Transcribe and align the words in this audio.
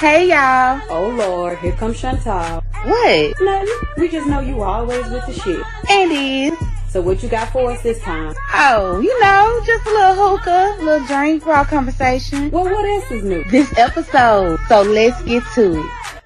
Hey 0.00 0.30
y'all. 0.30 0.80
Oh 0.88 1.10
Lord, 1.10 1.58
here 1.58 1.72
comes 1.72 2.00
Chantal. 2.00 2.64
What? 2.86 3.34
Nothing. 3.38 3.68
We 3.98 4.08
just 4.08 4.26
know 4.26 4.40
you 4.40 4.62
always 4.62 5.06
with 5.10 5.26
the 5.26 5.34
shit. 5.34 5.62
And 5.90 6.10
is. 6.10 6.58
So 6.88 7.02
what 7.02 7.22
you 7.22 7.28
got 7.28 7.52
for 7.52 7.70
us 7.70 7.82
this 7.82 8.00
time? 8.00 8.34
Oh, 8.54 8.98
you 9.00 9.20
know, 9.20 9.60
just 9.66 9.86
a 9.86 9.90
little 9.90 10.38
hookah, 10.38 10.76
a 10.78 10.82
little 10.82 11.06
drink, 11.06 11.44
raw 11.44 11.64
conversation. 11.64 12.50
Well, 12.50 12.64
what 12.64 12.82
else 12.82 13.10
is 13.10 13.24
new? 13.24 13.44
This 13.50 13.76
episode. 13.76 14.58
So 14.70 14.80
let's 14.80 15.20
get 15.24 15.42
to 15.56 15.78
it. 15.78 16.19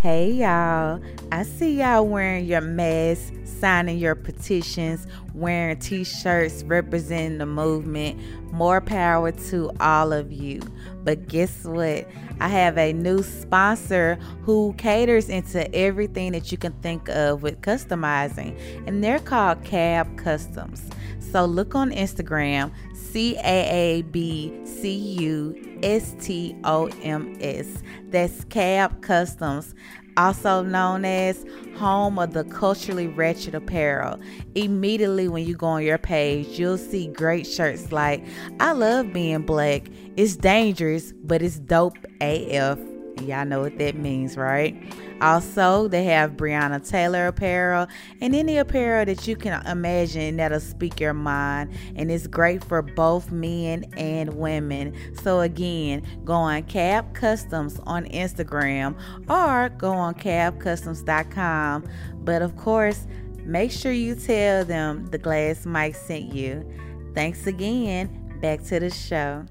Hey 0.00 0.30
y'all. 0.30 0.98
I 1.30 1.42
see 1.42 1.78
y'all 1.80 2.06
wearing 2.06 2.46
your 2.46 2.62
masks, 2.62 3.32
signing 3.44 3.98
your 3.98 4.14
petitions, 4.14 5.06
wearing 5.34 5.78
t-shirts 5.78 6.62
representing 6.62 7.36
the 7.36 7.44
movement. 7.44 8.18
More 8.50 8.80
power 8.80 9.30
to 9.30 9.70
all 9.78 10.14
of 10.14 10.32
you. 10.32 10.62
But 11.04 11.28
guess 11.28 11.64
what? 11.64 12.08
I 12.40 12.48
have 12.48 12.78
a 12.78 12.94
new 12.94 13.22
sponsor 13.22 14.14
who 14.40 14.74
caters 14.78 15.28
into 15.28 15.70
everything 15.74 16.32
that 16.32 16.50
you 16.50 16.56
can 16.56 16.72
think 16.80 17.10
of 17.10 17.42
with 17.42 17.60
customizing, 17.60 18.58
and 18.86 19.04
they're 19.04 19.18
called 19.18 19.62
Cab 19.64 20.16
Customs. 20.16 20.82
So 21.30 21.44
look 21.44 21.74
on 21.74 21.90
Instagram, 21.90 22.72
C 22.94 23.36
A 23.36 23.98
A 23.98 24.02
B 24.02 24.58
C 24.64 24.96
U 25.20 25.78
S 25.82 26.16
T 26.18 26.56
O 26.64 26.86
M 27.02 27.36
S. 27.40 27.82
That's 28.08 28.42
Cab 28.44 29.00
Customs, 29.02 29.74
also 30.16 30.62
known 30.62 31.04
as 31.04 31.44
Home 31.76 32.18
of 32.18 32.32
the 32.32 32.44
Culturally 32.44 33.06
wretched 33.06 33.54
Apparel. 33.54 34.20
Immediately 34.54 35.28
when 35.28 35.46
you 35.46 35.56
go 35.56 35.66
on 35.66 35.82
your 35.82 35.98
page, 35.98 36.58
you'll 36.58 36.78
see 36.78 37.06
great 37.06 37.46
shirts 37.46 37.92
like 37.92 38.24
I 38.58 38.72
love 38.72 39.12
being 39.12 39.42
black. 39.42 39.88
It's 40.16 40.36
dangerous, 40.36 41.12
but 41.22 41.42
it's 41.42 41.58
dope 41.58 41.98
AF. 42.20 42.89
Y'all 43.26 43.44
know 43.44 43.60
what 43.60 43.78
that 43.78 43.96
means, 43.96 44.36
right? 44.36 44.76
Also, 45.20 45.86
they 45.88 46.04
have 46.04 46.32
Breonna 46.32 46.86
Taylor 46.88 47.26
apparel 47.26 47.86
and 48.20 48.34
any 48.34 48.56
apparel 48.56 49.04
that 49.04 49.26
you 49.28 49.36
can 49.36 49.64
imagine 49.66 50.36
that'll 50.36 50.60
speak 50.60 50.98
your 50.98 51.12
mind. 51.12 51.70
And 51.96 52.10
it's 52.10 52.26
great 52.26 52.64
for 52.64 52.80
both 52.82 53.30
men 53.30 53.84
and 53.96 54.34
women. 54.34 54.94
So, 55.22 55.40
again, 55.40 56.02
go 56.24 56.34
on 56.34 56.62
Cab 56.64 57.14
Customs 57.14 57.78
on 57.84 58.06
Instagram 58.06 58.96
or 59.28 59.68
go 59.70 59.92
on 59.92 60.14
cabcustoms.com. 60.14 61.84
But 62.24 62.42
of 62.42 62.56
course, 62.56 63.06
make 63.44 63.70
sure 63.70 63.92
you 63.92 64.14
tell 64.14 64.64
them 64.64 65.06
the 65.06 65.18
Glass 65.18 65.66
Mic 65.66 65.94
sent 65.94 66.32
you. 66.32 66.66
Thanks 67.14 67.46
again. 67.46 68.38
Back 68.40 68.62
to 68.64 68.80
the 68.80 68.90
show. 68.90 69.44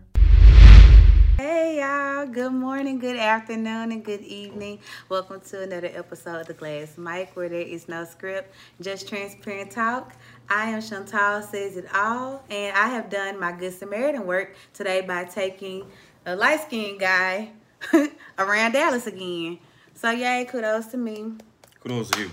Hey 1.40 1.80
y'all, 1.80 2.28
good 2.28 2.52
morning, 2.52 3.00
good 3.00 3.16
afternoon, 3.16 3.94
and 3.94 4.04
good 4.04 4.20
evening. 4.20 4.80
Welcome 5.08 5.40
to 5.40 5.62
another 5.62 5.90
episode 5.94 6.42
of 6.42 6.48
The 6.48 6.54
Glass 6.54 6.98
Mic 6.98 7.34
where 7.34 7.48
there 7.48 7.62
is 7.62 7.88
no 7.88 8.04
script, 8.04 8.54
just 8.82 9.08
transparent 9.08 9.72
talk. 9.72 10.12
I 10.50 10.72
am 10.72 10.82
Chantal 10.82 11.42
Says 11.42 11.78
It 11.78 11.86
All, 11.96 12.44
and 12.50 12.76
I 12.76 12.90
have 12.90 13.10
done 13.10 13.40
my 13.40 13.54
Good 13.54 13.72
Samaritan 13.72 14.28
work 14.28 14.54
today 14.74 15.00
by 15.00 15.24
taking 15.24 15.86
a 16.26 16.36
light 16.36 16.60
skinned 16.64 17.00
guy 17.00 17.52
around 18.38 18.74
Dallas 18.74 19.08
again. 19.08 19.60
So, 19.94 20.12
yay, 20.12 20.44
kudos 20.44 20.88
to 20.88 20.98
me. 20.98 21.36
Kudos 21.80 22.10
to 22.10 22.20
you. 22.20 22.32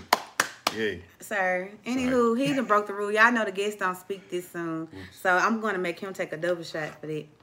Yay. 0.75 1.01
Sir. 1.21 1.71
Anywho, 1.85 2.37
he 2.37 2.53
done 2.53 2.65
broke 2.65 2.87
the 2.87 2.93
rule. 2.93 3.13
Y'all 3.13 3.31
know 3.31 3.45
the 3.45 3.53
guests 3.53 3.79
don't 3.79 3.95
speak 3.95 4.29
this 4.29 4.49
soon. 4.51 4.89
So 5.13 5.29
I'm 5.29 5.61
gonna 5.61 5.77
make 5.77 5.97
him 5.97 6.13
take 6.13 6.33
a 6.33 6.37
double 6.37 6.63
shot 6.63 6.99
for 6.99 7.07
that. 7.07 7.36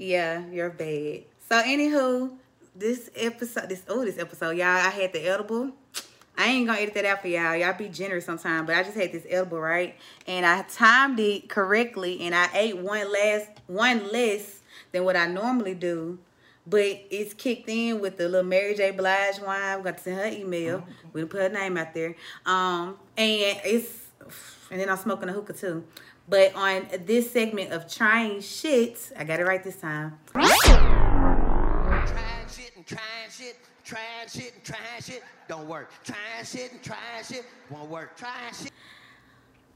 Yeah, 0.00 0.44
you're 0.50 0.70
bad. 0.70 1.24
So 1.46 1.62
anywho, 1.62 2.30
this 2.74 3.10
episode 3.14 3.68
this 3.68 3.82
oh 3.86 4.02
this 4.02 4.18
episode, 4.18 4.56
y'all, 4.56 4.68
I 4.68 4.88
had 4.88 5.12
the 5.12 5.28
edible. 5.28 5.72
I 6.38 6.46
ain't 6.46 6.66
gonna 6.66 6.80
edit 6.80 6.94
that 6.94 7.04
out 7.04 7.20
for 7.20 7.28
y'all. 7.28 7.54
Y'all 7.54 7.76
be 7.76 7.90
generous 7.90 8.24
sometime, 8.24 8.64
but 8.64 8.74
I 8.76 8.82
just 8.82 8.96
had 8.96 9.12
this 9.12 9.26
edible, 9.28 9.60
right? 9.60 9.94
And 10.26 10.46
I 10.46 10.62
timed 10.62 11.20
it 11.20 11.50
correctly 11.50 12.22
and 12.22 12.34
I 12.34 12.48
ate 12.54 12.78
one 12.78 13.12
last 13.12 13.50
one 13.66 14.10
less 14.10 14.60
than 14.90 15.04
what 15.04 15.16
I 15.16 15.26
normally 15.26 15.74
do. 15.74 16.18
But 16.66 17.04
it's 17.10 17.34
kicked 17.34 17.68
in 17.68 18.00
with 18.00 18.16
the 18.16 18.26
little 18.26 18.48
Mary 18.48 18.74
J. 18.74 18.92
Blige 18.92 19.40
wine. 19.40 19.60
I'm 19.62 19.82
gonna 19.82 19.98
send 19.98 20.16
her 20.16 20.28
email. 20.28 20.82
We 21.12 21.26
put 21.26 21.42
her 21.42 21.48
name 21.50 21.76
out 21.76 21.92
there. 21.92 22.16
Um, 22.46 22.96
and 23.18 23.58
it's 23.66 24.00
and 24.70 24.80
then 24.80 24.88
I'm 24.88 24.96
smoking 24.96 25.28
a 25.28 25.32
hookah 25.32 25.52
too. 25.52 25.84
But 26.30 26.54
on 26.54 26.86
this 27.06 27.32
segment 27.32 27.72
of 27.72 27.92
trying 27.92 28.40
shit, 28.40 29.12
I 29.18 29.24
got 29.24 29.40
it 29.40 29.44
right 29.44 29.64
this 29.64 29.74
time. 29.74 30.16
Trying 30.30 30.48
shit 32.48 32.76
and 32.76 32.86
trying 32.86 33.30
shit, 33.30 33.56
trying 33.84 34.28
shit 34.28 34.54
and 34.54 34.62
trying 34.62 35.02
shit, 35.02 35.24
don't 35.48 35.66
work. 35.66 35.90
Trying 36.04 36.44
shit 36.44 36.70
and 36.70 36.80
trying 36.84 37.24
shit, 37.28 37.44
won't 37.68 37.90
work. 37.90 38.16
Trying 38.16 38.54
shit. 38.54 38.70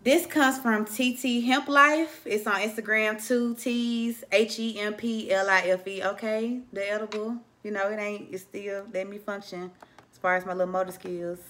This 0.05 0.27
comes 0.27 0.59
from 0.59 0.85
TT 0.85 1.45
Hemp 1.45 1.67
Life. 1.67 2.23
It's 2.25 2.47
on 2.47 2.61
Instagram, 2.61 3.27
two 3.27 3.57
T's, 3.57 4.23
H 4.31 4.61
E 4.61 4.79
M 4.79 4.95
P 4.95 5.33
L 5.33 5.51
I 5.51 5.63
F 5.63 5.89
E. 5.89 6.05
Okay, 6.05 6.61
the 6.73 6.89
edible. 6.89 7.37
You 7.65 7.73
know, 7.73 7.89
it 7.91 7.99
ain't, 7.99 8.33
it 8.33 8.39
still 8.39 8.87
let 8.93 9.09
me 9.09 9.19
function 9.19 9.73
as 10.13 10.19
far 10.19 10.37
as 10.37 10.47
my 10.47 10.53
little 10.53 10.73
motor 10.73 10.93
skills. 10.93 11.41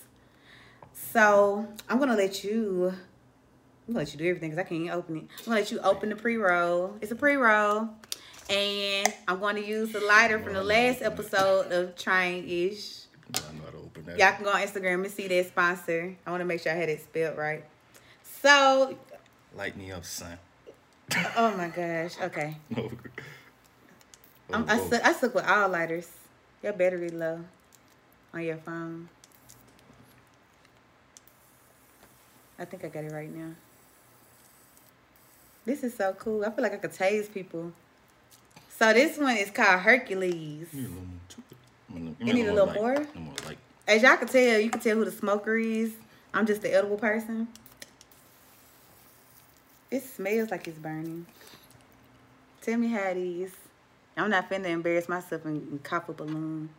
So 0.94 1.68
I'm 1.90 1.98
gonna 1.98 2.16
let 2.16 2.42
you, 2.42 2.94
I'm 3.86 3.92
gonna 3.94 4.04
let 4.04 4.12
you 4.12 4.18
do 4.18 4.28
everything 4.28 4.50
because 4.50 4.64
I 4.64 4.68
can't 4.68 4.90
open 4.90 5.16
it. 5.16 5.20
I'm 5.40 5.44
gonna 5.44 5.56
let 5.60 5.70
you 5.70 5.78
open 5.80 6.08
the 6.08 6.16
pre 6.16 6.36
roll. 6.36 6.96
It's 7.00 7.12
a 7.12 7.16
pre 7.16 7.34
roll. 7.34 7.90
And 8.50 9.12
I'm 9.26 9.40
going 9.40 9.56
to 9.56 9.64
use 9.66 9.92
the 9.92 10.00
lighter 10.00 10.38
from 10.38 10.52
the 10.52 10.62
last 10.62 11.00
episode 11.00 11.72
of 11.72 11.96
Trying 11.96 12.46
Ish. 12.46 13.04
I 13.34 13.38
know 13.54 13.62
how 13.72 13.78
open 13.78 14.04
that. 14.04 14.18
Y'all 14.18 14.32
can 14.32 14.44
go 14.44 14.50
on 14.50 14.60
Instagram 14.60 15.02
and 15.04 15.10
see 15.10 15.28
that 15.28 15.46
sponsor. 15.48 16.14
I 16.26 16.30
want 16.30 16.42
to 16.42 16.44
make 16.44 16.60
sure 16.60 16.72
I 16.72 16.74
had 16.74 16.90
it 16.90 17.02
spelled 17.02 17.38
right. 17.38 17.64
So, 18.42 18.98
Light 19.56 19.76
me 19.78 19.92
up, 19.92 20.04
son. 20.04 20.36
oh 21.36 21.56
my 21.56 21.68
gosh. 21.68 22.16
Okay. 22.20 22.56
Oh, 24.50 24.58
no. 24.58 24.58
I'm, 24.58 24.64
oh, 24.68 24.72
I, 24.74 24.88
suck, 24.90 25.04
I 25.06 25.12
suck 25.14 25.34
with 25.34 25.46
all 25.46 25.70
lighters. 25.70 26.10
Your 26.62 26.74
battery 26.74 27.08
low 27.08 27.40
on 28.34 28.42
your 28.42 28.58
phone. 28.58 29.08
I 32.58 32.66
think 32.66 32.84
I 32.84 32.88
got 32.88 33.04
it 33.04 33.12
right 33.12 33.34
now. 33.34 33.52
This 35.64 35.82
is 35.82 35.94
so 35.94 36.12
cool. 36.12 36.44
I 36.44 36.50
feel 36.50 36.62
like 36.62 36.74
I 36.74 36.76
could 36.76 36.92
tase 36.92 37.32
people. 37.32 37.72
So 38.78 38.92
this 38.92 39.16
one 39.18 39.36
is 39.36 39.50
called 39.50 39.80
Hercules. 39.80 40.68
You 40.72 40.80
need 40.80 40.86
a 40.86 40.92
little 40.92 41.06
more 41.06 41.22
to. 41.28 41.42
I 42.22 42.32
need 42.32 42.46
a 42.46 42.52
little 42.52 42.66
light. 42.66 42.74
more? 42.74 43.06
As 43.86 44.02
y'all 44.02 44.16
can 44.16 44.28
tell, 44.28 44.58
you 44.58 44.70
can 44.70 44.80
tell 44.80 44.96
who 44.96 45.04
the 45.04 45.12
smoker 45.12 45.56
is. 45.56 45.92
I'm 46.32 46.46
just 46.46 46.62
the 46.62 46.74
edible 46.74 46.96
person. 46.96 47.48
It 49.90 50.02
smells 50.02 50.50
like 50.50 50.66
it's 50.66 50.78
burning. 50.78 51.26
Tell 52.62 52.76
me 52.78 52.88
how 52.88 53.10
it 53.10 53.16
is. 53.16 53.52
I'm 54.16 54.30
not 54.30 54.50
finna 54.50 54.66
embarrass 54.66 55.08
myself 55.08 55.44
and, 55.44 55.70
and 55.70 55.82
cough 55.82 56.08
a 56.08 56.12
balloon. 56.12 56.70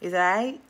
Is 0.00 0.12
it 0.12 0.16
alright? 0.16 0.60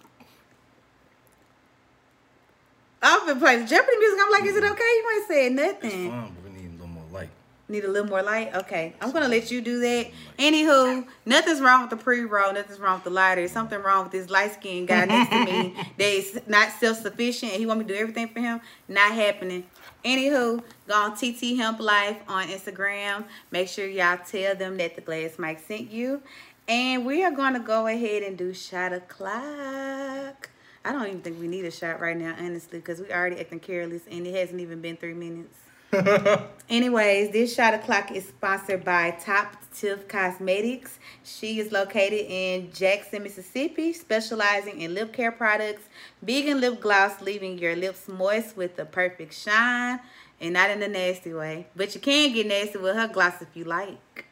I've 3.04 3.26
been 3.26 3.38
playing 3.38 3.66
Jeopardy 3.66 3.98
music. 3.98 4.18
I'm 4.22 4.32
like, 4.32 4.44
is 4.44 4.56
it 4.56 4.64
mm-hmm. 4.64 4.72
okay? 4.72 4.82
You 4.82 5.10
ain't 5.14 5.28
said 5.28 5.52
It's 5.52 5.82
nothing. 5.82 6.10
fine, 6.10 6.34
but 6.34 6.50
we 6.50 6.58
need 6.58 6.68
a 6.68 6.72
little 6.72 6.86
more 6.86 7.04
light. 7.12 7.28
Need 7.68 7.84
a 7.84 7.88
little 7.88 8.08
more 8.08 8.22
light? 8.22 8.54
Okay. 8.54 8.94
I'm 9.00 9.10
gonna 9.12 9.28
let 9.28 9.50
you 9.50 9.60
do 9.60 9.78
that. 9.80 10.10
Anywho, 10.38 11.06
nothing's 11.26 11.60
wrong 11.60 11.82
with 11.82 11.90
the 11.90 11.96
pre-roll, 11.96 12.54
nothing's 12.54 12.80
wrong 12.80 12.94
with 12.96 13.04
the 13.04 13.10
lighter. 13.10 13.42
There's 13.42 13.52
something 13.52 13.80
wrong 13.82 14.04
with 14.04 14.12
this 14.12 14.30
light-skinned 14.30 14.88
guy 14.88 15.04
next 15.06 15.30
to 15.30 15.44
me 15.44 15.74
that 15.98 16.08
is 16.08 16.40
not 16.46 16.70
self-sufficient 16.80 17.52
and 17.52 17.60
he 17.60 17.66
want 17.66 17.80
me 17.80 17.86
to 17.86 17.92
do 17.92 18.00
everything 18.00 18.28
for 18.28 18.40
him. 18.40 18.62
Not 18.88 19.12
happening. 19.12 19.64
Anywho, 20.02 20.62
go 20.88 20.94
on 20.94 21.14
TT 21.14 21.58
Hemp 21.58 21.80
Life 21.80 22.18
on 22.26 22.48
Instagram. 22.48 23.24
Make 23.50 23.68
sure 23.68 23.86
y'all 23.86 24.18
tell 24.18 24.54
them 24.54 24.78
that 24.78 24.94
the 24.94 25.02
glass 25.02 25.38
mic 25.38 25.58
sent 25.58 25.90
you. 25.90 26.22
And 26.66 27.04
we 27.04 27.22
are 27.22 27.30
gonna 27.30 27.60
go 27.60 27.86
ahead 27.86 28.22
and 28.22 28.38
do 28.38 28.54
shot 28.54 28.94
o'clock. 28.94 30.48
I 30.84 30.92
don't 30.92 31.06
even 31.06 31.20
think 31.22 31.40
we 31.40 31.48
need 31.48 31.64
a 31.64 31.70
shot 31.70 32.00
right 32.00 32.16
now, 32.16 32.34
honestly, 32.38 32.78
because 32.78 33.00
we 33.00 33.10
already 33.10 33.40
acting 33.40 33.60
careless 33.60 34.02
and 34.10 34.26
it 34.26 34.34
hasn't 34.34 34.60
even 34.60 34.82
been 34.82 34.96
three 34.96 35.14
minutes. 35.14 35.58
Anyways, 36.68 37.30
this 37.30 37.54
shot 37.54 37.72
o'clock 37.72 38.10
is 38.10 38.26
sponsored 38.28 38.84
by 38.84 39.12
Top 39.12 39.56
Tiff 39.72 40.08
Cosmetics. 40.08 40.98
She 41.22 41.60
is 41.60 41.72
located 41.72 42.26
in 42.28 42.72
Jackson, 42.72 43.22
Mississippi, 43.22 43.92
specializing 43.92 44.80
in 44.80 44.94
lip 44.94 45.12
care 45.12 45.32
products, 45.32 45.84
vegan 46.20 46.60
lip 46.60 46.80
gloss, 46.80 47.20
leaving 47.20 47.58
your 47.58 47.76
lips 47.76 48.08
moist 48.08 48.56
with 48.56 48.76
the 48.76 48.84
perfect 48.84 49.34
shine, 49.34 50.00
and 50.40 50.54
not 50.54 50.70
in 50.70 50.82
a 50.82 50.88
nasty 50.88 51.32
way. 51.32 51.66
But 51.76 51.94
you 51.94 52.00
can 52.00 52.32
get 52.32 52.46
nasty 52.46 52.78
with 52.78 52.96
her 52.96 53.08
gloss 53.08 53.40
if 53.40 53.48
you 53.54 53.64
like. 53.64 54.26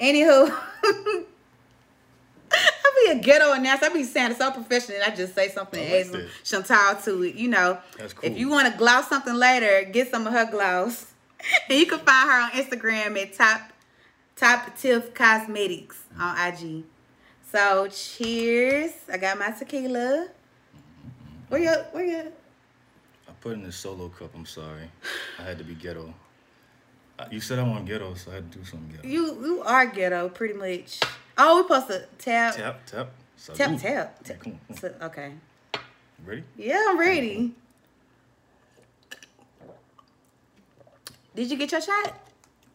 Anywho, 0.00 0.56
I 2.52 3.04
be 3.06 3.18
a 3.18 3.22
ghetto 3.22 3.52
announcer. 3.52 3.86
I 3.86 3.88
be 3.90 4.04
saying 4.04 4.32
it 4.32 4.38
so 4.38 4.50
professional. 4.50 4.98
And 5.02 5.12
I 5.12 5.14
just 5.14 5.34
say 5.34 5.48
something 5.48 5.80
I 5.80 5.84
like 5.84 5.92
add 5.92 6.06
some. 6.06 6.64
Chantal 6.64 7.02
to 7.02 7.22
it. 7.24 7.34
You 7.34 7.48
know, 7.48 7.78
That's 7.96 8.12
cool. 8.12 8.30
if 8.30 8.38
you 8.38 8.48
want 8.48 8.70
to 8.70 8.78
gloss 8.78 9.08
something 9.08 9.34
later, 9.34 9.88
get 9.90 10.10
some 10.10 10.26
of 10.26 10.32
her 10.32 10.50
gloss. 10.50 11.12
and 11.68 11.78
you 11.78 11.86
can 11.86 11.98
find 12.00 12.28
her 12.30 12.40
on 12.40 12.50
Instagram 12.50 13.20
at 13.20 13.34
top 13.34 13.60
top 14.36 14.76
tiff 14.76 15.14
cosmetics 15.14 16.02
on 16.18 16.36
IG. 16.52 16.84
So 17.50 17.88
cheers. 17.88 18.92
I 19.12 19.16
got 19.16 19.38
my 19.38 19.50
tequila. 19.50 20.28
Where 21.48 21.60
you 21.60 21.70
where 21.92 22.04
you 22.04 22.32
I 23.28 23.32
put 23.40 23.54
in 23.54 23.64
a 23.64 23.72
solo 23.72 24.08
cup. 24.08 24.34
I'm 24.34 24.46
sorry. 24.46 24.90
I 25.38 25.42
had 25.42 25.58
to 25.58 25.64
be 25.64 25.74
ghetto. 25.74 26.12
You 27.30 27.40
said 27.40 27.58
I 27.58 27.62
want 27.64 27.84
ghetto, 27.86 28.14
so 28.14 28.30
I 28.30 28.34
had 28.34 28.52
to 28.52 28.58
do 28.58 28.64
something 28.64 28.90
ghetto. 28.90 29.08
you 29.08 29.24
you 29.44 29.62
are 29.62 29.86
ghetto 29.86 30.28
pretty 30.28 30.54
much. 30.54 31.00
Oh, 31.38 31.56
we 31.56 31.62
supposed 31.62 31.86
to 31.88 32.04
tap 32.18 32.54
Tap, 32.56 32.84
tap. 32.86 32.86
tap 32.86 33.10
salute. 33.36 33.80
tap. 33.80 34.20
Yeah, 34.26 34.34
on, 34.34 34.40
come 34.40 34.60
on. 34.70 34.76
So- 34.76 34.94
okay. 35.02 35.32
Ready? 36.24 36.42
Yeah, 36.56 36.84
I'm 36.88 36.98
ready. 36.98 37.54
Did 41.34 41.50
you 41.50 41.56
get 41.56 41.70
your 41.70 41.80
shot? 41.80 42.14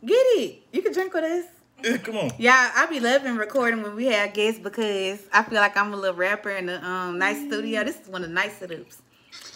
Get 0.06 0.14
it. 0.16 0.62
You 0.72 0.82
can 0.82 0.94
drink 0.94 1.14
with 1.14 1.24
us. 1.26 1.46
Yeah, 1.84 1.98
come 1.98 2.16
on. 2.18 2.32
Yeah, 2.38 2.72
I 2.76 2.86
be 2.86 3.02
loving 3.02 3.36
recording 3.36 3.82
when 3.84 3.96
we 3.96 4.06
have 4.06 4.34
guests 4.34 4.60
because 4.62 5.20
I 5.34 5.44
feel 5.44 5.60
like 5.60 5.76
I'm 5.76 5.92
a 5.94 5.98
little 5.98 6.16
rapper 6.16 6.52
in 6.52 6.68
the 6.68 6.84
um 6.86 7.20
nice 7.20 7.46
studio. 7.46 7.84
This 7.84 8.00
is 8.00 8.08
one 8.08 8.24
of 8.24 8.30
the 8.30 8.34
nice 8.34 8.58
setups. 8.60 8.98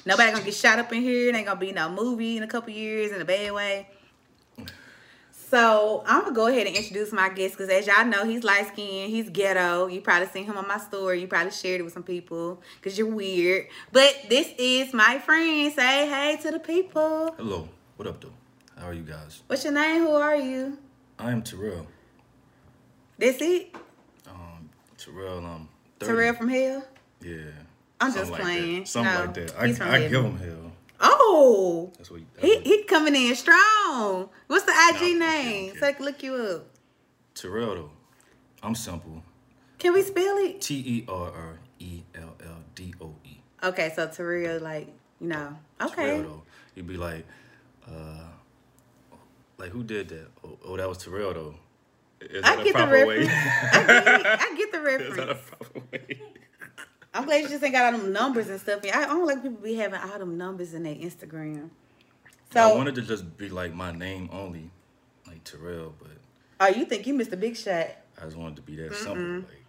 Nobody 0.05 0.31
gonna 0.33 0.43
get 0.43 0.53
shot 0.53 0.79
up 0.79 0.91
in 0.91 1.01
here. 1.01 1.29
It 1.29 1.35
ain't 1.35 1.45
gonna 1.47 1.59
be 1.59 1.71
no 1.71 1.89
movie 1.89 2.35
in 2.35 2.43
a 2.43 2.47
couple 2.47 2.71
years 2.73 3.13
in 3.13 3.21
a 3.21 3.25
bad 3.25 3.53
way. 3.53 3.87
So 5.49 6.03
I'm 6.05 6.23
gonna 6.23 6.35
go 6.35 6.47
ahead 6.47 6.67
and 6.67 6.75
introduce 6.75 7.13
my 7.13 7.29
guest 7.29 7.57
because 7.57 7.69
as 7.69 7.87
y'all 7.87 8.05
know, 8.05 8.25
he's 8.25 8.43
light 8.43 8.67
skinned, 8.67 9.11
he's 9.11 9.29
ghetto. 9.29 9.87
You 9.87 10.01
probably 10.01 10.27
seen 10.27 10.43
him 10.43 10.57
on 10.57 10.67
my 10.67 10.77
story. 10.77 11.21
You 11.21 11.27
probably 11.27 11.51
shared 11.51 11.79
it 11.79 11.83
with 11.83 11.93
some 11.93 12.03
people 12.03 12.61
because 12.75 12.97
you're 12.97 13.07
weird. 13.07 13.67
But 13.93 14.25
this 14.27 14.49
is 14.57 14.93
my 14.93 15.19
friend. 15.19 15.71
Say 15.73 16.07
hey 16.09 16.37
to 16.41 16.51
the 16.51 16.59
people. 16.59 17.33
Hello. 17.37 17.69
What 17.95 18.07
up, 18.09 18.19
though? 18.19 18.33
How 18.77 18.87
are 18.87 18.93
you 18.93 19.03
guys? 19.03 19.41
What's 19.47 19.63
your 19.63 19.73
name? 19.73 20.01
Who 20.01 20.11
are 20.11 20.35
you? 20.35 20.77
I 21.17 21.31
am 21.31 21.41
Terrell. 21.41 21.87
This 23.17 23.41
it? 23.41 23.73
Um, 24.29 24.69
Terrell. 24.97 25.39
Um, 25.45 25.69
30. 25.99 26.11
Terrell 26.13 26.33
from 26.35 26.49
hell? 26.49 26.85
Yeah. 27.21 27.37
I'm 28.01 28.13
just 28.13 28.31
like 28.31 28.41
playing. 28.41 28.79
That. 28.81 28.87
Something 28.89 29.13
No, 29.13 29.19
like 29.21 29.33
that. 29.33 29.55
I, 29.57 29.67
he's 29.67 29.77
from 29.77 29.89
I 29.89 29.99
give 30.07 30.25
him 30.25 30.37
hell. 30.37 30.66
Oh, 30.99 31.91
That's 31.97 32.09
what. 32.09 32.21
That's 32.33 32.45
he 32.45 32.55
what 32.55 32.65
he 32.65 32.83
coming 32.83 33.15
in 33.15 33.35
strong. 33.35 34.29
What's 34.47 34.65
the 34.65 34.71
IG 34.71 35.17
name? 35.17 35.73
So 35.79 35.87
I 35.87 35.93
can 35.93 36.05
look 36.05 36.23
you 36.23 36.35
up. 36.35 36.65
Terrell 37.35 37.75
Doe. 37.75 37.91
I'm 38.63 38.75
simple. 38.75 39.23
Can 39.77 39.93
we 39.93 40.01
spell 40.01 40.37
it? 40.37 40.61
T 40.61 40.75
E 40.75 41.05
R 41.07 41.31
R 41.31 41.59
E 41.79 42.01
L 42.15 42.35
L 42.43 42.57
D 42.73 42.93
O 42.99 43.13
E. 43.23 43.37
Okay, 43.63 43.91
so 43.95 44.07
Terrell, 44.07 44.59
like 44.61 44.87
you 45.19 45.27
know. 45.27 45.55
Okay. 45.81 45.95
Terrell 45.95 46.23
Doe. 46.23 46.43
You'd 46.75 46.87
be 46.87 46.97
like, 46.97 47.25
uh, 47.87 48.23
like 49.57 49.69
who 49.69 49.83
did 49.83 50.09
that? 50.09 50.27
Oh, 50.43 50.57
oh 50.65 50.77
that 50.77 50.89
was 50.89 50.97
Terrell 50.97 51.33
though. 51.33 51.55
Is 52.19 52.43
I 52.43 52.55
that 52.55 52.59
a 52.59 52.63
get 52.63 52.73
the 52.73 52.79
proper 52.79 52.91
reference. 52.93 53.27
way? 53.27 53.33
I 53.33 53.85
get, 53.85 54.25
I 54.41 54.55
get 54.57 54.71
the 54.71 54.79
Is 54.87 55.15
that 55.15 55.29
a 55.29 55.33
reference. 55.33 56.21
I'm 57.13 57.25
glad 57.25 57.41
you 57.41 57.49
just 57.49 57.63
ain't 57.63 57.73
got 57.73 57.93
all 57.93 57.99
them 57.99 58.13
numbers 58.13 58.49
and 58.49 58.59
stuff. 58.59 58.81
I 58.93 59.05
don't 59.05 59.25
like 59.25 59.41
people 59.41 59.57
be 59.57 59.75
having 59.75 59.99
all 59.99 60.19
them 60.19 60.37
numbers 60.37 60.73
in 60.73 60.83
their 60.83 60.95
Instagram. 60.95 61.69
So 62.53 62.61
I 62.61 62.75
wanted 62.75 62.95
to 62.95 63.01
just 63.01 63.37
be 63.37 63.49
like 63.49 63.73
my 63.73 63.91
name 63.91 64.29
only, 64.31 64.71
like 65.27 65.43
Terrell, 65.43 65.93
but 65.99 66.11
oh, 66.59 66.67
you 66.67 66.85
think 66.85 67.07
you 67.07 67.13
missed 67.13 67.33
a 67.33 67.37
big 67.37 67.57
shot? 67.57 67.87
I 68.19 68.25
just 68.25 68.37
wanted 68.37 68.55
to 68.57 68.61
be 68.61 68.75
that 68.77 68.95
something 68.95 69.39
like 69.39 69.65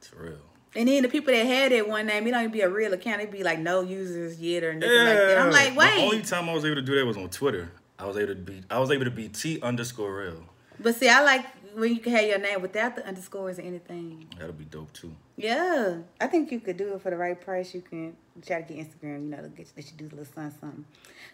Terrell. 0.00 0.38
And 0.74 0.88
then 0.88 1.02
the 1.02 1.08
people 1.08 1.34
that 1.34 1.44
had 1.44 1.72
that 1.72 1.86
one 1.86 2.06
name, 2.06 2.26
it 2.26 2.30
don't 2.30 2.40
even 2.40 2.52
be 2.52 2.62
a 2.62 2.68
real 2.68 2.94
account. 2.94 3.20
It 3.20 3.30
be 3.30 3.42
like 3.42 3.58
no 3.58 3.82
users 3.82 4.40
yet 4.40 4.64
or 4.64 4.72
nothing 4.72 4.96
like 4.96 5.16
that. 5.16 5.38
I'm 5.38 5.50
like, 5.50 5.76
wait. 5.76 5.96
The 5.96 6.02
only 6.02 6.22
time 6.22 6.48
I 6.48 6.54
was 6.54 6.64
able 6.64 6.76
to 6.76 6.82
do 6.82 6.96
that 6.98 7.04
was 7.04 7.18
on 7.18 7.28
Twitter. 7.28 7.70
I 7.98 8.06
was 8.06 8.16
able 8.16 8.34
to 8.34 8.40
be 8.40 8.62
I 8.70 8.78
was 8.78 8.90
able 8.90 9.04
to 9.04 9.10
be 9.10 9.28
T 9.28 9.60
underscore 9.60 10.16
real. 10.16 10.44
But 10.80 10.96
see, 10.96 11.08
I 11.08 11.22
like 11.22 11.44
when 11.74 11.94
you 11.94 12.00
can 12.00 12.12
have 12.12 12.24
your 12.24 12.38
name 12.38 12.62
without 12.62 12.96
the 12.96 13.06
underscores 13.06 13.58
or 13.58 13.62
anything. 13.62 14.26
That'll 14.38 14.52
be 14.52 14.64
dope 14.64 14.92
too. 14.92 15.14
Yeah, 15.36 15.98
I 16.20 16.26
think 16.26 16.52
you 16.52 16.60
could 16.60 16.76
do 16.76 16.94
it 16.94 17.02
for 17.02 17.10
the 17.10 17.16
right 17.16 17.40
price. 17.40 17.74
You 17.74 17.82
can 17.82 18.16
try 18.44 18.62
to 18.62 18.74
get 18.74 18.86
Instagram, 18.86 19.24
you 19.24 19.30
know, 19.30 19.42
to 19.42 19.48
get 19.48 19.72
let 19.76 19.90
you 19.90 19.96
do 19.96 20.06
a 20.06 20.10
little 20.10 20.24
something, 20.24 20.58
something. 20.60 20.84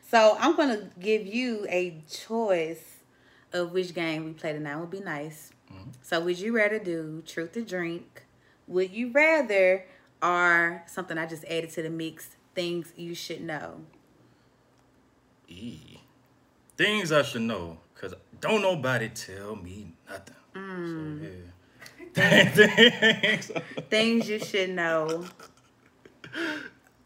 So 0.09 0.37
I'm 0.39 0.57
gonna 0.57 0.91
give 1.01 1.27
you 1.27 1.67
a 1.69 2.03
choice 2.11 2.99
of 3.53 3.73
which 3.73 3.95
game 3.95 4.25
we 4.25 4.33
play 4.33 4.53
tonight. 4.53 4.77
Would 4.77 4.91
be 4.91 5.01
nice. 5.01 5.51
Mm-hmm. 5.73 5.91
So 6.03 6.21
would 6.21 6.39
you 6.39 6.57
rather 6.57 6.79
do 6.79 7.23
truth 7.27 7.57
or 7.57 7.63
drink? 7.63 8.25
Would 8.67 8.91
you 8.91 9.11
rather 9.11 9.85
or 10.23 10.83
something 10.87 11.19
I 11.19 11.27
just 11.27 11.45
added 11.45 11.71
to 11.71 11.83
the 11.83 11.91
mix? 11.91 12.37
Things 12.55 12.93
you 12.97 13.15
should 13.15 13.43
know. 13.43 13.83
E. 15.49 16.01
Things 16.77 17.11
I 17.11 17.23
should 17.23 17.43
know, 17.43 17.79
don't 18.41 18.63
nobody 18.63 19.09
tell 19.09 19.57
me 19.57 19.93
nothing. 20.09 20.35
Mm. 20.55 21.21
So 21.21 21.27
yeah. 21.29 22.51
Things. 23.21 23.51
Things 23.89 24.29
you 24.29 24.39
should 24.39 24.71
know. 24.71 25.25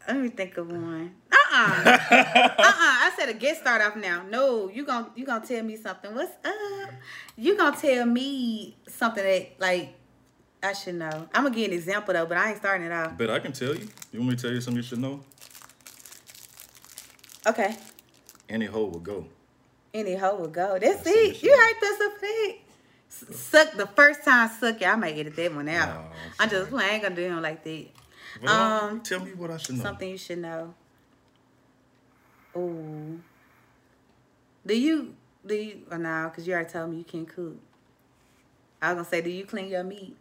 Let 0.07 0.17
me 0.17 0.29
think 0.29 0.57
of 0.57 0.67
one. 0.69 1.15
Uh-uh. 1.31 1.71
uh-uh. 1.85 1.97
I 2.57 3.11
said 3.17 3.29
a 3.29 3.33
get 3.33 3.57
start 3.57 3.81
off 3.81 3.95
now. 3.95 4.23
No, 4.29 4.69
you 4.69 4.85
gon' 4.85 5.11
you 5.15 5.25
gonna 5.25 5.45
tell 5.45 5.63
me 5.63 5.77
something. 5.77 6.13
What's 6.13 6.33
up? 6.43 6.91
You 7.37 7.55
gonna 7.57 7.77
tell 7.77 8.05
me 8.05 8.75
something 8.87 9.23
that 9.23 9.59
like 9.59 9.93
I 10.61 10.73
should 10.73 10.95
know. 10.95 11.27
I'm 11.33 11.43
gonna 11.43 11.55
give 11.55 11.71
an 11.71 11.77
example 11.77 12.13
though, 12.13 12.25
but 12.25 12.37
I 12.37 12.49
ain't 12.49 12.57
starting 12.57 12.87
it 12.87 12.91
off. 12.91 13.17
but 13.17 13.29
I 13.29 13.39
can 13.39 13.51
tell 13.53 13.75
you. 13.75 13.87
You 14.11 14.19
want 14.19 14.31
me 14.31 14.35
to 14.35 14.41
tell 14.41 14.51
you 14.51 14.61
something 14.61 14.77
you 14.77 14.87
should 14.87 14.99
know? 14.99 15.21
Okay. 17.45 17.75
Any 18.49 18.65
hole 18.65 18.89
will 18.89 18.99
go. 18.99 19.25
Any 19.93 20.15
hoe 20.15 20.35
will 20.35 20.47
go. 20.47 20.77
That's 20.79 20.97
That's 21.03 21.07
it. 21.07 21.43
You 21.43 21.49
shit. 21.49 21.59
hyped 21.59 21.93
us 21.93 22.01
up 22.01 22.13
for 22.13 22.19
that. 22.21 22.55
S- 23.09 23.37
Suck 23.37 23.71
the 23.77 23.85
first 23.87 24.23
time 24.23 24.49
suck 24.59 24.81
it. 24.81 24.85
I 24.87 24.95
might 24.95 25.17
edit 25.17 25.35
that 25.35 25.53
one 25.53 25.69
out. 25.69 25.89
No, 25.89 26.05
I'm 26.39 26.49
just 26.49 26.69
playing. 26.71 26.89
I 26.89 26.93
ain't 26.95 27.03
gonna 27.03 27.15
do 27.15 27.21
him 27.23 27.41
like 27.41 27.63
that. 27.63 27.85
Uh, 28.45 28.49
Um, 28.89 29.01
tell 29.01 29.19
me 29.19 29.33
what 29.33 29.51
I 29.51 29.57
should 29.57 29.75
know. 29.77 29.83
Something 29.83 30.09
you 30.09 30.17
should 30.17 30.39
know. 30.39 30.73
Ooh. 32.57 33.21
Do 34.65 34.79
you 34.79 35.13
do 35.45 35.53
you 35.55 35.81
or 35.91 35.97
now? 35.97 36.29
Cause 36.29 36.47
you 36.47 36.53
already 36.53 36.69
told 36.69 36.89
me 36.91 36.97
you 36.97 37.03
can't 37.03 37.27
cook. 37.27 37.55
I 38.81 38.93
was 38.93 39.03
gonna 39.03 39.09
say, 39.09 39.21
do 39.21 39.29
you 39.29 39.45
clean 39.45 39.69
your 39.69 39.83
meats 39.83 40.15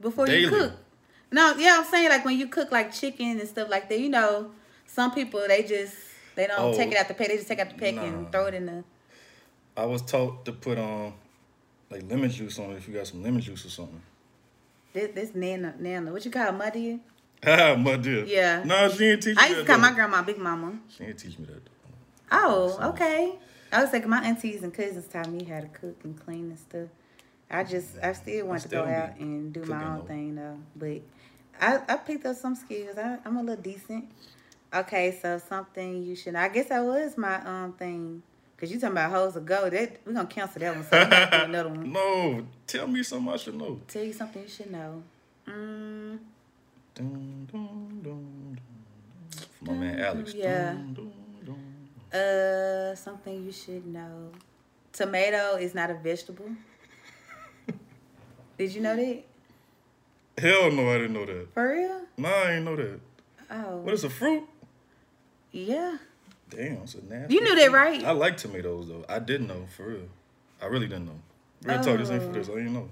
before 0.00 0.28
you 0.28 0.48
cook? 0.48 0.72
No, 1.32 1.54
yeah, 1.58 1.76
I'm 1.78 1.84
saying 1.90 2.08
like 2.08 2.24
when 2.24 2.38
you 2.38 2.46
cook 2.46 2.70
like 2.70 2.92
chicken 2.92 3.40
and 3.40 3.48
stuff 3.48 3.68
like 3.68 3.88
that. 3.88 3.98
You 3.98 4.08
know, 4.10 4.50
some 4.86 5.12
people 5.12 5.42
they 5.48 5.62
just 5.62 5.94
they 6.34 6.46
don't 6.46 6.58
Oh, 6.58 6.76
take 6.76 6.90
it 6.92 6.96
out 6.98 7.08
the 7.08 7.14
pack. 7.14 7.28
They 7.28 7.36
just 7.36 7.48
take 7.48 7.58
out 7.60 7.70
the 7.70 7.76
pack 7.76 7.94
nah. 7.94 8.02
and 8.02 8.32
throw 8.32 8.46
it 8.46 8.54
in 8.54 8.66
the. 8.66 8.84
I 9.76 9.84
was 9.86 10.02
taught 10.02 10.44
to 10.44 10.52
put 10.52 10.78
on 10.78 11.14
like 11.90 12.02
lemon 12.08 12.30
juice 12.30 12.58
on 12.58 12.70
it 12.72 12.76
if 12.76 12.88
you 12.88 12.94
got 12.94 13.06
some 13.06 13.22
lemon 13.22 13.40
juice 13.40 13.64
or 13.64 13.70
something. 13.70 14.02
This, 14.92 15.10
this 15.14 15.34
nana, 15.34 15.74
nana, 15.78 16.12
what 16.12 16.24
you 16.24 16.30
call 16.30 16.48
it, 16.48 16.52
muddy? 16.52 17.00
Ah, 17.46 17.74
dear. 17.96 18.24
Yeah. 18.24 18.62
No, 18.64 18.88
she 18.88 18.98
didn't 18.98 19.22
teach 19.22 19.36
me 19.36 19.42
I 19.42 19.48
used 19.48 19.60
to 19.60 19.66
call 19.66 19.78
my 19.78 19.92
grandma 19.92 20.22
Big 20.22 20.38
Mama. 20.38 20.78
She 20.88 21.04
didn't 21.04 21.18
teach 21.18 21.38
me 21.38 21.44
that. 21.44 21.62
though. 21.62 21.70
Oh, 22.32 22.68
So- 22.70 22.88
okay. 22.90 23.34
I 23.70 23.82
was 23.82 23.92
like, 23.92 24.06
my 24.06 24.24
aunties 24.24 24.62
and 24.62 24.72
cousins 24.72 25.06
taught 25.08 25.28
me 25.28 25.44
how 25.44 25.60
to 25.60 25.66
cook 25.66 25.96
and 26.04 26.18
clean 26.24 26.50
and 26.50 26.58
stuff. 26.58 26.88
I 27.50 27.64
just 27.64 27.98
I 28.02 28.12
still 28.12 28.46
want 28.46 28.62
to 28.62 28.68
go 28.68 28.84
out 28.84 29.18
and 29.18 29.52
do 29.52 29.64
my 29.64 29.84
own 29.84 29.98
though. 29.98 30.04
thing 30.06 30.34
though. 30.36 30.58
But 30.76 31.02
I, 31.60 31.80
I 31.92 31.96
picked 31.96 32.24
up 32.24 32.36
some 32.36 32.54
skills. 32.54 32.96
I, 32.96 33.18
I'm 33.24 33.36
a 33.36 33.42
little 33.42 33.62
decent. 33.62 34.06
Okay, 34.74 35.16
so 35.22 35.38
something 35.38 36.02
you 36.02 36.16
should. 36.16 36.34
I 36.34 36.48
guess 36.48 36.66
that 36.66 36.82
was 36.84 37.16
my 37.16 37.36
um 37.44 37.72
thing. 37.74 38.22
Cause 38.56 38.70
you 38.70 38.78
talking 38.80 38.92
about 38.96 39.10
hoes 39.10 39.36
of 39.36 39.44
go. 39.44 39.68
That 39.68 40.00
we 40.06 40.14
gonna 40.14 40.26
cancel 40.26 40.60
that 40.60 40.74
one. 40.74 40.84
So 40.84 40.98
we 40.98 41.10
gotta 41.10 41.38
do 41.38 41.44
another 41.44 41.68
one. 41.70 41.92
No, 41.92 42.46
tell 42.66 42.86
me 42.86 43.02
something 43.02 43.32
I 43.32 43.36
should 43.36 43.56
know. 43.56 43.80
Tell 43.88 44.02
you 44.02 44.12
something 44.12 44.42
you 44.42 44.48
should 44.48 44.70
know. 44.72 45.02
Mm, 45.46 46.18
Dun, 46.94 47.48
dun, 47.52 48.00
dun, 48.02 48.60
my 49.60 49.72
man 49.74 50.00
Alex. 50.00 50.34
Yeah. 50.34 50.76
Uh, 52.12 52.94
something 52.94 53.44
you 53.44 53.52
should 53.52 53.84
know. 53.86 54.30
Tomato 54.92 55.56
is 55.56 55.74
not 55.74 55.90
a 55.90 55.94
vegetable. 55.94 56.48
Did 58.56 58.72
you 58.72 58.80
know 58.80 58.94
that? 58.94 59.24
Hell 60.38 60.70
no, 60.70 60.90
I 60.90 60.98
didn't 60.98 61.12
know 61.14 61.26
that. 61.26 61.48
For 61.52 61.68
real? 61.72 62.02
Nah, 62.16 62.28
I 62.28 62.52
ain't 62.52 62.64
know 62.64 62.76
that. 62.76 63.00
Oh. 63.50 63.78
What 63.78 63.94
is 63.94 64.04
a 64.04 64.10
fruit? 64.10 64.44
Yeah. 65.54 65.98
Damn, 66.50 66.78
it's 66.78 66.96
a 66.96 67.04
nasty. 67.04 67.32
You 67.32 67.40
knew 67.40 67.54
that, 67.54 67.70
right? 67.70 68.04
I 68.04 68.10
like 68.10 68.36
tomatoes 68.36 68.88
though. 68.88 69.04
I 69.08 69.20
didn't 69.20 69.46
know 69.46 69.66
for 69.76 69.86
real. 69.86 70.08
I 70.60 70.66
really 70.66 70.88
didn't 70.88 71.06
know. 71.06 71.20
Real 71.62 71.80
talk, 71.80 71.98
this 71.98 72.10
ain't 72.10 72.24
for 72.24 72.32
this. 72.32 72.48
I 72.48 72.54
didn't 72.54 72.74
know. 72.74 72.88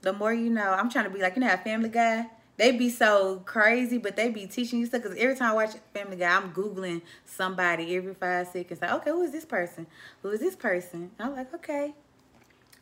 The 0.00 0.14
more 0.14 0.32
you 0.32 0.48
know, 0.48 0.72
I'm 0.72 0.88
trying 0.90 1.04
to 1.04 1.10
be 1.10 1.20
like, 1.20 1.36
you 1.36 1.42
know, 1.42 1.56
Family 1.58 1.90
Guy, 1.90 2.28
they 2.56 2.72
be 2.72 2.88
so 2.88 3.42
crazy, 3.44 3.98
but 3.98 4.16
they 4.16 4.30
be 4.30 4.46
teaching 4.46 4.80
you 4.80 4.86
stuff. 4.86 5.02
Because 5.02 5.18
every 5.18 5.36
time 5.36 5.50
I 5.52 5.54
watch 5.54 5.74
Family 5.92 6.16
Guy, 6.16 6.34
I'm 6.34 6.50
Googling 6.52 7.02
somebody 7.26 7.94
every 7.94 8.14
five 8.14 8.48
seconds. 8.48 8.80
Like, 8.80 8.92
okay, 8.92 9.10
who 9.10 9.22
is 9.22 9.30
this 9.30 9.44
person? 9.44 9.86
Who 10.22 10.30
is 10.30 10.40
this 10.40 10.56
person? 10.56 11.10
I'm 11.20 11.36
like, 11.36 11.52
okay. 11.54 11.92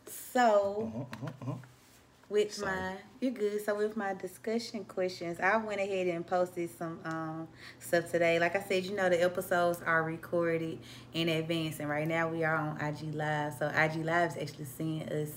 So, 0.07 0.93
Uh-huh, 0.95 1.27
uh-huh, 1.27 1.33
uh-huh. 1.43 1.53
With 2.31 2.55
Sorry. 2.55 2.73
my 2.73 2.93
you're 3.21 3.33
good. 3.33 3.63
So 3.65 3.75
with 3.77 3.97
my 3.97 4.15
discussion 4.15 4.85
questions, 4.85 5.39
I 5.41 5.59
went 5.59 5.81
ahead 5.81 6.07
and 6.07 6.27
posted 6.27 6.71
some 6.79 7.01
um 7.05 7.49
stuff 7.81 8.11
today. 8.11 8.39
Like 8.39 8.57
I 8.57 8.61
said, 8.63 8.85
you 8.85 8.97
know 8.97 9.11
the 9.11 9.23
episodes 9.23 9.83
are 9.85 10.03
recorded 10.03 10.79
in 11.13 11.29
advance, 11.29 11.81
and 11.81 11.89
right 11.91 12.09
now 12.09 12.29
we 12.29 12.45
are 12.45 12.57
on 12.57 12.81
IG 12.81 13.15
Live. 13.15 13.55
So 13.59 13.69
IG 13.69 14.05
Live 14.05 14.31
is 14.31 14.37
actually 14.39 14.65
seeing 14.67 15.03
us 15.11 15.31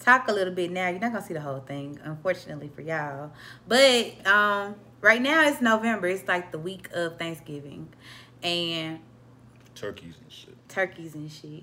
talk 0.00 0.28
a 0.28 0.32
little 0.32 0.54
bit 0.54 0.70
now. 0.72 0.88
You're 0.88 1.00
not 1.00 1.12
gonna 1.12 1.24
see 1.24 1.34
the 1.34 1.40
whole 1.40 1.60
thing, 1.60 2.00
unfortunately 2.02 2.70
for 2.74 2.82
y'all. 2.82 3.30
But 3.68 4.26
um 4.26 4.74
right 5.00 5.22
now 5.22 5.46
it's 5.48 5.60
November. 5.60 6.08
It's 6.08 6.26
like 6.26 6.50
the 6.50 6.58
week 6.58 6.88
of 6.92 7.18
Thanksgiving, 7.18 7.88
and 8.42 9.00
Turkeys 9.74 10.14
and 10.20 10.32
shit. 10.32 10.56
turkeys 10.68 11.14
and 11.14 11.30
shit, 11.30 11.62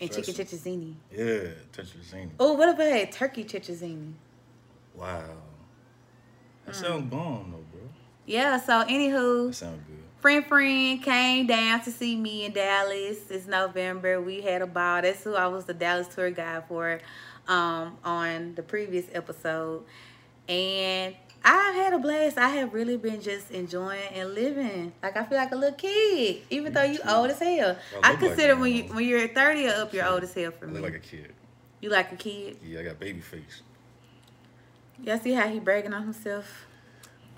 and 0.00 0.10
chicken 0.10 0.34
Dressing. 0.34 0.58
chichisini. 0.58 0.94
Yeah, 1.12 1.50
tetrazzini. 1.72 2.30
Oh, 2.38 2.52
what 2.54 2.68
if 2.68 2.78
I 2.80 2.84
had 2.84 3.12
turkey 3.12 3.44
chichisini? 3.44 4.12
Wow. 4.94 5.22
That 6.64 6.74
Mm. 6.74 6.80
sounds 6.80 7.10
bomb 7.10 7.52
though, 7.52 7.64
bro. 7.78 7.88
Yeah. 8.26 8.58
So 8.58 8.84
anywho. 8.84 9.48
That 9.48 9.54
sounds 9.54 9.82
good. 9.86 9.96
friend 10.20 10.44
friend 10.46 11.02
came 11.02 11.46
down 11.46 11.80
to 11.82 11.92
see 11.92 12.16
me 12.16 12.44
in 12.46 12.52
Dallas. 12.52 13.30
It's 13.30 13.46
November. 13.46 14.20
We 14.20 14.40
had 14.40 14.62
a 14.62 14.66
ball. 14.66 15.02
That's 15.02 15.22
who 15.22 15.34
I 15.34 15.46
was 15.46 15.66
the 15.66 15.74
Dallas 15.74 16.08
tour 16.08 16.30
guide 16.30 16.64
for 16.66 17.00
um, 17.46 17.96
on 18.04 18.54
the 18.56 18.62
previous 18.62 19.06
episode. 19.14 19.84
And 20.48 21.14
I 21.48 21.70
had 21.76 21.92
a 21.92 21.98
blast. 21.98 22.38
I 22.38 22.48
have 22.48 22.74
really 22.74 22.96
been 22.96 23.20
just 23.22 23.52
enjoying 23.52 24.00
and 24.12 24.34
living. 24.34 24.92
Like 25.02 25.16
I 25.16 25.24
feel 25.24 25.38
like 25.38 25.52
a 25.52 25.56
little 25.56 25.76
kid, 25.76 26.42
even 26.50 26.72
though 26.72 26.82
you 26.82 26.98
old 27.08 27.30
as 27.30 27.38
hell. 27.38 27.76
I 28.02 28.08
I 28.08 28.12
look 28.12 28.20
like 28.22 28.28
consider 28.30 28.56
when 28.56 28.72
you 28.74 28.82
when 28.84 29.04
you're 29.04 29.28
30 29.28 29.68
or 29.68 29.70
up, 29.82 29.94
you're 29.94 30.06
old 30.06 30.24
as 30.24 30.34
hell 30.34 30.50
for 30.50 30.64
I 30.64 30.68
me. 30.68 30.74
look 30.74 30.82
like 30.82 30.96
a 30.96 30.98
kid. 30.98 31.32
you 31.80 31.88
like 31.90 32.10
a 32.10 32.16
kid. 32.16 32.56
Yeah, 32.66 32.80
I 32.80 32.82
got 32.82 32.98
baby 32.98 33.20
face. 33.20 33.62
Y'all 35.04 35.18
see 35.18 35.32
how 35.32 35.46
he 35.46 35.60
bragging 35.60 35.92
on 35.92 36.02
himself? 36.02 36.66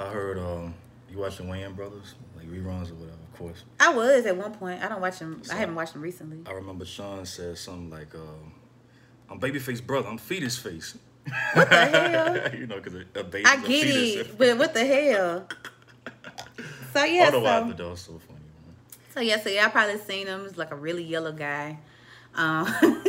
I 0.01 0.07
heard 0.09 0.39
um 0.39 0.75
you 1.11 1.19
watching 1.19 1.47
Wayans 1.47 1.77
Brothers, 1.77 2.15
like 2.37 2.47
reruns 2.47 2.91
or 2.91 2.95
whatever, 2.95 3.19
of 3.33 3.39
course. 3.39 3.65
I 3.79 3.93
was 3.93 4.25
at 4.25 4.37
one 4.37 4.53
point. 4.55 4.83
I 4.83 4.89
don't 4.89 5.01
watch 5.03 5.19
him. 5.19 5.43
I 5.53 5.57
haven't 5.57 5.75
watched 5.75 5.93
them 5.93 6.03
recently. 6.03 6.39
I 6.47 6.53
remember 6.53 6.85
Shawn 6.87 7.27
said 7.27 7.59
something 7.59 7.91
like, 7.91 8.15
um, 8.15 8.53
I'm 9.31 9.39
babyface 9.41 9.85
brother, 9.87 10.09
I'm 10.09 10.17
fetus 10.19 10.57
face. 10.57 10.97
What 11.55 11.71
the 11.71 11.77
hell? 11.77 12.55
you 12.55 12.67
know, 12.67 12.77
because 12.81 12.95
a, 13.15 13.25
baby 13.25 13.47
I 13.47 13.57
get 13.57 13.87
it, 13.87 14.39
but 14.39 14.59
what 14.59 14.75
the 14.75 14.85
hell? 14.85 15.47
So 16.95 17.05
yeah, 17.05 17.27
Although 17.27 17.47
I 17.47 17.61
so, 17.61 17.67
thought 17.67 17.77
that 17.77 17.89
was 17.91 18.01
so 18.01 18.13
funny. 18.13 18.41
Man. 18.41 18.75
so 19.15 19.21
yeah, 19.21 19.39
so 19.39 19.51
y'all 19.51 19.69
probably 19.69 19.99
seen 19.99 20.27
him. 20.27 20.45
He's 20.45 20.57
like 20.57 20.71
a 20.71 20.75
really 20.75 21.05
yellow 21.05 21.33
guy. 21.33 21.79
Um, 22.35 22.67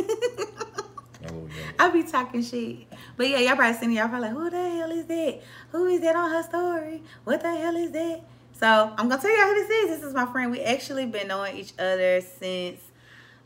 Oh. 1.28 1.46
I 1.78 1.90
be 1.90 2.02
talking 2.02 2.42
shit, 2.42 2.86
but 3.16 3.28
yeah, 3.28 3.38
y'all 3.38 3.54
probably 3.56 3.78
seen 3.78 3.90
him. 3.90 3.96
Y'all 3.96 4.08
probably 4.08 4.28
like, 4.28 4.36
who 4.38 4.48
the 4.48 4.56
hell 4.56 4.90
is 4.90 5.04
that? 5.04 5.42
Who 5.72 5.84
is 5.86 6.00
that 6.00 6.16
on 6.16 6.30
her 6.30 6.42
story? 6.42 7.02
What 7.24 7.42
the 7.42 7.54
hell 7.54 7.76
is 7.76 7.90
that? 7.92 8.22
So 8.52 8.94
I'm 8.96 9.06
gonna 9.08 9.20
tell 9.20 9.30
y'all 9.36 9.48
who 9.48 9.54
this 9.54 9.68
is. 9.70 9.90
This 9.90 10.02
is 10.08 10.14
my 10.14 10.24
friend. 10.32 10.50
We 10.50 10.60
actually 10.60 11.04
been 11.06 11.28
knowing 11.28 11.58
each 11.58 11.74
other 11.78 12.22
since 12.22 12.80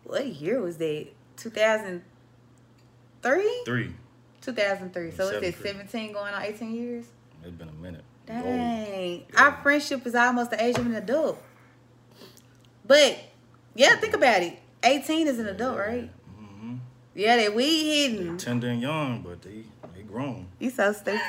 what 0.04 0.25
year 0.26 0.61
was 0.61 0.76
that? 0.76 1.09
2003. 1.37 3.62
Three. 3.64 3.93
2003. 4.44 5.10
So 5.12 5.28
it's 5.28 5.58
it 5.58 5.62
17 5.62 6.12
going 6.12 6.34
on 6.34 6.42
18 6.42 6.74
years. 6.74 7.06
It's 7.42 7.52
been 7.52 7.68
a 7.68 7.72
minute. 7.72 8.04
Dang. 8.26 9.24
Yeah. 9.30 9.42
Our 9.42 9.58
friendship 9.62 10.06
is 10.06 10.14
almost 10.14 10.50
the 10.50 10.62
age 10.62 10.78
of 10.78 10.86
an 10.86 10.94
adult. 10.94 11.42
But 12.86 13.18
yeah, 13.74 13.96
think 13.96 14.14
about 14.14 14.42
it. 14.42 14.58
18 14.82 15.26
is 15.26 15.38
an 15.38 15.46
adult, 15.46 15.78
right? 15.78 16.10
Mm-hmm. 16.40 16.76
Yeah, 17.14 17.36
they 17.36 17.48
weed 17.48 18.10
hidden. 18.10 18.38
Tender 18.38 18.68
and 18.68 18.80
young, 18.80 19.22
but 19.22 19.42
they 19.42 19.64
they 19.94 20.02
grown. 20.02 20.46
You 20.58 20.70
so 20.70 20.92
stupid. 20.92 21.20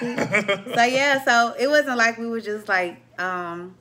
so 0.76 0.84
yeah, 0.84 1.24
so 1.24 1.56
it 1.58 1.68
wasn't 1.68 1.98
like 1.98 2.18
we 2.18 2.28
were 2.28 2.42
just 2.42 2.68
like, 2.68 2.98
um, 3.20 3.76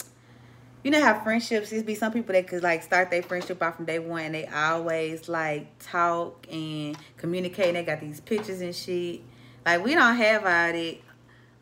you 0.85 0.91
know 0.91 1.03
how 1.03 1.19
friendships 1.25 1.73
is 1.73 1.83
be 1.83 1.95
some 1.95 2.13
people 2.13 2.35
that 2.35 2.47
could 2.47 2.63
like 2.63 2.83
start 2.83 3.11
their 3.11 3.23
friendship 3.23 3.61
off 3.63 3.77
from 3.77 3.87
day 3.87 3.99
one 3.99 4.23
and 4.23 4.35
they 4.35 4.47
always 4.47 5.29
like 5.31 5.67
talk 5.79 6.47
and 6.53 6.97
communicate 7.17 7.69
and 7.69 7.77
they 7.77 7.83
got 7.83 8.01
these 8.01 8.21
pictures 8.21 8.61
and 8.61 8.75
shit. 8.77 9.23
Like 9.65 9.83
we 9.83 9.95
don't 9.95 10.15
have 10.17 10.43
all 10.43 10.73
that. 10.73 10.97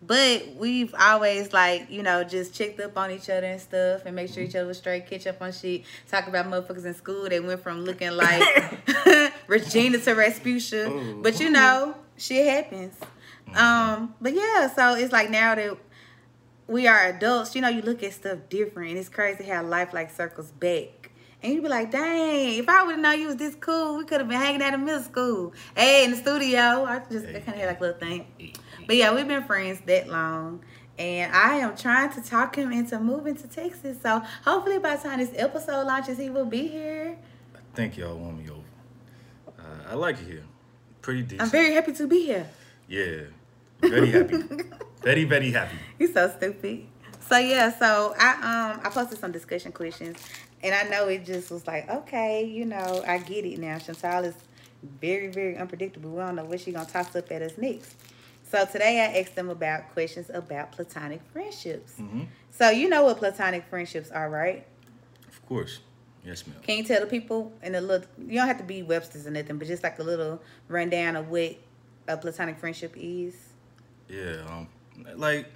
But 0.05 0.57
we've 0.57 0.93
always 0.99 1.53
like, 1.53 1.89
you 1.89 2.03
know, 2.03 2.25
just 2.25 2.53
checked 2.53 2.81
up 2.81 2.99
on 2.99 3.13
each 3.13 3.31
other 3.31 3.47
and 3.47 3.61
stuff 3.61 4.03
and 4.05 4.17
make 4.17 4.33
sure 4.33 4.43
each 4.43 4.57
other 4.57 4.67
was 4.67 4.79
straight, 4.79 5.07
catch 5.07 5.29
up 5.29 5.41
on 5.41 5.53
shit, 5.53 5.85
talk 6.11 6.27
about 6.27 6.47
motherfuckers 6.47 6.85
in 6.85 6.95
school. 6.95 7.29
They 7.29 7.39
went 7.39 7.63
from 7.63 7.85
looking 7.85 8.11
like 8.11 8.43
Regina 9.47 9.99
to 9.99 10.15
Rasputia. 10.17 11.23
But 11.23 11.39
you 11.39 11.51
know, 11.51 11.95
shit 12.17 12.49
happens. 12.49 12.97
Um, 13.55 14.17
but 14.21 14.35
yeah, 14.35 14.69
so 14.75 14.95
it's 14.95 15.13
like 15.13 15.31
now 15.31 15.55
that 15.55 15.77
we 16.69 16.87
are 16.87 17.07
adults, 17.07 17.55
you 17.55 17.61
know, 17.61 17.69
you 17.69 17.83
look 17.83 18.03
at 18.03 18.13
stuff 18.13 18.39
different. 18.49 18.91
And 18.91 18.99
it's 18.99 19.09
crazy 19.09 19.45
how 19.45 19.63
life 19.63 19.93
like 19.93 20.11
circles 20.11 20.51
back. 20.53 21.11
And 21.43 21.53
you'd 21.53 21.63
be 21.63 21.69
like, 21.69 21.91
dang, 21.91 22.59
if 22.59 22.69
I 22.69 22.85
would 22.85 22.93
have 22.93 23.01
known 23.01 23.21
you 23.21 23.27
was 23.27 23.37
this 23.37 23.57
cool, 23.57 23.99
we 23.99 24.05
could 24.05 24.21
have 24.21 24.29
been 24.29 24.39
hanging 24.39 24.63
out 24.63 24.75
in 24.75 24.85
middle 24.85 25.03
school. 25.03 25.53
Hey, 25.77 26.05
in 26.05 26.13
the 26.13 26.17
studio. 26.17 26.85
I 26.85 27.03
just 27.11 27.25
kind 27.25 27.37
of 27.37 27.45
had 27.45 27.67
like 27.67 27.81
a 27.81 27.83
little 27.83 27.99
thing. 27.99 28.55
But 28.87 28.97
yeah, 28.97 29.13
we've 29.13 29.27
been 29.27 29.43
friends 29.45 29.81
that 29.87 30.09
long. 30.09 30.63
And 30.99 31.35
I 31.35 31.57
am 31.57 31.77
trying 31.77 32.13
to 32.13 32.21
talk 32.23 32.55
him 32.57 32.71
into 32.71 32.99
moving 33.01 33.35
to 33.37 33.49
Texas. 33.49 33.97
So 34.03 34.23
hopefully 34.45 34.79
by 34.79 34.97
the 34.97 35.03
time 35.03 35.19
this 35.19 35.33
episode 35.35 35.85
launches, 35.87 36.17
he 36.17 36.31
will 36.31 36.45
be 36.45 36.69
here. 36.69 37.17
I 37.57 37.77
think 37.77 37.97
y'all 37.97 38.17
want 38.17 38.39
me 38.39 38.49
over. 38.49 38.61
Uh, 39.59 39.91
I 39.91 39.95
like 39.95 40.21
it 40.21 40.27
here. 40.27 40.45
Pretty 41.01 41.23
decent. 41.23 41.43
I'm 41.43 41.51
very 41.51 41.75
happy 41.75 41.93
to 41.93 42.07
be 42.07 42.27
here. 42.27 42.47
yeah. 42.89 43.23
Very 43.81 44.13
happy. 44.13 44.37
very, 45.03 45.25
very 45.25 45.51
happy. 45.51 45.77
He's 45.99 46.13
so 46.13 46.29
stupid. 46.37 46.87
So 47.29 47.39
yeah, 47.39 47.77
so 47.79 48.15
I 48.19 48.33
um 48.73 48.81
I 48.85 48.91
posted 48.91 49.19
some 49.19 49.33
discussion 49.33 49.73
questions, 49.73 50.19
and 50.63 50.75
I 50.75 50.83
know 50.89 51.09
it 51.09 51.25
just 51.25 51.51
was 51.51 51.67
like, 51.67 51.89
okay, 51.89 52.45
you 52.45 52.65
know, 52.65 53.03
I 53.07 53.19
get 53.19 53.45
it 53.45 53.59
now. 53.59 53.79
Chantal 53.79 54.25
is 54.25 54.35
very 55.01 55.29
very 55.29 55.57
unpredictable. 55.57 56.11
We 56.11 56.19
don't 56.19 56.37
know 56.37 56.45
what 56.45 56.61
she 56.61 56.73
gonna 56.73 56.87
toss 56.87 57.15
up 57.17 57.31
at 57.31 57.43
us 57.43 57.57
next. 57.57 57.95
So 58.51 58.67
today 58.67 59.01
I 59.01 59.21
asked 59.21 59.35
them 59.35 59.49
about 59.49 59.91
questions 59.93 60.31
about 60.33 60.73
platonic 60.73 61.23
friendships. 61.33 61.95
hmm 61.97 62.25
So 62.51 62.69
you 62.71 62.89
know 62.89 63.05
what 63.05 63.19
platonic 63.19 63.65
friendships 63.71 64.11
are, 64.11 64.29
right? 64.29 64.67
Of 65.29 65.47
course. 65.47 65.81
Yes, 66.25 66.47
ma'am. 66.47 66.57
Can 66.63 66.77
you 66.79 66.85
tell 66.85 67.01
the 67.01 67.07
people 67.07 67.53
in 67.63 67.75
a 67.75 67.81
little? 67.81 68.07
You 68.19 68.39
don't 68.39 68.47
have 68.47 68.59
to 68.59 68.65
be 68.65 68.83
Webster's 68.83 69.27
or 69.27 69.31
nothing, 69.31 69.59
but 69.59 69.67
just 69.67 69.83
like 69.83 69.99
a 69.99 70.03
little 70.03 70.43
rundown 70.69 71.17
of 71.17 71.29
what 71.29 71.57
a 72.07 72.17
platonic 72.17 72.59
friendship 72.59 72.95
is. 72.97 73.35
Yeah, 74.09 74.45
um, 74.49 74.69
like 75.17 75.47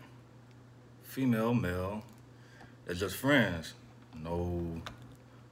female, 1.02 1.54
male, 1.54 2.02
they're 2.84 2.94
just 2.94 3.16
friends. 3.16 3.74
No, 4.22 4.80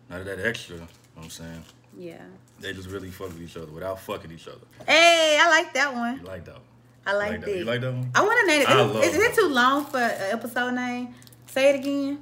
none 0.09 0.21
of 0.21 0.27
that 0.27 0.41
extra. 0.45 0.77
You 0.77 0.81
know 0.83 0.89
what 1.15 1.25
I'm 1.25 1.31
saying? 1.31 1.65
Yeah. 1.99 2.23
They 2.61 2.73
just 2.73 2.89
really 2.89 3.11
fuck 3.11 3.29
with 3.29 3.43
each 3.43 3.57
other 3.57 3.71
without 3.73 4.01
fucking 4.01 4.31
each 4.31 4.49
other. 4.49 4.67
Hey, 4.87 5.39
I 5.41 5.49
like 5.49 5.73
that 5.75 5.95
one. 5.95 6.19
You 6.19 6.25
like 6.25 6.45
that? 6.45 6.55
one? 6.55 6.63
I 7.07 7.13
like, 7.13 7.41
that. 7.41 7.47
that. 7.47 7.59
You 7.59 7.65
like 7.65 7.81
that 7.83 7.93
one? 7.93 8.11
I 8.15 8.23
want 8.23 8.41
to 8.41 8.47
name 8.47 8.63
it. 8.63 8.69
I 8.69 8.73
Is, 8.73 8.95
love 8.95 9.05
is 9.05 9.15
it 9.17 9.35
too 9.35 9.49
long 9.49 9.85
for 9.85 9.99
an 9.99 10.33
episode 10.33 10.73
name? 10.73 11.15
Say 11.47 11.71
it 11.71 11.81
again. 11.81 12.19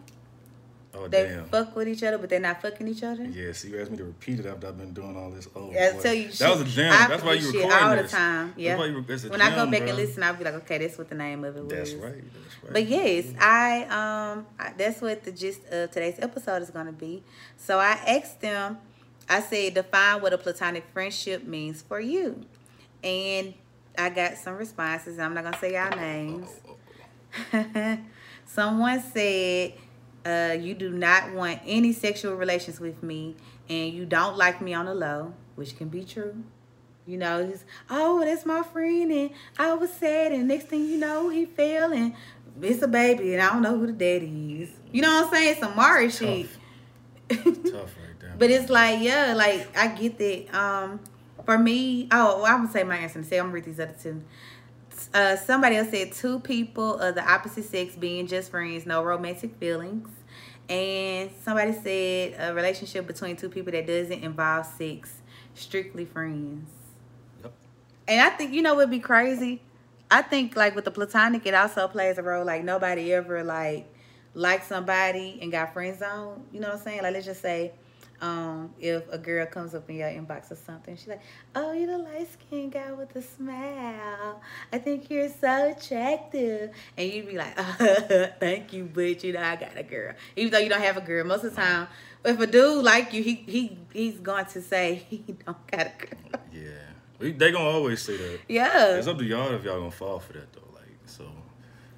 Oh 0.94 1.08
They 1.08 1.24
damn. 1.24 1.46
fuck 1.46 1.74
with 1.74 1.88
each 1.88 2.02
other, 2.02 2.18
but 2.18 2.28
they're 2.28 2.38
not 2.38 2.60
fucking 2.60 2.86
each 2.86 3.02
other. 3.02 3.24
Yeah, 3.24 3.52
see, 3.52 3.70
you 3.70 3.80
asked 3.80 3.90
me 3.90 3.96
to 3.96 4.04
repeat 4.04 4.40
it 4.40 4.46
after 4.46 4.68
I've 4.68 4.76
been 4.76 4.92
doing 4.92 5.16
all 5.16 5.30
this. 5.30 5.48
Oh, 5.56 5.70
Yeah, 5.72 5.92
tell 5.92 6.12
you, 6.12 6.28
that 6.28 6.34
shit, 6.34 6.48
was 6.50 6.60
a 6.60 6.64
jam. 6.66 6.92
I 6.92 7.08
That's 7.08 7.22
why 7.22 7.32
you 7.32 7.46
recording 7.46 7.72
all 7.72 7.96
the 7.96 8.02
this. 8.02 8.10
time. 8.12 8.52
Yeah. 8.58 8.76
That's 8.76 8.80
why 8.80 8.86
you, 9.24 9.30
When 9.30 9.40
I 9.40 9.54
go 9.54 9.70
back 9.70 9.80
bro. 9.80 9.88
and 9.88 9.96
listen, 9.96 10.22
I'll 10.22 10.34
be 10.34 10.44
like, 10.44 10.54
okay, 10.54 10.78
that's 10.78 10.98
what 10.98 11.08
the 11.08 11.14
name 11.14 11.44
of 11.44 11.56
it 11.56 11.62
was. 11.64 11.70
That's 11.72 11.92
right. 11.94 12.12
That's 12.14 12.62
right. 12.64 12.72
But 12.74 12.86
yes, 12.86 13.32
I 13.40 13.84
um 13.84 14.46
I, 14.58 14.72
that's 14.76 15.00
what 15.00 15.24
the 15.24 15.32
gist 15.32 15.64
of 15.70 15.90
today's 15.90 16.18
episode 16.18 16.60
is 16.60 16.68
gonna 16.68 16.92
be. 16.92 17.22
So 17.56 17.78
I 17.78 17.92
asked 18.06 18.42
them, 18.42 18.76
I 19.30 19.40
said, 19.40 19.72
define 19.72 20.20
what 20.20 20.34
a 20.34 20.38
platonic 20.38 20.84
friendship 20.92 21.44
means 21.46 21.80
for 21.80 22.00
you, 22.00 22.44
and 23.02 23.54
I 23.96 24.10
got 24.10 24.36
some 24.36 24.56
responses. 24.56 25.18
I'm 25.18 25.32
not 25.32 25.44
gonna 25.44 25.58
say 25.58 25.72
y'all 25.72 25.96
names. 25.96 26.50
Someone 28.46 29.00
said, 29.02 29.74
uh, 30.24 30.56
you 30.58 30.74
do 30.74 30.90
not 30.90 31.32
want 31.32 31.60
any 31.66 31.92
sexual 31.92 32.34
relations 32.34 32.80
with 32.80 33.02
me, 33.02 33.36
and 33.68 33.92
you 33.92 34.04
don't 34.06 34.36
like 34.36 34.60
me 34.60 34.74
on 34.74 34.86
the 34.86 34.94
low, 34.94 35.34
which 35.56 35.76
can 35.76 35.88
be 35.88 36.04
true. 36.04 36.42
You 37.06 37.18
know, 37.18 37.40
it's, 37.40 37.64
oh, 37.90 38.20
that's 38.24 38.46
my 38.46 38.62
friend, 38.62 39.10
and 39.10 39.30
I 39.58 39.74
was 39.74 39.92
sad, 39.92 40.32
and 40.32 40.46
next 40.46 40.68
thing 40.68 40.84
you 40.84 40.98
know, 40.98 41.28
he 41.28 41.46
fell, 41.46 41.92
and 41.92 42.14
it's 42.60 42.82
a 42.82 42.88
baby, 42.88 43.32
and 43.34 43.42
I 43.42 43.52
don't 43.52 43.62
know 43.62 43.78
who 43.78 43.86
the 43.86 43.92
daddy 43.92 44.62
is. 44.62 44.70
You 44.92 45.02
know 45.02 45.22
what 45.22 45.26
I'm 45.26 45.32
saying? 45.32 45.56
Some 45.58 45.74
Maury 45.74 46.10
shit. 46.10 46.48
Tough 47.28 47.44
right 47.44 47.64
there. 48.20 48.34
But 48.38 48.50
it's 48.50 48.70
like, 48.70 49.00
yeah, 49.00 49.34
like 49.34 49.76
I 49.76 49.88
get 49.88 50.18
that. 50.18 50.54
Um, 50.54 51.00
for 51.44 51.58
me, 51.58 52.08
oh, 52.12 52.42
well, 52.42 52.46
I'm 52.46 52.58
gonna 52.62 52.70
say 52.70 52.84
my 52.84 52.96
answer 52.96 53.18
and 53.18 53.26
say 53.26 53.38
I'm 53.38 53.46
gonna 53.46 53.54
read 53.54 53.64
these 53.64 53.80
other 53.80 53.96
two. 54.00 54.22
Uh, 55.14 55.36
somebody 55.36 55.76
else 55.76 55.90
said 55.90 56.12
two 56.12 56.40
people 56.40 56.98
of 56.98 57.14
the 57.14 57.30
opposite 57.30 57.64
sex 57.64 57.94
being 57.96 58.26
just 58.26 58.50
friends, 58.50 58.86
no 58.86 59.02
romantic 59.02 59.54
feelings. 59.56 60.08
And 60.68 61.30
somebody 61.42 61.72
said 61.72 62.36
a 62.38 62.54
relationship 62.54 63.06
between 63.06 63.36
two 63.36 63.50
people 63.50 63.72
that 63.72 63.86
doesn't 63.86 64.22
involve 64.22 64.64
sex, 64.64 65.12
strictly 65.54 66.06
friends. 66.06 66.70
Yep. 67.42 67.52
And 68.08 68.20
I 68.22 68.30
think 68.30 68.54
you 68.54 68.62
know 68.62 68.74
what'd 68.74 68.90
be 68.90 69.00
crazy? 69.00 69.60
I 70.10 70.22
think 70.22 70.56
like 70.56 70.74
with 70.74 70.84
the 70.84 70.90
platonic, 70.90 71.46
it 71.46 71.54
also 71.54 71.88
plays 71.88 72.16
a 72.18 72.22
role. 72.22 72.44
Like 72.44 72.64
nobody 72.64 73.12
ever 73.12 73.42
like 73.42 73.92
liked 74.34 74.66
somebody 74.66 75.38
and 75.42 75.52
got 75.52 75.74
friend 75.74 75.98
zone. 75.98 76.44
You 76.52 76.60
know 76.60 76.68
what 76.68 76.78
I'm 76.78 76.82
saying? 76.82 77.02
Like 77.02 77.14
let's 77.14 77.26
just 77.26 77.42
say, 77.42 77.72
um, 78.22 78.72
if 78.78 79.02
a 79.10 79.18
girl 79.18 79.44
comes 79.46 79.74
up 79.74 79.90
in 79.90 79.96
your 79.96 80.08
inbox 80.08 80.52
or 80.52 80.54
something, 80.54 80.96
she's 80.96 81.08
like, 81.08 81.20
"Oh, 81.56 81.72
you're 81.72 81.88
the 81.88 81.98
light 81.98 82.28
skinned 82.32 82.72
guy 82.72 82.92
with 82.92 83.12
the 83.12 83.20
smile. 83.20 84.40
I 84.72 84.78
think 84.78 85.10
you're 85.10 85.28
so 85.28 85.74
attractive," 85.76 86.70
and 86.96 87.12
you'd 87.12 87.26
be 87.26 87.36
like, 87.36 87.56
"Thank 88.38 88.72
you, 88.72 88.88
but 88.92 89.24
you 89.24 89.32
know 89.32 89.42
I 89.42 89.56
got 89.56 89.76
a 89.76 89.82
girl." 89.82 90.14
Even 90.36 90.52
though 90.52 90.58
you 90.58 90.68
don't 90.68 90.80
have 90.80 90.96
a 90.96 91.00
girl, 91.00 91.26
most 91.26 91.42
of 91.42 91.54
the 91.54 91.60
time, 91.60 91.88
if 92.24 92.38
a 92.38 92.46
dude 92.46 92.84
like 92.84 93.12
you, 93.12 93.24
he 93.24 93.34
he 93.34 93.78
he's 93.92 94.20
going 94.20 94.46
to 94.46 94.62
say 94.62 95.04
he 95.10 95.18
don't 95.44 95.66
got 95.66 95.88
a 95.88 96.06
girl. 96.06 96.40
Yeah, 96.52 97.32
they 97.32 97.50
gonna 97.50 97.58
always 97.58 98.00
say 98.02 98.16
that. 98.16 98.38
Yeah. 98.48 98.94
It's 98.94 99.08
up 99.08 99.18
to 99.18 99.24
y'all 99.24 99.52
if 99.52 99.64
y'all 99.64 99.80
gonna 99.80 99.90
fall 99.90 100.20
for 100.20 100.34
that 100.34 100.52
though. 100.52 100.60
Like 100.74 100.96
so. 101.06 101.24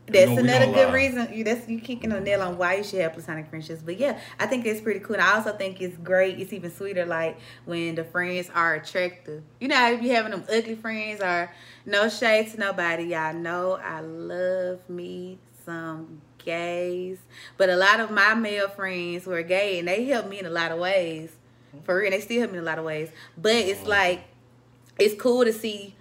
That's 0.06 0.26
gonna- 0.26 0.40
another 0.42 0.66
good 0.66 0.88
lie. 0.88 0.94
reason. 0.94 1.32
You 1.32 1.44
that's 1.44 1.66
you 1.68 1.80
kicking 1.80 2.12
a 2.12 2.20
nail 2.20 2.42
on 2.42 2.58
why 2.58 2.74
you 2.74 2.84
should 2.84 3.00
have 3.00 3.14
platonic 3.14 3.48
friendships. 3.48 3.82
But 3.82 3.98
yeah, 3.98 4.18
I 4.38 4.46
think 4.46 4.66
it's 4.66 4.80
pretty 4.80 5.00
cool. 5.00 5.14
And 5.14 5.22
I 5.22 5.36
also 5.36 5.52
think 5.52 5.80
it's 5.80 5.96
great. 5.96 6.38
It's 6.38 6.52
even 6.52 6.70
sweeter, 6.70 7.06
like 7.06 7.38
when 7.64 7.94
the 7.94 8.04
friends 8.04 8.50
are 8.54 8.74
attractive. 8.74 9.42
You 9.60 9.68
know 9.68 9.92
if 9.92 10.02
you 10.02 10.10
having 10.10 10.32
them 10.32 10.44
ugly 10.50 10.74
friends 10.74 11.20
or 11.20 11.50
no 11.86 12.08
shade 12.08 12.50
to 12.52 12.60
nobody. 12.60 13.04
Y'all 13.04 13.34
know 13.34 13.78
I 13.82 14.00
love 14.00 14.88
me 14.90 15.38
some 15.64 16.20
gays, 16.36 17.18
but 17.56 17.70
a 17.70 17.76
lot 17.76 18.00
of 18.00 18.10
my 18.10 18.34
male 18.34 18.68
friends 18.68 19.26
were 19.26 19.42
gay, 19.42 19.78
and 19.78 19.88
they 19.88 20.04
helped 20.04 20.28
me 20.28 20.38
in 20.38 20.44
a 20.46 20.50
lot 20.50 20.70
of 20.70 20.78
ways. 20.78 21.30
For 21.84 21.98
real, 21.98 22.10
they 22.10 22.20
still 22.20 22.40
help 22.40 22.52
me 22.52 22.58
in 22.58 22.64
a 22.64 22.66
lot 22.66 22.78
of 22.78 22.84
ways. 22.84 23.10
But 23.38 23.54
it's 23.54 23.80
mm-hmm. 23.80 23.88
like 23.88 24.24
it's 24.98 25.20
cool 25.20 25.44
to 25.44 25.52
see 25.52 25.96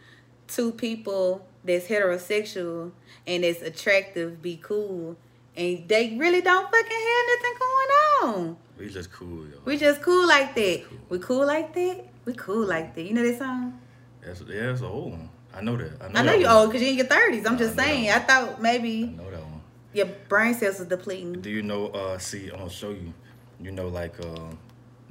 two 0.48 0.72
people 0.72 1.48
that's 1.64 1.88
heterosexual 1.88 2.92
and 3.28 3.44
it's 3.44 3.62
attractive 3.62 4.42
be 4.42 4.58
cool 4.58 5.18
and 5.56 5.88
they 5.88 6.16
really 6.18 6.42
don't 6.42 6.70
fucking 6.70 6.92
have 6.92 7.26
nothing 7.28 7.54
going 7.60 7.90
on. 8.24 8.58
We 8.78 8.90
just 8.90 9.12
cool, 9.12 9.46
yo. 9.48 9.58
We 9.66 9.78
just 9.78 10.02
cool 10.02 10.28
like 10.28 10.56
that. 10.56 10.84
We 11.10 11.20
cool 11.20 11.46
like 11.46 11.74
that. 11.76 12.06
We 12.26 12.34
cool 12.34 12.66
like 12.66 12.96
that. 12.96 13.04
You 13.04 13.14
know 13.14 13.24
that 13.24 13.38
song? 13.38 13.80
That's, 14.22 14.42
yeah, 14.42 14.68
that's 14.68 14.82
a 14.82 14.88
old 14.88 15.12
one. 15.12 15.30
I 15.54 15.62
know 15.62 15.78
that. 15.78 16.02
I 16.02 16.08
know, 16.08 16.20
I 16.20 16.24
know 16.24 16.34
you 16.34 16.46
one. 16.48 16.56
old 16.56 16.70
because 16.70 16.82
you're 16.82 16.92
in 16.92 16.98
your 16.98 17.06
thirties. 17.06 17.46
I'm 17.46 17.58
just 17.58 17.78
I 17.80 17.84
saying. 17.84 18.10
I 18.10 18.20
thought 18.20 18.56
I 18.58 18.62
maybe 18.62 19.06
know 19.06 19.30
that 19.30 19.42
one. 19.42 19.62
your 19.94 20.08
brain 20.28 20.56
cells 20.56 20.80
was 20.80 20.88
depleting. 20.88 21.42
Do 21.42 21.50
you 21.50 21.62
know? 21.62 21.88
Uh, 21.88 22.18
see, 22.18 22.50
I'm 22.50 22.58
gonna 22.60 22.70
show 22.70 22.90
you. 22.90 23.14
You 23.62 23.72
know, 23.72 23.88
like 23.88 24.20
uh, 24.20 24.50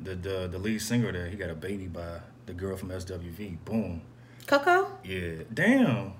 the 0.01 0.17
the 0.17 0.49
the 0.51 0.59
lead 0.59 0.83
singer 0.83 1.13
there. 1.13 1.29
He 1.29 1.37
got 1.37 1.51
a 1.51 1.55
baby 1.55 1.87
by 1.87 2.21
the 2.47 2.53
girl 2.53 2.77
from 2.77 2.89
SWV. 2.89 3.59
Boom. 3.65 4.03
Coco? 4.49 4.99
Yeah. 5.05 5.45
Damn. 5.55 6.15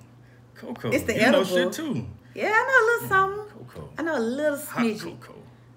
Coco. 0.55 0.91
It's 0.91 1.03
the 1.05 1.13
you 1.13 1.19
know 1.19 1.41
edible. 1.41 1.45
shit 1.45 1.73
too. 1.73 2.07
Yeah, 2.35 2.51
I 2.53 2.63
know 2.67 2.79
a 2.79 2.85
little 2.93 3.07
something. 3.09 3.57
Coco. 3.67 3.89
I 3.97 4.01
know 4.01 4.17
a 4.17 4.19
little 4.19 4.57
Hot 4.57 4.79
smidgy. 4.85 5.19
Coco. 5.21 5.35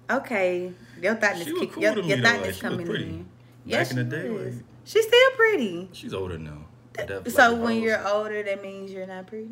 Okay, 0.09 0.71
your 1.01 1.15
thoughtness 1.15 1.43
She 1.45 1.53
was 1.53 1.69
cool 1.73 1.83
your, 1.83 1.99
your 1.99 2.17
though, 2.17 2.23
thoughtness 2.23 2.61
like, 2.63 2.71
coming 2.71 2.85
pretty. 2.85 3.03
in. 3.05 3.27
Back 3.69 3.91
in 3.91 3.97
the 3.97 4.03
she 4.17 4.23
day, 4.23 4.29
like- 4.29 4.53
she's 4.85 5.05
still 5.07 5.31
pretty. 5.35 5.89
She's 5.91 6.13
older 6.13 6.37
now. 6.37 6.65
That- 6.93 7.29
So 7.31 7.51
like 7.51 7.61
when 7.61 7.75
hoes. 7.75 7.83
you're 7.83 8.07
older, 8.07 8.41
that 8.43 8.61
means 8.63 8.91
you're 8.91 9.05
not 9.07 9.27
pretty. 9.27 9.49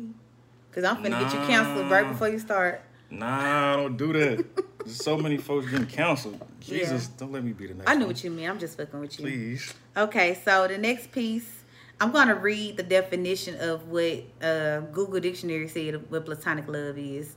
Cause 0.72 0.84
I'm 0.84 0.96
finna 0.96 1.20
get 1.20 1.32
you 1.32 1.38
Nah. 1.40 1.46
canceled 1.46 1.90
right 1.90 2.08
before 2.08 2.28
you 2.28 2.38
start. 2.38 2.82
Nah, 3.10 3.76
don't 3.76 3.96
do 3.96 4.12
that. 4.14 4.44
There's 4.84 4.96
so 4.96 5.16
many 5.16 5.36
folks 5.36 5.70
getting 5.70 5.86
canceled. 5.86 6.40
Jesus, 6.60 7.06
don't 7.08 7.32
let 7.32 7.44
me 7.44 7.52
be 7.52 7.66
the 7.68 7.74
next 7.74 7.88
I 7.88 7.94
knew 7.94 8.00
one. 8.00 8.08
what 8.08 8.24
you 8.24 8.30
mean. 8.30 8.48
I'm 8.50 8.58
just 8.58 8.76
fucking 8.76 8.98
with 9.00 9.18
you. 9.18 9.24
Please. 9.24 9.74
Okay, 9.96 10.38
so 10.44 10.66
the 10.66 10.76
next 10.78 11.12
piece, 11.12 11.55
I'm 11.98 12.12
gonna 12.12 12.34
read 12.34 12.76
the 12.76 12.82
definition 12.82 13.58
of 13.58 13.88
what 13.88 14.24
uh, 14.42 14.80
Google 14.80 15.18
Dictionary 15.18 15.66
said 15.66 16.10
what 16.10 16.26
platonic 16.26 16.68
love 16.68 16.98
is. 16.98 17.36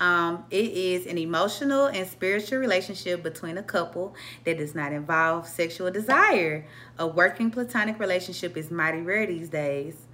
Um, 0.00 0.44
it 0.50 0.70
is 0.72 1.06
an 1.06 1.18
emotional 1.18 1.86
and 1.86 2.08
spiritual 2.08 2.60
relationship 2.60 3.22
between 3.22 3.58
a 3.58 3.62
couple 3.62 4.14
that 4.44 4.56
does 4.56 4.74
not 4.74 4.92
involve 4.92 5.46
sexual 5.46 5.90
desire. 5.90 6.66
A 6.98 7.06
working 7.06 7.50
platonic 7.50 7.98
relationship 7.98 8.56
is 8.56 8.70
mighty 8.70 9.02
rare 9.02 9.26
these 9.26 9.50
days. 9.50 10.06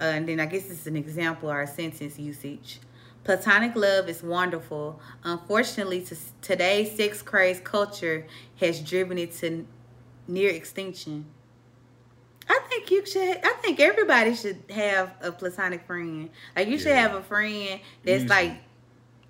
Uh, 0.00 0.04
and 0.04 0.28
then 0.28 0.38
I 0.38 0.46
guess 0.46 0.64
this 0.64 0.82
is 0.82 0.86
an 0.86 0.96
example 0.96 1.50
or 1.50 1.66
sentence 1.66 2.16
usage. 2.16 2.78
Platonic 3.24 3.74
love 3.74 4.08
is 4.08 4.22
wonderful. 4.22 5.00
Unfortunately, 5.24 6.02
to 6.02 6.16
today's 6.42 6.94
sex 6.96 7.22
crazed 7.22 7.64
culture 7.64 8.26
has 8.60 8.80
driven 8.80 9.18
it 9.18 9.32
to 9.38 9.66
near 10.28 10.50
extinction. 10.50 11.24
I 12.48 12.60
think 12.68 12.90
you 12.90 13.04
should. 13.06 13.38
I 13.42 13.52
think 13.62 13.80
everybody 13.80 14.34
should 14.34 14.62
have 14.70 15.12
a 15.22 15.32
platonic 15.32 15.86
friend. 15.86 16.30
Like 16.56 16.68
you 16.68 16.78
should 16.78 16.92
have 16.92 17.14
a 17.14 17.22
friend 17.22 17.80
that's 18.04 18.24
like, 18.24 18.52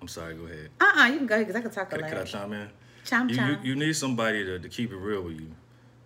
I'm 0.01 0.07
sorry, 0.07 0.35
go 0.35 0.45
ahead. 0.45 0.69
uh, 0.81 0.91
uh 1.01 1.05
you 1.07 1.17
can 1.17 1.27
go 1.27 1.35
ahead 1.35 1.47
because 1.47 1.59
I 1.59 1.61
can 1.63 1.71
talk 1.71 1.91
a 1.93 1.95
Could, 1.95 2.05
could 2.05 2.13
I 2.15 2.19
lot. 2.19 2.27
chime 2.27 2.53
in? 2.53 2.69
Chime 3.05 3.29
You, 3.29 3.35
you, 3.35 3.41
chime. 3.41 3.59
you 3.65 3.75
need 3.75 3.95
somebody 3.95 4.43
to, 4.45 4.59
to 4.59 4.69
keep 4.69 4.91
it 4.91 4.97
real 4.97 5.21
with 5.21 5.39
you. 5.39 5.51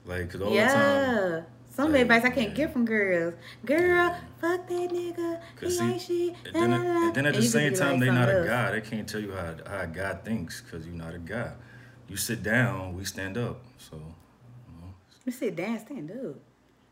Like, 0.06 0.30
cause 0.32 0.42
all 0.42 0.52
the 0.52 0.58
time. 0.58 0.68
Yeah. 0.68 1.42
Some 1.72 1.94
Like, 1.94 2.02
advice 2.02 2.26
I 2.26 2.30
can't 2.32 2.54
get 2.56 2.74
from 2.74 2.84
girls. 2.84 3.36
Girl, 3.66 4.16
fuck 4.42 4.68
that 4.68 4.90
nigga. 4.92 5.40
He 5.62 5.70
see, 5.70 5.84
ain't 5.84 6.02
shit. 6.02 6.34
and 6.54 6.56
then, 6.56 6.74
and 6.74 7.14
then 7.16 7.26
at 7.26 7.36
the 7.36 7.42
same 7.42 7.74
time, 7.74 7.92
like 7.94 8.00
they 8.02 8.06
not 8.08 8.28
something 8.28 8.44
a 8.44 8.48
guy. 8.48 8.72
They 8.72 8.82
can't 8.82 9.08
tell 9.08 9.22
you 9.22 9.32
how, 9.32 9.56
how 9.66 9.82
a 9.84 9.88
guy 9.88 10.14
thinks 10.16 10.62
because 10.62 10.86
you're 10.86 10.96
not 10.96 11.14
a 11.14 11.20
guy. 11.20 11.54
You 12.10 12.18
sit 12.18 12.44
down, 12.44 12.96
we 12.96 13.06
stand 13.06 13.38
up. 13.38 13.62
So, 13.78 13.96
you 13.96 14.82
know, 14.82 14.94
You 15.26 15.32
sit 15.32 15.56
down, 15.56 15.80
stand 15.80 16.12
up. 16.12 16.36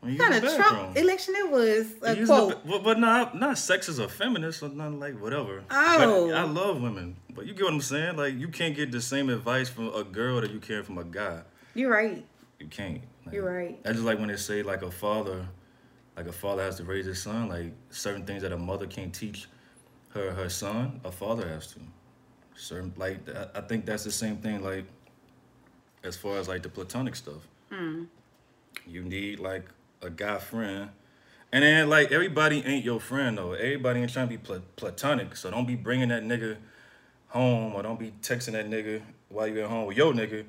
Kind 0.02 0.34
of 0.34 0.54
Trump 0.54 0.96
election 0.96 1.34
it 1.36 1.50
was? 1.50 1.86
A 2.02 2.24
quote. 2.24 2.62
the- 2.62 2.70
but, 2.70 2.84
but 2.84 2.98
not 2.98 3.38
not 3.38 3.56
sexist 3.56 4.02
or 4.02 4.08
feminist 4.08 4.62
or 4.62 4.68
nothing 4.68 5.00
like 5.00 5.20
whatever. 5.20 5.64
Oh. 5.70 6.28
But 6.28 6.34
I 6.36 6.44
love 6.44 6.80
women, 6.80 7.16
but 7.34 7.46
you 7.46 7.54
get 7.54 7.64
what 7.64 7.74
I'm 7.74 7.80
saying. 7.80 8.16
Like 8.16 8.34
you 8.34 8.48
can't 8.48 8.76
get 8.76 8.92
the 8.92 9.00
same 9.00 9.28
advice 9.28 9.68
from 9.68 9.92
a 9.94 10.04
girl 10.04 10.40
that 10.40 10.50
you 10.50 10.60
can 10.60 10.82
from 10.84 10.98
a 10.98 11.04
guy. 11.04 11.42
You're 11.74 11.90
right. 11.90 12.24
You 12.58 12.66
can't. 12.66 13.02
Like, 13.24 13.34
You're 13.34 13.44
right. 13.44 13.82
That's 13.84 13.96
just 13.96 14.06
like 14.06 14.18
when 14.18 14.28
they 14.28 14.36
say 14.36 14.62
like 14.62 14.82
a 14.82 14.90
father, 14.90 15.46
like 16.16 16.26
a 16.26 16.32
father 16.32 16.62
has 16.62 16.76
to 16.76 16.84
raise 16.84 17.06
his 17.06 17.22
son. 17.22 17.48
Like 17.48 17.72
certain 17.90 18.24
things 18.24 18.42
that 18.42 18.52
a 18.52 18.58
mother 18.58 18.86
can't 18.86 19.14
teach 19.14 19.48
her 20.10 20.32
her 20.32 20.48
son, 20.48 21.00
a 21.04 21.12
father 21.12 21.48
has 21.48 21.68
to. 21.72 21.80
Certain 22.56 22.92
like 22.96 23.18
I- 23.54 23.60
think 23.62 23.86
that's 23.86 24.04
the 24.04 24.10
same 24.10 24.38
thing. 24.38 24.62
Like 24.62 24.84
as 26.02 26.16
far 26.16 26.38
as 26.38 26.48
like 26.48 26.62
the 26.62 26.68
platonic 26.68 27.14
stuff, 27.14 27.46
hmm. 27.70 28.04
you 28.86 29.02
need 29.02 29.38
like 29.40 29.68
a 30.02 30.10
guy 30.10 30.38
friend. 30.38 30.90
And 31.52 31.64
then 31.64 31.88
like 31.88 32.12
everybody 32.12 32.62
ain't 32.64 32.84
your 32.84 33.00
friend 33.00 33.38
though. 33.38 33.52
Everybody 33.52 34.00
ain't 34.00 34.12
trying 34.12 34.26
to 34.28 34.30
be 34.30 34.38
pla- 34.38 34.60
platonic. 34.76 35.36
So 35.36 35.50
don't 35.50 35.66
be 35.66 35.76
bringing 35.76 36.08
that 36.08 36.22
nigga 36.22 36.56
home 37.28 37.74
or 37.74 37.82
don't 37.82 37.98
be 37.98 38.12
texting 38.22 38.52
that 38.52 38.68
nigga 38.68 39.02
while 39.28 39.46
you 39.46 39.60
at 39.62 39.68
home 39.68 39.86
with 39.86 39.96
your 39.96 40.12
nigga. 40.12 40.44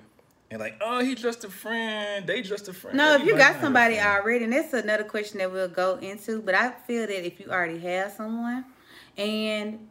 And 0.51 0.59
like, 0.59 0.77
oh, 0.81 0.99
he 1.03 1.13
just 1.13 1.43
a 1.43 1.49
friend. 1.49 2.25
They 2.25 2.41
just 2.41 2.67
a 2.67 2.73
friend. 2.73 2.97
No, 2.97 3.13
if 3.15 3.23
you 3.23 3.37
got 3.37 3.61
somebody 3.61 3.99
already, 3.99 4.45
and 4.45 4.53
that's 4.53 4.73
another 4.73 5.03
question 5.03 5.37
that 5.37 5.51
we'll 5.51 5.67
go 5.67 5.97
into. 5.97 6.41
But 6.41 6.55
I 6.55 6.71
feel 6.71 7.05
that 7.05 7.25
if 7.25 7.39
you 7.39 7.47
already 7.51 7.77
have 7.79 8.11
someone 8.13 8.65
and 9.15 9.87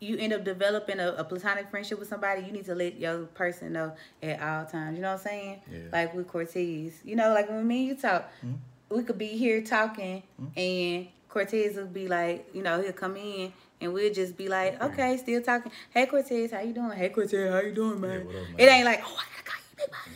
you 0.00 0.16
end 0.16 0.32
up 0.32 0.44
developing 0.44 0.98
a, 0.98 1.12
a 1.12 1.24
platonic 1.24 1.70
friendship 1.70 1.98
with 1.98 2.08
somebody, 2.08 2.42
you 2.42 2.52
need 2.52 2.64
to 2.64 2.74
let 2.74 2.98
your 2.98 3.26
person 3.26 3.74
know 3.74 3.92
at 4.22 4.40
all 4.42 4.64
times. 4.64 4.96
You 4.96 5.02
know 5.02 5.12
what 5.12 5.20
I'm 5.20 5.24
saying? 5.26 5.60
Yeah. 5.70 5.78
Like 5.92 6.14
with 6.14 6.26
Cortez. 6.26 6.94
You 7.04 7.14
know, 7.14 7.34
like 7.34 7.50
when 7.50 7.66
me 7.68 7.80
and 7.80 7.88
you 7.88 7.94
talk, 7.94 8.30
Hmm? 8.40 8.52
We 8.92 9.02
could 9.02 9.18
be 9.18 9.28
here 9.28 9.62
talking 9.62 10.22
and 10.56 11.08
Cortez 11.28 11.76
will 11.76 11.86
be 11.86 12.08
like, 12.08 12.46
you 12.52 12.62
know, 12.62 12.82
he'll 12.82 12.92
come 12.92 13.16
in 13.16 13.52
and 13.80 13.92
we'll 13.92 14.12
just 14.12 14.36
be 14.36 14.48
like, 14.48 14.80
okay, 14.82 15.16
still 15.16 15.42
talking. 15.42 15.72
Hey 15.90 16.06
Cortez, 16.06 16.52
how 16.52 16.60
you 16.60 16.72
doing? 16.72 16.92
Hey 16.92 17.08
Cortez, 17.08 17.50
how 17.50 17.60
you 17.60 17.72
doing, 17.72 18.00
man? 18.00 18.26
what 18.26 18.36
up, 18.36 18.42
man? 18.42 18.54
It 18.58 18.64
ain't 18.64 18.84
like, 18.84 19.02
oh, 19.04 19.18
I 19.18 19.24
gotta 19.36 19.50
call 19.50 19.60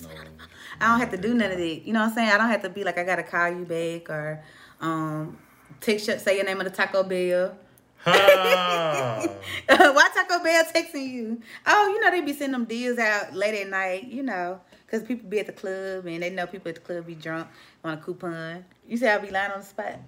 you 0.01 0.07
back. 0.07 0.29
No. 0.39 0.47
I 0.81 0.89
don't 0.89 1.01
have 1.01 1.11
to 1.11 1.17
do 1.17 1.35
none 1.35 1.51
of 1.51 1.59
that. 1.59 1.87
You 1.87 1.93
know 1.93 2.01
what 2.01 2.11
I'm 2.11 2.15
saying? 2.15 2.31
I 2.31 2.39
don't 2.39 2.49
have 2.49 2.63
to 2.63 2.69
be 2.69 2.85
like 2.85 2.99
I 2.99 3.05
gotta 3.05 3.23
call 3.23 3.49
you 3.49 3.65
back 3.65 4.11
or 4.11 4.43
um 4.81 5.39
text 5.81 6.07
say 6.21 6.37
your 6.37 6.45
name 6.45 6.61
of 6.61 6.65
the 6.65 6.71
Taco 6.71 7.03
Bell. 7.03 7.57
Why 8.07 9.29
Taco 9.69 10.43
Bell 10.45 10.65
texting 10.65 11.09
you? 11.09 11.41
Oh, 11.67 11.89
you 11.89 12.01
know 12.01 12.11
they 12.11 12.21
be 12.21 12.33
sending 12.33 12.53
them 12.53 12.65
deals 12.67 12.99
out 12.99 13.35
late 13.35 13.61
at 13.61 13.69
night. 13.69 14.05
You 14.05 14.23
know, 14.23 14.61
cause 14.91 15.03
people 15.03 15.29
be 15.29 15.41
at 15.41 15.47
the 15.47 15.53
club 15.53 16.07
and 16.07 16.23
they 16.23 16.31
know 16.31 16.47
people 16.47 16.69
at 16.69 16.77
the 16.77 16.81
club 16.81 17.07
be 17.07 17.15
drunk 17.15 17.49
on 17.85 17.95
a 17.95 17.97
coupon. 17.97 18.65
You 18.89 18.97
say 18.97 19.11
I'll 19.11 19.21
be 19.21 19.31
lying 19.31 19.53
on 19.53 19.61
the 19.61 19.67
spot. 19.67 19.99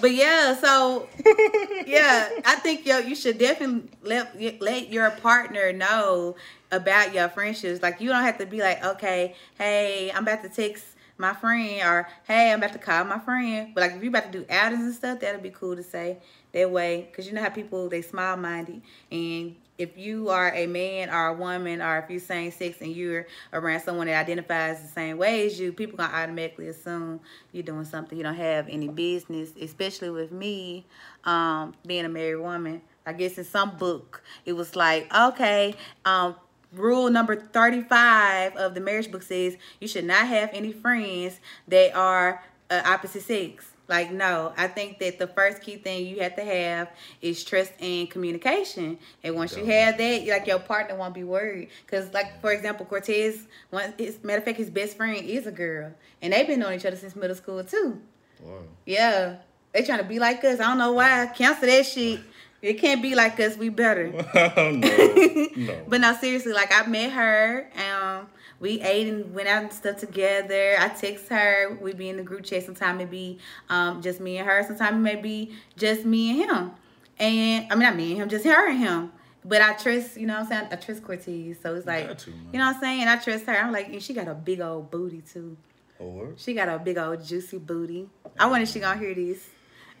But 0.00 0.12
yeah, 0.12 0.56
so 0.56 1.08
yeah, 1.86 2.28
I 2.44 2.56
think 2.56 2.86
yo 2.86 2.98
you 2.98 3.14
should 3.14 3.38
definitely 3.38 3.90
let 4.02 4.40
let 4.60 4.90
your 4.90 5.10
partner 5.10 5.72
know 5.72 6.36
about 6.72 7.14
your 7.14 7.28
friendships. 7.28 7.82
Like 7.82 8.00
you 8.00 8.08
don't 8.08 8.22
have 8.22 8.38
to 8.38 8.46
be 8.46 8.60
like, 8.60 8.84
okay, 8.84 9.34
hey, 9.58 10.10
I'm 10.12 10.22
about 10.22 10.42
to 10.42 10.48
text 10.48 10.84
my 11.16 11.32
friend, 11.32 11.80
or 11.82 12.08
hey, 12.26 12.52
I'm 12.52 12.58
about 12.58 12.72
to 12.72 12.78
call 12.78 13.04
my 13.04 13.18
friend. 13.18 13.72
But 13.74 13.82
like 13.82 13.92
if 13.92 14.02
you 14.02 14.08
about 14.08 14.32
to 14.32 14.38
do 14.38 14.46
outings 14.50 14.82
and 14.82 14.94
stuff, 14.94 15.20
that'd 15.20 15.42
be 15.42 15.50
cool 15.50 15.76
to 15.76 15.82
say 15.82 16.18
that 16.52 16.70
way, 16.70 17.08
cause 17.14 17.26
you 17.26 17.32
know 17.32 17.42
how 17.42 17.50
people 17.50 17.88
they 17.88 18.02
small 18.02 18.36
minded 18.36 18.82
and 19.12 19.54
if 19.78 19.98
you 19.98 20.28
are 20.28 20.52
a 20.54 20.66
man 20.66 21.10
or 21.10 21.28
a 21.28 21.34
woman 21.34 21.82
or 21.82 21.98
if 21.98 22.10
you're 22.10 22.20
same 22.20 22.50
sex 22.52 22.80
and 22.80 22.94
you're 22.94 23.26
around 23.52 23.80
someone 23.80 24.06
that 24.06 24.20
identifies 24.20 24.80
the 24.80 24.88
same 24.88 25.18
way 25.18 25.46
as 25.46 25.58
you, 25.58 25.72
people 25.72 25.96
gonna 25.96 26.12
automatically 26.12 26.68
assume 26.68 27.20
you're 27.52 27.62
doing 27.62 27.84
something 27.84 28.16
you 28.16 28.24
don't 28.24 28.34
have 28.34 28.68
any 28.68 28.88
business, 28.88 29.50
especially 29.60 30.10
with 30.10 30.30
me, 30.30 30.86
um, 31.24 31.74
being 31.86 32.04
a 32.04 32.08
married 32.08 32.36
woman. 32.36 32.82
I 33.06 33.12
guess 33.12 33.36
in 33.36 33.44
some 33.44 33.76
book 33.76 34.22
it 34.44 34.52
was 34.52 34.76
like, 34.76 35.12
okay, 35.14 35.74
um, 36.04 36.36
rule 36.72 37.10
number 37.10 37.36
35 37.36 38.56
of 38.56 38.74
the 38.74 38.80
marriage 38.80 39.10
book 39.10 39.22
says 39.22 39.56
you 39.80 39.88
should 39.88 40.04
not 40.04 40.26
have 40.26 40.50
any 40.52 40.72
friends 40.72 41.40
that 41.68 41.94
are 41.94 42.42
uh, 42.70 42.82
opposite 42.84 43.22
sex. 43.22 43.73
Like, 43.86 44.10
no, 44.10 44.52
I 44.56 44.68
think 44.68 44.98
that 45.00 45.18
the 45.18 45.26
first 45.26 45.60
key 45.60 45.76
thing 45.76 46.06
you 46.06 46.20
have 46.20 46.36
to 46.36 46.44
have 46.44 46.90
is 47.20 47.44
trust 47.44 47.72
and 47.80 48.08
communication. 48.10 48.98
And 49.22 49.34
once 49.34 49.56
you 49.56 49.64
have 49.66 49.98
that, 49.98 50.26
like 50.26 50.46
your 50.46 50.58
partner 50.58 50.96
won't 50.96 51.14
be 51.14 51.24
worried. 51.24 51.68
Because, 51.84 52.12
like, 52.14 52.40
for 52.40 52.52
example, 52.52 52.86
Cortez, 52.86 53.46
one, 53.70 53.92
his, 53.98 54.22
matter 54.22 54.38
of 54.38 54.44
fact, 54.44 54.56
his 54.56 54.70
best 54.70 54.96
friend 54.96 55.24
is 55.24 55.46
a 55.46 55.52
girl. 55.52 55.92
And 56.22 56.32
they've 56.32 56.46
been 56.46 56.60
knowing 56.60 56.78
each 56.78 56.86
other 56.86 56.96
since 56.96 57.14
middle 57.14 57.36
school, 57.36 57.62
too. 57.62 58.00
Wow. 58.40 58.60
Yeah. 58.86 59.36
They 59.72 59.82
trying 59.82 59.98
to 59.98 60.04
be 60.04 60.18
like 60.18 60.42
us. 60.44 60.60
I 60.60 60.64
don't 60.64 60.78
know 60.78 60.92
why. 60.92 61.30
Cancel 61.34 61.68
that 61.68 61.86
shit. 61.86 62.20
It 62.64 62.80
can't 62.80 63.02
be 63.02 63.14
like 63.14 63.38
us. 63.40 63.58
We 63.58 63.68
better. 63.68 64.08
no, 64.34 64.52
no. 65.56 65.84
But 65.86 66.00
no, 66.00 66.14
seriously, 66.14 66.54
like 66.54 66.72
I 66.72 66.86
met 66.86 67.12
her. 67.12 67.70
Um, 67.76 68.26
we 68.60 68.80
ate 68.80 69.08
and 69.08 69.34
went 69.34 69.48
out 69.48 69.62
and 69.62 69.72
stuff 69.72 69.98
together. 69.98 70.76
I 70.78 70.88
text 70.88 71.28
her. 71.28 71.76
We 71.80 71.92
be 71.92 72.08
in 72.08 72.16
the 72.16 72.22
group 72.22 72.44
chat. 72.44 72.64
Sometimes 72.64 73.02
it 73.02 73.10
be 73.10 73.38
um 73.68 74.00
just 74.02 74.20
me 74.20 74.38
and 74.38 74.48
her. 74.48 74.62
Sometimes 74.66 74.96
it 74.96 75.00
may 75.00 75.16
be 75.16 75.54
just 75.76 76.04
me 76.04 76.30
and 76.42 76.50
him. 76.50 76.70
And 77.18 77.66
I 77.70 77.74
mean 77.74 77.82
not 77.84 77.96
me 77.96 78.12
and 78.12 78.22
him, 78.22 78.28
just 78.28 78.44
her 78.44 78.68
and 78.68 78.78
him. 78.78 79.12
But 79.46 79.60
I 79.60 79.74
trust, 79.74 80.16
you 80.16 80.26
know 80.26 80.34
what 80.34 80.44
I'm 80.44 80.48
saying? 80.48 80.68
I 80.72 80.76
trust 80.76 81.04
Cortez. 81.04 81.58
So 81.62 81.74
it's 81.74 81.86
like 81.86 82.08
you 82.26 82.58
know 82.58 82.66
what 82.66 82.76
I'm 82.76 82.80
saying? 82.80 83.08
I 83.08 83.16
trust 83.16 83.44
her. 83.46 83.52
I'm 83.56 83.72
like, 83.72 83.88
and 83.88 84.02
she 84.02 84.14
got 84.14 84.28
a 84.28 84.34
big 84.34 84.60
old 84.60 84.90
booty 84.90 85.20
too. 85.20 85.56
Oh, 86.00 86.08
word? 86.08 86.40
She 86.40 86.54
got 86.54 86.68
a 86.68 86.78
big 86.78 86.98
old 86.98 87.24
juicy 87.24 87.58
booty. 87.58 88.08
I 88.38 88.46
wonder 88.46 88.62
if 88.62 88.70
she 88.70 88.80
gonna 88.80 88.98
hear 88.98 89.14
this. 89.14 89.46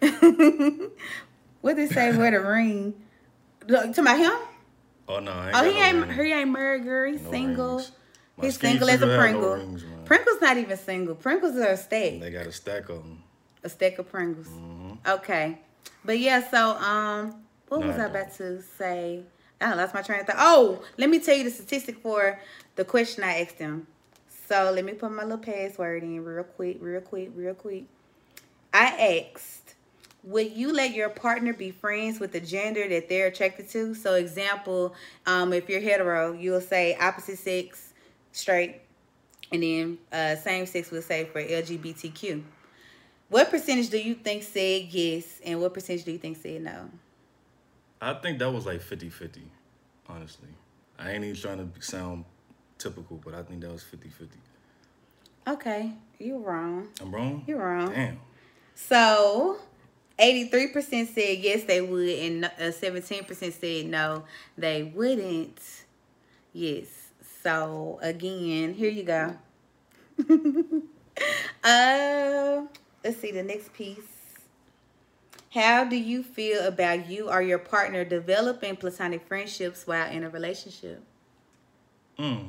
what 1.60 1.76
did 1.76 1.90
it 1.90 1.92
say? 1.92 2.16
where 2.16 2.30
the 2.30 2.40
ring. 2.40 2.94
Look, 3.66 3.94
To 3.94 4.02
my 4.02 4.16
him? 4.16 4.32
Oh 5.08 5.20
no, 5.20 5.32
I 5.32 5.48
ain't 5.48 5.56
Oh, 5.56 5.62
he 5.64 5.78
ain't 5.78 6.12
he 6.12 6.32
ain't 6.32 6.50
married, 6.50 6.84
girl. 6.84 7.10
He's 7.12 7.22
No 7.22 7.30
single. 7.30 7.76
rings. 7.76 7.92
My 8.36 8.46
He's 8.46 8.58
single 8.58 8.88
as 8.90 9.00
a 9.02 9.06
had 9.06 9.12
no 9.12 9.18
Pringle. 9.18 9.54
rings. 9.54 9.84
Pringle's 10.04 10.40
not 10.40 10.56
even 10.56 10.76
single. 10.76 11.14
Pringles 11.14 11.56
are 11.56 11.68
a 11.68 11.76
stack. 11.76 12.20
They 12.20 12.30
got 12.30 12.46
a 12.46 12.52
stack 12.52 12.88
of 12.88 13.02
them. 13.02 13.22
A 13.62 13.68
stack 13.68 13.98
of 13.98 14.10
Pringles. 14.10 14.48
Mm-hmm. 14.48 14.92
Okay. 15.08 15.58
But 16.04 16.18
yeah, 16.18 16.48
so 16.50 16.76
um 16.76 17.36
what 17.68 17.82
was 17.82 17.96
I 17.96 18.06
about 18.06 18.34
to 18.36 18.62
say? 18.62 19.22
I 19.60 19.74
lost 19.74 19.94
my 19.94 20.02
train 20.02 20.20
of 20.20 20.26
thought. 20.26 20.36
Oh, 20.38 20.82
let 20.98 21.08
me 21.08 21.18
tell 21.20 21.34
you 21.36 21.44
the 21.44 21.50
statistic 21.50 21.98
for 21.98 22.38
the 22.76 22.84
question 22.84 23.24
I 23.24 23.40
asked 23.40 23.58
him. 23.58 23.86
So 24.48 24.70
let 24.74 24.84
me 24.84 24.92
put 24.92 25.10
my 25.10 25.22
little 25.22 25.38
password 25.38 26.02
in 26.02 26.22
real 26.22 26.44
quick, 26.44 26.76
real 26.80 27.00
quick, 27.00 27.30
real 27.34 27.54
quick. 27.54 27.84
I 28.74 29.30
asked, 29.32 29.74
would 30.22 30.52
you 30.52 30.72
let 30.72 30.92
your 30.92 31.08
partner 31.08 31.54
be 31.54 31.70
friends 31.70 32.20
with 32.20 32.32
the 32.32 32.40
gender 32.40 32.86
that 32.88 33.08
they're 33.08 33.28
attracted 33.28 33.70
to? 33.70 33.94
So 33.94 34.14
example, 34.14 34.94
um, 35.26 35.52
if 35.52 35.68
you're 35.68 35.80
hetero, 35.80 36.32
you'll 36.32 36.60
say 36.60 36.96
opposite 37.00 37.38
sex, 37.38 37.93
straight, 38.34 38.80
and 39.50 39.62
then 39.62 39.98
uh, 40.12 40.36
same 40.36 40.66
sex 40.66 40.90
would 40.90 41.04
say 41.04 41.24
for 41.24 41.42
LGBTQ. 41.42 42.42
What 43.30 43.50
percentage 43.50 43.88
do 43.88 43.98
you 43.98 44.14
think 44.14 44.42
said 44.42 44.88
yes, 44.90 45.40
and 45.44 45.60
what 45.60 45.72
percentage 45.72 46.04
do 46.04 46.12
you 46.12 46.18
think 46.18 46.36
said 46.36 46.62
no? 46.62 46.90
I 48.00 48.14
think 48.14 48.38
that 48.40 48.52
was 48.52 48.66
like 48.66 48.82
50-50, 48.82 49.40
honestly. 50.08 50.48
I 50.98 51.12
ain't 51.12 51.24
even 51.24 51.40
trying 51.40 51.72
to 51.72 51.82
sound 51.82 52.24
typical, 52.76 53.20
but 53.24 53.34
I 53.34 53.42
think 53.42 53.62
that 53.62 53.72
was 53.72 53.82
50-50. 53.82 54.28
Okay, 55.46 55.92
you're 56.18 56.38
wrong. 56.38 56.88
I'm 57.00 57.14
wrong? 57.14 57.44
You're 57.46 57.58
wrong. 57.58 57.92
Damn. 57.92 58.20
So, 58.74 59.58
83% 60.18 61.14
said 61.14 61.38
yes, 61.38 61.64
they 61.64 61.80
would, 61.80 62.08
and 62.08 62.44
uh, 62.44 62.50
17% 62.58 63.52
said 63.52 63.86
no, 63.86 64.24
they 64.58 64.82
wouldn't. 64.82 65.60
Yes. 66.52 67.03
So, 67.44 67.98
again, 68.02 68.74
here 68.74 68.90
you 68.90 69.02
go. 69.04 69.36
uh, 71.62 72.62
let's 73.04 73.20
see 73.20 73.30
the 73.30 73.42
next 73.42 73.72
piece. 73.74 73.98
How 75.50 75.84
do 75.84 75.94
you 75.94 76.22
feel 76.22 76.66
about 76.66 77.08
you 77.08 77.30
or 77.30 77.42
your 77.42 77.58
partner 77.58 78.04
developing 78.04 78.76
platonic 78.76 79.28
friendships 79.28 79.86
while 79.86 80.10
in 80.10 80.24
a 80.24 80.30
relationship? 80.30 81.02
Mm. 82.18 82.48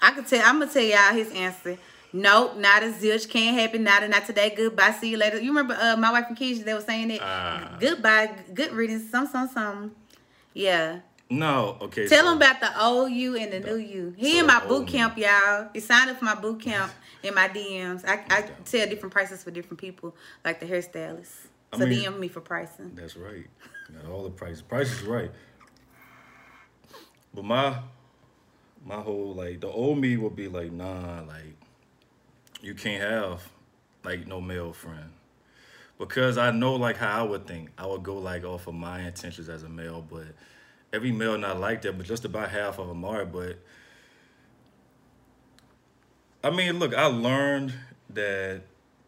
I 0.00 0.10
could 0.12 0.26
tell. 0.26 0.42
I'm 0.44 0.58
gonna 0.58 0.72
tell 0.72 0.82
y'all 0.82 1.12
his 1.12 1.30
answer. 1.32 1.78
Nope, 2.12 2.56
not 2.56 2.82
a 2.82 2.86
zilch. 2.86 3.28
Can't 3.28 3.58
happen. 3.58 3.82
Not 3.84 4.02
a 4.02 4.08
not 4.08 4.26
today. 4.26 4.54
Goodbye. 4.54 4.92
See 4.92 5.10
you 5.10 5.16
later. 5.16 5.40
You 5.40 5.50
remember 5.50 5.76
uh, 5.80 5.96
my 5.96 6.12
wife 6.12 6.26
and 6.28 6.36
Keisha? 6.36 6.64
They 6.64 6.74
were 6.74 6.80
saying 6.80 7.10
it. 7.10 7.20
Ah. 7.22 7.76
Goodbye. 7.80 8.30
Good 8.52 8.72
riddance. 8.72 9.10
Some, 9.10 9.26
some, 9.26 9.48
some. 9.48 9.92
Yeah. 10.54 11.00
No, 11.32 11.78
okay. 11.80 12.06
Tell 12.08 12.24
so- 12.24 12.30
him 12.32 12.36
about 12.36 12.60
the 12.60 12.82
old 12.84 13.10
you 13.10 13.36
and 13.36 13.52
the 13.52 13.60
new 13.60 13.76
you. 13.76 14.14
He 14.16 14.32
so 14.34 14.38
in 14.40 14.46
my 14.46 14.64
boot 14.66 14.86
camp, 14.88 15.16
y'all. 15.16 15.68
He 15.72 15.80
signed 15.80 16.10
up 16.10 16.18
for 16.18 16.24
my 16.26 16.34
boot 16.34 16.60
camp 16.60 16.92
in 17.22 17.34
my 17.34 17.48
DMs. 17.48 18.04
I, 18.06 18.22
I 18.28 18.42
tell 18.64 18.86
different 18.88 19.12
prices 19.12 19.42
for 19.42 19.50
different 19.50 19.80
people, 19.80 20.14
like 20.44 20.60
the 20.60 20.66
hairstylists. 20.66 21.46
I 21.72 21.78
So 21.78 21.86
mean- 21.86 22.04
DM 22.04 22.18
me 22.18 22.28
for 22.28 22.40
pricing. 22.40 22.92
That's 22.94 23.16
right. 23.16 23.46
Got 23.92 24.10
all 24.10 24.24
the 24.24 24.30
prices. 24.30 24.62
Price 24.62 24.92
is 24.92 25.02
right. 25.02 25.30
But 27.34 27.44
my 27.44 27.76
my 28.84 28.96
whole 28.96 29.34
like 29.34 29.60
the 29.60 29.68
old 29.68 29.98
me 29.98 30.16
would 30.16 30.36
be 30.36 30.48
like, 30.48 30.72
nah, 30.72 31.22
like 31.22 31.54
you 32.60 32.74
can't 32.74 33.02
have 33.02 33.42
like 34.04 34.26
no 34.26 34.40
male 34.40 34.72
friend. 34.72 35.10
Because 35.98 36.36
I 36.36 36.50
know 36.50 36.74
like 36.74 36.96
how 36.96 37.20
I 37.20 37.22
would 37.22 37.46
think. 37.46 37.70
I 37.78 37.86
would 37.86 38.02
go 38.02 38.18
like 38.18 38.44
off 38.44 38.66
of 38.66 38.74
my 38.74 39.00
intentions 39.00 39.48
as 39.48 39.62
a 39.62 39.68
male, 39.68 40.04
but 40.08 40.26
every 40.92 41.12
male 41.12 41.38
not 41.38 41.58
like 41.58 41.82
that, 41.82 41.96
but 41.96 42.06
just 42.06 42.24
about 42.24 42.50
half 42.50 42.78
of 42.78 42.88
them 42.88 43.04
are, 43.04 43.24
but 43.24 43.58
I 46.44 46.50
mean, 46.50 46.78
look, 46.78 46.94
I 46.94 47.06
learned 47.06 47.72
that 48.10 48.62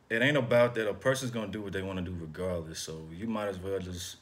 it 0.08 0.22
ain't 0.22 0.36
about 0.36 0.74
that 0.76 0.88
a 0.88 0.94
person's 0.94 1.30
gonna 1.30 1.48
do 1.48 1.62
what 1.62 1.72
they 1.72 1.82
want 1.82 1.98
to 1.98 2.04
do 2.04 2.16
regardless. 2.18 2.78
So 2.78 3.08
you 3.12 3.26
might 3.26 3.48
as 3.48 3.58
well 3.58 3.78
just, 3.78 4.16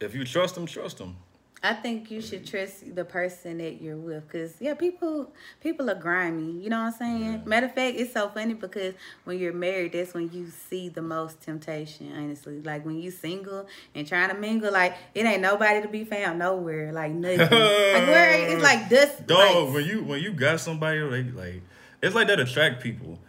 if 0.00 0.14
you 0.14 0.24
trust 0.24 0.54
them, 0.54 0.66
trust 0.66 0.98
them. 0.98 1.16
I 1.64 1.74
think 1.74 2.10
you 2.10 2.20
should 2.20 2.44
trust 2.44 2.92
the 2.92 3.04
person 3.04 3.58
that 3.58 3.80
you're 3.80 3.96
with, 3.96 4.28
cause 4.28 4.56
yeah, 4.58 4.74
people 4.74 5.32
people 5.60 5.88
are 5.88 5.94
grimy. 5.94 6.50
You 6.60 6.70
know 6.70 6.78
what 6.78 6.86
I'm 6.86 6.98
saying? 6.98 7.42
Matter 7.46 7.66
of 7.66 7.74
fact, 7.74 7.96
it's 7.96 8.12
so 8.12 8.28
funny 8.30 8.54
because 8.54 8.94
when 9.22 9.38
you're 9.38 9.52
married, 9.52 9.92
that's 9.92 10.12
when 10.12 10.28
you 10.32 10.48
see 10.48 10.88
the 10.88 11.02
most 11.02 11.40
temptation. 11.40 12.12
Honestly, 12.16 12.60
like 12.62 12.84
when 12.84 12.98
you 12.98 13.12
single 13.12 13.68
and 13.94 14.08
trying 14.08 14.30
to 14.30 14.34
mingle, 14.34 14.72
like 14.72 14.96
it 15.14 15.24
ain't 15.24 15.40
nobody 15.40 15.82
to 15.82 15.88
be 15.88 16.02
found 16.02 16.40
nowhere. 16.40 16.92
Like 16.92 17.12
nothing. 17.12 17.38
like 17.38 17.50
where 17.50 18.32
it's 18.32 18.62
like 18.62 18.88
dust. 18.90 19.24
Dog, 19.28 19.38
mites. 19.38 19.74
when 19.74 19.84
you 19.84 20.02
when 20.02 20.20
you 20.20 20.32
got 20.32 20.58
somebody 20.58 20.98
like 20.98 21.32
like, 21.32 21.62
it's 22.02 22.14
like 22.14 22.26
that 22.26 22.40
attract 22.40 22.82
people. 22.82 23.20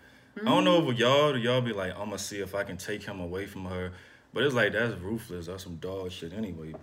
I 0.42 0.46
don't 0.46 0.64
know 0.64 0.82
mm-hmm. 0.82 0.92
if 0.94 0.98
y'all 0.98 1.38
y'all 1.38 1.62
be 1.62 1.74
like, 1.74 1.92
I'm 1.92 2.06
gonna 2.06 2.18
see 2.18 2.40
if 2.40 2.56
I 2.56 2.64
can 2.64 2.78
take 2.78 3.04
him 3.04 3.20
away 3.20 3.46
from 3.46 3.66
her, 3.66 3.92
but 4.34 4.42
it's 4.42 4.56
like 4.56 4.74
that's 4.74 5.00
ruthless. 5.00 5.46
That's 5.46 5.64
some 5.64 5.76
dog 5.76 6.12
shit 6.12 6.34
anyway. 6.34 6.72
But 6.72 6.82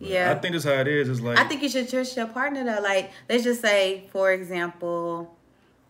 Yeah. 0.00 0.30
I 0.30 0.34
think 0.38 0.52
that's 0.52 0.64
how 0.64 0.72
it 0.72 0.86
is. 0.88 1.08
It's 1.08 1.20
like 1.20 1.38
I 1.38 1.44
think 1.44 1.62
you 1.62 1.68
should 1.68 1.88
trust 1.88 2.16
your 2.16 2.26
partner 2.26 2.64
though. 2.64 2.80
Like, 2.82 3.10
let's 3.28 3.44
just 3.44 3.60
say, 3.60 4.04
for 4.12 4.30
example, 4.32 5.34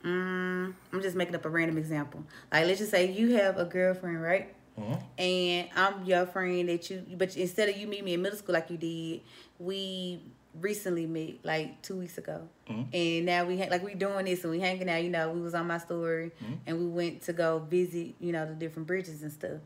mm, 0.04 0.72
I'm 0.92 1.02
just 1.02 1.16
making 1.16 1.34
up 1.34 1.44
a 1.44 1.48
random 1.50 1.76
example. 1.78 2.24
Like, 2.52 2.66
let's 2.66 2.78
just 2.78 2.90
say 2.90 3.10
you 3.12 3.34
have 3.36 3.58
a 3.58 3.64
girlfriend, 3.64 4.22
right? 4.22 4.54
Mhm. 4.78 5.02
And 5.18 5.68
I'm 5.76 6.04
your 6.04 6.24
friend 6.26 6.68
that 6.68 6.88
you, 6.88 7.04
but 7.16 7.36
instead 7.36 7.68
of 7.68 7.76
you 7.76 7.86
meet 7.86 8.04
me 8.04 8.14
in 8.14 8.22
middle 8.22 8.38
school 8.38 8.54
like 8.54 8.70
you 8.70 8.76
did, 8.78 9.20
we 9.58 10.20
recently 10.60 11.04
met 11.06 11.34
like 11.44 11.82
two 11.82 11.96
weeks 11.96 12.16
ago, 12.16 12.48
and 12.92 13.26
now 13.26 13.44
we 13.44 13.58
ha- 13.58 13.66
like 13.70 13.84
we 13.84 13.94
doing 13.94 14.24
this 14.24 14.42
and 14.44 14.52
we 14.52 14.60
hanging 14.60 14.88
out. 14.88 15.02
You 15.02 15.10
know, 15.10 15.30
we 15.32 15.40
was 15.40 15.54
on 15.54 15.66
my 15.66 15.78
story 15.78 16.30
and 16.66 16.78
we 16.78 16.86
went 16.86 17.22
to 17.22 17.32
go 17.32 17.58
visit, 17.58 18.14
you 18.20 18.32
know, 18.32 18.46
the 18.46 18.54
different 18.54 18.86
bridges 18.86 19.22
and 19.22 19.32
stuff. 19.32 19.58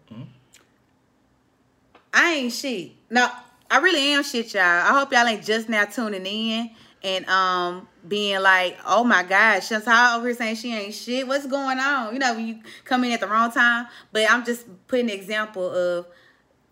I 2.13 2.35
ain't 2.35 2.53
shit. 2.53 2.93
No, 3.11 3.29
I 3.73 3.79
really 3.79 4.13
am 4.13 4.23
shit, 4.23 4.53
y'all. 4.53 4.63
I 4.63 4.93
hope 4.93 5.13
y'all 5.13 5.27
ain't 5.27 5.43
just 5.43 5.67
now 5.71 5.87
tuning 5.87 6.27
in 6.27 6.71
and 7.03 7.27
um 7.27 7.89
being 8.07 8.39
like, 8.43 8.77
oh 8.87 9.03
my 9.03 9.23
gosh, 9.23 9.71
Chantal 9.71 10.19
over 10.19 10.27
here 10.27 10.37
saying 10.37 10.57
she 10.57 10.75
ain't 10.75 10.93
shit. 10.93 11.27
What's 11.27 11.47
going 11.47 11.79
on? 11.79 12.13
You 12.13 12.19
know, 12.19 12.37
you 12.37 12.59
come 12.85 13.03
in 13.05 13.13
at 13.13 13.21
the 13.21 13.29
wrong 13.29 13.51
time. 13.51 13.87
But 14.13 14.31
I'm 14.31 14.45
just 14.45 14.67
putting 14.89 15.09
an 15.09 15.17
example 15.17 15.71
of 15.71 16.07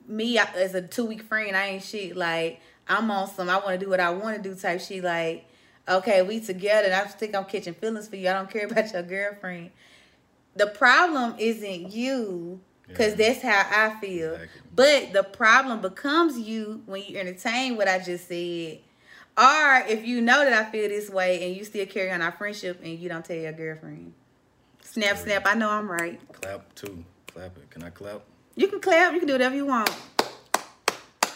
me 0.06 0.36
as 0.36 0.74
a 0.74 0.82
two 0.82 1.06
week 1.06 1.22
friend. 1.22 1.56
I 1.56 1.68
ain't 1.68 1.82
shit. 1.82 2.18
Like 2.18 2.60
I'm 2.86 3.10
on 3.10 3.30
some. 3.30 3.48
I 3.48 3.56
want 3.56 3.80
to 3.80 3.86
do 3.86 3.88
what 3.88 4.00
I 4.00 4.10
want 4.10 4.42
to 4.42 4.46
do 4.46 4.54
type 4.54 4.82
shit. 4.82 5.02
Like 5.02 5.46
okay, 5.88 6.20
we 6.20 6.38
together. 6.38 6.88
And 6.88 6.94
I 6.94 7.04
think 7.06 7.34
I'm 7.34 7.46
catching 7.46 7.72
feelings 7.72 8.08
for 8.08 8.16
you. 8.16 8.28
I 8.28 8.34
don't 8.34 8.50
care 8.50 8.66
about 8.66 8.92
your 8.92 9.04
girlfriend. 9.04 9.70
The 10.54 10.66
problem 10.66 11.36
isn't 11.38 11.92
you 11.92 12.60
Cause 12.94 13.10
Yeah. 13.18 13.28
that's 13.32 13.42
how 13.42 13.66
I 13.86 14.00
feel. 14.00 14.34
Exactly. 14.34 14.60
But 14.74 15.12
the 15.12 15.22
problem 15.22 15.80
becomes 15.80 16.38
you 16.38 16.82
when 16.86 17.02
you 17.06 17.18
entertain 17.18 17.76
what 17.76 17.88
I 17.88 17.98
just 17.98 18.28
said. 18.28 18.78
Or 19.38 19.84
if 19.88 20.04
you 20.04 20.20
know 20.20 20.44
that 20.44 20.52
I 20.52 20.70
feel 20.70 20.88
this 20.88 21.08
way 21.08 21.46
and 21.46 21.56
you 21.56 21.64
still 21.64 21.86
carry 21.86 22.10
on 22.10 22.20
our 22.20 22.32
friendship 22.32 22.80
and 22.82 22.98
you 22.98 23.08
don't 23.08 23.24
tell 23.24 23.36
your 23.36 23.52
girlfriend. 23.52 24.12
Snap, 24.82 25.16
True. 25.16 25.24
snap, 25.24 25.42
I 25.46 25.54
know 25.54 25.70
I'm 25.70 25.90
right. 25.90 26.20
Clap 26.32 26.74
too. 26.74 27.04
Clap 27.32 27.56
it. 27.56 27.70
Can 27.70 27.82
I 27.84 27.90
clap? 27.90 28.22
You 28.56 28.68
can 28.68 28.80
clap, 28.80 29.12
you 29.12 29.20
can 29.20 29.28
do 29.28 29.34
whatever 29.34 29.54
you 29.54 29.66
want. 29.66 29.90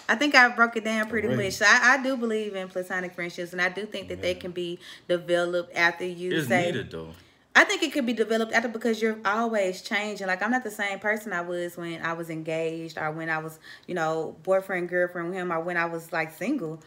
I 0.07 0.17
think 0.17 0.35
I 0.35 0.49
broke 0.49 0.77
it 0.77 0.85
down 0.85 1.09
pretty 1.09 1.29
Alright. 1.29 1.47
much. 1.47 1.55
So 1.55 1.64
I, 1.67 1.95
I 1.99 2.03
do 2.03 2.17
believe 2.17 2.55
in 2.55 2.69
platonic 2.69 3.14
friendships 3.14 3.53
and 3.53 3.62
I 3.62 3.71
do 3.71 3.87
think 3.87 4.09
that 4.09 4.21
they 4.21 4.35
can 4.35 4.51
be 4.51 4.79
developed 5.09 5.75
after 5.75 6.05
you 6.05 6.33
It's 6.33 6.49
say 6.49 6.67
needed 6.67 6.90
though. 6.90 7.12
I 7.57 7.62
think 7.62 7.85
it 7.85 7.93
could 7.93 8.05
be 8.05 8.12
developed 8.12 8.53
after 8.53 8.69
because 8.69 9.01
you're 9.01 9.19
always 9.25 9.81
changing. 9.81 10.27
Like 10.27 10.43
I'm 10.43 10.51
not 10.51 10.64
the 10.64 10.71
same 10.71 10.99
person 10.99 11.33
I 11.33 11.40
was 11.40 11.77
when 11.77 12.03
I 12.03 12.12
was 12.12 12.29
engaged 12.29 12.99
or 12.99 13.12
when 13.12 13.31
I 13.31 13.38
was, 13.38 13.61
you 13.87 13.95
know, 13.95 14.37
boyfriend, 14.43 14.88
girlfriend 14.88 15.29
with 15.29 15.38
him 15.38 15.53
or 15.53 15.61
when 15.61 15.77
I 15.77 15.85
was 15.87 16.12
like 16.12 16.33
single. 16.33 16.83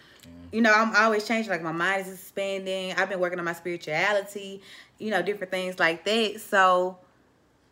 You 0.51 0.61
know, 0.61 0.73
I'm 0.73 0.93
always 0.95 1.25
changing. 1.25 1.51
Like 1.51 1.61
my 1.61 1.71
mind 1.71 2.07
is 2.07 2.13
expanding. 2.13 2.93
I've 2.93 3.09
been 3.09 3.19
working 3.19 3.39
on 3.39 3.45
my 3.45 3.53
spirituality, 3.53 4.61
you 4.97 5.09
know, 5.09 5.21
different 5.21 5.51
things 5.51 5.79
like 5.79 6.03
that. 6.03 6.41
So, 6.41 6.97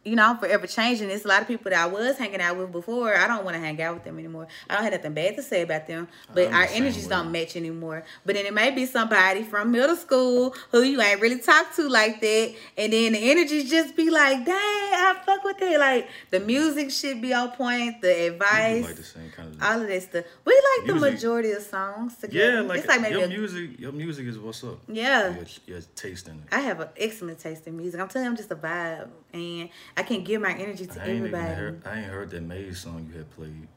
you 0.05 0.15
know, 0.15 0.29
I'm 0.29 0.37
forever 0.37 0.67
changing. 0.67 1.09
It's 1.09 1.25
a 1.25 1.27
lot 1.27 1.41
of 1.41 1.47
people 1.47 1.71
that 1.71 1.81
I 1.81 1.87
was 1.87 2.17
hanging 2.17 2.39
out 2.39 2.57
with 2.57 2.71
before. 2.71 3.15
I 3.17 3.27
don't 3.27 3.43
want 3.43 3.55
to 3.55 3.59
hang 3.59 3.81
out 3.81 3.95
with 3.95 4.03
them 4.03 4.19
anymore. 4.19 4.47
I 4.69 4.75
don't 4.75 4.83
have 4.83 4.93
nothing 4.93 5.13
bad 5.13 5.35
to 5.35 5.41
say 5.41 5.63
about 5.63 5.87
them, 5.87 6.07
but 6.33 6.47
I'm 6.49 6.53
our 6.53 6.67
the 6.67 6.73
energies 6.73 7.05
way. 7.05 7.09
don't 7.09 7.31
match 7.31 7.55
anymore. 7.55 8.03
But 8.25 8.35
then 8.35 8.45
it 8.45 8.53
may 8.53 8.69
be 8.71 8.85
somebody 8.85 9.43
from 9.43 9.71
middle 9.71 9.95
school 9.95 10.55
who 10.71 10.83
you 10.83 11.01
ain't 11.01 11.19
really 11.21 11.39
talked 11.39 11.75
to 11.77 11.89
like 11.89 12.21
that, 12.21 12.53
and 12.77 12.93
then 12.93 13.13
the 13.13 13.31
energies 13.31 13.69
just 13.69 13.95
be 13.95 14.09
like, 14.11 14.45
dang, 14.45 14.55
I 14.55 15.15
fuck 15.25 15.43
with 15.43 15.61
it. 15.61 15.79
Like 15.79 16.07
the 16.29 16.39
music 16.39 16.91
should 16.91 17.21
be 17.21 17.33
on 17.33 17.51
point, 17.51 18.01
the 18.01 18.27
advice, 18.27 18.83
like 18.85 18.95
the 18.95 19.35
kind 19.35 19.55
of. 19.55 19.63
all 19.63 19.81
of 19.81 19.87
that 19.87 20.03
stuff. 20.03 20.25
We 20.45 20.61
like 20.77 20.87
the 20.87 20.95
majority 20.95 21.51
of 21.51 21.63
songs 21.63 22.15
together. 22.17 22.53
yeah, 22.53 22.61
like, 22.61 22.79
it's 22.79 22.87
like 22.87 23.01
maybe 23.01 23.15
your 23.15 23.25
a- 23.25 23.29
music. 23.29 23.79
Your 23.79 23.91
music 23.91 24.27
is 24.27 24.37
what's 24.37 24.63
up. 24.63 24.79
Yeah. 24.87 25.35
Your, 25.35 25.45
your 25.65 25.81
taste 25.95 26.27
in 26.27 26.35
it. 26.35 26.43
I 26.51 26.59
have 26.59 26.79
an 26.79 26.89
excellent 26.97 27.39
taste 27.39 27.65
in 27.67 27.75
music. 27.75 27.99
I'm 27.99 28.07
telling 28.07 28.25
you, 28.25 28.29
I'm 28.29 28.37
just 28.37 28.51
a 28.51 28.55
vibe, 28.55 29.09
and 29.35 29.69
I 29.97 30.03
can't 30.03 30.23
give 30.25 30.41
my 30.41 30.53
energy 30.53 30.85
to 30.85 31.01
I 31.01 31.05
ain't 31.07 31.17
everybody. 31.17 31.53
heard. 31.53 31.81
I 31.85 31.97
ain't 31.99 32.11
heard 32.11 32.29
that 32.31 32.41
Maze 32.43 32.79
song 32.79 33.07
you 33.11 33.17
had 33.17 33.29
played. 33.31 33.67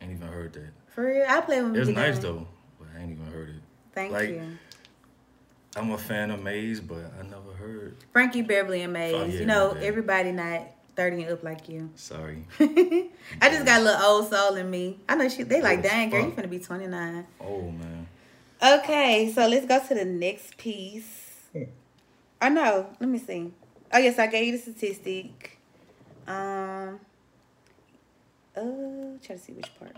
Ain't 0.00 0.12
even 0.12 0.28
heard 0.28 0.52
that. 0.54 0.70
For 0.88 1.04
real, 1.06 1.24
I 1.28 1.40
play 1.40 1.62
with 1.62 1.76
It 1.76 1.80
was 1.80 1.88
nice 1.88 2.18
though, 2.18 2.46
but 2.78 2.88
I 2.96 3.02
ain't 3.02 3.12
even 3.12 3.26
heard 3.26 3.48
it. 3.50 3.62
Thank 3.92 4.12
Like- 4.12 4.28
you. 4.30 4.42
I'm 5.76 5.90
a 5.92 5.98
fan 5.98 6.30
of 6.30 6.42
Maze, 6.42 6.80
but 6.80 7.12
I 7.18 7.22
never 7.22 7.52
heard. 7.56 7.96
Frankie 8.12 8.42
Beverly 8.42 8.82
and 8.82 8.92
Maze. 8.92 9.14
Oh, 9.14 9.24
yeah, 9.24 9.40
you 9.40 9.46
know, 9.46 9.72
everybody 9.80 10.32
not 10.32 10.62
30 10.96 11.22
and 11.24 11.32
up 11.32 11.44
like 11.44 11.68
you. 11.68 11.90
Sorry. 11.94 12.44
I 12.60 13.08
just 13.42 13.64
got 13.64 13.80
a 13.82 13.84
little 13.84 14.02
old 14.02 14.30
soul 14.30 14.56
in 14.56 14.68
me. 14.68 14.98
I 15.08 15.14
know 15.14 15.28
she 15.28 15.44
they 15.44 15.60
like, 15.62 15.78
Old 15.78 15.84
dang 15.84 16.10
girl, 16.10 16.24
you 16.24 16.30
finna 16.32 16.50
be 16.50 16.58
29. 16.58 17.26
Oh 17.40 17.60
man. 17.70 18.06
Okay, 18.60 19.30
so 19.32 19.46
let's 19.46 19.66
go 19.66 19.78
to 19.86 19.94
the 19.94 20.04
next 20.04 20.56
piece. 20.56 21.26
Oh 22.40 22.48
no, 22.48 22.86
let 22.98 23.08
me 23.08 23.18
see. 23.18 23.52
Oh 23.92 23.98
yes, 23.98 24.18
I 24.18 24.26
gave 24.26 24.46
you 24.46 24.52
the 24.52 24.58
statistic. 24.58 25.58
Um 26.26 27.00
uh 28.56 28.60
try 29.24 29.36
to 29.36 29.38
see 29.38 29.52
which 29.52 29.70
part. 29.78 29.96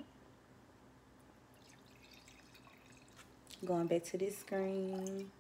Going 3.65 3.87
back 3.87 4.05
to 4.05 4.17
this 4.19 4.39
screen. 4.39 5.31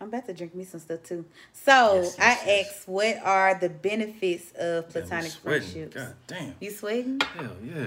I'm 0.00 0.08
about 0.08 0.26
to 0.26 0.34
drink 0.34 0.54
me 0.54 0.64
some 0.64 0.80
stuff 0.80 1.02
too. 1.04 1.24
So 1.52 1.94
Yes, 1.94 2.16
yes, 2.18 2.18
I 2.18 2.46
yes. 2.46 2.66
asked, 2.66 2.88
what 2.88 3.18
are 3.24 3.54
the 3.58 3.68
benefits 3.68 4.50
of 4.58 4.88
platonic 4.90 5.30
sweating. 5.30 5.62
friendships? 5.70 5.94
God 5.94 6.14
damn. 6.26 6.54
You 6.60 6.70
sweating? 6.72 7.20
Hell 7.36 7.52
yeah. 7.64 7.86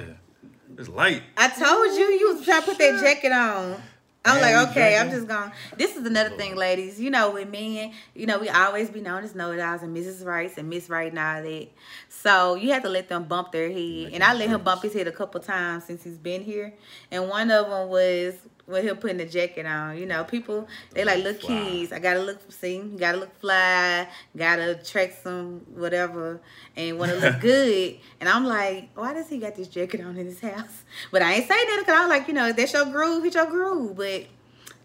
It's 0.78 0.88
light. 0.88 1.24
I 1.38 1.50
told 1.50 1.88
you 1.98 2.06
you 2.18 2.34
was 2.36 2.46
trying 2.46 2.62
to 2.62 2.68
put 2.68 2.78
that 2.78 3.02
jacket 3.02 3.34
on. 3.34 3.82
I'm 4.26 4.42
like, 4.42 4.70
okay, 4.70 4.98
I'm 4.98 5.12
just 5.12 5.28
going. 5.28 5.52
This 5.78 5.96
is 5.96 6.06
another 6.06 6.36
thing, 6.36 6.56
ladies. 6.56 7.00
You 7.00 7.12
know, 7.12 7.32
with 7.32 7.50
men, 7.50 7.94
you 8.16 8.26
know, 8.26 8.40
we 8.40 8.50
always 8.50 8.90
be 8.90 9.00
known 9.00 9.24
as 9.24 9.36
know 9.36 9.52
it 9.52 9.60
alls 9.60 9.84
and 9.84 9.96
Mrs. 9.96 10.26
Rice 10.26 10.58
and 10.58 10.68
Miss 10.68 10.90
Right 10.90 11.12
and 11.12 11.20
all 11.20 11.44
that. 11.44 11.68
So 12.10 12.56
you 12.56 12.74
have 12.74 12.82
to 12.84 12.90
let 12.90 13.08
them 13.08 13.26
bump 13.26 13.52
their 13.52 13.70
head. 13.70 14.10
And 14.14 14.24
I 14.24 14.34
let 14.34 14.50
him 14.50 14.64
bump 14.64 14.82
his 14.82 14.94
head 14.94 15.08
a 15.08 15.12
couple 15.12 15.40
times 15.42 15.86
since 15.86 16.04
he's 16.04 16.18
been 16.18 16.44
here. 16.44 16.74
And 17.12 17.30
one 17.30 17.52
of 17.52 17.70
them 17.70 17.90
was 17.90 18.34
with 18.68 18.84
him 18.84 18.98
putting 18.98 19.18
the 19.18 19.26
jacket 19.26 19.66
on. 19.66 19.98
You 19.98 20.06
know, 20.06 20.24
people 20.24 20.68
they 20.94 21.04
like 21.06 21.24
look 21.24 21.42
Fly. 21.42 21.64
kids. 21.64 21.92
I 21.92 22.00
gotta 22.00 22.22
look 22.22 22.40
see, 22.52 22.80
gotta 22.98 23.18
look 23.18 23.36
fly, 23.40 24.08
gotta 24.36 24.72
attract 24.80 25.24
some 25.24 25.62
whatever, 25.76 26.40
and 26.76 26.98
want 27.00 27.12
to 27.12 27.18
look 27.20 27.40
good. 27.42 27.98
And 28.20 28.30
I'm 28.30 28.46
like, 28.46 28.90
why 28.96 29.14
does 29.14 29.30
he 29.30 29.38
got 29.38 29.56
this 29.56 29.68
jacket 29.68 30.02
on 30.02 30.18
in 30.18 30.26
his 30.26 30.40
house? 30.40 30.84
But 31.12 31.22
I 31.22 31.34
ain't 31.36 31.48
say 31.48 31.56
that 31.56 31.78
because 31.80 32.00
I'm 32.00 32.10
like, 32.10 32.28
you 32.28 32.34
know, 32.34 32.52
that's 32.52 32.74
your 32.74 32.86
groove, 32.86 33.24
hit 33.24 33.36
your 33.36 33.48
groove. 33.48 33.96
But 33.96 34.26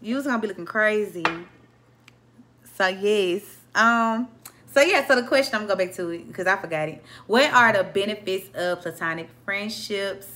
you 0.01 0.15
was 0.15 0.25
gonna 0.25 0.39
be 0.39 0.47
looking 0.47 0.65
crazy. 0.65 1.25
So 2.77 2.87
yes, 2.87 3.43
um. 3.75 4.27
So 4.73 4.79
yeah, 4.79 5.05
so 5.05 5.15
the 5.19 5.27
question 5.27 5.55
I'm 5.55 5.67
gonna 5.67 5.73
go 5.75 5.85
back 5.85 5.93
to 5.95 6.09
it 6.11 6.27
because 6.29 6.47
I 6.47 6.55
forgot 6.55 6.87
it. 6.87 7.03
What 7.27 7.51
are 7.53 7.73
the 7.73 7.83
benefits 7.83 8.47
of 8.55 8.81
platonic 8.81 9.29
friendships? 9.43 10.27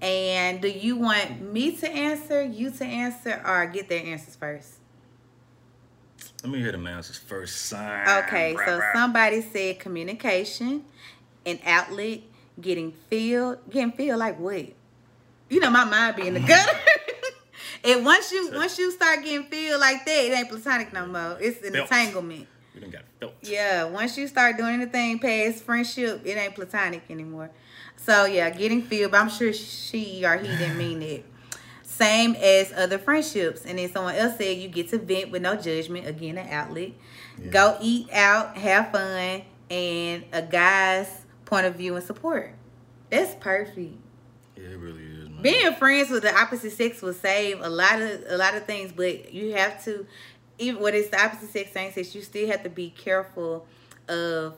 And 0.00 0.60
do 0.60 0.68
you 0.68 0.96
want 0.96 1.40
me 1.40 1.74
to 1.76 1.88
answer, 1.90 2.42
you 2.42 2.70
to 2.70 2.84
answer, 2.84 3.42
or 3.44 3.66
get 3.66 3.88
their 3.88 4.04
answers 4.04 4.36
first? 4.36 4.74
Let 6.42 6.52
me 6.52 6.60
hear 6.60 6.72
the 6.72 6.78
answers 6.78 7.16
first. 7.16 7.56
Sign. 7.62 8.24
Okay, 8.24 8.56
so 8.64 8.80
somebody 8.94 9.40
said 9.40 9.78
communication, 9.78 10.84
an 11.44 11.58
outlet, 11.64 12.20
getting 12.60 12.92
filled, 13.08 13.58
getting 13.70 13.92
filled 13.92 14.18
like 14.18 14.38
what? 14.38 14.66
You 15.48 15.60
know, 15.60 15.70
my 15.70 15.84
mind 15.84 16.16
be 16.16 16.26
in 16.28 16.34
the 16.34 16.40
gutter. 16.40 16.78
and 17.84 18.04
once 18.04 18.30
you 18.32 18.50
once 18.52 18.78
you 18.78 18.90
start 18.90 19.24
getting 19.24 19.44
filled 19.44 19.80
like 19.80 20.04
that, 20.04 20.24
it 20.24 20.32
ain't 20.32 20.48
platonic 20.48 20.92
no 20.92 21.06
more. 21.06 21.38
It's 21.40 21.64
an 21.64 21.72
Felt. 21.72 21.90
entanglement. 21.90 22.46
We 22.74 22.80
done 22.80 22.90
got 22.90 23.02
felt. 23.18 23.34
Yeah, 23.42 23.84
once 23.84 24.18
you 24.18 24.26
start 24.26 24.56
doing 24.56 24.74
anything 24.74 25.18
past 25.18 25.62
friendship, 25.62 26.22
it 26.24 26.36
ain't 26.36 26.54
platonic 26.54 27.02
anymore. 27.10 27.50
So 27.96 28.24
yeah, 28.24 28.50
getting 28.50 28.82
filled, 28.82 29.12
but 29.12 29.20
I'm 29.20 29.28
sure 29.28 29.52
she 29.52 30.24
or 30.24 30.36
he 30.36 30.46
didn't 30.46 30.78
mean 30.78 31.02
it. 31.02 31.24
Same 31.82 32.34
as 32.36 32.72
other 32.72 32.98
friendships. 32.98 33.64
And 33.64 33.78
then 33.78 33.90
someone 33.90 34.14
else 34.14 34.36
said 34.36 34.58
you 34.58 34.68
get 34.68 34.90
to 34.90 34.98
vent 34.98 35.30
with 35.30 35.42
no 35.42 35.56
judgment. 35.56 36.06
Again, 36.06 36.38
an 36.38 36.48
outlet. 36.50 36.92
Yeah. 37.38 37.50
Go 37.50 37.78
eat 37.80 38.12
out, 38.12 38.56
have 38.56 38.92
fun, 38.92 39.42
and 39.70 40.24
a 40.32 40.42
guy's 40.42 41.08
point 41.46 41.66
of 41.66 41.76
view 41.76 41.96
and 41.96 42.04
support. 42.04 42.52
That's 43.10 43.34
perfect. 43.36 43.94
Yeah, 44.56 44.70
it 44.70 44.78
really 44.78 45.04
is, 45.04 45.28
man. 45.28 45.42
Being 45.42 45.74
friends 45.74 46.10
with 46.10 46.22
the 46.22 46.34
opposite 46.34 46.72
sex 46.72 47.02
will 47.02 47.12
save 47.12 47.60
a 47.60 47.68
lot 47.68 48.00
of 48.00 48.24
a 48.28 48.36
lot 48.36 48.54
of 48.54 48.64
things, 48.66 48.92
but 48.92 49.32
you 49.32 49.52
have 49.54 49.82
to 49.84 50.06
even 50.58 50.80
what 50.80 50.94
it's 50.94 51.08
the 51.08 51.22
opposite 51.22 51.50
sex 51.50 51.72
same 51.72 51.92
sex, 51.92 52.14
you 52.14 52.22
still 52.22 52.46
have 52.48 52.62
to 52.62 52.70
be 52.70 52.90
careful 52.90 53.66
of 54.08 54.54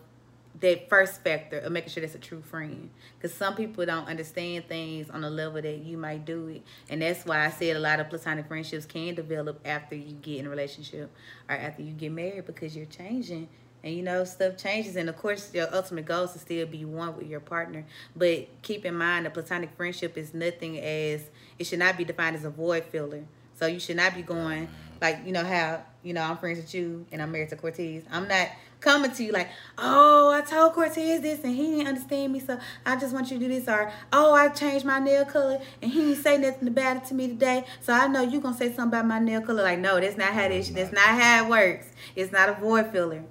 that 0.61 0.89
first 0.89 1.23
factor 1.23 1.59
of 1.59 1.73
making 1.73 1.91
sure 1.91 2.01
that's 2.01 2.15
a 2.15 2.19
true 2.19 2.43
friend. 2.43 2.91
Because 3.17 3.37
some 3.37 3.55
people 3.55 3.85
don't 3.87 4.09
understand 4.09 4.67
things 4.69 5.11
on 5.11 5.21
the 5.21 5.31
level 5.31 5.61
that 5.61 5.79
you 5.79 5.97
might 5.97 6.25
do 6.25 6.49
it. 6.49 6.63
And 6.89 7.03
that's 7.03 7.25
why 7.25 7.45
I 7.45 7.51
said 7.51 7.77
a 7.77 7.81
lot 7.81 8.01
of 8.01 8.09
platonic 8.09 8.49
friendships 8.49 8.87
can 8.87 9.15
develop 9.15 9.61
after 9.65 9.95
you 9.95 10.13
get 10.13 10.41
in 10.41 10.47
a 10.47 10.51
relationship 10.51 11.11
or 11.49 11.55
after 11.55 11.83
you 11.83 11.93
get 11.93 12.13
married 12.13 12.47
because 12.47 12.77
you're 12.77 12.87
changing. 12.87 13.49
And 13.85 13.95
you 13.95 14.03
know, 14.03 14.25
stuff 14.25 14.57
changes. 14.57 14.97
And 14.97 15.09
of 15.09 15.17
course, 15.17 15.55
your 15.55 15.73
ultimate 15.73 16.07
goal 16.07 16.25
is 16.25 16.33
to 16.33 16.39
still 16.41 16.67
be 16.67 16.85
one 16.85 17.17
with 17.17 17.29
your 17.29 17.41
partner. 17.41 17.85
But 18.17 18.49
keep 18.63 18.85
in 18.85 18.97
mind, 18.97 19.27
a 19.27 19.31
platonic 19.31 19.77
friendship 19.77 20.19
is 20.19 20.35
nothing 20.35 20.79
as, 20.79 21.23
it 21.59 21.65
should 21.65 21.79
not 21.79 21.97
be 21.97 22.05
defined 22.05 22.35
as 22.35 22.45
a 22.45 22.51
void 22.51 22.85
filler. 22.85 23.23
So 23.55 23.67
you 23.67 23.81
should 23.81 23.97
not 23.97 24.15
be 24.15 24.23
going, 24.23 24.69
like, 25.01 25.21
you 25.25 25.33
know, 25.33 25.45
how, 25.45 25.83
you 26.03 26.13
know, 26.13 26.23
I'm 26.23 26.37
friends 26.37 26.59
with 26.59 26.75
you 26.75 27.07
and 27.11 27.21
I'm 27.21 27.33
married 27.33 27.49
to 27.51 27.57
Cortez. 27.57 28.05
I'm 28.11 28.29
not 28.29 28.49
coming 28.81 29.11
to 29.11 29.25
you 29.25 29.33
like, 29.33 29.49
oh, 29.77 30.33
I 30.33 30.41
told 30.43 30.75
Cortez 30.75 31.21
this 31.21 31.43
and 31.45 31.55
he 31.55 31.71
didn't 31.71 31.89
understand 31.89 32.33
me, 32.33 32.41
so 32.41 32.59
I 32.87 32.97
just 32.97 33.13
want 33.13 33.31
you 33.31 33.39
to 33.39 33.49
do 33.49 33.53
this. 33.53 33.69
Or, 33.69 33.91
oh, 34.13 34.35
I 34.35 34.49
changed 34.49 34.85
my 34.85 34.99
nail 34.99 35.25
color 35.25 35.61
and 35.83 35.91
he 35.91 36.01
didn't 36.01 36.23
say 36.23 36.39
nothing 36.39 36.69
about 36.69 36.99
it 36.99 37.05
to 37.07 37.15
me 37.15 37.29
today, 37.29 37.65
so 37.81 37.93
I 37.93 38.07
know 38.07 38.23
you 38.23 38.41
going 38.41 38.55
to 38.55 38.59
say 38.59 38.69
something 38.69 38.99
about 38.99 39.07
my 39.07 39.19
nail 39.19 39.41
color. 39.41 39.63
Like, 39.63 39.79
no, 39.79 40.01
that's 40.01 40.17
not 40.17 40.33
how 40.33 40.49
this, 40.49 40.69
that's 40.71 40.93
not 40.93 41.05
how 41.05 41.45
it 41.45 41.49
works. 41.51 41.87
It's 42.17 42.33
not 42.33 42.49
a 42.49 42.55
void 42.55 42.93
filler. 42.93 43.25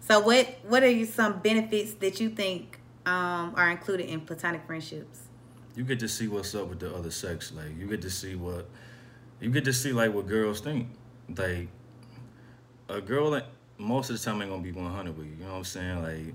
So 0.00 0.20
what, 0.20 0.46
what 0.68 0.82
are 0.82 0.90
you, 0.90 1.06
some 1.06 1.40
benefits 1.40 1.94
that 1.94 2.20
you 2.20 2.30
think 2.30 2.78
um, 3.06 3.54
are 3.56 3.70
included 3.70 4.08
in 4.08 4.20
platonic 4.20 4.66
friendships? 4.66 5.24
you 5.76 5.82
get 5.82 5.98
to 6.00 6.08
see 6.08 6.28
what's 6.28 6.54
up 6.54 6.68
with 6.68 6.80
the 6.80 6.94
other 6.94 7.10
sex. 7.10 7.52
Like 7.52 7.76
you 7.78 7.86
get 7.86 8.02
to 8.02 8.10
see 8.10 8.34
what 8.34 8.66
you 9.40 9.50
get 9.50 9.64
to 9.64 9.72
see 9.72 9.92
like 9.92 10.14
what 10.14 10.26
girls 10.26 10.60
think. 10.60 10.88
Like 11.36 11.68
a 12.88 13.00
girl 13.00 13.30
that 13.32 13.46
most 13.78 14.10
of 14.10 14.18
the 14.18 14.24
time 14.24 14.40
ain't 14.42 14.50
gonna 14.50 14.62
be 14.62 14.72
one 14.72 14.92
hundred 14.92 15.16
with 15.16 15.26
you. 15.26 15.32
You 15.38 15.44
know 15.44 15.52
what 15.52 15.58
I'm 15.58 15.64
saying? 15.64 16.02
Like 16.02 16.34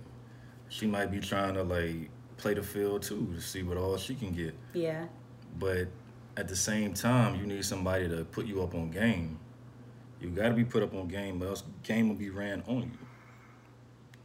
she 0.69 0.86
might 0.88 1.08
be 1.12 1.19
trying 1.19 1.54
to 1.56 1.63
like 1.63 2.10
play 2.38 2.54
the 2.54 2.63
field 2.63 3.02
too 3.04 3.32
to 3.36 3.41
see 3.41 3.63
what 3.63 3.78
all 3.78 3.97
she 3.97 4.15
can 4.15 4.32
get. 4.32 4.54
Yeah. 4.73 5.06
But 5.58 5.88
at 6.38 6.47
the 6.47 6.56
same 6.56 6.93
time, 6.93 7.36
you 7.39 7.45
need 7.45 7.65
somebody 7.65 8.08
to 8.08 8.23
put 8.25 8.45
you 8.45 8.62
up 8.63 8.75
on 8.75 8.91
game. 8.91 9.39
You 10.21 10.30
got 10.30 10.49
to 10.49 10.54
be 10.54 10.63
put 10.65 10.84
up 10.84 10.93
on 10.93 11.08
game, 11.08 11.41
or 11.41 11.47
else 11.47 11.63
game 11.84 12.10
will 12.10 12.15
be 12.15 12.30
ran 12.30 12.62
on 12.67 12.82
you. 12.84 12.91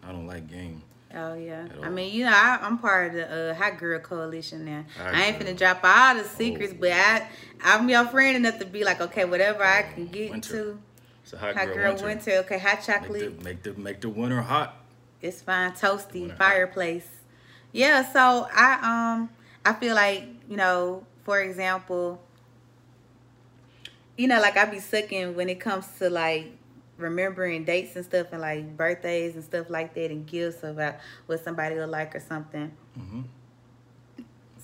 I 0.03 0.13
don't 0.13 0.27
like 0.27 0.49
game. 0.49 0.83
Oh 1.15 1.35
yeah. 1.35 1.67
I 1.83 1.89
mean, 1.89 2.13
you 2.13 2.25
know, 2.25 2.33
I, 2.33 2.59
I'm 2.61 2.79
part 2.79 3.09
of 3.09 3.15
the 3.15 3.51
uh, 3.53 3.55
Hot 3.55 3.79
Girl 3.79 3.99
Coalition 4.01 4.65
now. 4.65 4.85
Hot 4.99 5.15
I 5.15 5.27
ain't 5.27 5.39
finna 5.39 5.57
drop 5.57 5.81
all 5.85 6.17
the 6.17 6.25
secrets, 6.25 6.73
Oh. 6.75 6.79
but 6.81 6.91
I 6.93 7.29
I'm 7.63 7.89
your 7.89 8.05
friend 8.07 8.37
enough 8.37 8.59
to 8.59 8.67
be 8.67 8.83
like, 8.85 9.01
okay, 9.01 9.25
whatever 9.25 9.63
I 9.63 9.83
can 9.83 10.07
get 10.09 10.33
Winter. 10.33 10.51
to. 10.53 10.79
A 11.33 11.37
hot, 11.39 11.55
Hot 11.57 11.67
girl, 11.67 11.75
girl 11.75 11.93
winter. 11.95 12.07
winter. 12.07 12.31
Okay, 12.45 12.59
hot 12.59 12.77
Make 12.77 12.87
chocolate. 12.87 13.39
the, 13.39 13.45
make 13.45 13.63
the 13.63 13.73
make 13.75 14.01
the 14.01 14.09
winter 14.09 14.43
hot. 14.43 14.77
It's 15.23 15.41
fine. 15.43 15.73
Toasty 15.73 16.21
Winter 16.23 16.29
hot. 16.35 16.39
fireplace. 16.39 17.09
Yeah. 17.73 18.05
So 18.13 18.47
I 18.55 18.79
um 19.15 19.31
I 19.65 19.73
feel 19.73 19.95
like 19.95 20.25
you 20.49 20.57
know, 20.57 21.05
for 21.25 21.41
example, 21.41 22.21
you 24.17 24.29
know, 24.29 24.41
like 24.41 24.57
I 24.57 24.65
be 24.67 24.79
sucking 24.81 25.35
when 25.35 25.49
it 25.49 25.61
comes 25.61 25.87
to 25.99 26.11
like 26.11 26.53
remembering 26.99 27.65
dates 27.65 27.97
and 27.97 28.05
stuff 28.05 28.29
and 28.31 28.41
like 28.41 28.77
birthdays 28.77 29.35
and 29.35 29.43
stuff 29.43 29.69
like 29.69 29.95
that 29.95 30.11
and 30.11 30.27
gifts 30.27 30.63
about 30.63 30.97
what 31.27 31.43
somebody 31.43 31.75
will 31.75 31.89
like 31.89 32.15
or 32.15 32.21
something. 32.21 32.71
hmm 32.97 33.23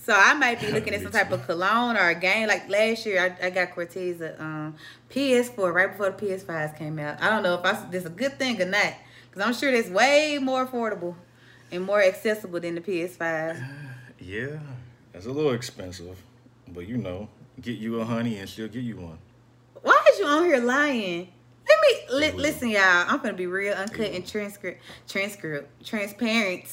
So 0.03 0.15
I 0.17 0.33
might 0.35 0.61
be 0.61 0.69
looking 0.73 0.95
at 0.95 1.03
some 1.03 1.13
type 1.13 1.31
of 1.31 1.47
cologne 1.47 1.97
or 1.97 2.09
a 2.09 2.15
game. 2.15 2.49
Like 2.49 2.69
last 2.69 3.05
year, 3.05 3.37
I, 3.41 3.47
I 3.47 3.51
got 3.51 3.75
Cortez 3.75 4.21
a 4.21 4.41
um, 4.43 4.75
PS4 5.11 5.73
right 5.75 5.91
before 5.91 6.11
the 6.11 6.27
PS5s 6.27 6.79
came 6.79 6.99
out. 6.99 7.23
I 7.23 7.29
don't 7.29 7.43
know 7.43 7.55
if 7.55 7.65
I, 7.65 7.73
this 7.91 8.01
is 8.03 8.07
a 8.07 8.11
good 8.11 8.39
thing 8.39 8.61
or 8.61 8.65
not, 8.65 8.95
because 9.31 9.47
I'm 9.47 9.53
sure 9.53 9.71
it's 9.71 9.91
way 9.91 10.39
more 10.41 10.67
affordable 10.67 11.17
and 11.71 11.85
more 11.85 12.03
accessible 12.03 12.61
than 12.61 12.77
the 12.77 12.81
PS5. 12.81 13.63
Yeah, 14.23 14.59
it's 15.15 15.25
a 15.25 15.33
little 15.33 15.53
expensive, 15.53 16.23
but 16.69 16.87
you 16.87 16.99
know, 16.99 17.27
get 17.63 17.79
you 17.79 18.01
a 18.01 18.05
honey 18.05 18.37
and 18.39 18.47
she'll 18.47 18.69
get 18.69 18.83
you 18.83 18.99
one. 18.99 19.17
Why 19.81 19.99
is 20.13 20.19
you 20.19 20.27
on 20.27 20.45
here 20.45 20.59
lying? 20.59 21.29
Let 21.67 21.79
me 21.81 22.19
li- 22.19 22.33
listen, 22.33 22.69
y'all. 22.69 23.07
I'm 23.09 23.17
gonna 23.21 23.33
be 23.33 23.47
real, 23.47 23.73
uncut, 23.73 24.13
and 24.13 24.29
transcript, 24.29 24.83
transcript, 25.09 25.87
transparent. 25.87 26.67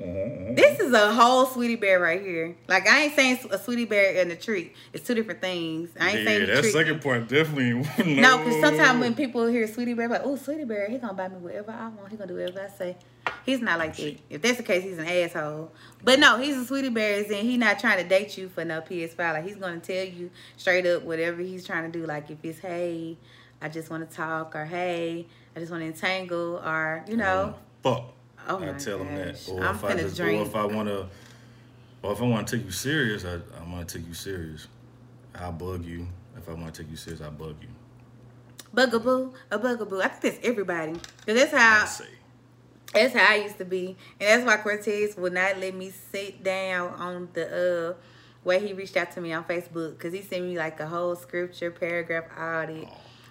Mm-hmm, 0.00 0.16
mm-hmm. 0.16 0.54
This 0.54 0.78
is 0.78 0.92
a 0.92 1.12
whole 1.12 1.46
sweetie 1.46 1.76
bear 1.76 1.98
right 1.98 2.20
here. 2.20 2.56
Like 2.68 2.86
I 2.88 3.04
ain't 3.04 3.16
saying 3.16 3.40
a 3.50 3.58
sweetie 3.58 3.84
bear 3.84 4.20
and 4.20 4.30
a 4.30 4.36
treat. 4.36 4.74
It's 4.92 5.04
two 5.04 5.14
different 5.14 5.40
things. 5.40 5.90
I 5.98 6.10
ain't 6.10 6.18
yeah, 6.20 6.24
saying 6.24 6.46
that 6.46 6.64
second 6.66 7.02
part 7.02 7.28
definitely 7.28 7.72
no. 8.14 8.28
No, 8.28 8.44
because 8.44 8.60
sometimes 8.60 9.00
when 9.00 9.14
people 9.14 9.46
hear 9.46 9.66
Sweetie 9.66 9.94
Bear, 9.94 10.08
like, 10.08 10.22
oh, 10.24 10.36
Sweetie 10.36 10.64
Bear, 10.64 10.88
he 10.88 10.98
gonna 10.98 11.14
buy 11.14 11.28
me 11.28 11.36
whatever 11.36 11.72
I 11.72 11.88
want. 11.88 12.10
He 12.10 12.16
gonna 12.16 12.28
do 12.28 12.34
whatever 12.34 12.62
I 12.62 12.68
say. 12.76 12.96
He's 13.44 13.60
not 13.60 13.78
like 13.78 13.96
that. 13.96 14.18
If 14.30 14.42
that's 14.42 14.58
the 14.58 14.62
case, 14.62 14.84
he's 14.84 14.98
an 14.98 15.06
asshole. 15.06 15.72
But 16.04 16.18
no, 16.20 16.38
he's 16.38 16.56
a 16.56 16.64
Sweetie 16.64 16.90
Bear, 16.90 17.24
and 17.24 17.34
he 17.34 17.56
not 17.56 17.78
trying 17.78 18.02
to 18.02 18.08
date 18.08 18.38
you 18.38 18.48
for 18.48 18.64
no 18.64 18.80
PS5. 18.80 19.18
Like 19.18 19.44
he's 19.44 19.56
gonna 19.56 19.80
tell 19.80 20.04
you 20.04 20.30
straight 20.56 20.86
up 20.86 21.02
whatever 21.02 21.42
he's 21.42 21.66
trying 21.66 21.90
to 21.90 21.98
do. 21.98 22.06
Like 22.06 22.30
if 22.30 22.38
it's 22.44 22.60
hey, 22.60 23.16
I 23.60 23.68
just 23.68 23.90
want 23.90 24.08
to 24.08 24.16
talk, 24.16 24.54
or 24.54 24.64
hey, 24.64 25.26
I 25.56 25.60
just 25.60 25.72
want 25.72 25.82
to 25.82 25.86
entangle, 25.86 26.60
or 26.64 27.04
you 27.08 27.16
know, 27.16 27.54
oh, 27.84 27.94
fuck. 27.94 28.12
Oh 28.48 28.58
I 28.58 28.72
tell 28.78 28.98
them 28.98 29.14
that, 29.14 29.48
or 29.48 29.62
I'm 29.64 29.74
if 29.74 29.84
I 29.84 29.94
just, 29.94 30.18
or 30.20 30.28
if 30.28 30.56
I 30.56 30.64
wanna, 30.64 31.08
or 32.02 32.12
if 32.12 32.20
I 32.20 32.24
want 32.24 32.48
to 32.48 32.56
take 32.56 32.64
you 32.64 32.72
serious, 32.72 33.24
I 33.24 33.34
I 33.34 33.70
want 33.70 33.88
to 33.88 33.98
take 33.98 34.06
you 34.08 34.14
serious. 34.14 34.68
I'll 35.34 35.52
bug 35.52 35.84
you. 35.84 36.06
If 36.36 36.48
I 36.48 36.54
want 36.54 36.72
to 36.74 36.82
take 36.82 36.90
you 36.90 36.96
serious, 36.96 37.20
I 37.20 37.28
bug 37.30 37.56
you. 37.60 37.68
bugaboo, 38.72 39.32
a 39.50 39.58
bugaboo. 39.58 40.00
I 40.00 40.08
think 40.08 40.34
that's 40.34 40.46
everybody, 40.46 40.92
cause 40.92 41.00
that's 41.26 41.52
how. 41.52 42.04
That's 42.94 43.14
how 43.14 43.32
I 43.34 43.36
used 43.36 43.58
to 43.58 43.66
be. 43.66 43.98
And 44.18 44.28
that's 44.28 44.46
why 44.46 44.56
Cortez 44.62 45.14
would 45.18 45.34
not 45.34 45.58
let 45.58 45.74
me 45.74 45.90
sit 46.10 46.42
down 46.42 46.94
on 46.94 47.28
the 47.34 47.94
uh 47.94 48.02
way 48.44 48.66
he 48.66 48.72
reached 48.72 48.96
out 48.96 49.12
to 49.12 49.20
me 49.20 49.32
on 49.34 49.44
Facebook 49.44 49.90
because 49.98 50.14
he 50.14 50.22
sent 50.22 50.46
me 50.46 50.56
like 50.56 50.80
a 50.80 50.86
whole 50.86 51.14
scripture 51.14 51.70
paragraph 51.70 52.24
audit. 52.38 52.88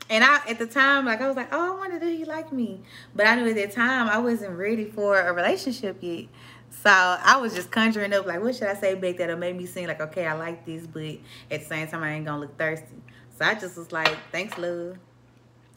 And 0.10 0.24
I 0.24 0.40
at 0.48 0.58
the 0.58 0.68
time, 0.68 1.06
like 1.06 1.22
I 1.22 1.28
was 1.28 1.36
like, 1.36 1.50
oh, 1.52 1.74
I 1.74 1.78
wonder 1.78 2.00
did 2.00 2.18
he 2.18 2.26
like 2.26 2.52
me? 2.54 2.82
But 3.16 3.28
I 3.28 3.36
knew 3.36 3.50
at 3.50 3.56
that 3.56 3.72
time 3.74 4.08
I 4.08 4.18
wasn't 4.20 4.58
ready 4.58 4.86
for 4.86 5.20
a 5.20 5.34
relationship 5.34 5.98
yet. 6.02 6.26
So 6.70 6.90
I 6.90 7.38
was 7.38 7.54
just 7.54 7.72
conjuring 7.72 8.14
up 8.14 8.26
like, 8.26 8.42
what 8.42 8.56
should 8.56 8.68
I 8.68 8.76
say 8.76 8.96
back 8.96 9.18
that'll 9.18 9.38
make 9.38 9.56
me 9.56 9.66
seem 9.66 9.88
like, 9.88 10.00
okay, 10.00 10.26
I 10.26 10.34
like 10.34 10.66
this, 10.66 10.86
but 10.88 11.18
at 11.52 11.62
the 11.62 11.66
same 11.66 11.88
time 11.88 12.04
I 12.04 12.14
ain't 12.14 12.26
gonna 12.26 12.40
look 12.40 12.58
thirsty. 12.58 13.02
So 13.38 13.46
I 13.46 13.56
just 13.56 13.78
was 13.78 13.92
like, 13.92 14.16
thanks, 14.32 14.58
love. 14.58 14.98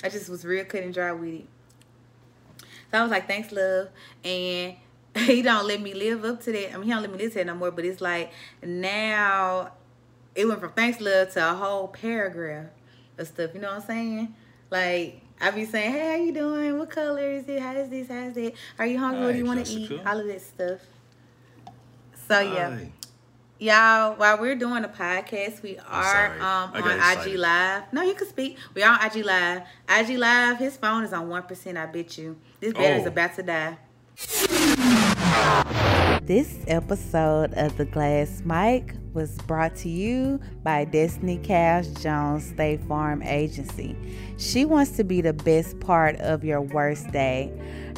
I 0.02 0.08
just 0.08 0.28
was 0.28 0.44
real 0.44 0.64
cut 0.64 0.82
and 0.82 0.94
dry 0.94 1.12
with 1.12 1.34
it. 1.34 1.46
So 2.90 2.98
I 2.98 3.02
was 3.02 3.10
like, 3.10 3.26
thanks, 3.26 3.52
love. 3.52 3.88
And 4.24 4.76
he 5.16 5.42
don't 5.42 5.66
let 5.66 5.80
me 5.80 5.92
live 5.92 6.24
up 6.24 6.40
to 6.42 6.52
that. 6.52 6.72
I 6.72 6.76
mean, 6.76 6.84
he 6.84 6.90
don't 6.90 7.02
let 7.02 7.12
me 7.12 7.18
live 7.18 7.32
to 7.32 7.38
that 7.38 7.46
no 7.46 7.54
more. 7.54 7.70
But 7.70 7.84
it's 7.84 8.00
like 8.00 8.32
now 8.62 9.72
it 10.34 10.46
went 10.46 10.60
from 10.60 10.72
thanks, 10.72 11.00
love 11.00 11.32
to 11.32 11.50
a 11.50 11.54
whole 11.54 11.88
paragraph 11.88 12.66
stuff. 13.26 13.50
You 13.54 13.60
know 13.60 13.68
what 13.68 13.80
I'm 13.82 13.86
saying? 13.86 14.34
Like 14.70 15.20
I 15.40 15.50
be 15.50 15.64
saying, 15.64 15.92
hey, 15.92 16.08
how 16.10 16.16
you 16.16 16.32
doing? 16.32 16.78
What 16.78 16.90
color 16.90 17.30
is 17.30 17.48
it? 17.48 17.60
How 17.60 17.74
is 17.74 17.88
this? 17.88 18.08
How's 18.08 18.34
that? 18.34 18.52
Are 18.78 18.86
you 18.86 18.98
hungry? 18.98 19.24
what 19.24 19.32
do 19.32 19.38
you 19.38 19.44
want 19.44 19.64
to 19.66 19.72
eat? 19.72 20.00
All 20.06 20.20
of 20.20 20.26
that 20.26 20.40
stuff. 20.40 20.80
So 22.28 22.40
yeah. 22.40 22.78
Y'all, 23.58 24.14
while 24.14 24.40
we're 24.40 24.54
doing 24.54 24.80
the 24.80 24.88
podcast, 24.88 25.62
we 25.62 25.76
are 25.86 26.32
um, 26.40 26.72
on 26.72 27.18
IG. 27.26 27.34
Live. 27.36 27.92
No, 27.92 28.00
you 28.00 28.14
can 28.14 28.26
speak. 28.26 28.56
We 28.72 28.82
are 28.82 28.98
on 28.98 29.04
IG 29.04 29.22
Live. 29.22 29.62
IG 29.86 30.16
Live, 30.16 30.56
his 30.56 30.78
phone 30.78 31.04
is 31.04 31.12
on 31.12 31.28
1%, 31.28 31.76
I 31.76 31.84
bet 31.84 32.16
you. 32.16 32.38
This 32.58 32.72
battery's 32.72 33.04
Oh. 33.04 33.08
about 33.08 33.34
to 33.36 33.42
die. 33.42 33.76
This 36.24 36.58
episode 36.68 37.54
of 37.54 37.76
The 37.78 37.86
Glass 37.86 38.42
Mic 38.44 38.94
was 39.14 39.38
brought 39.46 39.74
to 39.76 39.88
you 39.88 40.38
by 40.62 40.84
Destiny 40.84 41.38
Cash 41.38 41.86
Jones 42.02 42.44
State 42.44 42.84
Farm 42.84 43.22
Agency. 43.22 43.96
She 44.36 44.66
wants 44.66 44.92
to 44.92 45.04
be 45.04 45.22
the 45.22 45.32
best 45.32 45.80
part 45.80 46.16
of 46.16 46.44
your 46.44 46.60
worst 46.60 47.10
day. 47.10 47.50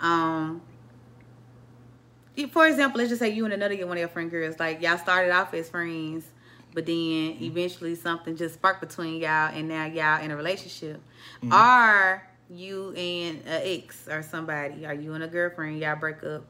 um 0.00 0.60
for 2.50 2.66
example, 2.66 2.98
let's 2.98 3.10
just 3.10 3.20
say 3.20 3.28
you 3.28 3.44
and 3.44 3.54
another 3.54 3.76
get 3.76 3.86
one 3.86 3.96
of 3.96 4.00
your 4.00 4.08
friend 4.08 4.28
girls, 4.28 4.58
like 4.58 4.82
y'all 4.82 4.98
started 4.98 5.30
off 5.30 5.54
as 5.54 5.68
friends, 5.68 6.24
but 6.74 6.86
then 6.86 6.94
mm-hmm. 6.94 7.44
eventually 7.44 7.94
something 7.94 8.36
just 8.36 8.54
sparked 8.54 8.80
between 8.80 9.20
y'all 9.20 9.52
and 9.54 9.68
now 9.68 9.86
y'all 9.86 10.22
in 10.22 10.30
a 10.30 10.36
relationship. 10.36 11.00
Mm-hmm. 11.42 11.52
Or 11.52 12.22
you 12.50 12.92
and 12.92 13.38
an 13.46 13.62
ex 13.64 14.08
or 14.08 14.22
somebody, 14.22 14.86
or 14.86 14.92
you 14.92 15.14
and 15.14 15.24
a 15.24 15.28
girlfriend, 15.28 15.78
y'all 15.80 15.96
break 15.96 16.22
up, 16.24 16.44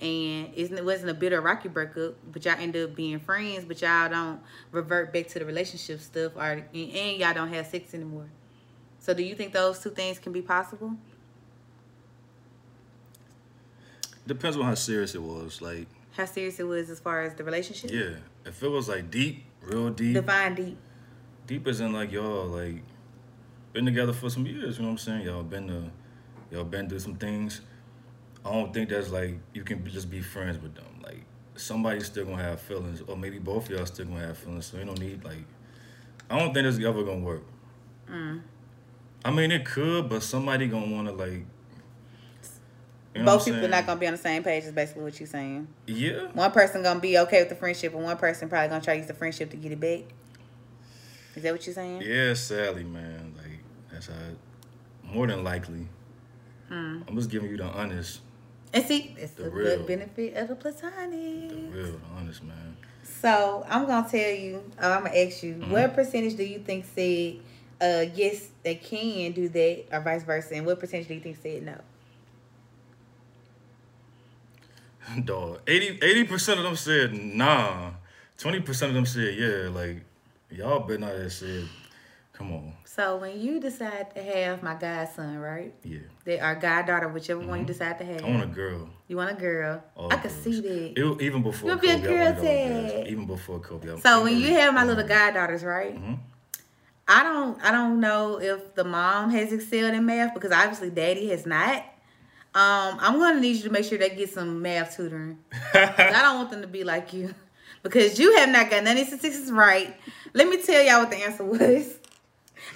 and 0.00 0.52
it 0.56 0.84
wasn't 0.84 1.10
a 1.10 1.14
bitter 1.14 1.40
rocky 1.40 1.68
breakup, 1.68 2.14
but 2.32 2.44
y'all 2.44 2.58
end 2.58 2.76
up 2.76 2.94
being 2.94 3.20
friends, 3.20 3.64
but 3.64 3.80
y'all 3.80 4.08
don't 4.08 4.40
revert 4.70 5.12
back 5.12 5.28
to 5.28 5.38
the 5.38 5.44
relationship 5.44 6.00
stuff, 6.00 6.32
or 6.36 6.64
and 6.74 7.18
y'all 7.18 7.34
don't 7.34 7.52
have 7.52 7.66
sex 7.66 7.94
anymore. 7.94 8.28
So, 8.98 9.14
do 9.14 9.22
you 9.22 9.34
think 9.34 9.52
those 9.52 9.80
two 9.80 9.90
things 9.90 10.18
can 10.18 10.32
be 10.32 10.42
possible? 10.42 10.92
Depends 14.26 14.56
on 14.56 14.64
how 14.64 14.74
serious 14.74 15.14
it 15.14 15.22
was. 15.22 15.60
Like, 15.60 15.88
How 16.12 16.24
serious 16.24 16.60
it 16.60 16.64
was 16.64 16.88
as 16.88 17.00
far 17.00 17.22
as 17.22 17.34
the 17.34 17.42
relationship? 17.42 17.90
yeah, 17.90 18.14
if 18.44 18.62
it 18.62 18.68
was 18.68 18.88
like 18.88 19.10
deep, 19.10 19.44
real 19.62 19.90
deep, 19.90 20.14
Define 20.14 20.54
deep. 20.54 20.78
deep 21.46 21.66
as 21.66 21.80
in 21.80 21.92
like 21.92 22.12
y'all 22.12 22.46
like 22.46 22.82
been 23.72 23.84
together 23.84 24.12
for 24.12 24.30
some 24.30 24.46
years. 24.46 24.76
You 24.76 24.82
know 24.82 24.88
what 24.88 24.92
I'm 24.92 24.98
saying? 24.98 25.22
Y'all 25.22 25.42
been 25.42 25.68
to, 25.68 25.90
y'all 26.50 26.64
been 26.64 26.88
through 26.88 27.00
some 27.00 27.16
things. 27.16 27.60
I 28.44 28.52
don't 28.52 28.72
think 28.74 28.88
that's 28.88 29.10
like 29.10 29.38
you 29.54 29.62
can 29.62 29.86
just 29.88 30.10
be 30.10 30.20
friends 30.20 30.58
with 30.60 30.74
them. 30.74 30.84
Like 31.02 31.24
somebody's 31.54 32.06
still 32.06 32.24
gonna 32.24 32.42
have 32.42 32.60
feelings, 32.60 33.02
or 33.06 33.16
maybe 33.16 33.38
both 33.38 33.66
of 33.66 33.76
y'all 33.76 33.86
still 33.86 34.06
gonna 34.06 34.26
have 34.26 34.38
feelings. 34.38 34.66
So 34.66 34.78
you 34.78 34.84
don't 34.84 35.00
need 35.00 35.24
like. 35.24 35.44
I 36.28 36.38
don't 36.38 36.54
think 36.54 36.64
this 36.66 36.78
is 36.78 36.84
ever 36.84 37.02
gonna 37.04 37.20
work. 37.20 37.42
Mm. 38.10 38.42
I 39.24 39.30
mean, 39.30 39.52
it 39.52 39.64
could, 39.64 40.08
but 40.08 40.22
somebody 40.22 40.66
gonna 40.66 40.94
wanna 40.94 41.12
like. 41.12 41.44
You 43.14 43.20
know 43.22 43.26
Both 43.36 43.44
people 43.44 43.60
saying? 43.60 43.70
not 43.70 43.86
gonna 43.86 44.00
be 44.00 44.06
on 44.06 44.12
the 44.12 44.18
same 44.18 44.42
page. 44.42 44.64
Is 44.64 44.72
basically 44.72 45.02
what 45.02 45.20
you're 45.20 45.26
saying. 45.26 45.68
Yeah. 45.86 46.28
One 46.32 46.50
person 46.50 46.82
gonna 46.82 47.00
be 47.00 47.18
okay 47.18 47.40
with 47.40 47.50
the 47.50 47.54
friendship, 47.54 47.94
and 47.94 48.02
one 48.04 48.16
person 48.16 48.48
probably 48.48 48.68
gonna 48.68 48.80
try 48.82 48.94
to 48.94 48.98
use 48.98 49.06
the 49.08 49.14
friendship 49.14 49.50
to 49.50 49.56
get 49.56 49.72
it 49.72 49.80
back. 49.80 50.00
Is 51.34 51.42
that 51.42 51.52
what 51.52 51.66
you're 51.66 51.74
saying? 51.74 52.02
Yeah, 52.02 52.34
sadly, 52.34 52.84
man. 52.84 53.34
Like 53.36 53.58
that's 53.92 54.06
how. 54.06 54.14
It, 54.14 54.38
more 55.14 55.26
than 55.26 55.44
likely. 55.44 55.86
Hmm. 56.68 57.02
I'm 57.06 57.16
just 57.16 57.28
giving 57.30 57.50
you 57.50 57.58
the 57.58 57.64
honest, 57.64 58.20
And 58.72 58.82
see, 58.86 59.14
it's 59.18 59.32
The 59.32 59.42
the, 59.44 59.50
real. 59.50 59.76
good 59.78 59.86
benefit 59.86 60.34
of 60.36 60.48
the 60.48 60.54
platonic. 60.54 61.50
the 61.50 61.56
real, 61.70 61.86
the 61.92 61.98
honest 62.16 62.42
man. 62.42 62.76
So 63.20 63.66
I'm 63.68 63.86
gonna 63.86 64.08
tell 64.08 64.30
you. 64.30 64.62
Oh, 64.80 64.90
I'm 64.92 65.04
gonna 65.04 65.16
ask 65.18 65.42
you. 65.42 65.54
Mm-hmm. 65.56 65.70
What 65.70 65.94
percentage 65.94 66.36
do 66.36 66.44
you 66.44 66.60
think 66.60 66.86
said 66.94 67.40
uh, 67.80 68.06
yes 68.14 68.48
they 68.62 68.76
can 68.76 69.32
do 69.32 69.50
that, 69.50 69.84
or 69.92 70.00
vice 70.00 70.22
versa? 70.24 70.54
And 70.54 70.64
what 70.64 70.80
percentage 70.80 71.08
do 71.08 71.14
you 71.14 71.20
think 71.20 71.36
said 71.42 71.62
no? 71.62 71.74
Dog, 75.24 75.60
80 75.66 76.24
percent 76.24 76.58
of 76.58 76.64
them 76.64 76.76
said 76.76 77.12
nah. 77.14 77.90
Twenty 78.38 78.60
percent 78.60 78.90
of 78.90 78.94
them 78.94 79.06
said 79.06 79.34
yeah. 79.36 79.68
Like 79.68 80.04
y'all 80.50 80.80
better 80.80 80.98
not 80.98 81.12
have 81.14 81.32
said, 81.32 81.64
come 82.32 82.52
on, 82.52 82.72
So 82.84 83.16
when 83.18 83.40
you 83.40 83.60
decide 83.60 84.14
to 84.14 84.22
have 84.22 84.62
my 84.62 84.74
godson, 84.74 85.38
right? 85.38 85.74
yeah. 85.84 85.98
They 86.24 86.38
our 86.40 86.54
goddaughter, 86.54 87.08
whichever 87.08 87.40
one 87.40 87.60
you 87.60 87.64
decide 87.66 87.98
to 87.98 88.04
have. 88.04 88.16
Mm-hmm. 88.18 88.26
I 88.26 88.30
want 88.30 88.42
a 88.44 88.46
girl. 88.54 88.88
You 89.08 89.16
want 89.16 89.30
a 89.30 89.40
girl? 89.40 89.82
all 89.96 90.12
I 90.12 90.16
girls. 90.16 90.34
see 90.34 90.60
that. 90.60 90.98
It- 90.98 91.20
even 91.22 91.42
before 91.42 91.70
You'll 91.70 91.78
be 91.78 91.90
a 91.90 91.98
girl 91.98 92.32
dad. 92.42 93.06
Even 93.08 93.26
before 93.26 93.58
Kobe. 93.60 93.98
So 94.00 94.20
I 94.20 94.22
when 94.22 94.38
you 94.38 94.48
have 94.54 94.72
my 94.74 94.84
little 94.84 95.06
goddaughters, 95.06 95.62
right? 95.64 95.94
Mhm. 95.96 96.18
I 97.08 97.22
don't 97.24 97.60
I 97.62 97.70
don't 97.72 98.00
know 98.00 98.40
if 98.40 98.74
the 98.74 98.84
mom 98.84 99.30
has 99.30 99.52
excelled 99.52 99.94
in 99.94 100.06
math 100.06 100.34
because 100.34 100.52
obviously 100.52 100.90
daddy 100.90 101.28
has 101.30 101.44
not. 101.46 101.84
Um, 102.54 102.98
I'm 103.00 103.18
gonna 103.18 103.40
need 103.40 103.56
you 103.56 103.62
to 103.64 103.70
make 103.70 103.84
sure 103.84 103.96
they 103.98 104.10
get 104.10 104.30
some 104.30 104.60
math 104.60 104.96
tutoring. 104.96 105.38
I 105.74 106.20
don't 106.22 106.36
want 106.36 106.50
them 106.50 106.60
to 106.62 106.68
be 106.68 106.84
like 106.84 107.12
you. 107.12 107.34
Because 107.82 108.18
you 108.18 108.36
have 108.36 108.48
not 108.50 108.70
got 108.70 108.84
none 108.84 108.96
of 108.96 109.06
statistics 109.06 109.50
right. 109.50 109.96
Let 110.34 110.48
me 110.48 110.62
tell 110.62 110.82
y'all 110.82 111.00
what 111.00 111.10
the 111.10 111.16
answer 111.16 111.44
was. 111.44 111.98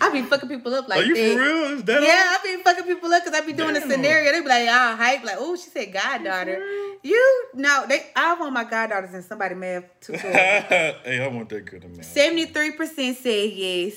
I 0.01 0.11
be 0.11 0.23
fucking 0.23 0.49
people 0.49 0.75
up 0.75 0.89
like 0.89 0.99
Are 0.99 1.05
you 1.05 1.15
that. 1.15 1.35
for 1.35 1.41
real? 1.41 1.79
Is 1.79 1.85
that 1.85 2.03
Yeah, 2.03 2.09
I 2.09 2.39
be 2.43 2.63
fucking 2.63 2.85
people 2.85 3.13
up 3.13 3.25
because 3.25 3.41
I 3.41 3.47
be 3.47 3.53
doing 3.53 3.75
Damn. 3.75 3.89
scenario. 3.89 4.33
They 4.33 4.41
be 4.41 4.49
like, 4.49 4.69
ah, 4.69 4.97
hype, 4.99 5.25
like, 5.25 5.37
oh, 5.39 5.55
she 5.57 5.71
said 5.71 5.93
goddaughter. 5.93 6.61
You 7.03 7.45
no, 7.55 7.85
they 7.89 8.07
I 8.17 8.35
want 8.35 8.53
my 8.53 8.65
goddaughters 8.65 9.15
in 9.15 9.23
somebody 9.23 9.55
math 9.55 9.85
tutorial. 10.01 10.35
hey, 10.35 11.21
I 11.23 11.29
want 11.29 11.49
that 11.51 11.65
good 11.65 11.85
man. 11.85 12.03
Seventy-three 12.03 12.73
percent 12.73 13.17
said 13.19 13.51
yes, 13.53 13.95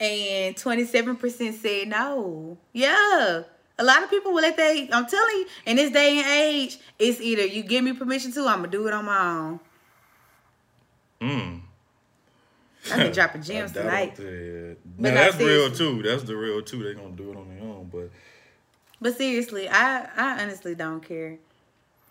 and 0.00 0.56
twenty-seven 0.56 1.16
percent 1.16 1.54
said 1.54 1.88
no. 1.88 2.58
Yeah, 2.72 3.44
a 3.78 3.84
lot 3.84 4.02
of 4.02 4.10
people 4.10 4.32
will 4.32 4.42
let 4.42 4.56
they. 4.56 4.88
I'm 4.92 5.06
telling 5.06 5.36
you, 5.36 5.46
in 5.66 5.76
this 5.76 5.90
day 5.90 6.18
and 6.18 6.26
age, 6.28 6.78
it's 6.98 7.20
either 7.20 7.46
you 7.46 7.62
give 7.62 7.84
me 7.84 7.92
permission 7.92 8.32
to, 8.32 8.40
I'm 8.46 8.58
gonna 8.58 8.68
do 8.68 8.86
it 8.86 8.94
on 8.94 9.04
my 9.04 9.30
own. 9.30 9.60
Mm. 11.20 11.60
I've 12.90 12.96
been 12.98 13.12
dropping 13.12 13.40
I 13.42 13.44
gems 13.44 13.72
tonight. 13.72 14.18
it. 14.18 14.78
But 14.84 15.02
no, 15.02 15.14
that's 15.14 15.36
real 15.36 15.70
too. 15.70 16.02
That's 16.02 16.24
the 16.24 16.36
real 16.36 16.62
too. 16.62 16.82
They're 16.82 16.94
gonna 16.94 17.10
do 17.16 17.30
it 17.30 17.36
on 17.36 17.48
their 17.48 17.62
own, 17.62 17.88
but 17.92 18.10
But 19.00 19.16
seriously, 19.16 19.68
I 19.68 20.08
I 20.16 20.42
honestly 20.42 20.74
don't 20.74 21.00
care. 21.00 21.38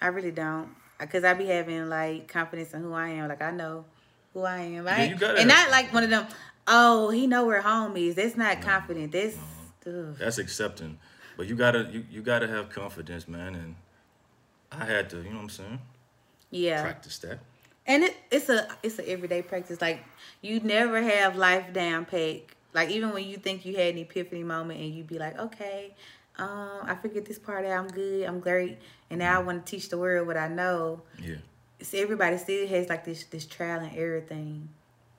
I 0.02 0.08
really 0.08 0.32
don't, 0.32 0.70
cause 1.00 1.24
I 1.24 1.34
be 1.36 1.46
having 1.46 1.90
like 1.90 2.28
confidence 2.28 2.74
in 2.74 2.82
who 2.82 2.94
I 2.94 3.10
am. 3.10 3.30
Like 3.30 3.42
I 3.42 3.52
know 3.52 3.86
who 4.34 4.42
I 4.42 4.60
am. 4.62 4.88
I 4.88 5.04
Yeah, 5.04 5.10
you 5.10 5.16
gotta 5.16 5.40
and 5.40 5.52
have 5.52 5.68
not 5.68 5.72
like 5.72 5.94
one 5.94 6.04
of 6.04 6.10
them. 6.10 6.26
Oh, 6.68 7.10
he 7.10 7.28
know 7.28 7.46
where 7.46 7.62
home 7.62 7.98
is. 7.98 8.16
That's 8.16 8.38
not 8.38 8.62
confident. 8.62 9.12
That's 9.12 9.36
ugh. 9.86 10.16
that's 10.18 10.38
accepting. 10.38 10.98
But 11.42 11.48
you 11.48 11.56
gotta 11.56 11.90
you, 11.92 12.06
you 12.12 12.22
gotta 12.22 12.48
have 12.48 12.70
confidence, 12.70 13.28
man. 13.28 13.56
And 13.56 13.76
I 14.72 14.86
had 14.86 15.10
to, 15.10 15.18
you 15.18 15.32
know 15.32 15.38
what 15.38 15.42
I'm 15.42 15.50
saying? 15.50 15.80
yeah. 16.52 16.84
Practice 16.84 17.18
that. 17.18 17.40
And 17.88 18.04
it, 18.04 18.16
it's 18.30 18.48
a 18.48 18.68
it's 18.84 19.00
an 19.00 19.06
everyday 19.08 19.42
practice. 19.42 19.82
Like 19.82 20.04
you 20.44 20.60
never 20.60 21.02
have 21.02 21.36
life 21.36 21.74
down 21.74 22.06
peg. 22.06 22.54
Like 22.76 22.92
even 22.92 23.12
when 23.12 23.28
you 23.28 23.38
think 23.38 23.66
you 23.66 23.76
had 23.76 23.96
an 23.96 24.02
epiphany 24.02 24.44
moment 24.44 24.82
and 24.82 24.94
you'd 24.94 25.08
be 25.08 25.18
like, 25.18 25.40
okay, 25.40 25.96
um, 26.38 26.82
I 26.84 26.94
figured 26.94 27.26
this 27.26 27.40
part 27.40 27.66
out. 27.66 27.72
I'm 27.72 27.88
good. 27.88 28.28
I'm 28.28 28.40
great. 28.40 28.78
And 29.10 29.18
now 29.18 29.40
I 29.40 29.44
want 29.44 29.66
to 29.66 29.72
teach 29.72 29.90
the 29.90 29.98
world 29.98 30.28
what 30.28 30.38
I 30.38 30.48
know. 30.48 31.02
Yeah. 31.20 31.38
So 31.82 31.98
everybody 31.98 32.38
still 32.38 32.68
has 32.68 32.88
like 32.88 33.04
this 33.04 33.24
this 33.24 33.48
trial 33.48 33.80
and 33.80 33.98
error 33.98 34.22
thing, 34.22 34.70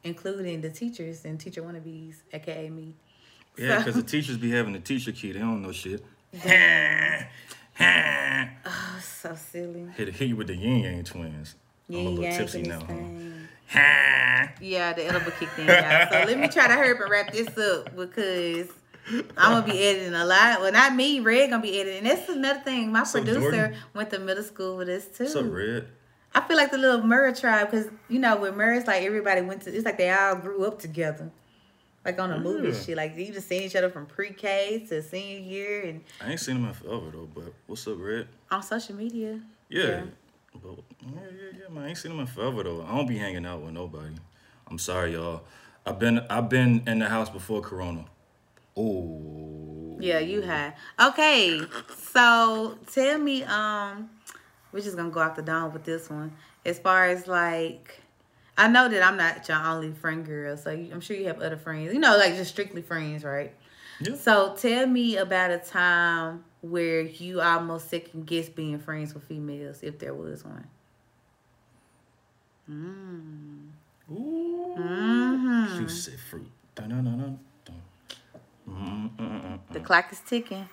including 0.04 0.60
the 0.60 0.70
teachers 0.70 1.24
and 1.24 1.40
teacher 1.40 1.64
wannabes, 1.64 2.18
aka 2.32 2.70
me. 2.70 2.94
Yeah, 3.58 3.78
So- 3.78 3.78
because 3.78 3.94
the 4.04 4.08
teachers 4.08 4.36
be 4.38 4.52
having 4.52 4.72
the 4.72 4.78
teacher 4.78 5.10
key. 5.10 5.32
They 5.32 5.40
don't 5.40 5.62
know 5.62 5.72
shit. 5.72 6.04
Oh, 8.64 9.00
so 9.02 9.34
silly. 9.34 9.86
Hit, 9.96 10.08
hit 10.14 10.28
you 10.28 10.36
with 10.36 10.46
the 10.46 10.56
Ying 10.56 10.80
Yang 10.84 11.04
Twins. 11.04 11.54
I'm 11.88 11.96
a 11.96 12.08
little 12.10 12.38
tipsy 12.38 12.62
now, 12.62 12.80
huh? 12.80 14.46
Yeah, 14.60 14.92
the 14.92 15.04
edible 15.06 15.32
kicked 15.32 15.58
in, 15.58 15.66
y'all. 15.66 16.08
So 16.10 16.24
let 16.26 16.38
me 16.38 16.48
try 16.48 16.68
to 16.68 16.74
hurry 16.74 16.92
up 16.94 17.00
and 17.00 17.10
wrap 17.10 17.32
this 17.32 17.56
up 17.58 17.94
because 17.96 18.68
I'm 19.36 19.60
gonna 19.62 19.66
be 19.66 19.82
editing 19.82 20.14
a 20.14 20.24
lot. 20.24 20.60
Well, 20.60 20.72
not 20.72 20.94
me, 20.94 21.20
Red 21.20 21.50
gonna 21.50 21.62
be 21.62 21.80
editing. 21.80 22.04
That's 22.04 22.28
another 22.28 22.60
thing. 22.60 22.92
My 22.92 23.00
up, 23.02 23.10
producer 23.10 23.40
Jordan? 23.40 23.76
went 23.94 24.10
to 24.10 24.18
middle 24.18 24.44
school 24.44 24.76
with 24.76 24.88
us 24.88 25.06
too. 25.06 25.38
Up, 25.38 25.52
Red? 25.52 25.88
I 26.34 26.40
feel 26.42 26.56
like 26.56 26.70
the 26.70 26.78
little 26.78 27.00
Murrah 27.00 27.38
tribe 27.38 27.70
because 27.70 27.88
you 28.08 28.18
know 28.18 28.36
with 28.36 28.54
Murrah, 28.54 28.78
it's 28.78 28.86
like 28.86 29.02
everybody 29.02 29.42
went 29.42 29.62
to. 29.62 29.74
It's 29.74 29.84
like 29.84 29.98
they 29.98 30.10
all 30.10 30.36
grew 30.36 30.64
up 30.64 30.78
together, 30.78 31.30
like 32.04 32.18
on 32.18 32.32
a 32.32 32.38
movie 32.38 32.68
Yeah. 32.68 32.74
shit. 32.82 32.96
Like 32.96 33.16
you 33.16 33.32
just 33.32 33.48
seen 33.48 33.62
each 33.62 33.76
other 33.76 33.90
from 33.90 34.06
pre-K 34.06 34.86
to 34.88 35.02
senior 35.02 35.38
year 35.38 35.82
and 35.84 36.04
I 36.20 36.30
ain't 36.32 36.40
seen 36.40 36.56
him 36.56 36.66
in 36.66 36.72
forever 36.74 37.10
though. 37.12 37.28
But 37.34 37.52
what's 37.66 37.86
up, 37.86 37.96
Red? 37.98 38.28
on 38.50 38.62
social 38.62 38.94
media. 38.96 39.40
Yeah. 39.68 39.84
Yeah. 39.84 40.02
But 40.62 40.78
yeah, 41.00 41.08
yeah, 41.12 41.58
yeah, 41.62 41.68
man. 41.74 41.84
I 41.84 41.88
ain't 41.88 41.98
seen 41.98 42.12
him 42.12 42.20
in 42.20 42.26
forever 42.26 42.62
though. 42.62 42.82
I 42.82 42.94
don't 42.94 43.06
be 43.08 43.16
hanging 43.18 43.46
out 43.46 43.62
with 43.62 43.72
nobody. 43.72 44.14
I'm 44.68 44.78
sorry, 44.78 45.12
y'all. 45.14 45.42
I've 45.86 45.98
been 45.98 46.20
I've 46.30 46.48
been 46.48 46.82
in 46.86 46.98
the 46.98 47.08
house 47.08 47.30
before 47.30 47.60
Corona. 47.60 48.04
Oh. 48.76 49.96
Yeah, 50.00 50.18
you 50.18 50.40
had. 50.42 50.74
Okay, 51.00 51.60
so 51.96 52.76
tell 52.92 53.18
me, 53.18 53.44
um, 53.44 54.10
we're 54.72 54.80
just 54.80 54.96
gonna 54.96 55.10
go 55.10 55.20
off 55.20 55.36
the 55.36 55.42
dome 55.42 55.72
with 55.72 55.84
this 55.84 56.10
one. 56.10 56.32
As 56.64 56.78
far 56.78 57.06
as 57.06 57.26
like, 57.28 58.00
I 58.56 58.68
know 58.68 58.88
that 58.88 59.02
I'm 59.02 59.16
not 59.16 59.48
your 59.48 59.58
only 59.58 59.92
friend 59.92 60.24
girl, 60.24 60.56
so 60.56 60.70
I'm 60.70 61.00
sure 61.00 61.16
you 61.16 61.26
have 61.26 61.40
other 61.40 61.56
friends. 61.56 61.92
You 61.94 62.00
know, 62.00 62.16
like 62.16 62.34
just 62.34 62.50
strictly 62.50 62.82
friends, 62.82 63.24
right? 63.24 63.54
Yeah. 64.00 64.16
So 64.16 64.54
tell 64.56 64.86
me 64.86 65.16
about 65.16 65.50
a 65.50 65.58
time 65.58 66.44
where 66.60 67.00
you 67.00 67.40
almost 67.40 67.88
second 67.90 68.26
guess 68.26 68.48
being 68.48 68.78
friends 68.78 69.14
with 69.14 69.24
females, 69.24 69.80
if 69.82 69.98
there 69.98 70.14
was 70.14 70.44
one. 70.44 70.66
Ooh. 74.10 74.74
Mm-hmm. 74.78 75.78
Juicy 75.78 76.12
fruit. 76.30 76.50
Dun-dun-dun-dun. 76.74 77.38
Mm-mm-mm-mm. 78.68 79.58
The 79.72 79.80
clock 79.80 80.12
is 80.12 80.20
ticking. 80.20 80.68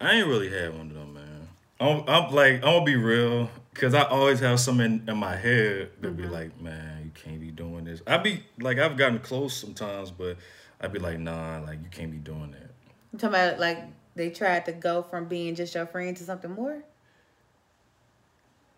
I 0.00 0.12
ain't 0.12 0.28
really 0.28 0.50
had 0.50 0.76
one 0.76 0.90
of 0.90 0.94
them, 0.94 1.14
man. 1.14 1.48
I'm, 1.80 2.04
I'm 2.08 2.32
like, 2.32 2.54
I'm 2.54 2.60
gonna 2.60 2.84
be 2.84 2.96
real, 2.96 3.50
cause 3.78 3.94
I 3.94 4.02
always 4.02 4.40
have 4.40 4.60
something 4.60 4.84
in, 4.84 5.08
in 5.08 5.16
my 5.16 5.36
head 5.36 5.90
that 6.00 6.16
be 6.16 6.24
mm-hmm. 6.24 6.32
like, 6.32 6.60
man, 6.60 7.04
you 7.04 7.10
can't 7.22 7.40
be 7.40 7.50
doing 7.50 7.84
this. 7.84 8.02
I 8.06 8.18
be 8.18 8.44
like, 8.60 8.78
I've 8.78 8.96
gotten 8.96 9.20
close 9.20 9.56
sometimes, 9.56 10.10
but 10.10 10.36
I'd 10.80 10.92
be 10.92 10.98
like, 10.98 11.18
nah, 11.18 11.60
like 11.60 11.78
you 11.82 11.88
can't 11.90 12.10
be 12.10 12.18
doing 12.18 12.50
that. 12.52 12.70
You 13.12 13.18
talking 13.18 13.28
about 13.28 13.58
like 13.58 13.78
they 14.14 14.30
tried 14.30 14.66
to 14.66 14.72
go 14.72 15.02
from 15.02 15.26
being 15.26 15.54
just 15.54 15.74
your 15.74 15.86
friend 15.86 16.16
to 16.16 16.24
something 16.24 16.50
more? 16.50 16.82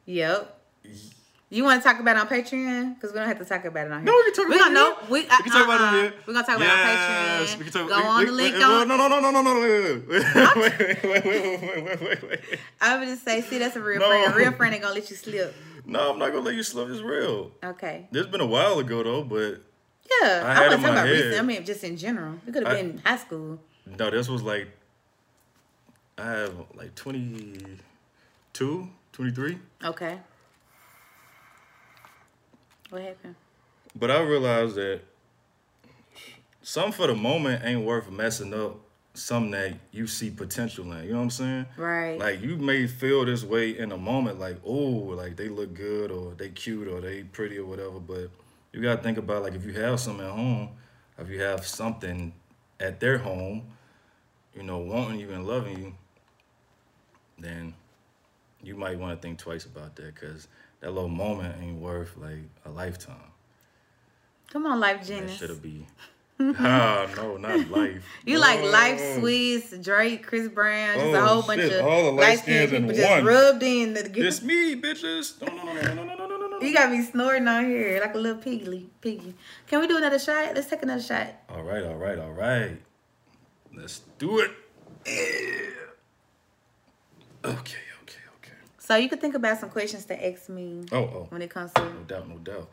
Yep. 0.06 0.60
You 1.52 1.64
want 1.64 1.82
to 1.82 1.88
talk 1.88 1.98
about 1.98 2.14
it 2.16 2.20
on 2.20 2.28
Patreon? 2.28 2.94
Because 2.94 3.12
we 3.12 3.18
don't 3.18 3.26
have 3.26 3.40
to 3.40 3.44
talk 3.44 3.64
about 3.64 3.86
it 3.86 3.92
on 3.92 4.04
here. 4.04 4.06
No, 4.06 4.12
we 4.12 4.22
can 4.22 4.34
talk 4.34 4.46
about 4.46 4.70
it. 4.70 4.72
No, 4.72 4.96
we, 5.10 5.26
uh, 5.26 5.36
we 5.36 5.50
can 5.50 5.52
talk 5.52 5.64
about 5.64 5.94
it 5.94 6.00
here. 6.00 6.14
We're 6.24 6.32
gonna 6.32 6.46
talk 6.46 6.56
about 6.56 6.68
it 6.68 6.70
on 6.70 7.46
Patreon. 7.46 7.58
We 7.58 7.64
can 7.64 7.72
talk, 7.72 7.88
Go 7.88 7.94
on 7.94 8.24
the 8.24 8.32
link. 8.32 8.56
No, 8.56 8.84
no, 8.84 8.96
no, 8.96 9.08
no, 9.08 9.20
no, 9.20 9.30
no, 9.32 9.42
no. 9.42 9.60
Wait, 9.60 10.08
wait, 10.08 11.04
wait, 11.04 11.04
wait, 11.04 11.84
wait, 11.84 12.00
wait, 12.00 12.22
wait. 12.22 12.40
I 12.80 12.98
would 12.98 13.08
just 13.08 13.24
say, 13.24 13.40
see, 13.40 13.58
that's 13.58 13.74
a 13.74 13.80
real 13.80 13.98
no. 13.98 14.08
friend. 14.08 14.32
A 14.32 14.36
real 14.36 14.52
friend 14.52 14.74
ain't 14.74 14.84
gonna 14.84 14.94
let 14.94 15.10
you 15.10 15.16
slip. 15.16 15.52
No, 15.84 16.12
I'm 16.12 16.20
not 16.20 16.30
gonna 16.30 16.44
let 16.44 16.54
you 16.54 16.62
slip. 16.62 16.88
It's 16.88 17.02
real. 17.02 17.50
Okay. 17.64 18.06
This 18.12 18.22
has 18.26 18.30
been 18.30 18.40
a 18.40 18.46
while 18.46 18.78
ago 18.78 19.02
though, 19.02 19.24
but 19.24 19.60
yeah, 20.22 20.42
I, 20.44 20.54
I 20.54 20.60
wasn't 20.66 20.82
talking 20.82 20.98
about 20.98 21.08
recent. 21.08 21.34
I 21.34 21.42
mean, 21.42 21.64
just 21.64 21.82
in 21.82 21.96
general. 21.96 22.36
It 22.46 22.52
could 22.52 22.64
have 22.64 22.76
been 22.76 23.02
high 23.04 23.16
school. 23.16 23.58
No, 23.98 24.08
this 24.08 24.28
was 24.28 24.44
like 24.44 24.68
I 26.16 26.30
have 26.30 26.54
like 26.74 26.94
22, 26.94 28.88
23. 29.12 29.58
Okay. 29.84 30.18
What 32.90 33.02
happened? 33.02 33.36
But 33.94 34.10
I 34.10 34.20
realized 34.20 34.76
that 34.76 35.00
some 36.62 36.92
for 36.92 37.06
the 37.06 37.14
moment 37.14 37.64
ain't 37.64 37.84
worth 37.84 38.10
messing 38.10 38.52
up 38.52 38.76
something 39.14 39.50
that 39.52 39.74
you 39.92 40.06
see 40.06 40.30
potential 40.30 40.92
in. 40.92 41.04
You 41.04 41.10
know 41.10 41.16
what 41.18 41.22
I'm 41.22 41.30
saying? 41.30 41.66
Right. 41.76 42.18
Like 42.18 42.40
you 42.40 42.56
may 42.56 42.86
feel 42.86 43.24
this 43.24 43.44
way 43.44 43.78
in 43.78 43.92
a 43.92 43.98
moment, 43.98 44.38
like, 44.38 44.60
oh, 44.64 44.72
like 44.72 45.36
they 45.36 45.48
look 45.48 45.74
good 45.74 46.10
or 46.10 46.34
they 46.34 46.48
cute 46.50 46.88
or 46.88 47.00
they 47.00 47.22
pretty 47.24 47.58
or 47.58 47.66
whatever, 47.66 47.98
but 48.00 48.30
you 48.72 48.82
gotta 48.82 49.02
think 49.02 49.18
about 49.18 49.42
like 49.42 49.54
if 49.54 49.64
you 49.64 49.72
have 49.74 49.98
something 50.00 50.24
at 50.24 50.32
home, 50.32 50.70
if 51.18 51.28
you 51.28 51.40
have 51.40 51.66
something 51.66 52.32
at 52.78 53.00
their 53.00 53.18
home, 53.18 53.62
you 54.54 54.62
know, 54.62 54.78
wanting 54.78 55.20
you 55.20 55.30
and 55.30 55.46
loving 55.46 55.78
you, 55.78 55.94
then 57.38 57.74
you 58.62 58.74
might 58.74 58.98
want 58.98 59.20
to 59.20 59.26
think 59.26 59.38
twice 59.38 59.64
about 59.64 59.96
that 59.96 60.14
because 60.14 60.48
that 60.80 60.92
little 60.92 61.08
moment 61.08 61.56
ain't 61.62 61.80
worth 61.80 62.16
like 62.16 62.48
a 62.64 62.70
lifetime. 62.70 63.16
Come 64.50 64.66
on, 64.66 64.80
life 64.80 65.06
genius. 65.06 65.36
Should 65.36 65.62
be. 65.62 65.86
ah, 66.40 67.06
no, 67.16 67.36
not 67.36 67.68
life. 67.70 68.02
You 68.24 68.38
oh. 68.38 68.40
like 68.40 68.62
life, 68.62 69.18
Sweets, 69.18 69.76
Drake, 69.78 70.26
Chris 70.26 70.48
Brown, 70.48 70.94
just 70.94 71.06
oh, 71.06 71.14
a 71.14 71.20
whole 71.20 71.42
shit. 71.42 71.46
bunch 71.46 71.72
of 71.72 71.84
all 71.84 72.16
the 72.16 72.36
skins 72.36 72.70
just 72.96 73.10
one. 73.10 73.24
rubbed 73.24 73.62
in. 73.62 73.92
The, 73.92 74.10
it's 74.26 74.40
me, 74.40 74.74
bitches. 74.80 75.40
No, 75.42 75.54
no, 75.54 75.64
no, 75.64 75.92
no, 75.94 76.04
no, 76.04 76.26
no, 76.26 76.36
no, 76.38 76.46
no. 76.46 76.60
You 76.60 76.72
got 76.72 76.90
me 76.90 77.02
snorting 77.02 77.46
on 77.46 77.66
here 77.66 78.00
like 78.00 78.14
a 78.14 78.18
little 78.18 78.40
piggy, 78.40 78.88
piggy. 79.02 79.34
Can 79.66 79.80
we 79.80 79.86
do 79.86 79.98
another 79.98 80.18
shot? 80.18 80.54
Let's 80.54 80.68
take 80.68 80.82
another 80.82 81.02
shot. 81.02 81.28
All 81.50 81.62
right, 81.62 81.84
all 81.84 81.96
right, 81.96 82.18
all 82.18 82.32
right. 82.32 82.80
Let's 83.76 84.00
do 84.18 84.38
it. 84.38 84.50
Yeah. 85.06 85.70
Okay. 87.44 87.89
So 88.90 88.96
you 88.96 89.08
could 89.08 89.20
think 89.20 89.36
about 89.36 89.56
some 89.60 89.70
questions 89.70 90.04
to 90.06 90.26
ask 90.26 90.48
me 90.48 90.82
Oh, 90.90 90.96
oh, 90.98 91.26
when 91.28 91.42
it 91.42 91.48
comes 91.48 91.72
to. 91.74 91.80
no 91.80 92.00
doubt, 92.08 92.28
no 92.28 92.38
doubt. 92.38 92.68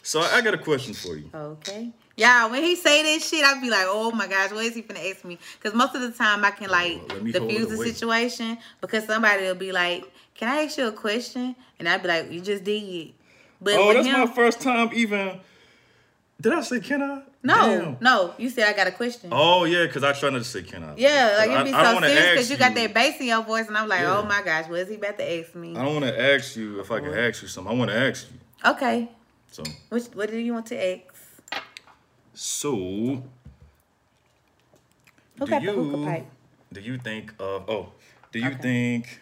So 0.00 0.20
I 0.20 0.40
got 0.42 0.54
a 0.54 0.58
question 0.58 0.94
for 0.94 1.16
you. 1.16 1.28
Okay. 1.34 1.90
Yeah, 2.16 2.46
when 2.46 2.62
he 2.62 2.76
say 2.76 3.02
this 3.02 3.28
shit, 3.28 3.44
I'd 3.44 3.60
be 3.60 3.68
like, 3.68 3.86
oh 3.88 4.12
my 4.12 4.28
gosh, 4.28 4.52
what 4.52 4.64
is 4.64 4.76
he 4.76 4.82
finna 4.82 5.10
ask 5.10 5.24
me? 5.24 5.36
Because 5.58 5.74
most 5.74 5.96
of 5.96 6.02
the 6.02 6.12
time 6.12 6.44
I 6.44 6.52
can 6.52 6.70
like 6.70 7.20
me 7.20 7.32
diffuse 7.32 7.66
the 7.66 7.74
away. 7.74 7.86
situation 7.90 8.58
because 8.80 9.06
somebody 9.06 9.42
will 9.42 9.56
be 9.56 9.72
like, 9.72 10.04
can 10.36 10.48
I 10.50 10.62
ask 10.62 10.78
you 10.78 10.86
a 10.86 10.92
question? 10.92 11.56
And 11.80 11.88
I'd 11.88 12.00
be 12.00 12.06
like, 12.06 12.30
you 12.30 12.40
just 12.40 12.62
did. 12.62 12.80
It. 12.84 13.14
But 13.60 13.74
Oh, 13.74 13.92
that's 13.92 14.06
him, 14.06 14.20
my 14.20 14.26
first 14.28 14.60
time 14.60 14.90
even. 14.94 15.40
Did 16.40 16.52
I 16.52 16.62
say 16.62 16.78
can 16.78 17.02
I? 17.02 17.22
No, 17.42 17.54
Damn. 17.54 17.96
no, 18.00 18.34
you 18.36 18.50
said 18.50 18.66
I 18.68 18.72
got 18.76 18.86
a 18.88 18.90
question. 18.90 19.30
Oh 19.32 19.64
yeah, 19.64 19.86
because 19.86 20.02
I 20.02 20.08
not 20.30 20.38
to 20.38 20.44
say 20.44 20.62
can 20.62 20.82
I. 20.82 20.94
Yeah, 20.96 21.36
like 21.38 21.50
I- 21.50 21.54
it'd 21.54 21.64
be 21.66 21.72
I 21.72 21.84
so 21.84 21.94
wanna 21.94 22.08
serious 22.08 22.30
because 22.32 22.50
you 22.50 22.56
got 22.56 22.74
that 22.74 22.92
bass 22.92 23.20
in 23.20 23.26
your 23.26 23.42
voice, 23.42 23.68
and 23.68 23.76
I'm 23.78 23.88
like, 23.88 24.00
oh 24.00 24.04
Yeah. 24.04 24.18
oh 24.18 24.24
my 24.24 24.42
gosh, 24.42 24.68
what 24.68 24.80
is 24.80 24.88
he 24.88 24.96
about 24.96 25.16
to 25.18 25.38
ask 25.40 25.54
me? 25.54 25.76
I 25.76 25.84
don't 25.84 25.94
want 25.94 26.06
to 26.06 26.20
ask 26.34 26.56
you 26.56 26.80
if 26.80 26.90
I 26.90 26.98
can 27.00 27.14
ask 27.14 27.42
you 27.42 27.48
something. 27.48 27.72
I 27.72 27.78
want 27.78 27.90
to 27.90 27.96
ask 27.96 28.26
you. 28.32 28.38
Okay, 28.70 29.08
So, 29.52 29.62
Which, 29.88 30.04
what 30.14 30.30
do 30.30 30.36
you 30.36 30.52
want 30.52 30.66
to 30.66 30.76
ask? 30.94 31.62
so 32.34 32.72
Who 32.74 33.22
do 35.38 35.46
got 35.46 35.62
the 35.62 35.66
you 35.68 35.72
hookah 35.72 36.04
pipe? 36.04 36.26
do 36.72 36.80
you 36.80 36.98
think 36.98 37.32
of? 37.38 37.68
Oh, 37.70 37.92
do 38.32 38.40
you 38.40 38.48
Okay. 38.48 38.58
think? 38.58 39.20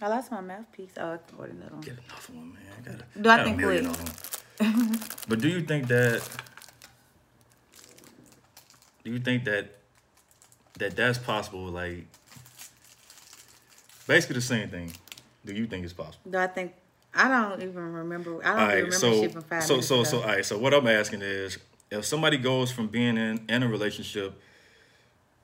I 0.00 0.08
lost 0.08 0.30
my 0.30 0.40
mouthpiece. 0.40 0.90
Oh, 0.96 1.14
I 1.14 1.18
can 1.28 1.38
order 1.38 1.52
another 1.52 1.72
one. 1.74 1.80
Get 1.82 1.94
another 1.94 2.32
one, 2.38 2.52
man. 2.54 2.62
I 2.76 2.80
gotta, 2.88 3.04
Do 3.20 3.30
I 3.30 3.36
gotta 3.36 3.44
think 3.44 3.98
what? 3.98 5.28
but 5.28 5.40
do 5.40 5.48
you 5.48 5.62
think 5.62 5.86
that? 5.88 6.22
Do 9.04 9.10
you 9.10 9.18
think 9.18 9.44
that 9.44 9.78
that 10.78 10.96
that's 10.96 11.18
possible? 11.18 11.64
Like, 11.66 12.06
basically 14.06 14.34
the 14.34 14.40
same 14.40 14.68
thing. 14.68 14.92
Do 15.44 15.52
you 15.52 15.66
think 15.66 15.84
it's 15.84 15.92
possible? 15.92 16.30
Do 16.30 16.38
I 16.38 16.46
think? 16.46 16.72
I 17.14 17.28
don't 17.28 17.60
even 17.62 17.92
remember. 17.92 18.42
I 18.44 18.48
don't 18.50 18.58
right, 18.58 18.74
remember 18.76 18.92
so 18.92 19.20
shit 19.20 19.32
from 19.32 19.42
five 19.42 19.62
so 19.64 19.74
minutes 19.74 19.88
so 19.88 19.94
ago. 19.96 20.04
so 20.04 20.20
all 20.20 20.26
right. 20.26 20.44
So 20.44 20.58
what 20.58 20.72
I'm 20.72 20.86
asking 20.86 21.22
is, 21.22 21.58
if 21.90 22.04
somebody 22.04 22.38
goes 22.38 22.70
from 22.70 22.88
being 22.88 23.16
in 23.16 23.44
in 23.48 23.62
a 23.62 23.68
relationship 23.68 24.40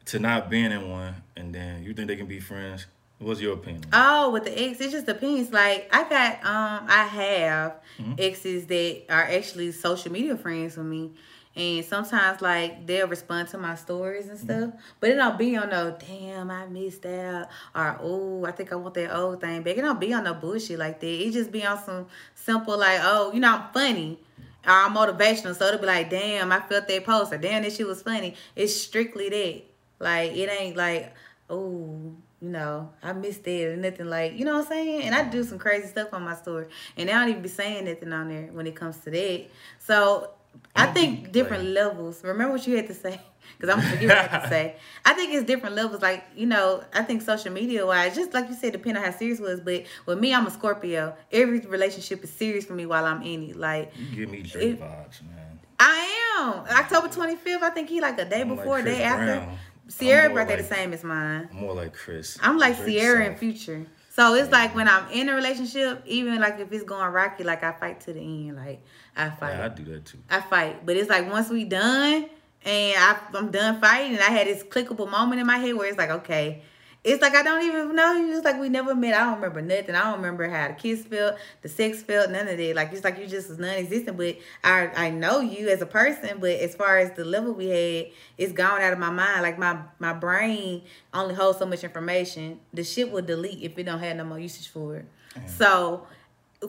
to 0.07 0.19
not 0.19 0.49
being 0.49 0.73
in 0.73 0.89
one, 0.91 1.17
and 1.37 1.55
then 1.55 1.83
you 1.83 1.93
think 1.93 2.09
they 2.09 2.17
can 2.17 2.27
be 2.27 2.41
friends, 2.41 2.87
what's 3.19 3.41
your 3.41 3.55
opinion? 3.55 3.85
Oh, 3.93 4.31
with 4.31 4.45
the 4.45 4.59
ex, 4.59 4.81
it's 4.81 4.93
just 4.93 5.05
depends. 5.07 5.53
Like 5.53 5.89
I 5.93 6.09
got, 6.09 6.35
um, 6.45 6.87
I 6.89 7.05
have 7.05 7.75
Mm-hmm. 8.01 8.13
exes 8.19 8.67
that 8.67 9.03
are 9.11 9.25
actually 9.25 9.73
social 9.73 10.13
media 10.13 10.37
friends 10.37 10.77
with 10.77 10.87
me, 10.87 11.11
and 11.59 11.85
sometimes 11.85 12.41
like 12.41 12.87
they'll 12.87 13.09
respond 13.09 13.49
to 13.49 13.59
my 13.59 13.75
stories 13.75 14.29
and 14.29 14.39
Mm-hmm. 14.39 14.71
stuff, 14.71 14.81
but 15.01 15.11
it 15.11 15.17
don't 15.17 15.37
be 15.39 15.57
on 15.57 15.71
no 15.71 15.97
damn 15.99 16.51
I 16.51 16.67
missed 16.67 17.05
out 17.05 17.49
or 17.75 17.99
oh 18.01 18.45
I 18.47 18.53
think 18.53 18.73
I 18.73 18.77
want 18.77 18.95
that 18.95 19.15
old 19.15 19.41
thing 19.41 19.63
back. 19.63 19.77
It 19.77 19.83
don't 19.83 20.01
be 20.01 20.15
on 20.15 20.25
no 20.25 20.35
bullshit 20.35 20.79
like 20.79 21.01
that. 21.01 21.07
It 21.07 21.33
just 21.33 21.51
be 21.51 21.65
on 21.67 21.83
some 21.85 22.07
simple 22.35 22.79
like 22.79 23.01
oh 23.03 23.33
you 23.33 23.41
know 23.41 23.57
I'm 23.57 23.73
funny. 23.75 24.19
Or 24.67 24.73
I'm 24.73 24.95
motivational, 24.95 25.55
so 25.57 25.67
it'll 25.67 25.81
be 25.81 25.87
like, 25.87 26.11
damn, 26.11 26.51
I 26.53 26.61
felt 26.61 26.89
that 26.89 27.05
post, 27.05 27.33
or 27.33 27.39
damn, 27.39 27.63
that 27.63 27.73
shit 27.73 27.87
was 27.87 28.03
funny. 28.03 28.35
It's 28.57 28.75
strictly 28.79 29.29
that. 29.31 29.63
Like, 30.01 30.33
it 30.33 30.51
ain't 30.51 30.77
like, 30.77 31.15
oh, 31.49 32.13
you 32.43 32.49
know, 32.49 32.91
I 33.03 33.13
missed 33.13 33.45
that 33.45 33.69
or 33.69 33.77
nothing 33.77 34.07
like, 34.07 34.37
you 34.39 34.45
know 34.45 34.55
what 34.55 34.67
I'm 34.67 34.69
saying? 34.73 35.03
And 35.03 35.15
I 35.15 35.23
do 35.31 35.45
some 35.45 35.59
crazy 35.59 35.87
stuff 35.87 36.09
on 36.13 36.23
my 36.23 36.35
story, 36.35 36.67
and 36.97 37.09
I 37.09 37.15
don't 37.15 37.29
even 37.31 37.43
be 37.43 37.49
saying 37.49 37.85
nothing 37.87 38.13
on 38.13 38.29
there 38.29 38.49
when 38.53 38.67
it 38.67 38.75
comes 38.75 38.99
to 39.05 39.11
that. 39.11 39.47
So 39.79 40.31
I 40.77 40.87
think 40.87 41.33
different 41.33 41.65
like- 41.65 41.75
levels. 41.75 42.23
Remember 42.25 42.53
what 42.55 42.67
you 42.67 42.77
had 42.77 42.87
to 42.89 42.95
say? 42.95 43.21
Because 43.59 43.75
I'm 43.75 43.81
gonna 43.81 43.93
forget 43.95 44.09
what 44.09 44.19
I 44.19 44.23
had 44.37 44.43
to 44.43 44.49
say. 44.49 44.77
I 45.07 45.15
think 45.15 45.33
it's 45.35 45.45
different 45.47 45.75
levels. 45.75 46.03
Like 46.03 46.23
you 46.37 46.45
know, 46.47 46.85
I 46.93 47.03
think 47.03 47.23
social 47.23 47.51
media 47.51 47.85
wise, 47.87 48.15
just 48.15 48.33
like 48.35 48.47
you 48.49 48.55
said, 48.55 48.73
depending 48.73 49.03
on 49.03 49.11
how 49.11 49.17
serious 49.19 49.41
it 49.41 49.43
was. 49.43 49.61
But 49.61 49.85
with 50.07 50.19
me, 50.21 50.35
I'm 50.35 50.47
a 50.47 50.51
Scorpio. 50.51 51.17
Every 51.33 51.61
relationship 51.61 52.23
is 52.23 52.31
serious 52.31 52.67
for 52.67 52.75
me 52.75 52.85
while 52.87 53.05
I'm 53.07 53.23
in 53.23 53.43
it. 53.51 53.57
Like 53.57 53.91
you 53.97 54.15
give 54.17 54.31
me 54.31 54.43
Drake 54.43 54.65
it- 54.75 54.81
vibes, 54.81 55.23
man. 55.23 55.59
I 55.81 56.35
am. 56.39 56.77
October 56.77 57.09
25th, 57.09 57.63
I 57.63 57.71
think 57.71 57.89
he 57.89 58.01
like 58.01 58.19
a 58.21 58.27
day 58.27 58.43
I'm 58.43 58.51
like 58.51 58.59
before, 58.59 58.83
Chris 58.83 58.97
day 58.97 59.03
after. 59.03 59.25
Brown. 59.37 59.59
Ciara 59.99 60.35
birthday 60.35 60.57
like- 60.57 60.69
the 60.69 60.75
same 60.75 60.93
as 60.93 61.03
mine. 61.03 61.49
More 61.53 61.75
like 61.75 61.95
Chris. 61.95 62.37
I'm 62.43 62.59
like 62.59 62.77
Drake 62.77 62.99
Ciara 63.01 63.25
and 63.25 63.29
soft. 63.33 63.41
Future. 63.41 63.87
So 64.19 64.35
it's 64.35 64.51
like 64.51 64.75
when 64.75 64.89
I'm 64.89 65.09
in 65.12 65.29
a 65.29 65.35
relationship, 65.37 66.03
even 66.05 66.41
like 66.41 66.59
if 66.59 66.73
it's 66.73 66.83
going 66.83 67.12
rocky, 67.12 67.45
like 67.45 67.62
I 67.62 67.71
fight 67.71 68.01
to 68.01 68.12
the 68.12 68.19
end. 68.21 68.57
Like 68.57 68.83
I 69.16 69.31
fight. 69.31 69.53
Yeah, 69.53 69.64
I 69.66 69.69
do 69.69 69.85
that 69.85 70.07
too. 70.07 70.19
I 70.29 70.41
fight. 70.41 70.85
But 70.85 70.97
it's 70.97 71.09
like 71.09 71.31
once 71.31 71.51
we 71.51 71.64
done 71.64 72.29
and 72.64 72.97
I, 72.99 73.16
I'm 73.35 73.53
done 73.53 73.81
fighting, 73.81 74.14
and 74.14 74.21
I 74.21 74.31
had 74.31 74.49
this 74.49 74.64
clickable 74.64 75.09
moment 75.09 75.41
in 75.41 75.47
my 75.47 75.59
head 75.59 75.77
where 75.77 75.87
it's 75.87 75.97
like, 75.97 76.11
okay, 76.11 76.64
it's 77.05 77.22
like 77.22 77.34
I 77.34 77.42
don't 77.42 77.62
even 77.64 77.94
know 77.94 78.12
you. 78.12 78.36
It's 78.36 78.44
like 78.44 78.61
we 78.61 78.68
never 78.68 78.94
met. 78.94 79.14
I 79.14 79.24
don't 79.24 79.36
remember 79.36 79.62
nothing. 79.62 79.94
I 79.94 80.05
don't 80.05 80.16
remember 80.16 80.49
how 80.49 80.68
the 80.68 80.74
kiss 80.74 81.05
felt, 81.05 81.36
the 81.62 81.68
sex 81.68 82.03
felt, 82.03 82.30
none 82.30 82.49
of 82.49 82.57
that. 82.57 82.76
Like 82.76 82.92
it's 82.92 83.05
like 83.05 83.18
you 83.18 83.26
just 83.26 83.49
was 83.49 83.59
non-existent. 83.59 84.16
But 84.16 84.38
I 84.64 84.90
I 84.94 85.11
know 85.11 85.40
you 85.40 85.68
as 85.68 85.80
a 85.80 85.86
person. 85.86 86.38
But 86.40 86.59
as 86.59 86.74
far 86.74 86.99
as 86.99 87.12
the 87.12 87.24
level 87.24 87.53
we 87.53 87.68
had, 87.68 88.07
it's 88.36 88.53
gone 88.53 88.80
out 88.80 88.92
of 88.92 88.99
my 88.99 89.11
mind. 89.11 89.42
Like 89.42 89.59
my 89.59 89.78
my 89.99 90.12
brain 90.12 90.82
only 91.14 91.34
holds 91.34 91.59
so 91.59 91.66
much 91.66 91.84
information. 91.84 92.61
The 92.72 92.84
shit 92.84 93.11
will 93.11 93.22
delete 93.22 93.62
if 93.62 93.78
it 93.78 93.84
don't 93.84 94.01
have 94.01 94.16
no 94.16 94.24
more 94.24 94.38
usage 94.38 94.68
for 94.68 94.96
it. 94.96 95.05
So. 95.46 96.07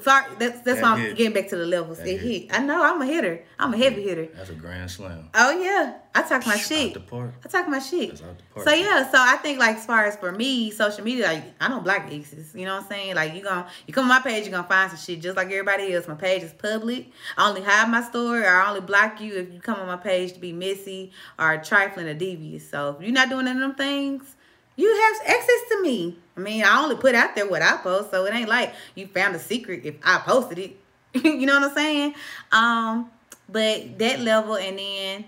Sorry, 0.04 0.26
that's 0.38 0.62
that's 0.62 0.82
That 0.82 0.84
why 0.84 0.90
I'm 1.04 1.16
getting 1.16 1.34
back 1.34 1.50
to 1.50 1.56
the 1.56 1.66
levels. 1.66 1.98
That 1.98 2.08
it 2.08 2.20
hit. 2.20 2.42
hit. 2.44 2.54
I 2.54 2.60
know 2.64 2.84
I'm 2.84 3.02
a 3.02 3.08
hitter. 3.08 3.44
I'm 3.58 3.74
a 3.74 3.78
heavy 3.78 4.04
hitter. 4.04 4.28
That's 4.36 4.52
a 4.52 4.54
grand 4.54 4.92
slam. 4.92 5.30
Oh 5.34 5.60
yeah, 5.60 5.96
I 6.14 6.22
talk 6.22 6.46
my 6.46 6.58
shit. 6.58 6.94
the 6.94 7.00
park. 7.00 7.34
I 7.44 7.48
talk 7.48 7.68
my 7.68 7.80
shit. 7.80 8.10
That's 8.10 8.22
out 8.22 8.38
the 8.38 8.44
park. 8.54 8.70
So 8.70 8.76
yeah, 8.76 9.10
so 9.10 9.18
I 9.20 9.38
think 9.38 9.58
like 9.58 9.78
as 9.78 9.86
far 9.88 10.06
as 10.06 10.16
for 10.16 10.32
me, 10.32 10.70
social 10.70 11.04
media, 11.04 11.26
like 11.26 11.44
I 11.60 11.70
don't 11.70 11.84
block 11.84 12.04
exes. 12.12 12.54
You 12.54 12.66
know 12.66 12.76
what 12.76 12.84
I'm 12.84 12.90
saying? 12.90 13.16
Like 13.16 13.34
you 13.34 13.42
gonna 13.42 13.68
you 13.88 13.94
come 13.96 14.04
on 14.04 14.10
my 14.10 14.20
page, 14.20 14.44
you're 14.44 14.52
gonna 14.52 14.68
find 14.68 14.92
some 14.92 15.00
shit 15.00 15.22
just 15.24 15.36
like 15.36 15.48
everybody 15.48 15.92
else. 15.92 16.08
My 16.08 16.14
page 16.14 16.44
is 16.44 16.54
public. 16.54 17.08
I 17.36 17.50
only 17.50 17.64
hide 17.64 17.90
my 17.90 18.04
story 18.04 18.44
or 18.44 18.48
I 18.48 18.70
only 18.70 18.82
block 18.82 19.20
you 19.20 19.38
if 19.38 19.52
you 19.52 19.60
come 19.60 19.80
on 19.80 19.88
my 19.88 19.98
page 19.98 20.34
to 20.34 20.40
be 20.40 20.54
messy 20.54 21.12
or 21.40 21.58
trifling 21.58 22.08
or 22.08 22.14
devious. 22.14 22.70
So 22.70 22.96
if 22.96 23.02
you're 23.04 23.12
not 23.12 23.30
doing 23.30 23.48
any 23.48 23.60
of 23.60 23.62
them 23.62 23.74
things, 23.76 24.36
you 24.80 24.96
have 24.96 25.28
access 25.28 25.62
to 25.72 25.82
me. 25.82 26.18
I 26.38 26.40
mean, 26.40 26.64
I 26.64 26.82
only 26.82 26.96
put 26.96 27.14
out 27.14 27.36
there 27.36 27.50
what 27.50 27.62
I 27.62 27.76
post, 27.78 28.12
so 28.12 28.26
it 28.26 28.34
ain't 28.34 28.48
like 28.48 28.74
you 28.96 29.08
found 29.08 29.36
a 29.36 29.40
secret 29.40 29.82
if 29.84 29.96
I 30.04 30.20
posted 30.20 30.58
it. 30.58 30.78
you 31.14 31.46
know 31.46 31.60
what 31.60 31.72
I'm 31.72 31.76
saying? 31.76 32.16
Um, 32.54 33.12
but 33.50 34.00
that 34.00 34.22
level, 34.22 34.56
and 34.56 34.80
then 34.80 35.26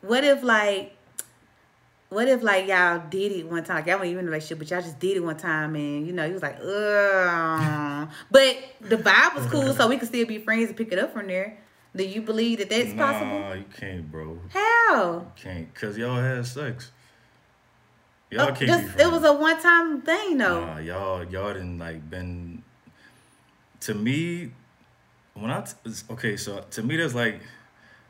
what 0.00 0.24
if 0.24 0.42
like 0.42 0.96
what 2.08 2.26
if 2.26 2.42
like 2.42 2.66
y'all 2.66 3.02
did 3.08 3.30
it 3.30 3.46
one 3.48 3.62
time? 3.62 3.76
Like 3.76 3.86
y'all 3.86 3.98
weren't 3.98 4.06
even 4.06 4.20
in 4.20 4.28
a 4.28 4.30
relationship, 4.30 4.58
but 4.58 4.70
y'all 4.70 4.80
just 4.80 4.98
did 4.98 5.16
it 5.16 5.20
one 5.20 5.36
time, 5.36 5.76
and 5.76 6.04
you 6.04 6.12
know 6.12 6.26
he 6.26 6.32
was 6.32 6.42
like, 6.42 6.58
ugh. 6.60 8.08
but 8.32 8.56
the 8.80 8.96
vibe 8.96 9.36
was 9.36 9.46
cool, 9.46 9.74
so 9.74 9.86
we 9.86 9.96
could 9.96 10.08
still 10.08 10.26
be 10.26 10.38
friends 10.38 10.68
and 10.68 10.76
pick 10.76 10.90
it 10.90 10.98
up 10.98 11.12
from 11.12 11.28
there. 11.28 11.56
Do 11.94 12.04
you 12.04 12.20
believe 12.20 12.58
that 12.58 12.68
that's 12.68 12.92
nah, 12.94 13.12
possible? 13.12 13.38
No, 13.38 13.52
you 13.52 13.64
can't, 13.78 14.10
bro. 14.10 14.38
How? 14.50 15.26
Can't, 15.36 15.72
cause 15.74 15.96
y'all 15.96 16.20
had 16.20 16.44
sex. 16.46 16.90
Y'all 18.30 18.42
Oh, 18.42 18.52
can't 18.52 18.66
just, 18.66 18.98
it 19.00 19.10
was 19.10 19.24
a 19.24 19.32
one 19.32 19.60
time 19.60 20.02
thing 20.02 20.36
though. 20.38 20.64
Nah, 20.64 20.78
y'all, 20.78 21.24
y'all 21.24 21.52
didn't 21.52 21.78
like 21.78 22.08
been. 22.10 22.62
To 23.82 23.94
me, 23.94 24.50
when 25.34 25.50
I 25.50 25.62
t- 25.62 25.90
okay, 26.10 26.36
so 26.36 26.64
to 26.72 26.82
me, 26.82 26.96
there's 26.96 27.14
like 27.14 27.40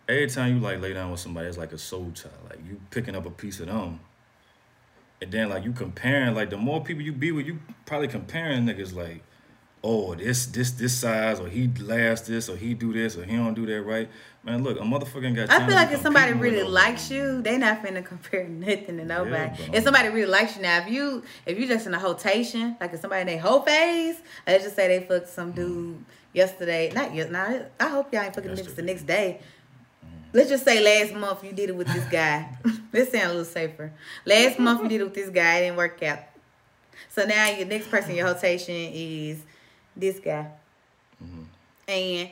every 0.08 0.28
time 0.28 0.54
you 0.54 0.60
like 0.60 0.80
lay 0.80 0.92
down 0.94 1.10
with 1.10 1.20
somebody, 1.20 1.46
it's 1.46 1.58
like 1.58 1.72
a 1.72 1.78
soul 1.78 2.10
tie. 2.14 2.30
Like 2.48 2.58
you 2.66 2.80
picking 2.90 3.14
up 3.14 3.26
a 3.26 3.30
piece 3.30 3.60
of 3.60 3.66
them, 3.66 4.00
and 5.20 5.30
then 5.30 5.50
like 5.50 5.64
you 5.64 5.72
comparing. 5.72 6.34
Like 6.34 6.50
the 6.50 6.56
more 6.56 6.82
people 6.82 7.02
you 7.02 7.12
be 7.12 7.30
with, 7.30 7.46
you 7.46 7.60
probably 7.86 8.08
comparing 8.08 8.64
niggas 8.64 8.94
like, 8.94 9.22
oh, 9.82 10.14
this 10.14 10.46
this 10.46 10.72
this 10.72 10.94
size, 10.94 11.40
or 11.40 11.48
he 11.48 11.68
last 11.80 12.26
this, 12.26 12.48
or 12.48 12.56
he 12.56 12.74
do 12.74 12.92
this, 12.92 13.16
or 13.16 13.24
he 13.24 13.36
don't 13.36 13.54
do 13.54 13.66
that 13.66 13.82
right. 13.82 14.08
Man, 14.44 14.62
look, 14.62 14.78
a 14.78 14.82
motherfucker 14.82 15.34
got. 15.34 15.50
I 15.50 15.66
feel 15.66 15.74
like 15.74 15.92
if 15.92 16.00
somebody 16.00 16.32
really 16.32 16.62
likes 16.62 17.10
you, 17.10 17.42
they 17.42 17.58
not 17.58 17.82
finna 17.82 18.04
compare 18.04 18.48
nothing 18.48 18.98
to 18.98 19.04
nobody. 19.04 19.64
but 19.66 19.74
if 19.74 19.84
somebody 19.84 20.08
really 20.08 20.30
likes 20.30 20.56
you 20.56 20.62
now, 20.62 20.78
if 20.78 20.88
you 20.88 21.22
if 21.46 21.58
you 21.58 21.66
just 21.66 21.86
in 21.86 21.94
a 21.94 21.98
hotation, 21.98 22.76
like 22.80 22.92
if 22.92 23.00
somebody 23.00 23.22
in 23.22 23.26
their 23.26 23.40
whole 23.40 23.60
phase, 23.60 24.16
uh, 24.16 24.20
let's 24.52 24.64
just 24.64 24.76
say 24.76 24.88
they 24.88 25.06
fucked 25.06 25.28
some 25.28 25.52
dude 25.52 25.96
mm. 25.96 26.02
yesterday. 26.32 26.90
Not 26.94 27.14
yet. 27.14 27.30
Nah, 27.30 27.60
I 27.80 27.88
hope 27.88 28.12
y'all 28.12 28.22
ain't 28.22 28.34
fucking 28.34 28.52
niggas 28.52 28.74
the 28.74 28.82
next 28.82 29.06
day. 29.06 29.40
Mm. 30.04 30.20
Let's 30.32 30.48
just 30.48 30.64
say 30.64 30.82
last 30.82 31.14
month 31.14 31.44
you 31.44 31.52
did 31.52 31.70
it 31.70 31.76
with 31.76 31.88
this 31.88 32.04
guy. 32.04 32.56
Let's 32.92 33.12
sound 33.12 33.24
a 33.24 33.28
little 33.28 33.44
safer. 33.44 33.92
Last 34.24 34.58
month 34.58 34.82
you 34.82 34.88
did 34.88 35.00
it 35.00 35.04
with 35.04 35.14
this 35.14 35.30
guy, 35.30 35.58
it 35.58 35.60
didn't 35.62 35.76
work 35.76 36.02
out. 36.02 36.20
So 37.10 37.24
now 37.24 37.48
your 37.48 37.66
next 37.66 37.90
person 37.90 38.10
in 38.10 38.16
your 38.16 38.26
rotation 38.26 38.74
is 38.74 39.42
this 39.98 40.18
guy. 40.20 40.46
And 41.88 42.30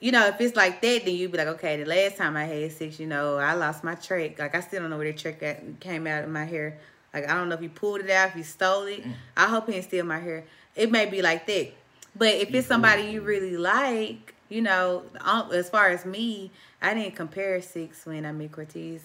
you 0.00 0.10
know, 0.10 0.26
if 0.26 0.40
it's 0.40 0.56
like 0.56 0.80
that, 0.82 1.04
then 1.04 1.14
you'd 1.14 1.30
be 1.30 1.38
like, 1.38 1.46
okay, 1.46 1.80
the 1.80 1.88
last 1.88 2.16
time 2.16 2.36
I 2.36 2.44
had 2.44 2.72
sex, 2.72 2.98
you 2.98 3.06
know, 3.06 3.36
I 3.36 3.54
lost 3.54 3.84
my 3.84 3.94
track. 3.94 4.38
Like 4.38 4.54
I 4.54 4.60
still 4.60 4.80
don't 4.80 4.90
know 4.90 4.98
where 4.98 5.10
the 5.10 5.16
track 5.16 5.40
got, 5.40 5.56
came 5.78 6.08
out 6.08 6.24
of 6.24 6.30
my 6.30 6.44
hair. 6.44 6.78
Like 7.14 7.28
I 7.28 7.34
don't 7.34 7.48
know 7.48 7.54
if 7.54 7.60
he 7.60 7.68
pulled 7.68 8.00
it 8.00 8.10
out, 8.10 8.30
if 8.30 8.34
he 8.34 8.42
stole 8.42 8.84
it. 8.84 9.04
I 9.36 9.46
hope 9.46 9.66
he 9.66 9.72
didn't 9.72 9.84
steal 9.84 10.04
my 10.04 10.18
hair. 10.18 10.44
It 10.74 10.90
may 10.90 11.06
be 11.06 11.22
like 11.22 11.46
that. 11.46 11.72
But 12.16 12.34
if 12.34 12.52
it's 12.52 12.66
somebody 12.66 13.04
you 13.04 13.20
really 13.20 13.56
like, 13.56 14.34
you 14.48 14.60
know, 14.60 15.04
um, 15.20 15.50
as 15.52 15.70
far 15.70 15.88
as 15.88 16.04
me, 16.04 16.50
I 16.80 16.94
didn't 16.94 17.16
compare 17.16 17.60
sex 17.62 18.04
when 18.04 18.26
I 18.26 18.32
met 18.32 18.52
Cortez. 18.52 19.02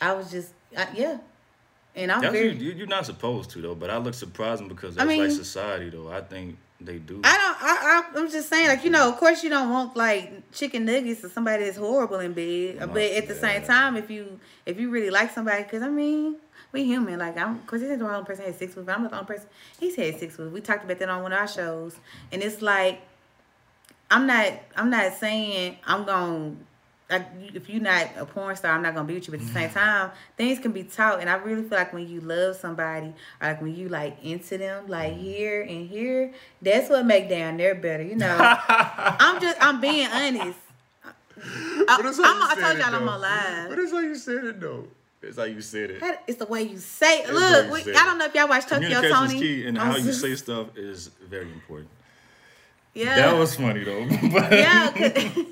I 0.00 0.12
was 0.14 0.30
just, 0.30 0.52
I, 0.76 0.88
yeah. 0.94 1.18
And 1.94 2.10
I'm 2.10 2.22
That's 2.22 2.32
very. 2.32 2.56
you, 2.56 2.72
you're 2.72 2.86
not 2.86 3.06
supposed 3.06 3.50
to 3.50 3.60
though, 3.60 3.74
but 3.74 3.90
I 3.90 3.98
look 3.98 4.14
surprising 4.14 4.68
because 4.68 4.98
I 4.98 5.04
that's 5.04 5.18
like 5.18 5.30
society 5.30 5.90
though. 5.90 6.10
I 6.10 6.22
think 6.22 6.56
they 6.84 6.98
do. 6.98 7.20
I 7.24 7.36
don't. 7.36 7.62
I, 7.62 7.76
I 8.16 8.20
I'm 8.20 8.30
just 8.30 8.48
saying, 8.48 8.68
like 8.68 8.84
you 8.84 8.90
know, 8.90 9.08
of 9.08 9.16
course 9.16 9.42
you 9.42 9.50
don't 9.50 9.70
want 9.70 9.96
like 9.96 10.50
chicken 10.52 10.84
nuggets 10.84 11.24
or 11.24 11.28
somebody 11.28 11.64
that's 11.64 11.76
horrible 11.76 12.20
in 12.20 12.32
bed. 12.32 12.80
No, 12.80 12.86
but 12.88 13.02
at 13.02 13.28
the 13.28 13.34
same 13.34 13.62
time, 13.62 13.96
if 13.96 14.10
you 14.10 14.38
if 14.66 14.78
you 14.78 14.90
really 14.90 15.10
like 15.10 15.32
somebody, 15.32 15.62
because 15.62 15.82
I 15.82 15.88
mean, 15.88 16.36
we 16.72 16.84
human. 16.84 17.18
Like 17.18 17.38
I'm, 17.38 17.58
because 17.58 17.80
he's 17.80 17.98
the 17.98 18.04
only 18.06 18.24
person 18.24 18.44
had 18.44 18.58
sex 18.58 18.76
with. 18.76 18.86
But 18.86 18.96
I'm 18.96 19.02
not 19.02 19.12
the 19.12 19.18
only 19.18 19.26
person 19.26 19.46
he's 19.78 19.96
had 19.96 20.18
sex 20.18 20.36
with. 20.36 20.52
We 20.52 20.60
talked 20.60 20.84
about 20.84 20.98
that 20.98 21.08
on 21.08 21.22
one 21.22 21.32
of 21.32 21.38
our 21.38 21.48
shows, 21.48 21.96
and 22.30 22.42
it's 22.42 22.60
like, 22.60 23.00
I'm 24.10 24.26
not. 24.26 24.52
I'm 24.76 24.90
not 24.90 25.14
saying 25.14 25.78
I'm 25.86 26.04
gonna. 26.04 26.56
Like, 27.10 27.26
if 27.54 27.68
you're 27.68 27.82
not 27.82 28.08
a 28.16 28.24
porn 28.24 28.56
star, 28.56 28.72
I'm 28.72 28.82
not 28.82 28.94
gonna 28.94 29.06
be 29.06 29.14
with 29.14 29.28
you. 29.28 29.32
But 29.32 29.40
at 29.40 29.46
the 29.46 29.52
same 29.52 29.68
mm-hmm. 29.68 29.78
time, 29.78 30.10
things 30.36 30.58
can 30.58 30.72
be 30.72 30.84
taught, 30.84 31.20
and 31.20 31.28
I 31.28 31.34
really 31.34 31.62
feel 31.62 31.76
like 31.76 31.92
when 31.92 32.08
you 32.08 32.20
love 32.20 32.56
somebody, 32.56 33.12
or 33.40 33.48
like 33.48 33.60
when 33.60 33.74
you 33.74 33.88
like 33.88 34.16
into 34.24 34.56
them, 34.56 34.86
like 34.88 35.12
mm-hmm. 35.12 35.22
here 35.22 35.62
and 35.62 35.88
here, 35.88 36.32
that's 36.62 36.88
what 36.88 37.04
make 37.04 37.28
down 37.28 37.58
there 37.58 37.74
better. 37.74 38.02
You 38.02 38.16
know, 38.16 38.36
I'm 38.68 39.40
just 39.40 39.58
I'm 39.60 39.80
being 39.80 40.08
honest. 40.08 40.58
I, 41.36 41.96
But 42.00 42.04
how 42.04 42.08
I'm, 42.08 42.14
you 42.14 42.18
I 42.18 42.54
told 42.60 42.78
y'all 42.78 42.94
I'm 42.94 43.06
though. 43.06 43.12
on 43.12 43.20
live. 43.20 43.68
But 43.68 43.78
it's 43.78 43.92
how 43.92 43.98
you 43.98 44.14
said 44.14 44.44
it 44.44 44.60
though. 44.60 44.86
It's 45.22 45.38
how 45.38 45.44
you 45.44 45.60
said 45.60 45.90
it. 45.90 46.00
That- 46.00 46.22
It's 46.26 46.38
the 46.38 46.46
way 46.46 46.62
you 46.62 46.78
say. 46.78 47.20
it. 47.20 47.32
Look, 47.32 47.66
you 47.66 47.72
we, 47.72 47.82
say 47.82 47.94
I 47.94 48.04
don't 48.04 48.18
know 48.18 48.26
if 48.26 48.34
y'all 48.34 48.48
watch 48.48 48.66
Tokyo 48.66 49.02
Toni. 49.02 49.38
key, 49.38 49.66
and 49.66 49.76
how 49.76 49.96
you 49.96 50.12
say 50.12 50.34
stuff 50.36 50.76
is 50.76 51.08
very 51.28 51.50
important. 51.52 51.88
Yeah. 52.94 53.16
That 53.16 53.38
was 53.38 53.56
funny 53.56 53.82
though. 53.82 54.06
but 54.32 54.52
Yeah, 54.52 54.90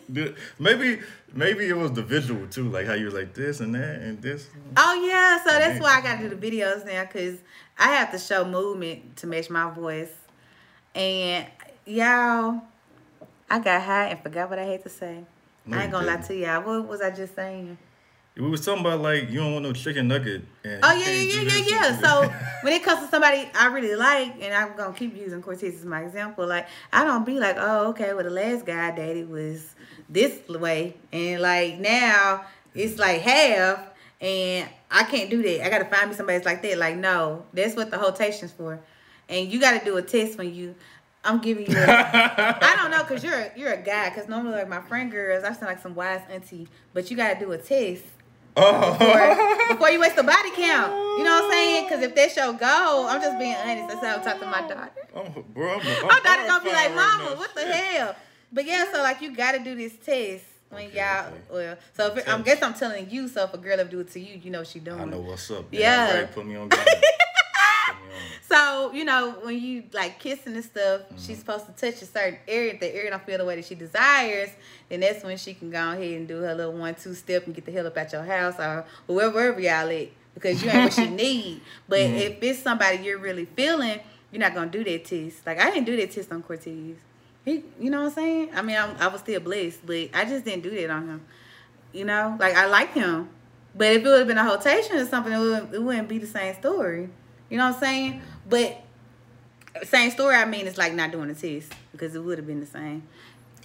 maybe 0.59 1.01
maybe 1.32 1.68
it 1.68 1.76
was 1.76 1.93
the 1.93 2.03
visual 2.03 2.47
too, 2.47 2.68
like 2.68 2.86
how 2.86 2.95
you 2.95 3.07
was 3.07 3.14
like 3.14 3.34
this 3.34 3.61
and 3.61 3.74
that 3.74 3.97
and 3.97 4.22
this. 4.22 4.49
Oh 4.76 5.05
yeah, 5.05 5.43
so 5.43 5.51
that's 5.59 5.80
why 5.80 5.99
I 5.99 6.01
got 6.01 6.20
to 6.20 6.28
do 6.28 6.34
the 6.36 6.51
videos 6.51 6.86
now 6.86 7.03
because 7.05 7.38
I 7.78 7.88
have 7.95 8.12
to 8.12 8.18
show 8.18 8.45
movement 8.45 9.16
to 9.16 9.26
match 9.26 9.51
my 9.51 9.70
voice. 9.70 10.12
And 10.95 11.47
y'all, 11.84 12.62
I 13.51 13.59
got 13.59 13.82
high 13.82 14.07
and 14.07 14.22
forgot 14.22 14.49
what 14.49 14.59
I 14.59 14.64
had 14.64 14.82
to 14.84 14.88
say. 14.88 15.24
No, 15.66 15.78
I 15.78 15.82
ain't 15.82 15.93
gonna 15.93 16.07
lie 16.07 16.16
to 16.16 16.36
y'all. 16.36 16.62
What 16.62 16.86
was 16.86 17.01
I 17.01 17.11
just 17.11 17.34
saying? 17.34 17.76
We 18.35 18.49
was 18.49 18.64
talking 18.64 18.80
about 18.80 19.01
like 19.01 19.30
you 19.30 19.41
don't 19.41 19.53
want 19.53 19.64
no 19.64 19.74
chicken 19.74 20.09
nugget. 20.09 20.43
And 20.64 20.80
Oh 20.83 20.93
yeah, 20.95 21.11
yeah, 21.11 21.41
yeah, 21.43 21.43
yeah, 21.43 21.64
yeah. 21.68 22.01
So 22.01 22.33
when 22.62 22.72
it 22.72 22.83
comes 22.83 23.01
to 23.01 23.09
somebody 23.09 23.47
I 23.55 23.66
really 23.66 23.95
like, 23.95 24.37
and 24.41 24.55
I'm 24.55 24.74
gonna 24.74 24.95
keep 24.95 25.14
using 25.14 25.43
Cortez 25.43 25.74
as 25.74 25.85
my 25.85 26.03
example, 26.03 26.47
like 26.47 26.66
I 26.93 27.05
don't 27.05 27.26
be 27.26 27.39
like, 27.39 27.57
oh, 27.59 27.89
okay, 27.89 28.14
well 28.14 28.24
the 28.24 28.30
last 28.30 28.64
guy 28.64 28.89
I 28.89 28.91
dated 28.91 29.28
was 29.28 29.74
this 30.09 30.49
way, 30.49 30.97
and 31.12 31.43
like 31.43 31.78
now 31.78 32.47
it's 32.74 32.99
like 32.99 33.20
half, 33.20 33.80
and 34.18 34.66
I 34.91 35.05
can't 35.05 35.28
do 35.28 35.43
that. 35.43 35.66
I 35.66 35.68
gotta 35.68 35.85
find 35.85 36.09
me 36.09 36.16
somebody 36.16 36.39
that's 36.39 36.47
like 36.47 36.62
that. 36.62 36.78
Like 36.78 36.97
no, 36.97 37.45
that's 37.53 37.76
what 37.76 37.91
the 37.91 37.99
rotation's 37.99 38.53
for, 38.53 38.80
and 39.28 39.53
you 39.53 39.61
gotta 39.61 39.85
do 39.85 39.97
a 39.99 40.03
test 40.03 40.39
when 40.39 40.55
you. 40.55 40.74
I'm 41.24 41.39
giving 41.39 41.70
you. 41.70 41.78
A, 41.78 41.85
I 42.61 42.74
don't 42.74 42.91
know, 42.91 43.05
cause 43.05 43.22
you're 43.22 43.39
a, 43.39 43.53
you're 43.55 43.72
a 43.72 43.80
guy. 43.80 44.11
Cause 44.11 44.26
normally 44.26 44.55
like 44.55 44.68
my 44.68 44.80
friend 44.80 45.09
girls, 45.09 45.45
I 45.45 45.53
sound 45.53 45.66
like 45.66 45.80
some 45.80 45.95
wise 45.95 46.20
auntie, 46.28 46.66
but 46.95 47.12
you 47.12 47.16
gotta 47.16 47.39
do 47.39 47.53
a 47.53 47.59
test 47.59 48.03
Oh. 48.57 48.92
before, 48.98 49.68
before 49.76 49.90
you 49.90 50.00
waste 50.00 50.16
the 50.16 50.22
body 50.22 50.50
count. 50.55 50.92
You 50.92 51.24
know 51.24 51.30
what 51.40 51.44
I'm 51.44 51.50
saying? 51.50 51.84
Because 51.88 52.03
if 52.05 52.14
that 52.14 52.30
show 52.32 52.53
go, 52.53 53.07
I'm 53.09 53.20
just 53.20 53.38
being 53.38 53.55
honest. 53.55 53.88
That's 53.88 54.05
how 54.05 54.20
I 54.20 54.22
talk 54.22 54.40
to 54.40 54.46
my 54.46 54.61
daughter. 54.62 54.90
I'm, 55.16 55.42
bro, 55.55 55.74
I'm, 55.74 55.80
I'm 55.80 56.07
My 56.07 56.20
daughter 56.24 56.46
gonna 56.46 56.64
be 56.64 56.70
like, 56.70 56.90
horrified 56.92 56.96
right 56.96 57.18
"Mama, 57.24 57.36
what 57.36 57.55
the 57.55 57.61
Shit. 57.62 57.74
hell?" 57.74 58.16
But 58.53 58.66
yeah, 58.66 58.84
so 58.92 59.03
like 59.03 59.20
you 59.22 59.34
gotta 59.34 59.59
do 59.59 59.74
this 59.74 59.92
test 60.05 60.44
when 60.70 60.86
Okay, 60.88 60.96
y'all. 60.98 61.26
okay. 61.28 61.36
Well, 61.50 61.76
so 61.96 62.07
if 62.09 62.18
it, 62.18 62.28
I 62.28 62.40
guess 62.42 62.62
I'm 62.62 62.74
telling 62.74 63.09
you. 63.11 63.28
So 63.28 63.44
if 63.44 63.55
a 63.55 63.59
girl 63.59 63.80
ever 63.80 63.88
do 63.90 64.00
it 64.00 64.11
to 64.12 64.20
you, 64.20 64.38
you 64.42 64.50
know 64.50 64.64
she 64.64 64.78
doing. 64.80 65.00
I 65.00 65.05
know 65.05 65.20
what's 65.20 65.50
up. 65.50 65.66
Yeah. 65.70 66.14
Right, 66.20 66.32
put 66.32 66.44
me 66.46 66.57
on 66.57 66.68
game. 66.70 66.78
Put 66.78 66.86
me 66.86 66.92
on. 66.94 67.03
So 68.49 68.93
you 68.93 69.05
know 69.05 69.30
when 69.43 69.59
you 69.59 69.85
like 69.93 70.18
kissing 70.20 70.55
and 70.55 70.64
stuff, 70.64 71.03
Mm-hmm. 71.03 71.16
she's 71.16 71.39
supposed 71.39 71.66
to 71.66 71.72
touch 71.72 72.03
a 72.03 72.07
certain 72.07 72.39
area. 72.47 72.74
If 72.74 72.80
the 72.80 72.95
area 72.95 73.11
don't 73.11 73.24
feel 73.24 73.39
the 73.39 73.45
way 73.47 73.57
that 73.57 73.64
she 73.64 73.74
desires, 73.74 74.51
then 74.91 75.01
that's 75.01 75.24
when 75.24 75.39
she 75.39 75.55
can 75.55 75.70
go 75.70 75.93
ahead 75.93 76.03
and 76.03 76.28
do 76.28 76.41
her 76.43 76.55
little 76.55 76.72
one 76.74 76.95
two 76.95 77.14
step 77.14 77.47
and 77.47 77.55
get 77.55 77.64
the 77.64 77.72
hell 77.72 77.87
up 77.87 77.97
at 77.97 78.12
your 78.12 78.24
house 78.24 78.59
or 78.59 78.85
whoever, 79.07 79.33
wherever 79.35 79.61
y'all 79.61 79.89
at 79.91 80.09
because 80.35 80.62
you 80.62 80.68
ain't 80.70 80.83
what 80.85 80.93
she 80.93 81.09
need. 81.24 81.62
But 81.89 82.01
Mm-hmm. 82.01 82.14
if 82.16 82.43
it's 82.43 82.59
somebody 82.59 82.99
you're 82.99 83.18
really 83.18 83.47
feeling, 83.47 84.01
you're 84.30 84.41
not 84.41 84.55
gonna 84.55 84.70
do 84.70 84.85
that 84.85 85.05
test. 85.07 85.47
Like 85.47 85.59
I 85.61 85.70
didn't 85.70 85.87
do 85.87 85.97
that 85.97 86.11
test 86.11 86.30
on 86.30 86.43
Cortez. 86.43 86.97
He, 87.45 87.64
you 87.80 87.91
know 87.91 88.01
what 88.03 88.09
I'm 88.09 88.12
saying? 88.14 88.51
I 88.55 88.62
mean, 88.62 88.76
I'm, 88.76 88.97
I 89.01 89.09
was 89.09 89.20
still 89.22 89.41
blessed, 89.41 89.85
but 89.87 90.11
I 90.14 90.24
just 90.26 90.45
didn't 90.45 90.62
do 90.62 90.70
that 90.70 90.91
on 90.91 91.09
him. 91.09 91.20
You 91.93 92.05
know, 92.05 92.37
like 92.39 92.55
I 92.55 92.66
like 92.66 92.93
him, 92.95 93.30
but 93.74 93.93
if 93.93 94.05
it 94.05 94.09
would 94.09 94.18
have 94.20 94.28
been 94.28 94.39
a 94.39 94.45
rotation 94.45 94.97
or 94.97 95.07
something, 95.07 95.33
it 95.33 95.74
it 95.74 95.83
wouldn't 95.83 96.09
be 96.09 96.18
the 96.18 96.26
same 96.26 96.55
story. 96.55 97.09
You 97.53 97.59
know 97.59 97.66
what 97.66 97.74
I'm 97.74 97.80
saying? 97.80 98.22
But 98.48 98.80
same 99.84 100.11
story. 100.11 100.36
I 100.36 100.46
mean, 100.46 100.66
it's 100.66 100.78
like 100.78 100.94
not 100.94 101.12
doing 101.12 101.28
the 101.28 101.34
test 101.34 101.70
because 101.92 102.14
it 102.14 102.20
would 102.24 102.38
have 102.38 102.46
been 102.46 102.61
the 102.61 102.66
same. 102.66 103.03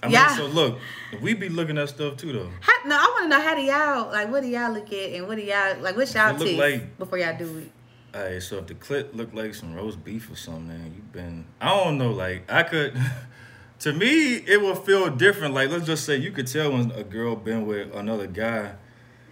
I 0.02 0.06
mean, 0.06 0.12
Yeah. 0.12 0.36
so 0.36 0.44
look, 0.46 0.78
we 1.22 1.32
be 1.32 1.48
looking 1.48 1.78
at 1.78 1.88
stuff 1.88 2.18
too 2.18 2.34
though. 2.34 2.50
How, 2.60 2.86
no, 2.86 2.96
I 2.96 3.06
want 3.16 3.24
to 3.24 3.28
know 3.30 3.40
how 3.42 3.54
do 3.54 3.62
y'all 3.62 4.12
like? 4.12 4.30
What 4.30 4.42
do 4.42 4.48
y'all 4.48 4.70
look 4.72 4.92
at, 4.92 5.12
and 5.14 5.26
what 5.26 5.36
do 5.38 5.42
y'all 5.42 5.80
like? 5.80 5.96
What 5.96 6.12
y'all 6.14 6.34
look 6.34 6.46
test 6.48 6.58
like- 6.58 6.98
before 6.98 7.16
y'all 7.16 7.36
do 7.38 7.58
it? 7.58 7.70
Alright, 8.14 8.42
so 8.42 8.58
if 8.58 8.66
the 8.66 8.74
clip 8.74 9.14
look 9.14 9.32
like 9.32 9.54
some 9.54 9.74
roast 9.74 10.04
beef 10.04 10.30
or 10.30 10.36
something, 10.36 10.68
then 10.68 10.92
you 10.94 11.02
been 11.12 11.46
I 11.58 11.68
don't 11.68 11.96
know, 11.96 12.10
like 12.12 12.44
I 12.52 12.64
could 12.64 12.94
to 13.80 13.92
me 13.94 14.34
it 14.36 14.60
will 14.60 14.74
feel 14.74 15.08
different. 15.08 15.54
Like 15.54 15.70
let's 15.70 15.86
just 15.86 16.04
say 16.04 16.16
you 16.16 16.30
could 16.30 16.46
tell 16.46 16.72
when 16.72 16.90
a 16.92 17.04
girl 17.04 17.36
been 17.36 17.66
with 17.66 17.94
another 17.94 18.26
guy. 18.26 18.72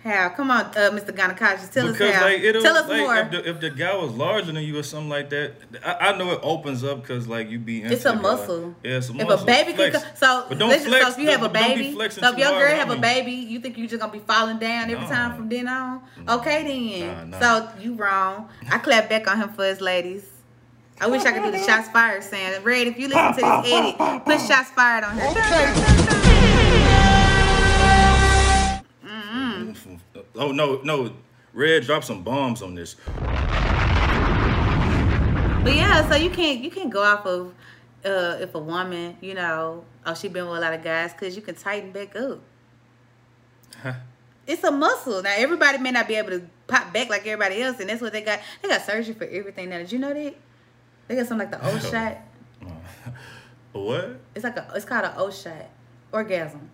How? 0.07 0.29
Come 0.29 0.53
on, 0.53 0.67
uh, 0.67 0.91
Mr. 0.93 1.11
Gynecologist, 1.11 1.73
tell 1.73 1.89
because 1.89 2.01
us 2.11 2.15
how. 2.15 2.25
like 2.27 2.41
it'll 2.41 2.63
tell 2.63 2.77
us 2.77 2.89
like 2.89 3.01
more. 3.01 3.17
if 3.17 3.31
the, 3.33 3.49
if 3.51 3.61
the 3.61 3.71
guy 3.71 3.97
was 3.97 4.13
larger 4.13 4.53
than 4.53 4.63
you 4.63 4.79
or 4.79 4.85
something 4.85 5.09
like 5.09 5.31
that, 5.31 5.55
I, 5.85 6.11
I 6.11 6.17
know 6.17 6.31
it 6.31 6.39
opens 6.45 6.85
up 6.85 7.03
because 7.03 7.27
like 7.27 7.51
you 7.51 7.59
be 7.59 7.83
into 7.83 7.93
It's 7.95 8.05
a 8.05 8.11
the 8.11 8.15
guy. 8.15 8.21
muscle. 8.23 8.75
Yeah, 8.85 8.99
it's 8.99 9.09
a 9.09 9.15
muscle. 9.15 9.33
if 9.33 9.43
a 9.43 9.45
baby 9.45 9.73
Flex. 9.73 9.99
can 10.05 10.17
so 10.17 10.47
but 10.49 10.59
don't 10.59 10.69
let's 10.69 10.85
just- 10.85 10.97
flex. 10.97 11.05
so 11.07 11.11
if 11.13 11.19
you 11.19 11.31
have 11.31 11.43
a 11.43 11.49
don't- 11.49 11.53
don't 11.55 11.77
be 11.77 11.83
baby, 11.83 11.93
so 12.11 12.29
if 12.29 12.35
too 12.37 12.41
your 12.41 12.51
girl 12.53 12.71
on 12.71 12.77
have 12.77 12.91
a 12.91 12.97
baby, 13.01 13.33
you 13.33 13.59
think 13.59 13.77
you 13.77 13.89
just 13.89 14.01
gonna 14.01 14.13
be 14.13 14.21
falling 14.21 14.59
down 14.59 14.85
every 14.91 15.05
No. 15.05 15.11
time 15.11 15.35
from 15.37 15.49
then 15.49 15.67
on? 15.67 16.01
Okay 16.29 16.63
then. 17.01 17.31
Nah, 17.33 17.39
nah. 17.39 17.41
So 17.41 17.69
you 17.81 17.95
wrong. 17.95 18.49
I 18.71 18.79
clap 18.79 19.09
back 19.09 19.29
on 19.29 19.39
him 19.39 19.49
for 19.55 19.65
his 19.65 19.81
ladies. 19.81 20.25
I 21.01 21.09
wish 21.09 21.25
I 21.25 21.33
could 21.33 21.43
do 21.43 21.51
the 21.51 21.59
shots 21.63 21.89
fired 21.89 22.23
saying, 22.23 22.63
Red, 22.63 22.87
if 22.87 22.97
you 22.99 23.09
listen 23.09 23.35
to 23.35 23.41
this 23.41 23.73
edit, 23.73 24.25
put 24.25 24.41
shots 24.41 24.71
fired 24.71 25.03
on 25.05 25.19
her. 25.19 26.36
Oh 30.37 30.53
no, 30.53 30.81
no. 30.83 31.13
Red, 31.53 31.85
drop 31.85 32.05
some 32.05 32.23
bombs 32.23 32.61
on 32.61 32.75
this. 32.75 32.97
But 35.65 35.75
yeah, 35.75 36.09
so 36.09 36.15
you 36.15 36.31
can't 36.31 36.61
you 36.61 36.71
can't 36.71 36.91
go 36.91 37.03
off 37.03 37.27
of 37.27 37.55
uh, 38.05 38.37
if 38.41 38.55
a 38.55 38.59
woman, 38.59 39.17
you 39.21 39.35
know, 39.35 39.85
oh 40.05 40.15
she 40.15 40.29
been 40.29 40.47
with 40.47 40.59
a 40.59 40.61
lot 40.61 40.73
of 40.75 40.85
guys, 40.85 41.13
cause 41.19 41.35
you 41.35 41.43
can 41.43 41.55
tighten 41.55 41.91
back 41.91 42.15
up. 42.15 42.41
Huh. 43.83 43.95
It's 44.47 44.63
a 44.63 44.71
muscle. 44.71 45.23
Now 45.23 45.35
everybody 45.37 45.79
may 45.79 45.91
not 45.91 46.07
be 46.07 46.15
able 46.15 46.31
to 46.31 46.47
pop 46.69 46.93
back 46.93 47.09
like 47.09 47.27
everybody 47.27 47.61
else, 47.63 47.81
and 47.81 47.89
that's 47.89 48.01
what 48.01 48.13
they 48.13 48.23
got. 48.23 48.41
They 48.63 48.69
got 48.69 48.83
surgery 48.83 49.15
for 49.15 49.25
everything 49.25 49.71
now. 49.71 49.79
Did 49.79 49.91
you 49.91 49.99
know 49.99 50.15
that? 50.15 50.37
They 51.09 51.17
got 51.17 51.27
something 51.27 51.51
like 51.51 51.61
the 51.61 51.67
O 51.69 51.79
shot. 51.91 52.19
what? 53.73 54.21
It's 54.35 54.45
like 54.45 54.57
a 54.57 54.71
it's 54.75 54.85
called 54.85 55.05
an 55.05 55.13
O 55.17 55.31
shot 55.31 55.69
orgasm. 56.13 56.71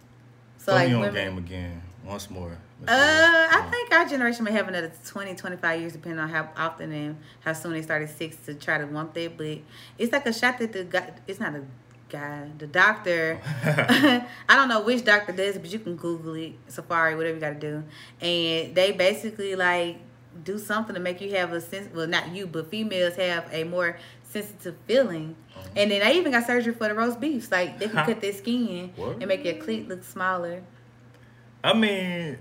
So 0.59 0.72
Put 0.72 0.74
like 0.74 0.88
me 0.88 0.94
on 0.94 1.00
women, 1.00 1.14
game 1.14 1.38
again. 1.38 1.82
Once 2.05 2.30
more. 2.30 2.59
Uh, 2.89 3.49
I 3.51 3.68
think 3.70 3.93
our 3.93 4.07
generation 4.07 4.45
may 4.45 4.53
have 4.53 4.66
another 4.68 4.93
20, 5.07 5.35
25 5.35 5.80
years, 5.80 5.93
depending 5.93 6.18
on 6.18 6.28
how 6.28 6.49
often 6.57 6.93
and 6.93 7.16
how 7.41 7.53
soon 7.53 7.72
they 7.72 7.83
started 7.83 8.11
sex 8.11 8.37
to 8.47 8.55
try 8.55 8.78
to 8.78 8.87
want 8.87 9.14
that. 9.14 9.37
But 9.37 9.59
it's 9.99 10.12
like 10.12 10.26
a 10.26 10.33
shot 10.33 10.59
that 10.59 10.72
the 10.72 10.85
guy, 10.85 11.12
it's 11.26 11.39
not 11.39 11.55
a 11.55 11.62
guy, 12.09 12.49
the 12.59 12.66
doctor, 12.66 13.41
I 13.64 14.26
don't 14.57 14.68
know 14.68 14.83
which 14.83 15.05
doctor 15.05 15.33
does 15.33 15.57
it, 15.57 15.62
but 15.62 15.70
you 15.72 15.78
can 15.78 15.97
Google 15.97 16.35
it, 16.35 16.55
Safari, 16.68 17.14
whatever 17.14 17.35
you 17.37 17.41
got 17.41 17.61
to 17.61 17.61
do. 17.61 17.85
And 18.20 18.74
they 18.74 18.93
basically 18.93 19.55
like 19.55 19.99
do 20.45 20.59
something 20.59 20.95
to 20.95 21.01
make 21.01 21.20
you 21.20 21.30
have 21.37 21.53
a 21.53 21.61
sense, 21.61 21.89
well, 21.95 22.07
not 22.07 22.35
you, 22.35 22.47
but 22.47 22.70
females 22.70 23.14
have 23.16 23.49
a 23.53 23.64
more 23.64 23.97
sensitive 24.24 24.74
feeling. 24.87 25.37
And 25.76 25.91
then 25.91 26.01
they 26.01 26.16
even 26.16 26.33
got 26.33 26.47
surgery 26.47 26.74
for 26.74 26.89
the 26.89 26.95
roast 26.95 27.20
beefs. 27.20 27.51
Like 27.53 27.78
they 27.78 27.87
can 27.89 28.05
cut 28.07 28.20
their 28.20 28.33
skin 28.33 28.93
What? 28.97 29.16
and 29.18 29.26
make 29.26 29.45
your 29.45 29.55
cleat 29.55 29.89
look 29.89 30.03
smaller. 30.03 30.62
I 31.62 31.74
mean, 31.74 32.39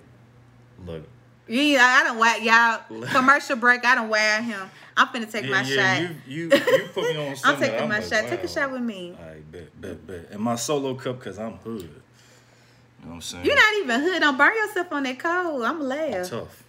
look. 0.85 1.03
Yeah, 1.47 1.83
I 1.83 2.03
don't 2.03 2.17
whack 2.17 2.41
y'all. 2.43 3.05
Commercial 3.07 3.57
break. 3.57 3.85
I 3.85 3.95
don't 3.95 4.09
whack 4.09 4.43
him. 4.43 4.69
I'm 4.95 5.07
finna 5.07 5.29
take 5.29 5.49
my 5.49 5.61
yeah, 5.63 5.99
shot. 5.99 6.15
You, 6.27 6.43
you, 6.43 6.43
you 6.43 6.89
put 6.93 7.03
me 7.09 7.17
on 7.17 7.35
I'm 7.43 7.59
taking 7.59 7.89
my 7.89 7.99
like, 7.99 8.03
shot. 8.03 8.29
Take 8.29 8.43
a 8.43 8.47
shot 8.47 8.71
with 8.71 8.81
me. 8.81 9.15
All 9.19 9.27
right, 9.27 9.51
bet, 9.51 9.81
bet, 9.81 10.07
bet. 10.07 10.27
And 10.31 10.41
my 10.41 10.55
solo 10.55 10.93
cup, 10.95 11.19
because 11.19 11.39
I'm 11.39 11.53
hood. 11.53 11.81
You 11.81 13.07
know 13.07 13.09
what 13.09 13.13
I'm 13.15 13.21
saying? 13.21 13.45
You're 13.45 13.55
not 13.55 13.73
even 13.83 14.01
hood. 14.01 14.19
Don't 14.21 14.37
burn 14.37 14.53
yourself 14.55 14.91
on 14.91 15.03
that 15.03 15.19
cold. 15.19 15.63
I'm 15.63 15.81
a 15.81 15.83
laugh. 15.83 16.29
tough. 16.29 16.63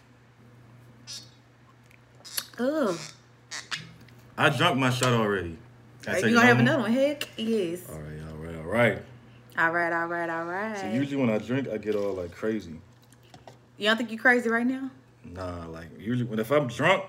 Ugh. 2.59 2.99
I 4.37 4.49
drunk 4.51 4.79
my 4.79 4.91
shot 4.91 5.13
already. 5.13 5.59
You 6.07 6.35
gonna 6.35 6.41
have 6.41 6.59
another 6.59 6.61
another 6.61 6.83
one? 6.83 6.93
Heck, 6.93 7.29
yes. 7.37 7.89
All 7.89 7.99
right, 7.99 8.21
all 8.29 8.37
right, 8.37 8.57
all 8.57 8.63
right. 8.63 8.99
All 9.59 9.71
right, 9.71 9.93
all 9.93 10.07
right, 10.07 10.31
all 10.31 10.45
right. 10.45 10.79
So 10.79 10.87
usually 10.89 11.17
when 11.17 11.31
I 11.31 11.39
drink, 11.39 11.69
I 11.69 11.77
get 11.77 11.95
all 11.95 12.15
like 12.15 12.33
crazy. 12.33 12.81
You 13.83 13.89
don't 13.89 13.97
think 13.97 14.13
you 14.13 14.19
crazy 14.19 14.49
right 14.49 14.67
now? 14.67 14.91
Nah, 15.25 15.67
like 15.67 15.89
usually 15.99 16.29
when 16.29 16.39
if 16.39 16.51
I'm 16.53 16.69
drunk. 16.69 17.05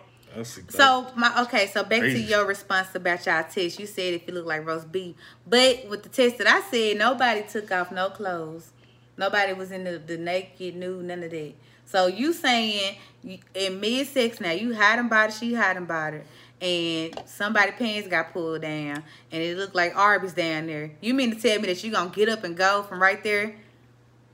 So 0.69 1.05
my 1.15 1.43
okay, 1.43 1.67
so 1.67 1.83
back 1.83 1.99
Crazy. 1.99 2.23
to 2.23 2.29
your 2.29 2.47
response 2.47 2.95
about 2.95 3.23
y'all 3.27 3.43
test. 3.43 3.79
You 3.79 3.85
said 3.85 4.15
if 4.15 4.27
you 4.27 4.33
look 4.33 4.47
like 4.47 4.65
roast 4.65 4.91
beef, 4.91 5.15
but 5.47 5.87
with 5.87 6.01
the 6.01 6.09
test 6.09 6.39
that 6.39 6.47
I 6.47 6.61
said, 6.61 6.97
nobody 6.97 7.43
took 7.43 7.71
off 7.71 7.91
no 7.91 8.09
clothes. 8.09 8.71
Nobody 9.15 9.53
was 9.53 9.71
in 9.71 9.83
the, 9.83 9.99
the 9.99 10.17
naked, 10.17 10.75
nude, 10.75 11.05
none 11.05 11.21
of 11.21 11.29
that. 11.29 11.53
So 11.85 12.07
you 12.07 12.33
saying 12.33 12.95
you, 13.21 13.37
in 13.53 13.79
mid 13.79 14.07
sex 14.07 14.41
now, 14.41 14.49
you 14.49 14.73
hiding 14.73 15.07
body, 15.07 15.31
she 15.31 15.53
hiding 15.53 15.85
body, 15.85 16.21
and 16.59 17.21
somebody 17.27 17.71
pants 17.73 18.07
got 18.07 18.33
pulled 18.33 18.63
down, 18.63 19.03
and 19.31 19.43
it 19.43 19.55
looked 19.55 19.75
like 19.75 19.95
Arby's 19.95 20.33
down 20.33 20.65
there. 20.65 20.93
You 20.99 21.13
mean 21.13 21.35
to 21.35 21.39
tell 21.39 21.59
me 21.61 21.67
that 21.67 21.83
you 21.83 21.91
gonna 21.91 22.09
get 22.09 22.27
up 22.27 22.43
and 22.43 22.57
go 22.57 22.81
from 22.81 22.99
right 22.99 23.23
there? 23.23 23.55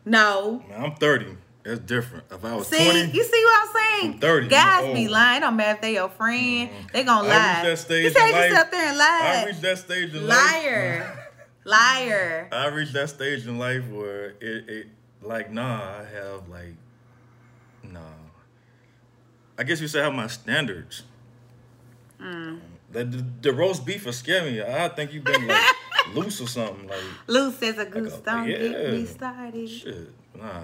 No. 0.05 0.63
Man, 0.69 0.81
I'm 0.81 0.95
30. 0.95 1.35
That's 1.63 1.79
different. 1.81 2.23
If 2.31 2.43
I 2.45 2.55
was 2.55 2.67
See, 2.67 2.77
20, 2.83 3.11
you 3.11 3.23
see 3.23 3.43
what 3.45 3.61
I'm 3.69 3.75
saying? 4.01 4.13
I'm 4.13 4.19
30, 4.19 4.45
I'm 4.45 4.49
Guys 4.49 4.93
be 4.93 5.07
lying. 5.07 5.41
Don't 5.41 5.55
matter 5.57 5.75
if 5.75 5.81
they 5.81 5.93
your 5.93 6.09
friend. 6.09 6.69
They 6.93 7.03
gonna 7.03 7.27
lie. 7.27 7.61
that 7.63 7.77
stage 7.79 8.05
you 8.05 8.11
can't 8.11 8.29
in 8.29 8.31
just 8.31 8.33
life- 8.33 8.51
sit 8.51 8.59
up 8.59 8.71
there 8.71 8.85
and 8.87 8.97
lie. 8.97 9.19
I 9.43 9.45
reached 9.45 9.61
that 9.61 9.77
stage 9.77 10.13
in 10.15 10.27
life. 10.27 10.37
Liar. 10.63 11.25
Liar. 11.65 12.47
I 12.51 12.67
reached 12.67 12.93
that 12.93 13.09
stage 13.09 13.45
in 13.45 13.59
life 13.59 13.87
where 13.89 14.29
it, 14.39 14.69
it 14.69 14.87
like 15.21 15.51
nah, 15.51 15.99
I 15.99 16.05
have 16.15 16.47
like 16.49 16.75
nah. 17.83 17.99
I 19.57 19.63
guess 19.63 19.81
you 19.81 19.87
say 19.89 19.99
I 19.99 20.05
have 20.05 20.13
my 20.13 20.27
standards. 20.27 21.03
Mm. 22.21 22.59
The, 22.91 23.03
the, 23.03 23.25
the 23.41 23.53
roast 23.53 23.85
beef 23.85 24.05
will 24.05 24.13
scare 24.13 24.43
me. 24.43 24.61
I 24.63 24.87
think 24.89 25.13
you've 25.13 25.23
been 25.25 25.45
like 25.47 25.75
loose 26.13 26.39
or 26.41 26.47
something. 26.47 26.87
Like 26.87 26.99
Loose 27.27 27.61
as 27.61 27.77
a 27.77 27.85
goose. 27.85 28.17
a- 28.17 28.21
Don't 28.21 28.47
get 28.47 28.91
me 28.91 29.05
started. 29.05 29.69
shit, 29.69 30.09
nah. 30.35 30.61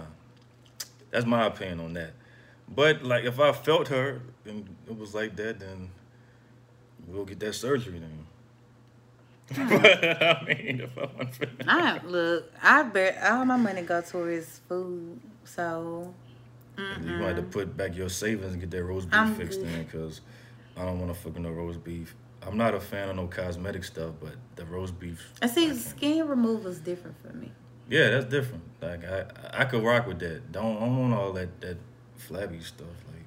That's 1.15 1.25
my 1.25 1.45
opinion 1.45 1.79
on 1.79 1.93
that. 1.93 2.11
But 2.67 3.01
like 3.03 3.23
if 3.23 3.39
I 3.39 3.53
felt 3.53 3.87
her 3.87 4.19
and 4.43 4.67
it 4.85 4.97
was 4.99 5.15
like 5.15 5.37
that, 5.37 5.61
then 5.61 5.89
we'll 7.07 7.23
get 7.23 7.39
that 7.39 7.53
surgery 7.53 7.99
then. 7.99 8.25
but 9.69 10.21
I 10.21 10.43
mean, 10.45 10.81
if 10.81 10.97
I 10.97 11.05
want 11.15 11.31
to. 11.35 11.47
I 11.65 12.01
look. 12.03 12.51
I 12.61 12.83
bet 12.83 13.17
all 13.23 13.45
my 13.45 13.55
money 13.55 13.83
go 13.83 14.01
towards 14.01 14.59
food. 14.67 15.21
So 15.45 16.13
You 16.77 17.11
might 17.17 17.27
have 17.27 17.35
to 17.37 17.43
put 17.43 17.77
back 17.77 17.95
your 17.95 18.09
savings 18.09 18.51
and 18.51 18.59
get 18.59 18.71
that 18.71 18.83
roast 18.83 19.09
beef 19.09 19.17
I'm 19.17 19.35
fixed 19.35 19.61
good. 19.61 19.69
in 19.69 19.83
because 19.85 20.19
I 20.75 20.83
don't 20.83 20.99
want 20.99 21.13
to 21.13 21.17
fucking 21.17 21.43
no 21.43 21.51
roast 21.51 21.81
beef. 21.81 22.13
I'm 22.45 22.57
not 22.57 22.73
a 22.75 22.81
fan 22.81 23.07
of 23.07 23.15
no 23.15 23.27
cosmetic 23.27 23.85
stuff, 23.85 24.15
but 24.19 24.33
the 24.57 24.65
roast 24.65 24.99
beef. 24.99 25.31
I 25.41 25.47
see 25.47 25.67
can't. 25.67 25.77
skin 25.79 26.27
removal 26.27 26.67
is 26.69 26.81
different 26.81 27.15
for 27.21 27.31
me. 27.31 27.53
Yeah, 27.89 28.09
that's 28.09 28.25
different. 28.25 28.63
Like 28.81 29.03
I, 29.05 29.25
I 29.53 29.65
could 29.65 29.83
rock 29.83 30.07
with 30.07 30.19
that. 30.19 30.51
Don't, 30.51 30.77
I 30.77 30.79
don't 30.81 30.99
want 31.01 31.13
all 31.13 31.33
that 31.33 31.61
that 31.61 31.77
flabby 32.17 32.59
stuff. 32.61 32.87
Like, 33.11 33.23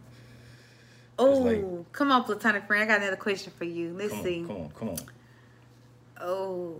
Oh, 1.18 1.38
like- 1.38 1.92
come 1.92 2.12
on, 2.12 2.24
platonic 2.24 2.66
friend. 2.66 2.82
I 2.82 2.86
got 2.86 3.00
another 3.02 3.16
question 3.16 3.52
for 3.56 3.64
you. 3.64 3.92
Let's 3.96 4.12
come 4.12 4.22
see. 4.22 4.40
on, 4.40 4.46
come 4.46 4.56
on, 4.56 4.68
come 4.70 4.88
on. 4.90 4.98
Oh. 6.20 6.74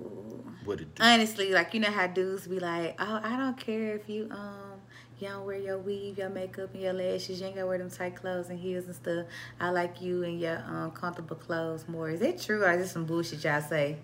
What 0.64 0.80
it 0.80 0.94
do? 0.94 1.02
honestly, 1.02 1.52
like 1.52 1.72
you 1.74 1.80
know 1.80 1.90
how 1.90 2.06
dudes 2.08 2.46
be 2.46 2.58
like, 2.60 2.96
oh, 2.98 3.20
I 3.22 3.36
don't 3.36 3.56
care 3.58 3.94
if 3.96 4.08
you 4.08 4.28
um 4.30 4.80
you 5.18 5.28
don't 5.28 5.44
wear 5.46 5.58
your 5.58 5.78
weave, 5.78 6.18
your 6.18 6.28
makeup, 6.28 6.72
and 6.74 6.82
your 6.82 6.92
lashes. 6.92 7.40
You 7.40 7.46
ain't 7.46 7.56
gotta 7.56 7.66
wear 7.66 7.78
them 7.78 7.90
tight 7.90 8.16
clothes 8.16 8.50
and 8.50 8.58
heels 8.58 8.86
and 8.86 8.94
stuff. 8.94 9.26
I 9.60 9.70
like 9.70 10.00
you 10.00 10.22
in 10.22 10.38
your 10.38 10.58
um 10.66 10.90
comfortable 10.90 11.36
clothes 11.36 11.86
more. 11.88 12.10
Is 12.10 12.20
that 12.20 12.40
true 12.40 12.64
or 12.64 12.72
is 12.72 12.78
this 12.82 12.92
some 12.92 13.04
bullshit 13.04 13.42
y'all 13.44 13.60
say? 13.62 13.96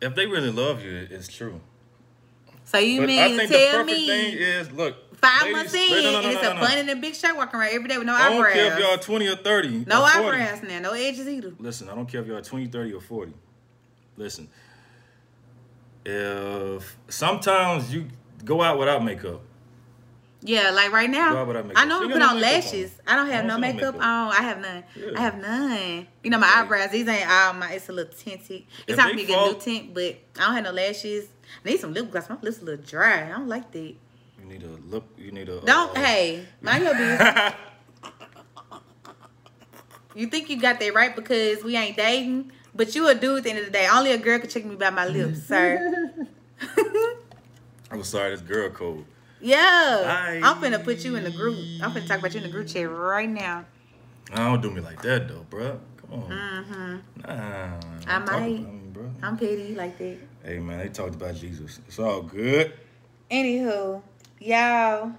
If 0.00 0.14
they 0.14 0.26
really 0.26 0.50
love 0.50 0.82
you, 0.82 1.06
it's 1.10 1.28
true. 1.28 1.60
So 2.64 2.78
you 2.78 3.00
But 3.00 3.06
mean 3.06 3.18
I 3.20 3.36
think 3.36 3.50
the 3.50 3.56
tell 3.56 3.70
perfect 3.78 3.86
me 3.98 4.06
thing 4.08 4.34
is 4.38 4.70
look. 4.72 5.16
five 5.20 5.42
ladies- 5.42 5.56
months 5.56 5.74
in 5.74 5.90
no, 5.90 5.96
no, 6.02 6.10
no, 6.10 6.18
and 6.18 6.26
it's 6.36 6.46
a 6.46 6.54
bun 6.54 6.78
and 6.78 6.90
a 6.90 6.96
big 6.96 7.14
shirt 7.14 7.36
walking 7.36 7.60
around 7.60 7.70
every 7.72 7.88
day 7.88 7.96
with 7.98 8.06
no 8.06 8.14
I 8.14 8.28
don't 8.28 8.52
care 8.52 8.72
if 8.72 8.78
y'all 8.80 8.98
20 8.98 9.28
or 9.28 9.36
30. 9.36 9.84
no 9.86 10.02
or 10.04 10.08
40. 10.10 10.38
eyebrows 10.42 10.62
now, 10.62 10.78
no 10.80 10.92
edges 10.92 11.28
either. 11.28 11.52
Listen, 11.58 11.88
I 11.88 11.94
don't 11.94 12.06
care 12.06 12.20
if 12.20 12.26
you're 12.26 12.40
20, 12.40 12.66
30, 12.66 12.92
or 12.92 13.00
40. 13.00 13.32
Listen, 14.16 14.48
if 16.04 16.96
sometimes 17.08 17.92
you 17.92 18.06
go 18.44 18.62
out 18.62 18.78
without 18.78 19.02
makeup, 19.04 19.40
Yeah, 20.48 20.70
like 20.70 20.92
right 20.92 21.10
now, 21.10 21.34
I 21.34 21.40
I 21.40 21.42
You 21.42 21.44
put 21.44 21.56
on 21.56 21.66
makeup 21.66 22.30
on. 22.30 22.40
lashes. 22.40 22.92
I 23.04 23.16
don't 23.16 23.26
have 23.26 23.44
I 23.44 23.48
no 23.48 23.54
don't 23.54 23.60
no 23.62 23.66
makeup 23.66 23.94
makeup. 23.94 24.06
on. 24.06 24.32
I 24.32 24.42
have 24.42 24.60
none. 24.60 24.84
Yeah. 24.94 25.10
I 25.16 25.20
have 25.20 25.38
none. 25.40 26.06
You 26.22 26.30
know 26.30 26.38
my 26.38 26.46
Right. 26.46 26.58
eyebrows. 26.58 26.90
These 26.92 27.08
ain't 27.08 27.28
all 27.28 27.52
my. 27.54 27.72
It's 27.72 27.88
a 27.88 27.92
little 27.92 28.12
tinted. 28.16 28.62
It's 28.86 28.96
time 28.96 29.10
for 29.10 29.16
me 29.16 29.22
to 29.22 29.26
get 29.28 29.38
a 29.40 29.52
new 29.52 29.58
tint, 29.58 29.92
but 29.92 30.04
I 30.38 30.44
don't 30.46 30.54
have 30.54 30.62
no 30.64 30.70
lashes. 30.70 31.26
I 31.64 31.68
need 31.70 31.80
some 31.80 31.92
lip 31.92 32.12
gloss. 32.12 32.28
My 32.28 32.36
lips 32.40 32.60
a 32.62 32.64
little 32.64 32.84
dry. 32.84 33.24
I 33.24 33.30
don't 33.30 33.48
like 33.48 33.72
that. 33.72 33.78
you 34.38 34.44
need 34.44 34.62
a 34.62 34.68
lip. 34.88 35.02
You 35.18 35.32
need 35.32 35.48
a. 35.48 35.60
Don't. 35.62 35.96
uh, 35.96 36.00
hey, 36.00 36.46
mind 36.62 36.84
your 36.84 36.94
business. 36.94 37.52
you 40.14 40.26
think 40.28 40.48
you 40.48 40.60
got 40.60 40.78
that 40.78 40.94
right 40.94 41.14
because 41.16 41.64
we 41.64 41.76
ain't 41.76 41.96
dating, 41.96 42.52
but 42.74 42.94
you 42.94 43.08
a 43.08 43.14
dude 43.16 43.38
at 43.38 43.44
the 43.44 43.50
end 43.50 43.58
of 43.58 43.64
the 43.66 43.70
day. 43.72 43.88
Only 43.90 44.12
a 44.12 44.18
girl 44.18 44.38
can 44.38 44.48
check 44.48 44.64
me 44.64 44.76
by 44.76 44.90
my 44.90 45.06
lips, 45.06 45.42
sir. 45.46 46.14
I'm 47.90 48.02
sorry, 48.04 48.30
this 48.30 48.40
girl 48.42 48.70
code. 48.70 49.04
Yeah, 49.40 49.58
I- 49.62 50.40
I'm 50.42 50.56
finna 50.62 50.82
put 50.82 51.04
you 51.04 51.16
in 51.16 51.24
the 51.24 51.30
group. 51.30 51.56
I'm 51.82 51.92
finna 51.92 52.06
talk 52.06 52.18
about 52.20 52.34
you 52.34 52.38
in 52.40 52.46
the 52.46 52.52
group 52.52 52.66
chat 52.68 52.90
right 52.90 53.28
now. 53.28 53.64
Nah, 54.30 54.50
don't 54.52 54.60
do 54.62 54.70
me 54.70 54.80
like 54.80 55.02
that 55.02 55.28
though, 55.28 55.46
bro. 55.48 55.78
Come 56.10 56.22
on. 56.22 56.30
Mm-hmm. 56.30 56.96
Nah. 57.26 57.80
I 58.06 58.18
might. 58.18 58.60
me, 58.60 58.80
bruh. 58.92 59.10
I'm 59.22 59.36
petty 59.36 59.74
like 59.74 59.98
that. 59.98 60.16
Hey 60.44 60.58
man, 60.58 60.78
they 60.78 60.88
talked 60.88 61.14
about 61.14 61.34
Jesus. 61.36 61.80
It's 61.86 61.98
all 61.98 62.22
good. 62.22 62.72
Anywho, 63.30 64.02
y'all, 64.40 65.12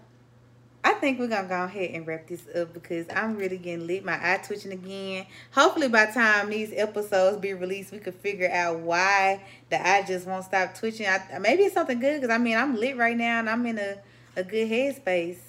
I 0.88 0.94
think 0.94 1.20
we're 1.20 1.28
gonna 1.28 1.50
go 1.50 1.66
ahead 1.66 1.92
and 1.92 2.08
wrap 2.08 2.28
this 2.28 2.44
up 2.56 2.74
because 2.74 3.08
I'm 3.14 3.36
really 3.36 3.58
getting 3.58 3.86
lit. 3.86 4.06
My 4.06 4.14
eye 4.14 4.38
twitching 4.38 4.72
again. 4.72 5.26
Hopefully, 5.52 5.90
by 5.90 6.06
the 6.06 6.14
time 6.14 6.50
these 6.50 6.72
episodes 6.74 7.40
be 7.40 7.52
released, 7.52 7.92
we 7.92 8.00
could 8.00 8.16
figure 8.16 8.50
out 8.50 8.80
why 8.80 9.44
the 9.70 9.86
eye 9.86 10.04
just 10.08 10.26
won't 10.26 10.46
stop 10.46 10.76
twitching. 10.76 11.06
I, 11.06 11.40
maybe 11.40 11.64
it's 11.64 11.74
something 11.74 12.00
good 12.00 12.22
because 12.22 12.34
I 12.34 12.38
mean 12.38 12.56
I'm 12.56 12.78
lit 12.78 12.96
right 12.96 13.18
now 13.18 13.40
and 13.40 13.50
I'm 13.50 13.66
in 13.66 13.78
a, 13.78 13.98
a 14.38 14.46
good 14.46 14.70
headspace. 14.70 15.40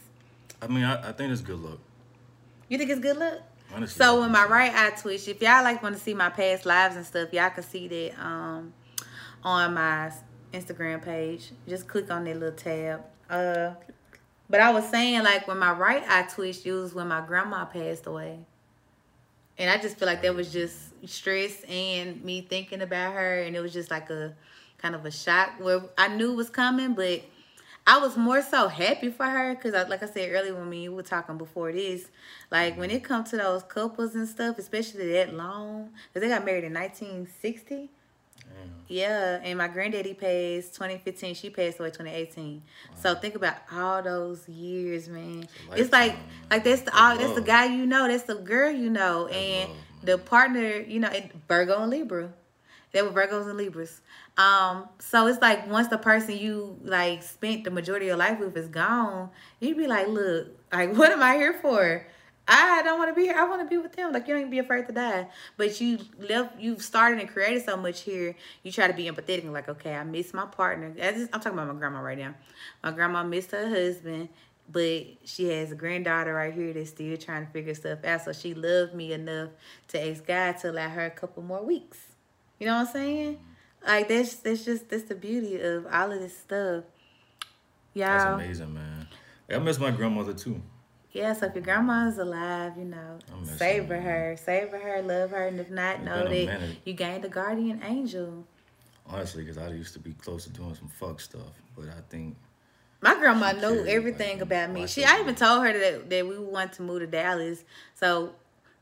I 0.60 0.66
mean, 0.66 0.82
I, 0.82 1.10
I 1.10 1.12
think 1.12 1.30
it's 1.30 1.40
good 1.40 1.60
luck. 1.60 1.78
You 2.68 2.76
think 2.76 2.90
it's 2.90 3.00
good 3.00 3.18
luck? 3.18 3.38
Honestly. 3.72 4.04
So 4.04 4.20
when 4.20 4.32
my 4.32 4.44
right 4.44 4.74
eye 4.74 4.90
twitch, 5.00 5.28
if 5.28 5.40
y'all 5.40 5.62
like 5.62 5.80
want 5.84 5.94
to 5.94 6.02
see 6.02 6.14
my 6.14 6.30
past 6.30 6.66
lives 6.66 6.96
and 6.96 7.06
stuff, 7.06 7.32
y'all 7.32 7.50
can 7.50 7.62
see 7.62 7.86
that 7.86 8.20
um 8.20 8.72
on 9.44 9.74
my 9.74 10.10
Instagram 10.52 11.00
page. 11.00 11.52
Just 11.68 11.86
click 11.86 12.10
on 12.10 12.24
that 12.24 12.40
little 12.40 12.58
tab. 12.58 13.04
Uh 13.30 13.74
But 14.50 14.60
I 14.60 14.70
was 14.70 14.88
saying 14.88 15.22
like 15.24 15.46
when 15.46 15.58
my 15.58 15.72
right 15.72 16.02
eye 16.08 16.22
twitched, 16.22 16.64
it 16.64 16.72
was 16.72 16.94
when 16.94 17.08
my 17.08 17.20
grandma 17.20 17.64
passed 17.64 18.06
away. 18.06 18.38
And 19.58 19.70
I 19.70 19.76
just 19.76 19.98
feel 19.98 20.06
like 20.06 20.22
that 20.22 20.34
was 20.34 20.52
just 20.52 20.76
stress 21.06 21.62
and 21.64 22.24
me 22.24 22.42
thinking 22.42 22.80
about 22.80 23.12
her 23.14 23.42
and 23.42 23.56
it 23.56 23.60
was 23.60 23.72
just 23.72 23.90
like 23.90 24.08
a 24.08 24.34
kind 24.78 24.94
of 24.94 25.04
a 25.04 25.10
shock 25.10 25.54
where 25.58 25.82
I 25.98 26.08
knew 26.08 26.32
it 26.32 26.36
was 26.36 26.50
coming, 26.50 26.94
but 26.94 27.22
I 27.86 27.98
was 27.98 28.16
more 28.16 28.42
so 28.42 28.68
happy 28.68 29.10
for 29.10 29.24
her 29.24 29.54
because, 29.54 29.72
like 29.88 30.02
I 30.02 30.06
said 30.06 30.30
earlier 30.30 30.54
when 30.54 30.68
we 30.68 30.88
were 30.88 31.02
talking 31.02 31.38
before 31.38 31.72
this, 31.72 32.08
like 32.50 32.78
when 32.78 32.90
it 32.90 33.02
comes 33.02 33.30
to 33.30 33.38
those 33.38 33.62
couples 33.62 34.14
and 34.14 34.28
stuff, 34.28 34.58
especially 34.58 35.10
that 35.12 35.34
long, 35.34 35.90
because 36.12 36.20
they 36.20 36.28
got 36.28 36.44
married 36.44 36.64
in 36.64 36.74
1960. 36.74 37.90
Yeah, 38.88 39.40
and 39.42 39.58
my 39.58 39.68
granddaddy 39.68 40.14
passed 40.14 40.74
2015. 40.74 41.34
She 41.34 41.50
passed 41.50 41.78
away 41.78 41.90
2018. 41.90 42.62
So 42.96 43.14
think 43.14 43.34
about 43.34 43.56
all 43.70 44.02
those 44.02 44.48
years, 44.48 45.08
man. 45.08 45.46
a 45.70 45.78
It's 45.78 45.92
like 45.92 46.16
like 46.50 46.64
that's 46.64 46.82
the 46.82 46.96
all 46.98 47.16
that's 47.16 47.34
the 47.34 47.42
guy 47.42 47.66
you 47.66 47.84
know, 47.84 48.08
that's 48.08 48.22
the 48.22 48.36
girl 48.36 48.70
you 48.70 48.88
know, 48.88 49.26
and 49.26 49.70
the 50.02 50.16
partner 50.16 50.80
you 50.80 51.00
know, 51.00 51.10
Virgo 51.48 51.82
and 51.82 51.90
Libra. 51.90 52.32
They 52.92 53.02
were 53.02 53.10
Virgos 53.10 53.48
and 53.48 53.58
Libras. 53.58 54.00
Um, 54.38 54.88
so 54.98 55.26
it's 55.26 55.42
like 55.42 55.68
once 55.68 55.88
the 55.88 55.98
person 55.98 56.38
you 56.38 56.78
like 56.82 57.22
spent 57.22 57.64
the 57.64 57.70
majority 57.70 58.06
of 58.06 58.08
your 58.08 58.16
life 58.16 58.38
with 58.38 58.56
is 58.56 58.68
gone, 58.68 59.30
you'd 59.60 59.76
be 59.76 59.86
like, 59.86 60.08
look, 60.08 60.48
like 60.72 60.92
what 60.96 61.12
am 61.12 61.22
I 61.22 61.36
here 61.36 61.52
for? 61.52 62.06
I 62.50 62.82
don't 62.82 62.98
want 62.98 63.10
to 63.10 63.14
be 63.14 63.26
here. 63.26 63.36
I 63.36 63.46
want 63.46 63.60
to 63.60 63.68
be 63.68 63.76
with 63.76 63.92
them. 63.92 64.10
Like 64.12 64.26
you 64.26 64.32
don't 64.32 64.40
even 64.40 64.50
be 64.50 64.58
afraid 64.58 64.86
to 64.86 64.92
die. 64.92 65.28
But 65.58 65.80
you 65.82 65.98
left. 66.18 66.58
You've 66.58 66.82
started 66.82 67.20
and 67.20 67.28
created 67.28 67.64
so 67.64 67.76
much 67.76 68.00
here. 68.00 68.34
You 68.62 68.72
try 68.72 68.86
to 68.86 68.94
be 68.94 69.04
empathetic 69.04 69.42
and 69.44 69.52
like, 69.52 69.68
okay, 69.68 69.94
I 69.94 70.02
miss 70.02 70.32
my 70.32 70.46
partner. 70.46 70.94
Is- 70.96 71.28
I'm 71.32 71.40
talking 71.40 71.58
about 71.58 71.68
my 71.68 71.78
grandma 71.78 72.00
right 72.00 72.16
now. 72.16 72.34
My 72.82 72.90
grandma 72.92 73.22
missed 73.22 73.50
her 73.50 73.68
husband, 73.68 74.30
but 74.72 75.04
she 75.24 75.44
has 75.50 75.72
a 75.72 75.74
granddaughter 75.74 76.32
right 76.32 76.54
here 76.54 76.72
that's 76.72 76.88
still 76.88 77.16
trying 77.18 77.44
to 77.44 77.52
figure 77.52 77.74
stuff 77.74 78.02
out. 78.04 78.24
So 78.24 78.32
she 78.32 78.54
loved 78.54 78.94
me 78.94 79.12
enough 79.12 79.50
to 79.88 80.08
ask 80.10 80.26
God 80.26 80.52
to 80.60 80.70
allow 80.70 80.88
her 80.88 81.04
a 81.04 81.10
couple 81.10 81.42
more 81.42 81.62
weeks. 81.62 81.98
You 82.58 82.66
know 82.66 82.76
what 82.76 82.86
I'm 82.88 82.92
saying? 82.94 83.38
Like 83.86 84.08
that's 84.08 84.36
that's 84.36 84.64
just 84.64 84.88
that's 84.88 85.04
the 85.04 85.14
beauty 85.14 85.60
of 85.60 85.86
all 85.92 86.10
of 86.12 86.18
this 86.18 86.36
stuff. 86.36 86.84
Yeah. 87.92 88.16
That's 88.16 88.42
amazing, 88.42 88.72
man. 88.72 89.06
I 89.50 89.58
miss 89.58 89.78
my 89.78 89.90
grandmother 89.90 90.32
too. 90.32 90.62
Yeah, 91.12 91.32
so 91.32 91.46
if 91.46 91.54
your 91.54 91.64
grandma's 91.64 92.18
alive, 92.18 92.74
you 92.76 92.84
know, 92.84 93.18
savor 93.44 93.96
her, 93.96 94.30
her, 94.30 94.36
savor 94.36 94.78
her, 94.78 95.02
love 95.02 95.30
her, 95.30 95.46
and 95.46 95.58
if 95.58 95.70
not, 95.70 96.02
know 96.02 96.24
that 96.24 96.30
minute. 96.30 96.76
you 96.84 96.92
gained 96.92 97.24
a 97.24 97.28
guardian 97.28 97.82
angel. 97.82 98.44
Honestly, 99.06 99.42
because 99.42 99.56
I 99.56 99.68
used 99.68 99.94
to 99.94 99.98
be 99.98 100.12
close 100.12 100.44
to 100.44 100.50
doing 100.50 100.74
some 100.74 100.88
fuck 100.88 101.20
stuff, 101.20 101.62
but 101.74 101.86
I 101.88 102.00
think 102.10 102.36
My 103.00 103.14
grandma 103.14 103.52
knew 103.52 103.76
cared, 103.76 103.88
everything 103.88 104.34
like, 104.34 104.42
about 104.42 104.70
me. 104.70 104.86
She, 104.86 105.02
I 105.04 105.18
even 105.20 105.34
told 105.34 105.62
her 105.64 105.72
that 105.72 106.10
that 106.10 106.26
we 106.28 106.38
want 106.38 106.74
to 106.74 106.82
move 106.82 107.00
to 107.00 107.06
Dallas. 107.06 107.64
So 107.94 108.34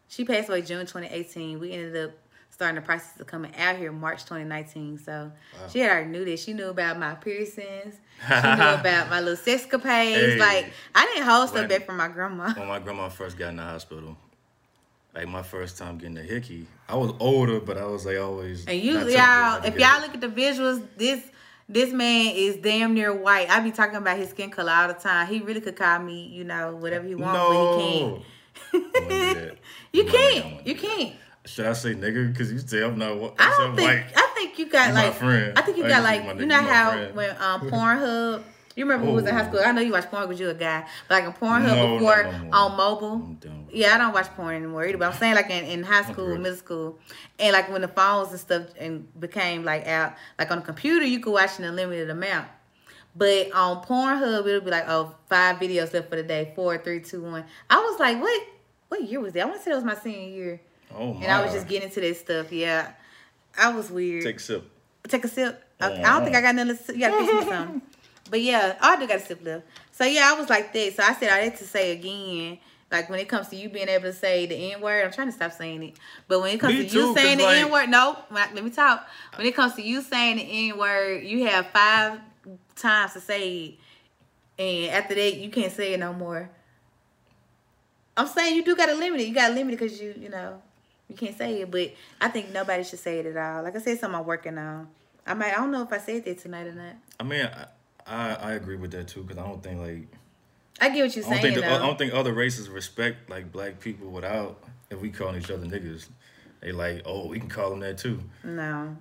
she 0.08 0.24
passed 0.24 0.48
away 0.48 0.62
June 0.62 0.80
2018. 0.84 1.60
We 1.60 1.72
ended 1.72 1.96
up 2.08 2.10
starting 2.56 2.76
the 2.76 2.80
process 2.80 3.20
of 3.20 3.26
coming 3.26 3.54
out 3.56 3.76
here 3.76 3.92
March 3.92 4.22
2019. 4.24 4.98
So 4.98 5.30
she 5.70 5.80
had 5.80 5.90
already 5.90 6.08
knew 6.08 6.24
this. 6.24 6.42
She 6.42 6.54
knew 6.54 6.68
about 6.68 6.98
my 6.98 7.14
piercings. 7.14 7.96
She 8.26 8.34
knew 8.34 8.38
about 8.40 9.10
my 9.10 9.20
little 9.20 9.36
sexcapades. 9.36 10.14
Hey. 10.14 10.38
Like 10.38 10.72
I 10.94 11.04
didn't 11.04 11.28
hold 11.28 11.50
stuff 11.50 11.68
back 11.68 11.84
from 11.84 11.98
my 11.98 12.08
grandma. 12.08 12.54
when 12.56 12.66
my 12.66 12.78
grandma 12.78 13.10
first 13.10 13.36
got 13.36 13.50
in 13.50 13.56
the 13.56 13.62
hospital, 13.62 14.16
like 15.14 15.28
my 15.28 15.42
first 15.42 15.76
time 15.76 15.98
getting 15.98 16.16
a 16.16 16.22
hickey, 16.22 16.66
I 16.88 16.96
was 16.96 17.12
older, 17.20 17.60
but 17.60 17.76
I 17.76 17.84
was 17.84 18.06
like 18.06 18.18
always. 18.18 18.64
And 18.64 18.80
you, 18.80 19.06
y'all, 19.10 19.62
if 19.62 19.78
y'all 19.78 20.00
look 20.00 20.14
at 20.14 20.22
the 20.22 20.28
visuals, 20.28 20.82
this 20.96 21.22
this 21.68 21.92
man 21.92 22.32
is 22.34 22.56
damn 22.56 22.94
near 22.94 23.14
white. 23.14 23.50
I 23.50 23.60
be 23.60 23.70
talking 23.70 23.96
about 23.96 24.16
his 24.16 24.30
skin 24.30 24.50
color 24.50 24.72
all 24.72 24.88
the 24.88 24.94
time. 24.94 25.26
He 25.26 25.40
really 25.40 25.60
could 25.60 25.76
call 25.76 25.98
me, 25.98 26.26
you 26.28 26.44
know, 26.44 26.74
whatever 26.74 27.06
he 27.06 27.14
wants, 27.14 27.38
no. 27.38 27.50
but 27.50 27.82
he 27.82 27.98
can't. 27.98 28.24
I 28.72 28.98
wouldn't 29.00 29.34
do 29.34 29.40
that. 29.40 29.58
You 29.92 30.04
can't. 30.04 30.66
You 30.66 30.74
can't. 30.74 31.14
Should 31.46 31.66
I 31.66 31.72
say 31.72 31.94
nigga? 31.94 32.30
Because 32.32 32.52
you 32.52 32.58
say 32.58 32.82
I'm 32.82 32.98
not. 32.98 33.12
I 33.38 33.46
I'm 33.60 33.66
don't 33.68 33.76
think. 33.76 33.88
white. 33.88 34.04
I 34.16 34.32
think 34.34 34.58
you 34.58 34.68
got 34.68 34.88
You 34.88 34.94
my 34.94 35.04
like. 35.06 35.14
friend. 35.14 35.52
I 35.58 35.62
think 35.62 35.76
you 35.78 35.84
I 35.84 35.88
got 35.88 36.02
like. 36.02 36.38
You 36.40 36.46
know 36.46 36.60
how 36.62 36.90
friend. 36.92 37.14
when 37.16 37.30
um 37.40 37.60
Pornhub. 37.70 38.42
You 38.74 38.84
remember 38.84 39.06
who 39.06 39.12
was 39.14 39.24
in 39.24 39.34
high 39.34 39.46
Oh. 39.46 39.48
school? 39.48 39.60
I 39.64 39.72
know 39.72 39.80
you 39.80 39.90
watched 39.92 40.10
porn 40.10 40.24
because 40.26 40.38
you're 40.38 40.50
a 40.50 40.54
guy. 40.54 40.86
But 41.08 41.14
like 41.14 41.24
in 41.24 41.32
Pornhub 41.32 41.62
No, 41.74 41.98
before 41.98 42.24
no 42.24 42.50
on 42.52 42.76
mobile. 42.76 43.12
I'm 43.14 43.34
done 43.36 43.64
with 43.66 43.74
Yeah, 43.74 43.94
I 43.94 43.98
don't 43.98 44.12
watch 44.12 44.26
porn 44.36 44.54
anymore 44.54 44.84
either. 44.84 44.98
But 44.98 45.12
I'm 45.14 45.18
saying 45.18 45.34
like 45.34 45.48
in, 45.48 45.64
in 45.64 45.82
high 45.82 46.02
school, 46.12 46.36
middle 46.36 46.58
school, 46.58 46.98
and 47.38 47.54
like 47.54 47.70
when 47.70 47.80
the 47.80 47.88
phones 47.88 48.32
and 48.32 48.38
stuff 48.40 48.64
and 48.78 49.08
became 49.18 49.64
like 49.64 49.86
out, 49.86 50.12
like 50.38 50.50
on 50.50 50.58
the 50.58 50.64
computer, 50.64 51.06
you 51.06 51.20
could 51.20 51.32
watch 51.32 51.58
an 51.58 51.64
unlimited 51.64 52.10
amount. 52.10 52.48
But 53.14 53.50
on 53.52 53.82
Pornhub, 53.82 54.46
it'll 54.46 54.60
be 54.60 54.70
like, 54.70 54.84
oh, 54.88 55.14
five 55.30 55.56
videos 55.56 55.94
left 55.94 56.10
for 56.10 56.16
the 56.16 56.22
day, 56.22 56.52
four, 56.54 56.76
three, 56.76 57.00
two, 57.00 57.22
one. 57.22 57.46
I 57.70 57.76
was 57.80 57.98
like, 57.98 58.20
what? 58.20 58.46
What 58.88 59.02
year 59.04 59.20
was 59.20 59.32
that? 59.32 59.40
I 59.40 59.44
want 59.46 59.56
to 59.56 59.62
say 59.64 59.70
it 59.70 59.74
was 59.74 59.84
my 59.84 59.94
senior 59.96 60.28
year, 60.28 60.60
Oh 60.96 61.14
my. 61.14 61.22
and 61.22 61.32
I 61.32 61.44
was 61.44 61.52
just 61.52 61.68
getting 61.68 61.88
into 61.88 62.00
that 62.00 62.16
stuff. 62.16 62.52
Yeah, 62.52 62.92
I 63.58 63.72
was 63.72 63.90
weird. 63.90 64.24
Take 64.24 64.36
a 64.36 64.40
sip. 64.40 64.70
Take 65.08 65.24
a 65.24 65.28
sip. 65.28 65.62
Okay, 65.80 66.02
I 66.02 66.14
don't 66.14 66.24
think 66.24 66.36
I 66.36 66.38
uh-huh. 66.38 66.52
got 66.52 66.66
nothing. 66.66 66.86
To, 66.86 66.92
you 66.94 67.00
gotta 67.00 67.26
fix 67.26 67.44
me 67.44 67.50
something. 67.52 67.82
But 68.30 68.40
yeah, 68.40 68.76
I 68.80 68.98
do 68.98 69.06
got 69.06 69.18
a 69.18 69.20
sip 69.20 69.44
left. 69.44 69.66
So 69.92 70.04
yeah, 70.04 70.32
I 70.32 70.38
was 70.38 70.48
like 70.48 70.72
that. 70.72 70.96
So 70.96 71.02
I 71.02 71.14
said 71.14 71.30
I 71.30 71.38
had 71.38 71.56
to 71.56 71.64
say 71.64 71.92
again. 71.92 72.58
Like 72.90 73.10
when 73.10 73.18
it 73.18 73.28
comes 73.28 73.48
to 73.48 73.56
you 73.56 73.68
being 73.68 73.88
able 73.88 74.04
to 74.04 74.12
say 74.12 74.46
the 74.46 74.72
N 74.72 74.80
word, 74.80 75.04
I'm 75.04 75.12
trying 75.12 75.26
to 75.26 75.32
stop 75.32 75.52
saying 75.52 75.82
it. 75.82 75.94
But 76.28 76.40
when 76.40 76.54
it 76.54 76.60
comes 76.60 76.74
Me 76.74 76.84
to 76.84 76.88
too, 76.88 76.98
you 76.98 77.14
saying 77.14 77.38
the 77.38 77.44
like- 77.44 77.64
N 77.64 77.72
word, 77.72 77.88
no, 77.88 78.16
let 78.30 78.54
me 78.54 78.70
talk. 78.70 79.06
When 79.34 79.46
it 79.46 79.56
comes 79.56 79.74
to 79.74 79.82
you 79.82 80.02
saying 80.02 80.36
the 80.36 80.70
N 80.70 80.78
word, 80.78 81.24
you 81.24 81.46
have 81.46 81.66
five 81.68 82.20
times 82.76 83.14
to 83.14 83.20
say 83.20 83.64
it, 83.64 83.74
and 84.58 84.94
after 84.94 85.14
that, 85.16 85.36
you 85.36 85.50
can't 85.50 85.72
say 85.72 85.94
it 85.94 86.00
no 86.00 86.12
more. 86.12 86.48
I'm 88.16 88.26
saying 88.28 88.56
you 88.56 88.64
do 88.64 88.76
got 88.76 88.86
to 88.86 88.94
limit 88.94 89.20
it. 89.20 89.28
You 89.28 89.34
got 89.34 89.48
to 89.48 89.54
limit 89.54 89.74
it 89.74 89.80
because 89.80 90.00
you, 90.00 90.14
you 90.18 90.30
know, 90.30 90.62
you 91.08 91.16
can't 91.16 91.36
say 91.36 91.60
it. 91.62 91.70
But 91.70 91.92
I 92.20 92.28
think 92.28 92.52
nobody 92.52 92.84
should 92.84 92.98
say 92.98 93.18
it 93.20 93.26
at 93.26 93.36
all. 93.36 93.62
Like 93.62 93.76
I 93.76 93.78
said, 93.80 93.98
something 94.00 94.18
I'm 94.18 94.26
working 94.26 94.58
on. 94.58 94.88
I 95.26 95.34
might. 95.34 95.52
I 95.52 95.56
don't 95.56 95.70
know 95.70 95.82
if 95.82 95.92
I 95.92 95.98
said 95.98 96.24
that 96.24 96.38
tonight 96.38 96.66
or 96.66 96.72
not. 96.72 96.94
I 97.18 97.24
mean, 97.24 97.44
I 97.46 97.66
I, 98.06 98.34
I 98.34 98.52
agree 98.52 98.76
with 98.76 98.92
that 98.92 99.08
too 99.08 99.22
because 99.22 99.38
I 99.42 99.46
don't 99.46 99.62
think 99.62 99.80
like 99.80 100.06
I 100.80 100.90
get 100.90 101.04
what 101.04 101.16
you're 101.16 101.24
I 101.26 101.28
saying 101.28 101.42
think 101.42 101.54
the. 101.56 101.66
I 101.66 101.78
don't 101.78 101.98
think 101.98 102.14
other 102.14 102.32
races 102.32 102.68
respect 102.68 103.28
like 103.28 103.50
black 103.50 103.80
people 103.80 104.08
without 104.10 104.62
if 104.90 105.00
we 105.00 105.10
calling 105.10 105.36
each 105.40 105.50
other 105.50 105.66
niggas. 105.66 106.08
They 106.60 106.72
like, 106.72 107.02
oh, 107.04 107.26
we 107.26 107.38
can 107.38 107.48
call 107.48 107.70
them 107.70 107.80
that 107.80 107.98
too. 107.98 108.20
no, 108.42 108.96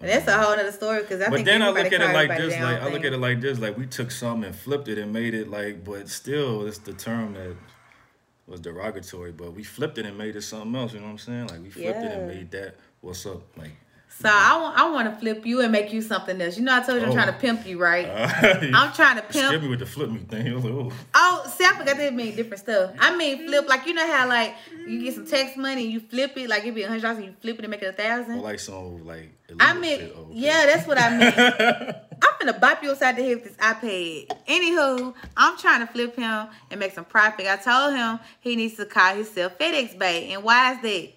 and 0.00 0.10
that's 0.10 0.26
a 0.26 0.36
whole 0.38 0.52
other 0.52 0.72
story. 0.72 1.02
Because 1.02 1.20
I 1.20 1.28
But 1.28 1.36
think 1.36 1.46
then 1.46 1.62
I 1.62 1.68
look 1.70 1.86
at 1.92 1.92
it 1.92 2.12
like 2.12 2.36
this, 2.36 2.52
like 2.60 2.80
I 2.80 2.88
look 2.90 3.04
at 3.04 3.12
it 3.12 3.18
like 3.18 3.40
this, 3.40 3.58
like 3.58 3.76
we 3.76 3.86
took 3.86 4.10
something 4.10 4.44
and 4.44 4.56
flipped 4.56 4.88
it 4.88 4.98
and 4.98 5.12
made 5.12 5.34
it 5.34 5.48
like, 5.50 5.84
but 5.84 6.08
still, 6.08 6.66
it's 6.66 6.78
the 6.78 6.92
term 6.92 7.34
that 7.34 7.56
was 8.46 8.60
derogatory. 8.60 9.32
But 9.32 9.54
we 9.54 9.62
flipped 9.62 9.98
it 9.98 10.06
and 10.06 10.16
made 10.16 10.36
it 10.36 10.42
something 10.42 10.74
else. 10.74 10.92
You 10.92 11.00
know 11.00 11.06
what 11.06 11.12
I'm 11.12 11.18
saying? 11.18 11.46
Like 11.48 11.62
we 11.62 11.70
flipped 11.70 12.02
it 12.02 12.12
and 12.12 12.28
made 12.28 12.50
that 12.52 12.76
what's 13.00 13.26
up. 13.26 13.42
Like 13.56 13.72
So 14.18 14.30
I 14.32 14.58
want. 14.60 14.78
I 14.78 14.90
want 14.90 15.12
to 15.12 15.20
flip 15.20 15.44
you 15.44 15.60
and 15.60 15.70
make 15.70 15.92
you 15.92 16.00
something 16.00 16.40
else. 16.40 16.56
You 16.56 16.64
know, 16.64 16.74
I 16.74 16.80
told 16.80 16.98
you 17.00 17.04
I'm 17.04 17.10
Oh. 17.10 17.14
trying 17.14 17.26
to 17.32 17.38
pimp 17.38 17.66
you, 17.66 17.78
right? 17.78 18.06
I'm 18.08 18.74
I'm 18.74 18.92
trying 18.94 19.16
to 19.16 19.22
pimp. 19.22 19.48
Skip 19.48 19.60
me 19.62 19.68
with 19.68 19.80
the 19.80 19.86
flip 19.86 20.10
me 20.10 20.20
thing. 20.20 20.54
Like, 20.56 20.64
oh. 20.64 20.90
Oh, 21.14 21.52
see, 21.54 21.64
I 21.64 21.76
forgot 21.76 21.98
that 21.98 22.14
mean 22.14 22.34
different 22.34 22.60
stuff. 22.60 22.92
I 22.98 23.14
mean, 23.14 23.46
flip 23.46 23.68
like 23.68 23.84
you 23.86 23.92
know 23.92 24.06
how 24.06 24.26
like 24.26 24.54
you 24.86 25.02
get 25.04 25.14
some 25.14 25.26
tax 25.26 25.56
money 25.58 25.84
and 25.84 25.92
you 25.92 26.00
flip 26.00 26.32
it 26.36 26.48
like 26.48 26.64
it 26.64 26.74
be 26.74 26.82
a 26.82 26.88
hundred 26.88 27.02
dollars 27.02 27.18
and 27.18 27.26
you 27.26 27.34
flip 27.42 27.58
it 27.58 27.64
and 27.66 27.70
make 27.70 27.82
it 27.82 27.88
a 27.88 27.92
thousand. 27.92 28.38
Or 28.38 28.42
like 28.42 28.58
some 28.58 29.04
like. 29.06 29.28
I 29.60 29.74
mean, 29.74 29.98
shit. 29.98 30.14
Oh, 30.16 30.22
okay. 30.22 30.30
yeah, 30.32 30.64
that's 30.66 30.86
what 30.88 30.98
I 30.98 31.10
mean. 31.18 31.94
I'm 32.22 32.34
gonna 32.40 32.58
bop 32.58 32.82
you 32.82 32.92
upside 32.92 33.16
the 33.16 33.22
head 33.22 33.34
with 33.36 33.44
this 33.44 33.56
iPad. 33.58 34.28
Anywho, 34.48 35.14
I'm 35.36 35.58
trying 35.58 35.86
to 35.86 35.92
flip 35.92 36.16
him 36.16 36.48
and 36.70 36.80
make 36.80 36.94
some 36.94 37.04
profit. 37.04 37.46
I 37.46 37.56
told 37.56 37.94
him 37.94 38.18
he 38.40 38.56
needs 38.56 38.76
to 38.76 38.86
call 38.86 39.14
himself 39.14 39.58
FedEx 39.58 39.98
Bay. 39.98 40.32
And 40.32 40.42
why 40.42 40.72
is 40.72 40.80
that? 40.80 41.08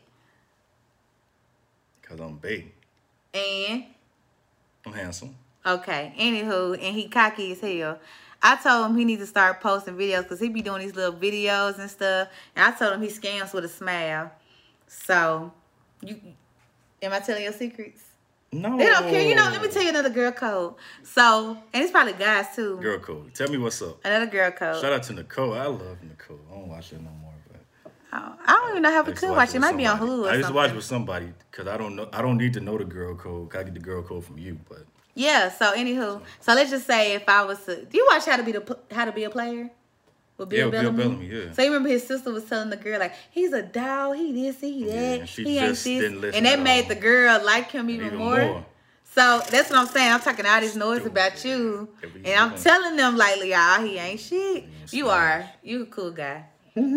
Cause 2.01 2.19
I'm 2.19 2.35
big. 2.37 2.71
And 3.33 3.85
I'm 4.85 4.93
handsome. 4.93 5.35
okay, 5.65 6.13
anywho, 6.17 6.73
and 6.73 6.95
he 6.95 7.07
cocky 7.07 7.51
as 7.51 7.59
hell. 7.59 7.99
I 8.41 8.55
told 8.55 8.89
him 8.89 8.97
he 8.97 9.05
needs 9.05 9.21
to 9.21 9.27
start 9.27 9.59
posting 9.59 9.95
videos 9.95 10.23
because 10.23 10.39
he 10.39 10.47
be 10.49 10.61
doing 10.61 10.81
these 10.81 10.95
little 10.95 11.13
videos 11.13 11.77
and 11.77 11.89
stuff. 11.89 12.29
And 12.55 12.65
I 12.65 12.77
told 12.77 12.93
him 12.93 13.01
he 13.01 13.09
scams 13.09 13.53
with 13.53 13.65
a 13.65 13.69
smile. 13.69 14.31
So, 14.87 15.51
you, 16.01 16.17
am 17.01 17.11
I 17.11 17.19
telling 17.19 17.43
your 17.43 17.51
secrets? 17.53 18.03
No. 18.51 18.77
They 18.77 18.85
don't 18.85 19.03
care. 19.03 19.21
You 19.21 19.35
know, 19.35 19.43
let 19.43 19.61
me 19.61 19.67
tell 19.67 19.83
you 19.83 19.89
another 19.89 20.09
girl 20.09 20.31
code. 20.31 20.75
So, 21.03 21.57
and 21.73 21.83
it's 21.83 21.91
probably 21.91 22.13
guys 22.13 22.47
too. 22.55 22.77
Girl 22.77 22.97
code. 22.99 23.35
Tell 23.35 23.49
me 23.49 23.57
what's 23.57 23.81
up. 23.81 23.99
Another 24.03 24.25
girl 24.25 24.51
code. 24.51 24.81
Shout 24.81 24.93
out 24.93 25.03
to 25.03 25.13
Nicole. 25.13 25.53
I 25.53 25.65
love 25.65 25.97
Nicole. 26.01 26.39
I 26.49 26.55
don't 26.55 26.69
watch 26.69 26.93
it 26.93 27.01
no 27.01 27.11
I 28.11 28.35
don't 28.47 28.71
even 28.71 28.81
know 28.81 28.91
how 28.91 29.03
we 29.03 29.13
to 29.13 29.19
could 29.19 29.31
watch 29.31 29.53
it. 29.53 29.59
Might 29.59 29.77
be 29.77 29.85
on 29.85 29.97
somebody. 29.99 30.21
Hulu 30.21 30.31
I 30.31 30.35
used 30.35 30.47
to 30.47 30.53
watch 30.53 30.71
with 30.73 30.83
somebody 30.83 31.33
because 31.51 31.67
I 31.67 31.77
don't 31.77 31.95
know. 31.95 32.09
I 32.11 32.21
don't 32.21 32.37
need 32.37 32.53
to 32.53 32.59
know 32.59 32.77
the 32.77 32.85
girl 32.85 33.15
code. 33.15 33.55
I 33.55 33.63
get 33.63 33.73
the 33.73 33.79
girl 33.79 34.01
code 34.01 34.25
from 34.25 34.37
you, 34.39 34.59
but 34.67 34.85
Yeah. 35.15 35.49
So 35.49 35.73
anywho, 35.75 36.21
so 36.39 36.53
let's 36.53 36.69
just 36.71 36.87
say 36.87 37.13
if 37.13 37.27
I 37.29 37.43
was 37.43 37.63
to, 37.65 37.85
do 37.85 37.97
you 37.97 38.07
watch 38.09 38.25
How 38.25 38.37
to 38.37 38.43
Be 38.43 38.51
the 38.53 38.77
How 38.91 39.05
to 39.05 39.11
Be 39.11 39.25
a 39.25 39.29
Player? 39.29 39.69
With 40.37 40.53
Yeah, 40.53 40.69
Bill 40.69 40.71
Bill 40.71 40.91
Bellamy. 40.93 41.27
Bellamy, 41.27 41.45
yeah. 41.45 41.51
So 41.51 41.61
you 41.61 41.67
remember 41.67 41.89
his 41.89 42.07
sister 42.07 42.31
was 42.31 42.45
telling 42.45 42.69
the 42.69 42.77
girl 42.77 42.97
like 42.99 43.13
he's 43.29 43.51
a 43.51 43.61
dog, 43.61 44.15
he 44.15 44.31
this, 44.31 44.61
he 44.61 44.85
that, 44.85 44.93
and 45.19 45.29
she 45.29 45.43
he 45.43 45.57
ain't 45.59 45.69
this, 45.69 45.83
didn't 45.83 46.21
listen 46.21 46.37
and 46.37 46.45
that 46.45 46.63
made 46.63 46.83
all. 46.83 46.89
the 46.89 46.95
girl 46.95 47.45
like 47.45 47.69
him 47.71 47.89
even, 47.89 48.07
even 48.07 48.17
more. 48.19 48.37
more. 48.39 48.65
So 49.03 49.41
that's 49.49 49.69
what 49.69 49.79
I'm 49.79 49.87
saying. 49.87 50.13
I'm 50.13 50.21
talking 50.21 50.45
all 50.45 50.61
this 50.61 50.75
noise 50.77 51.05
about 51.05 51.43
you, 51.43 51.89
and 52.23 52.27
I'm 52.39 52.57
telling 52.57 52.95
them 52.95 53.17
like, 53.17 53.43
y'all, 53.43 53.83
he 53.83 53.97
ain't 53.97 54.19
shit. 54.19 54.65
You 54.91 55.09
are. 55.09 55.49
You 55.61 55.83
a 55.83 55.85
cool 55.87 56.11
guy, 56.11 56.45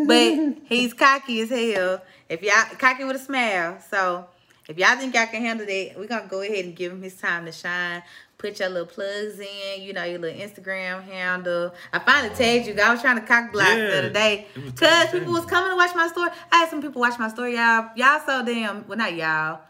but 0.07 0.57
he's 0.69 0.93
cocky 0.95 1.41
as 1.41 1.51
hell. 1.51 2.03
If 2.29 2.43
y'all 2.43 2.77
cocky 2.79 3.05
with 3.05 3.17
a 3.17 3.19
smile, 3.19 3.79
so 3.91 4.27
if 4.69 4.79
y'all 4.79 4.97
think 4.97 5.15
y'all 5.15 5.27
can 5.27 5.43
handle 5.43 5.67
that, 5.67 5.93
we're 5.97 6.07
gonna 6.07 6.29
go 6.29 6.41
ahead 6.43 6.65
and 6.65 6.77
give 6.77 6.93
him 6.93 7.03
his 7.03 7.15
time 7.15 7.45
to 7.47 7.53
shine. 7.53 8.03
Put 8.39 8.59
your 8.59 8.71
little 8.71 8.87
plugs 8.87 9.39
in, 9.39 9.83
you 9.83 9.93
know, 9.93 10.03
your 10.03 10.19
little 10.19 10.41
Instagram 10.41 11.05
handle. 11.05 11.73
I 11.93 12.01
finally 12.01 12.35
tagged 12.35 12.67
you. 12.67 12.75
I 12.81 12.91
was 12.91 13.01
trying 13.01 13.21
to 13.21 13.27
cock 13.27 13.53
block 13.53 13.69
the 13.69 13.99
other 13.99 14.11
day 14.11 14.47
because 14.55 15.11
people 15.11 15.33
was 15.33 15.45
coming 15.45 15.71
to 15.71 15.77
watch 15.77 15.95
my 15.95 16.09
story. 16.09 16.31
I 16.51 16.57
had 16.59 16.71
some 16.71 16.83
people 16.83 17.01
watch 17.01 17.19
my 17.21 17.29
story, 17.29 17.55
y'all. 17.55 17.91
Y'all 17.95 18.21
so 18.27 18.45
damn. 18.45 18.87
Well, 18.89 18.99
not 18.99 19.15
y'all 19.15 19.61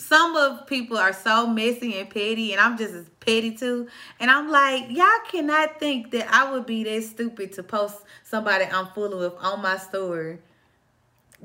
some 0.00 0.34
of 0.34 0.66
people 0.66 0.96
are 0.96 1.12
so 1.12 1.46
messy 1.46 1.98
and 1.98 2.08
petty, 2.08 2.52
and 2.52 2.60
I'm 2.60 2.78
just 2.78 2.94
as 2.94 3.06
petty 3.20 3.54
too. 3.54 3.88
And 4.18 4.30
I'm 4.30 4.50
like, 4.50 4.90
y'all 4.90 5.06
cannot 5.30 5.78
think 5.78 6.10
that 6.12 6.32
I 6.32 6.50
would 6.50 6.66
be 6.66 6.84
that 6.84 7.02
stupid 7.04 7.52
to 7.54 7.62
post 7.62 7.98
somebody 8.24 8.64
I'm 8.64 8.88
fooling 8.88 9.18
with 9.18 9.34
on 9.40 9.62
my 9.62 9.76
story. 9.76 10.38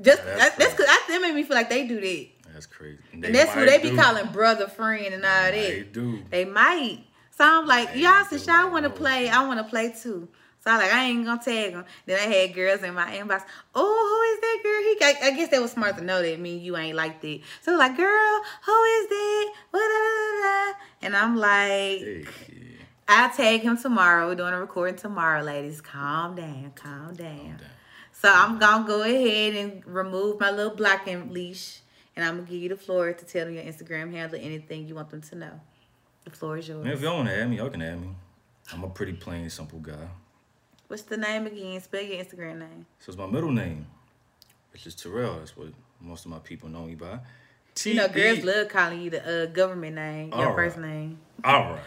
Just 0.00 0.22
Yeah, 0.24 0.36
that's 0.36 0.56
that's 0.56 0.74
cause 0.74 0.86
that 0.86 1.18
made 1.22 1.34
me 1.34 1.42
feel 1.42 1.56
like 1.56 1.68
they 1.68 1.86
do 1.86 2.00
that. 2.00 2.26
That's 2.52 2.66
crazy. 2.66 2.98
And 3.12 3.34
that's 3.34 3.52
who 3.52 3.66
they 3.66 3.78
be 3.78 3.90
do. 3.90 3.96
calling 3.96 4.26
brother, 4.32 4.66
friend, 4.66 5.12
and 5.12 5.24
all 5.24 5.50
They 5.50 5.60
that. 5.60 5.70
They 5.70 5.82
do. 5.92 6.22
They 6.30 6.44
might. 6.44 7.00
So 7.30 7.44
I'm 7.44 7.66
like, 7.66 7.92
They 7.92 8.00
y'all, 8.00 8.24
since 8.24 8.46
y'all 8.46 8.70
want 8.70 8.84
to 8.84 8.90
play, 8.90 9.28
I 9.28 9.46
want 9.46 9.58
to 9.60 9.64
play 9.64 9.92
too. 9.92 10.28
So 10.66 10.72
I 10.72 10.78
like, 10.78 10.92
I 10.92 11.04
ain't 11.04 11.24
gonna 11.24 11.40
tag 11.40 11.74
him. 11.74 11.84
Then 12.06 12.18
I 12.18 12.22
had 12.22 12.52
girls 12.52 12.82
in 12.82 12.92
my 12.92 13.16
inbox. 13.16 13.44
Oh, 13.72 13.84
who 14.10 14.20
is 14.32 14.40
that 14.40 14.58
girl? 14.64 14.82
He, 14.82 15.24
I, 15.24 15.28
I 15.28 15.36
guess 15.36 15.48
they 15.48 15.60
was 15.60 15.70
smart 15.70 15.96
to 15.96 16.02
know 16.02 16.20
that 16.20 16.40
me, 16.40 16.58
you 16.58 16.76
ain't 16.76 16.96
like 16.96 17.20
that. 17.20 17.40
So 17.62 17.76
like, 17.76 17.96
girl, 17.96 18.42
who 18.64 18.82
is 18.82 19.08
that? 19.08 19.52
What? 19.70 19.80
da, 19.80 19.86
da, 19.86 20.42
da, 20.42 20.72
da. 20.72 20.78
And 21.02 21.16
I'm 21.16 21.36
like, 21.36 22.00
Hey, 22.00 22.24
I'll 23.06 23.30
tag 23.30 23.60
him 23.60 23.78
tomorrow. 23.78 24.26
We're 24.26 24.34
doing 24.34 24.54
a 24.54 24.58
recording 24.58 24.96
tomorrow, 24.96 25.40
ladies. 25.40 25.80
Calm 25.80 26.34
down, 26.34 26.72
calm 26.74 27.14
down. 27.14 27.60
So 28.10 28.28
I'm 28.28 28.58
gonna 28.58 28.84
go 28.88 29.04
ahead 29.04 29.54
and 29.54 29.86
remove 29.86 30.40
my 30.40 30.50
little 30.50 30.74
blocking 30.74 31.32
leash, 31.32 31.78
and 32.16 32.24
I'm 32.24 32.38
gonna 32.38 32.50
give 32.50 32.60
you 32.60 32.70
the 32.70 32.76
floor 32.76 33.12
to 33.12 33.24
tell 33.24 33.44
them 33.44 33.54
your 33.54 33.62
Instagram 33.62 34.10
handle, 34.10 34.40
anything 34.42 34.88
you 34.88 34.96
want 34.96 35.10
them 35.10 35.22
to 35.22 35.36
know. 35.36 35.60
The 36.24 36.32
floor 36.32 36.58
is 36.58 36.66
yours. 36.66 36.84
Man, 36.84 36.92
if 36.92 37.02
y'all 37.02 37.18
want 37.18 37.28
to 37.28 37.40
add 37.40 37.48
me, 37.48 37.58
y'all 37.58 37.70
can 37.70 37.82
add 37.82 38.00
me. 38.00 38.16
I'm 38.72 38.82
a 38.82 38.88
pretty 38.88 39.12
plain, 39.12 39.48
simple 39.48 39.78
guy. 39.78 40.08
What's 40.88 41.02
the 41.02 41.16
name 41.16 41.46
again? 41.46 41.80
Spell 41.80 42.02
your 42.02 42.22
Instagram 42.22 42.58
name. 42.60 42.86
So 43.00 43.10
it's 43.10 43.18
my 43.18 43.26
middle 43.26 43.50
name, 43.50 43.86
which 44.72 44.86
is 44.86 44.94
Terrell. 44.94 45.38
That's 45.38 45.56
what 45.56 45.68
most 46.00 46.24
of 46.24 46.30
my 46.30 46.38
people 46.38 46.68
know 46.68 46.84
me 46.84 46.94
by. 46.94 47.18
T 47.74 47.90
You 47.90 47.96
know, 47.96 48.08
girls 48.08 48.44
love 48.44 48.68
calling 48.68 49.00
you 49.02 49.10
the 49.10 49.44
uh, 49.44 49.46
government 49.46 49.96
name, 49.96 50.28
your 50.30 50.48
All 50.48 50.54
first 50.54 50.78
name. 50.78 51.18
All 51.44 51.72
right. 51.72 51.80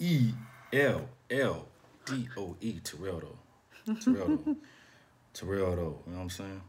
E 0.00 0.32
L 0.72 1.08
L 1.30 1.66
D 2.04 2.28
O 2.36 2.56
E 2.60 2.80
Terrell 2.82 3.20
Doe. 3.20 3.94
Terrell 3.94 4.36
Doe. 4.36 4.56
Terrell 5.32 5.76
Doe. 5.76 5.98
You 6.06 6.12
know 6.12 6.18
what 6.18 6.22
I'm 6.22 6.30
saying? 6.30 6.60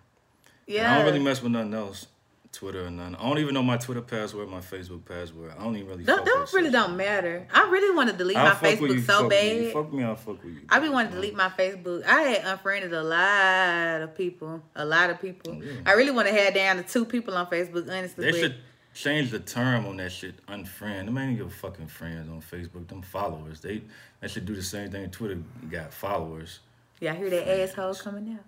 Yeah. 0.67 0.83
And 0.83 0.87
I 0.87 0.97
don't 0.97 1.05
really 1.07 1.23
mess 1.23 1.41
with 1.41 1.51
nothing 1.51 1.73
else. 1.73 2.05
Twitter 2.51 2.85
or 2.85 2.91
none. 2.91 3.15
I 3.15 3.23
don't 3.23 3.37
even 3.37 3.53
know 3.53 3.63
my 3.63 3.77
Twitter 3.77 4.01
password, 4.01 4.49
my 4.49 4.59
Facebook 4.59 5.05
password. 5.05 5.53
I 5.57 5.63
don't 5.63 5.75
even 5.77 5.87
really. 5.87 6.03
That 6.03 6.25
with 6.25 6.53
really 6.53 6.69
don't 6.69 6.97
matter. 6.97 7.47
I 7.53 7.69
really 7.69 7.95
want 7.95 8.09
to 8.09 8.15
delete 8.15 8.35
I'll 8.35 8.45
my 8.45 8.55
Facebook 8.55 8.93
you, 8.93 9.01
so 9.01 9.13
fuck 9.13 9.29
with 9.29 9.43
you. 9.43 9.63
bad. 9.63 9.73
Fuck 9.73 9.93
me, 9.93 10.03
I'll 10.03 10.15
fuck 10.15 10.43
with 10.43 10.53
you. 10.53 10.61
I 10.69 10.79
be 10.79 10.89
wanting 10.89 11.11
to 11.11 11.15
delete 11.15 11.35
my 11.35 11.49
Facebook. 11.49 12.05
I 12.05 12.21
had 12.21 12.45
unfriended 12.45 12.93
a 12.93 13.03
lot 13.03 14.01
of 14.01 14.15
people. 14.15 14.61
A 14.75 14.83
lot 14.83 15.09
of 15.09 15.21
people. 15.21 15.53
Oh, 15.53 15.61
yeah. 15.63 15.71
I 15.85 15.93
really 15.93 16.11
want 16.11 16.27
to 16.27 16.33
head 16.33 16.53
down 16.53 16.75
to 16.77 16.83
two 16.83 17.05
people 17.05 17.35
on 17.35 17.47
Facebook, 17.47 17.89
honestly. 17.89 18.29
They 18.29 18.37
should 18.37 18.55
change 18.93 19.31
the 19.31 19.39
term 19.39 19.85
on 19.85 19.97
that 19.97 20.11
shit. 20.11 20.45
Unfriend. 20.47 21.05
Them 21.05 21.17
ain't 21.17 21.37
your 21.37 21.49
fucking 21.49 21.87
friends 21.87 22.29
on 22.29 22.41
Facebook. 22.41 22.87
Them 22.87 23.01
followers. 23.01 23.61
They 23.61 23.81
they 24.19 24.27
should 24.27 24.45
do 24.45 24.55
the 24.55 24.63
same 24.63 24.91
thing. 24.91 25.09
Twitter 25.09 25.41
got 25.69 25.93
followers. 25.93 26.59
Y'all 26.99 27.15
hear 27.15 27.29
that 27.29 27.61
asshole 27.61 27.95
coming 27.95 28.33
out? 28.33 28.45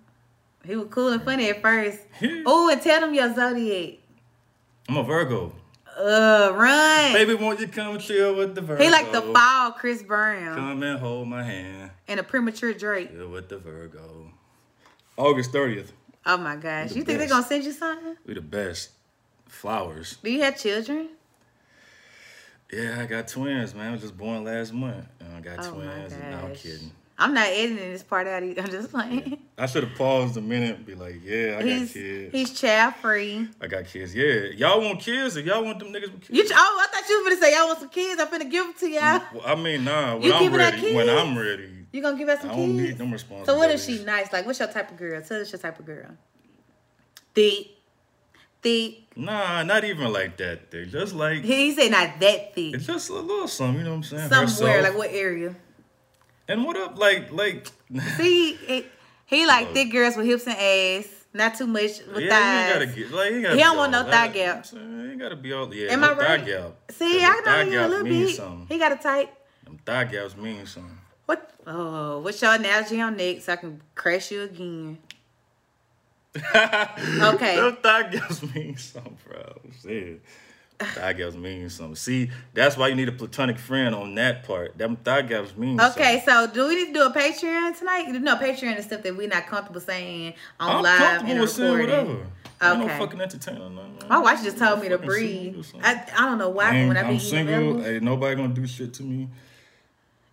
He 0.66 0.76
was 0.76 0.88
cool 0.90 1.08
and 1.12 1.22
funny 1.22 1.50
at 1.50 1.60
first. 1.60 1.98
oh, 2.46 2.70
and 2.70 2.80
tell 2.80 3.00
them 3.00 3.14
your 3.14 3.34
zodiac. 3.34 3.98
I'm 4.88 4.96
a 4.96 5.02
Virgo. 5.02 5.52
Uh, 5.96 6.50
run. 6.54 7.12
Baby, 7.12 7.34
won't 7.34 7.60
you 7.60 7.68
come 7.68 7.98
chill 7.98 8.34
with 8.34 8.54
the 8.54 8.60
Virgo? 8.60 8.82
He 8.82 8.90
like 8.90 9.12
the 9.12 9.22
fall 9.22 9.72
Chris 9.72 10.02
Brown 10.02 10.56
Come 10.56 10.82
and 10.82 10.98
hold 10.98 11.28
my 11.28 11.42
hand. 11.42 11.90
and 12.08 12.18
a 12.18 12.22
premature 12.22 12.72
Drake. 12.72 13.12
Chill 13.12 13.28
with 13.28 13.48
the 13.48 13.58
Virgo. 13.58 14.30
August 15.16 15.52
30th. 15.52 15.92
Oh 16.26 16.36
my 16.36 16.56
gosh. 16.56 16.90
The 16.90 16.96
You 16.96 17.04
think 17.04 17.18
they're 17.18 17.28
gonna 17.28 17.44
send 17.44 17.64
you 17.64 17.72
something? 17.72 18.16
We 18.26 18.34
the 18.34 18.40
best. 18.40 18.90
Flowers. 19.46 20.16
Do 20.22 20.30
you 20.30 20.42
have 20.42 20.58
children? 20.58 21.10
Yeah, 22.72 23.00
I 23.00 23.06
got 23.06 23.28
twins, 23.28 23.74
man. 23.74 23.88
I 23.88 23.92
was 23.92 24.00
just 24.00 24.16
born 24.16 24.42
last 24.42 24.72
month. 24.72 25.06
And 25.20 25.36
I 25.36 25.40
got 25.40 25.64
Oh 25.64 25.76
my 25.76 25.84
twins. 25.84 26.12
And 26.14 26.30
no, 26.30 26.38
I'm 26.38 26.54
kidding. 26.54 26.90
I'm 27.16 27.32
not 27.32 27.46
editing 27.46 27.76
this 27.76 28.02
part 28.02 28.26
out. 28.26 28.42
either. 28.42 28.60
I'm 28.62 28.70
just 28.70 28.90
playing. 28.90 29.38
I 29.56 29.66
should 29.66 29.84
have 29.84 29.96
paused 29.96 30.36
a 30.36 30.40
minute 30.40 30.76
and 30.78 30.86
be 30.86 30.94
like, 30.96 31.20
yeah, 31.22 31.56
I 31.58 31.62
got 31.62 31.64
He's 31.64 31.92
kids. 31.92 32.32
he's 32.32 32.60
child 32.60 32.96
free. 32.96 33.48
I 33.60 33.66
got 33.68 33.84
kids. 33.86 34.14
Yeah. 34.14 34.46
Y'all 34.56 34.80
want 34.80 35.00
kids? 35.00 35.36
If 35.36 35.46
y'all 35.46 35.62
want 35.64 35.78
them 35.78 35.88
niggas 35.92 36.10
with 36.12 36.22
kids. 36.22 36.30
You 36.30 36.44
oh, 36.52 36.86
I 36.88 36.92
thought 36.92 37.08
you 37.08 37.18
were 37.22 37.30
gonna 37.30 37.40
say 37.40 37.54
y'all 37.54 37.66
want 37.68 37.78
some 37.78 37.88
kids. 37.88 38.20
I'm 38.20 38.26
finna 38.28 38.50
give 38.50 38.64
them 38.66 38.74
to 38.80 38.88
y'all. 38.88 39.00
Mm, 39.20 39.32
well, 39.34 39.42
I 39.46 39.54
mean, 39.54 39.84
nah. 39.84 40.14
When 40.14 40.22
You 40.24 40.32
I'm 40.34 40.54
ready, 40.54 40.94
when? 40.94 41.08
I'm 41.08 41.38
ready, 41.38 41.70
You 41.92 42.02
gonna 42.02 42.18
give 42.18 42.28
us 42.28 42.40
some 42.40 42.50
I 42.50 42.56
don't 42.56 42.76
kids? 42.76 42.88
need 42.88 42.98
them 42.98 43.12
responsibilities. 43.12 43.46
So 43.46 43.58
what 43.58 43.70
if 43.70 43.80
she 44.00 44.04
nice? 44.04 44.32
Like, 44.32 44.44
what's 44.46 44.58
your 44.58 44.68
type 44.68 44.90
of 44.90 44.96
girl? 44.96 45.22
Tell 45.22 45.40
us 45.40 45.52
your 45.52 45.60
type 45.60 45.78
of 45.78 45.86
girl. 45.86 46.10
Thick, 47.34 47.68
thick. 48.62 48.98
Nah, 49.16 49.62
not 49.62 49.84
even 49.84 50.12
like 50.12 50.36
that. 50.38 50.70
They 50.72 50.86
just 50.86 51.14
like 51.14 51.42
He, 51.44 51.70
he 51.70 51.74
said 51.74 51.90
not 51.90 52.18
that 52.20 52.54
thick. 52.54 52.74
it's 52.74 52.86
just 52.86 53.08
a 53.10 53.14
little 53.14 53.46
something. 53.48 53.78
You 53.78 53.84
know 53.84 53.90
what 53.90 53.96
I'm 53.98 54.02
saying? 54.02 54.28
Somewhere, 54.28 54.78
Herself. 54.78 54.82
like 54.82 54.96
what 54.98 55.10
area? 55.12 55.54
And 56.48 56.64
what 56.64 56.76
up? 56.76 56.98
Like, 56.98 57.32
like. 57.32 57.66
See, 58.16 58.50
it, 58.50 58.86
he 59.26 59.46
like 59.46 59.66
Look. 59.66 59.74
thick 59.74 59.92
girls 59.92 60.16
with 60.16 60.26
hips 60.26 60.46
and 60.46 60.56
ass. 60.56 61.08
Not 61.36 61.56
too 61.56 61.66
much 61.66 61.98
with 62.14 62.24
yeah, 62.24 62.30
thighs. 62.30 62.30
you 62.30 62.60
ain't 62.60 62.72
gotta 62.72 62.86
get 62.86 63.10
like 63.10 63.32
you 63.32 63.42
gotta 63.42 63.56
He 63.56 63.62
don't 63.62 63.76
want 63.76 63.90
no 63.90 64.04
thigh 64.04 64.28
gap. 64.28 64.36
You 64.36 64.44
know 64.44 64.50
what 64.50 64.56
I'm 64.56 64.64
saying? 64.64 65.00
You 65.00 65.10
ain't 65.10 65.20
gotta 65.20 65.36
be 65.36 65.52
all 65.52 65.74
yeah. 65.74 65.92
Am 65.92 66.00
no 66.00 66.12
I 66.12 66.12
right? 66.12 66.40
Thigh 66.40 66.46
gap. 66.46 66.72
See, 66.92 67.24
I 67.24 67.40
know 67.44 67.60
you 67.72 67.80
a 67.80 67.88
little 67.88 68.04
bit. 68.04 68.36
something. 68.36 68.66
He 68.68 68.78
got 68.78 68.92
a 68.92 68.96
tight. 68.96 69.30
Them 69.64 69.80
thigh 69.84 70.04
gaps 70.04 70.36
mean 70.36 70.64
something. 70.64 70.96
What? 71.26 71.50
Oh, 71.66 72.20
what's 72.20 72.40
your 72.40 72.54
analogy 72.54 73.00
on 73.00 73.16
next? 73.16 73.46
So 73.46 73.52
I 73.54 73.56
can 73.56 73.80
crash 73.96 74.30
you 74.30 74.42
again. 74.42 74.98
Okay. 76.44 77.56
Them 77.56 77.76
thigh 77.82 78.10
gaps 78.10 78.42
mean 78.54 78.76
something, 78.76 79.16
bro. 79.26 79.60
Shit. 79.82 80.22
Thigh 80.80 81.12
gaps 81.12 81.34
mean 81.36 81.70
something. 81.70 81.94
See, 81.94 82.30
that's 82.52 82.76
why 82.76 82.88
you 82.88 82.94
need 82.96 83.08
a 83.08 83.12
platonic 83.12 83.58
friend 83.58 83.94
on 83.94 84.14
that 84.16 84.42
part. 84.44 84.76
Them 84.76 84.96
thigh 84.96 85.22
gaps 85.22 85.56
mean 85.56 85.80
Okay, 85.80 86.22
something. 86.26 86.50
so 86.50 86.52
do 86.52 86.68
we 86.68 86.74
need 86.76 86.86
to 86.86 86.92
do 86.94 87.02
a 87.06 87.12
Patreon 87.12 87.78
tonight? 87.78 88.08
No, 88.08 88.36
Patreon 88.36 88.76
is 88.78 88.84
stuff 88.86 89.02
that 89.04 89.16
we're 89.16 89.28
not 89.28 89.46
comfortable 89.46 89.80
saying 89.80 90.34
on 90.58 90.76
I'm 90.76 90.82
live 90.82 90.98
comfortable 90.98 91.30
and 91.30 91.40
with 91.40 91.50
saying 91.50 91.78
whatever. 91.78 92.26
I'm 92.60 92.78
no 92.80 92.88
fucking 92.88 93.20
entertainer. 93.20 93.68
nothing, 93.68 93.76
man. 93.98 94.08
My 94.08 94.18
wife 94.20 94.42
just 94.42 94.58
told 94.58 94.80
me 94.80 94.88
to 94.88 94.98
breathe. 94.98 95.64
I, 95.82 96.02
I 96.16 96.26
don't 96.26 96.38
know 96.38 96.48
why, 96.48 96.72
Man, 96.72 96.88
when 96.88 96.96
I 96.96 97.00
I'm 97.00 97.06
eating 97.14 97.20
single. 97.20 97.86
Ain't 97.86 98.02
nobody 98.02 98.34
gonna 98.36 98.54
do 98.54 98.66
shit 98.66 98.94
to 98.94 99.02
me. 99.04 99.28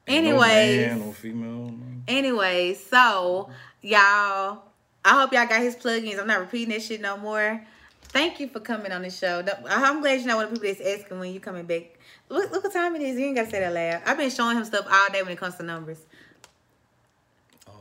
Ain't 0.08 0.26
Anyways, 0.28 0.98
no 0.98 1.12
female. 1.14 1.50
no- 1.72 1.84
anyways, 2.08 2.84
so 2.86 3.50
y'all, 3.82 4.64
I 5.06 5.20
hope 5.20 5.32
y'all 5.34 5.46
got 5.48 5.62
his 5.62 5.76
plugins. 5.76 6.20
I'm 6.20 6.28
not 6.28 6.40
repeating 6.40 6.70
this 6.70 6.86
shit 6.88 7.02
no 7.02 7.18
more. 7.18 7.64
Thank 8.12 8.40
you 8.42 8.50
for 8.50 8.60
coming 8.60 8.92
on 8.92 9.04
the 9.04 9.10
show. 9.10 9.44
I'm 9.70 10.02
glad 10.02 10.20
you're 10.20 10.28
not 10.28 10.36
one 10.38 10.46
of 10.48 10.54
the 10.54 10.60
people 10.60 10.76
that's 10.84 11.02
asking 11.02 11.20
when 11.20 11.34
you 11.34 11.40
coming 11.40 11.66
back. 11.66 11.98
Look, 12.28 12.52
look 12.52 12.64
what 12.64 12.74
time 12.74 12.96
it 12.96 13.02
is. 13.02 13.18
You 13.18 13.28
ain't 13.28 13.36
gotta 13.38 13.50
say 13.50 13.60
that 13.62 13.74
loud. 13.74 14.02
I've 14.06 14.18
been 14.18 14.30
showing 14.30 14.58
him 14.58 14.66
stuff 14.66 14.86
all 14.92 15.10
day 15.12 15.22
when 15.24 15.32
it 15.32 15.38
comes 15.38 15.56
to 15.56 15.64
numbers. 15.64 16.00
Oh, 17.68 17.72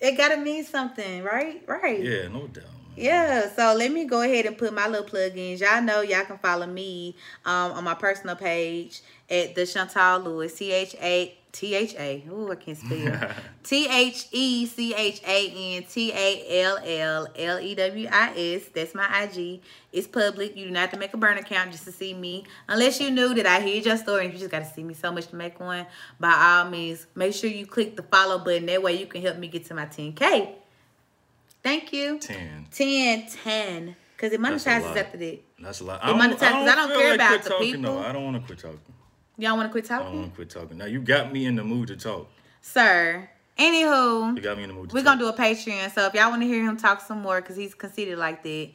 It 0.00 0.16
gotta 0.16 0.36
mean 0.36 0.64
something, 0.64 1.22
right? 1.22 1.62
Right. 1.66 2.02
yeah, 2.02 2.28
no 2.28 2.46
doubt. 2.48 2.64
Yeah, 2.96 3.48
so 3.54 3.74
let 3.78 3.92
me 3.92 4.06
go 4.06 4.22
ahead 4.22 4.44
and 4.46 4.58
put 4.58 4.74
my 4.74 4.88
little 4.88 5.06
plugins. 5.06 5.60
Y'all 5.60 5.80
know 5.80 6.00
y'all 6.00 6.24
can 6.24 6.36
follow 6.38 6.66
me 6.66 7.14
um, 7.44 7.72
on 7.72 7.84
my 7.84 7.94
personal 7.94 8.34
page 8.34 9.02
at 9.30 9.54
the 9.54 9.64
Chantal 9.64 10.18
Lewis. 10.20 10.56
C 10.56 10.72
H 10.72 10.96
A 11.00 11.37
T 11.50 11.74
H 11.74 11.94
A. 11.98 12.24
Ooh, 12.30 12.50
I 12.52 12.56
can't 12.56 12.76
spell. 12.76 13.30
T 13.64 13.88
H 13.88 14.26
E 14.32 14.66
C 14.66 14.94
H 14.94 15.20
A 15.26 15.76
N 15.76 15.82
T 15.84 16.12
A 16.12 16.62
L 16.62 16.78
L 16.84 17.28
L 17.36 17.58
E 17.60 17.74
W 17.74 18.08
I 18.10 18.32
S. 18.36 18.62
That's 18.74 18.94
my 18.94 19.22
IG. 19.24 19.60
It's 19.92 20.06
public. 20.06 20.54
You 20.56 20.66
do 20.66 20.70
not 20.70 20.80
have 20.80 20.90
to 20.92 20.98
make 20.98 21.14
a 21.14 21.16
burner 21.16 21.40
account 21.40 21.72
just 21.72 21.84
to 21.86 21.92
see 21.92 22.12
me. 22.14 22.44
Unless 22.68 23.00
you 23.00 23.10
knew 23.10 23.34
that 23.34 23.46
I 23.46 23.60
heard 23.60 23.84
your 23.86 23.96
story 23.96 24.26
and 24.26 24.34
you 24.34 24.38
just 24.38 24.50
got 24.50 24.60
to 24.60 24.66
see 24.72 24.84
me 24.84 24.92
so 24.94 25.10
much 25.10 25.28
to 25.28 25.36
make 25.36 25.58
one. 25.58 25.86
By 26.20 26.32
all 26.32 26.70
means, 26.70 27.06
make 27.14 27.34
sure 27.34 27.48
you 27.50 27.66
click 27.66 27.96
the 27.96 28.02
follow 28.02 28.38
button. 28.38 28.66
That 28.66 28.82
way 28.82 28.98
you 28.98 29.06
can 29.06 29.22
help 29.22 29.38
me 29.38 29.48
get 29.48 29.64
to 29.66 29.74
my 29.74 29.86
10K. 29.86 30.52
Thank 31.62 31.92
you. 31.92 32.18
Ten. 32.18 32.66
10, 32.70 33.26
10. 33.26 33.96
Because 34.16 34.32
it 34.32 34.40
monetizes 34.40 34.96
after 34.96 35.16
that. 35.18 35.40
That's 35.60 35.80
a 35.80 35.84
lot. 35.84 36.00
It 36.02 36.06
monetizes, 36.14 36.38
'cause 36.38 36.68
I 36.68 36.74
don't 36.74 36.88
feel 36.90 36.98
care 36.98 37.08
like 37.10 37.14
about 37.16 37.28
quit 37.30 37.42
the 37.44 37.50
talking, 37.50 37.74
people. 37.76 37.94
though. 37.94 37.98
I 38.00 38.12
don't 38.12 38.24
want 38.24 38.36
to 38.36 38.42
quit 38.46 38.58
talking. 38.58 38.80
Y'all 39.38 39.56
want 39.56 39.68
to 39.68 39.72
quit 39.72 39.84
talking? 39.84 40.06
I 40.06 40.10
don't 40.10 40.18
want 40.20 40.30
to 40.32 40.36
quit 40.36 40.50
talking. 40.50 40.78
Now 40.78 40.86
you 40.86 41.00
got 41.00 41.32
me 41.32 41.46
in 41.46 41.54
the 41.56 41.62
mood 41.64 41.88
to 41.88 41.96
talk. 41.96 42.28
Sir. 42.60 43.30
Anywho. 43.58 44.36
You 44.36 44.42
got 44.42 44.56
me 44.56 44.64
in 44.64 44.68
the 44.68 44.74
mood. 44.74 44.90
To 44.90 44.94
We're 44.94 45.02
talk. 45.02 45.18
gonna 45.18 45.20
do 45.20 45.28
a 45.28 45.32
Patreon, 45.32 45.92
so 45.94 46.06
if 46.06 46.14
y'all 46.14 46.30
want 46.30 46.42
to 46.42 46.46
hear 46.48 46.62
him 46.64 46.76
talk 46.76 47.00
some 47.00 47.22
more, 47.22 47.40
cause 47.40 47.56
he's 47.56 47.74
conceited 47.74 48.18
like 48.18 48.42
that, 48.42 48.70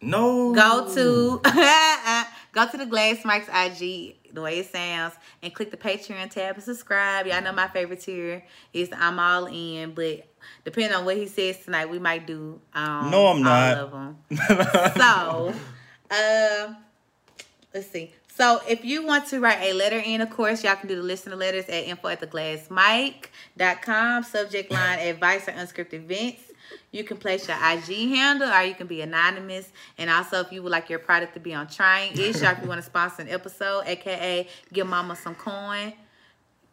No. 0.00 0.52
go 0.52 0.92
to 0.94 1.40
go 2.52 2.68
to 2.70 2.76
the 2.76 2.86
Glass 2.86 3.24
Mic's 3.24 3.48
IG, 3.48 4.16
the 4.32 4.40
way 4.42 4.58
it 4.60 4.70
sounds, 4.72 5.14
and 5.42 5.52
click 5.54 5.70
the 5.70 5.76
Patreon 5.76 6.30
tab 6.30 6.54
and 6.56 6.64
subscribe. 6.64 7.26
Y'all 7.26 7.42
know 7.42 7.52
my 7.52 7.68
favorite 7.68 8.00
tier 8.00 8.44
is 8.72 8.90
I'm 8.96 9.18
all 9.18 9.46
in, 9.46 9.92
but 9.94 10.24
depending 10.64 10.94
on 10.96 11.04
what 11.04 11.16
he 11.16 11.26
says 11.26 11.58
tonight, 11.64 11.90
we 11.90 11.98
might 11.98 12.26
do 12.26 12.60
um 12.74 13.10
No, 13.10 13.26
I'm 13.28 13.42
not. 13.42 13.76
all 13.78 13.84
of 13.84 13.90
them. 13.90 14.16
so, 14.96 15.54
um, 16.10 16.76
let's 17.74 17.90
see. 17.90 18.12
So 18.38 18.60
if 18.68 18.84
you 18.84 19.04
want 19.04 19.26
to 19.30 19.40
write 19.40 19.58
a 19.62 19.72
letter 19.72 19.98
in, 19.98 20.20
of 20.20 20.30
course, 20.30 20.62
y'all 20.62 20.76
can 20.76 20.88
do 20.88 20.94
the 20.94 21.02
listener 21.02 21.34
letters 21.34 21.64
at 21.64 21.88
info 21.88 22.06
at 22.06 22.20
theglassmic.com. 22.20 24.22
Subject 24.22 24.70
line 24.70 25.00
advice 25.00 25.48
or 25.48 25.52
unscripted 25.52 25.94
events. 25.94 26.42
You 26.92 27.02
can 27.02 27.16
place 27.16 27.48
your 27.48 27.56
IG 27.56 28.10
handle 28.10 28.48
or 28.48 28.62
you 28.62 28.76
can 28.76 28.86
be 28.86 29.00
anonymous. 29.00 29.72
And 29.98 30.08
also 30.08 30.38
if 30.38 30.52
you 30.52 30.62
would 30.62 30.70
like 30.70 30.88
your 30.88 31.00
product 31.00 31.34
to 31.34 31.40
be 31.40 31.52
on 31.52 31.66
Trying 31.66 32.12
Ish 32.12 32.40
or 32.42 32.52
if 32.52 32.62
you 32.62 32.68
want 32.68 32.78
to 32.78 32.86
sponsor 32.86 33.22
an 33.22 33.28
episode, 33.28 33.82
aka 33.86 34.46
give 34.72 34.86
mama 34.86 35.16
some 35.16 35.34
coin. 35.34 35.94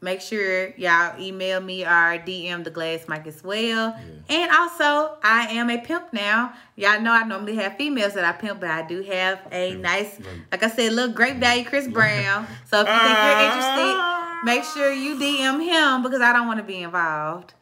Make 0.01 0.21
sure 0.21 0.69
y'all 0.77 1.19
email 1.19 1.59
me 1.61 1.83
or 1.83 2.19
DM 2.19 2.63
the 2.63 2.69
glass 2.69 3.07
mic 3.07 3.25
as 3.25 3.43
well. 3.43 3.97
And 4.29 4.51
also, 4.51 5.17
I 5.23 5.47
am 5.51 5.69
a 5.69 5.79
pimp 5.79 6.13
now. 6.13 6.53
Y'all 6.75 7.01
know 7.01 7.11
I 7.11 7.23
normally 7.23 7.55
have 7.55 7.75
females 7.77 8.13
that 8.13 8.23
I 8.23 8.33
pimp, 8.33 8.59
but 8.59 8.69
I 8.69 8.85
do 8.85 9.01
have 9.03 9.39
a 9.51 9.73
nice, 9.75 10.19
like 10.51 10.61
I 10.61 10.69
said, 10.69 10.93
little 10.93 11.13
great 11.13 11.37
value 11.37 11.65
Chris 11.65 11.87
Brown. 11.91 12.45
So 12.65 12.81
if 12.81 12.87
you 12.87 12.93
think 12.93 13.17
you're 13.17 13.45
interested, 13.45 14.41
make 14.43 14.63
sure 14.63 14.91
you 14.91 15.15
DM 15.15 15.63
him 15.63 16.03
because 16.03 16.21
I 16.21 16.33
don't 16.33 16.45
want 16.45 16.59
to 16.59 16.63
be 16.63 16.83
involved. 16.83 17.53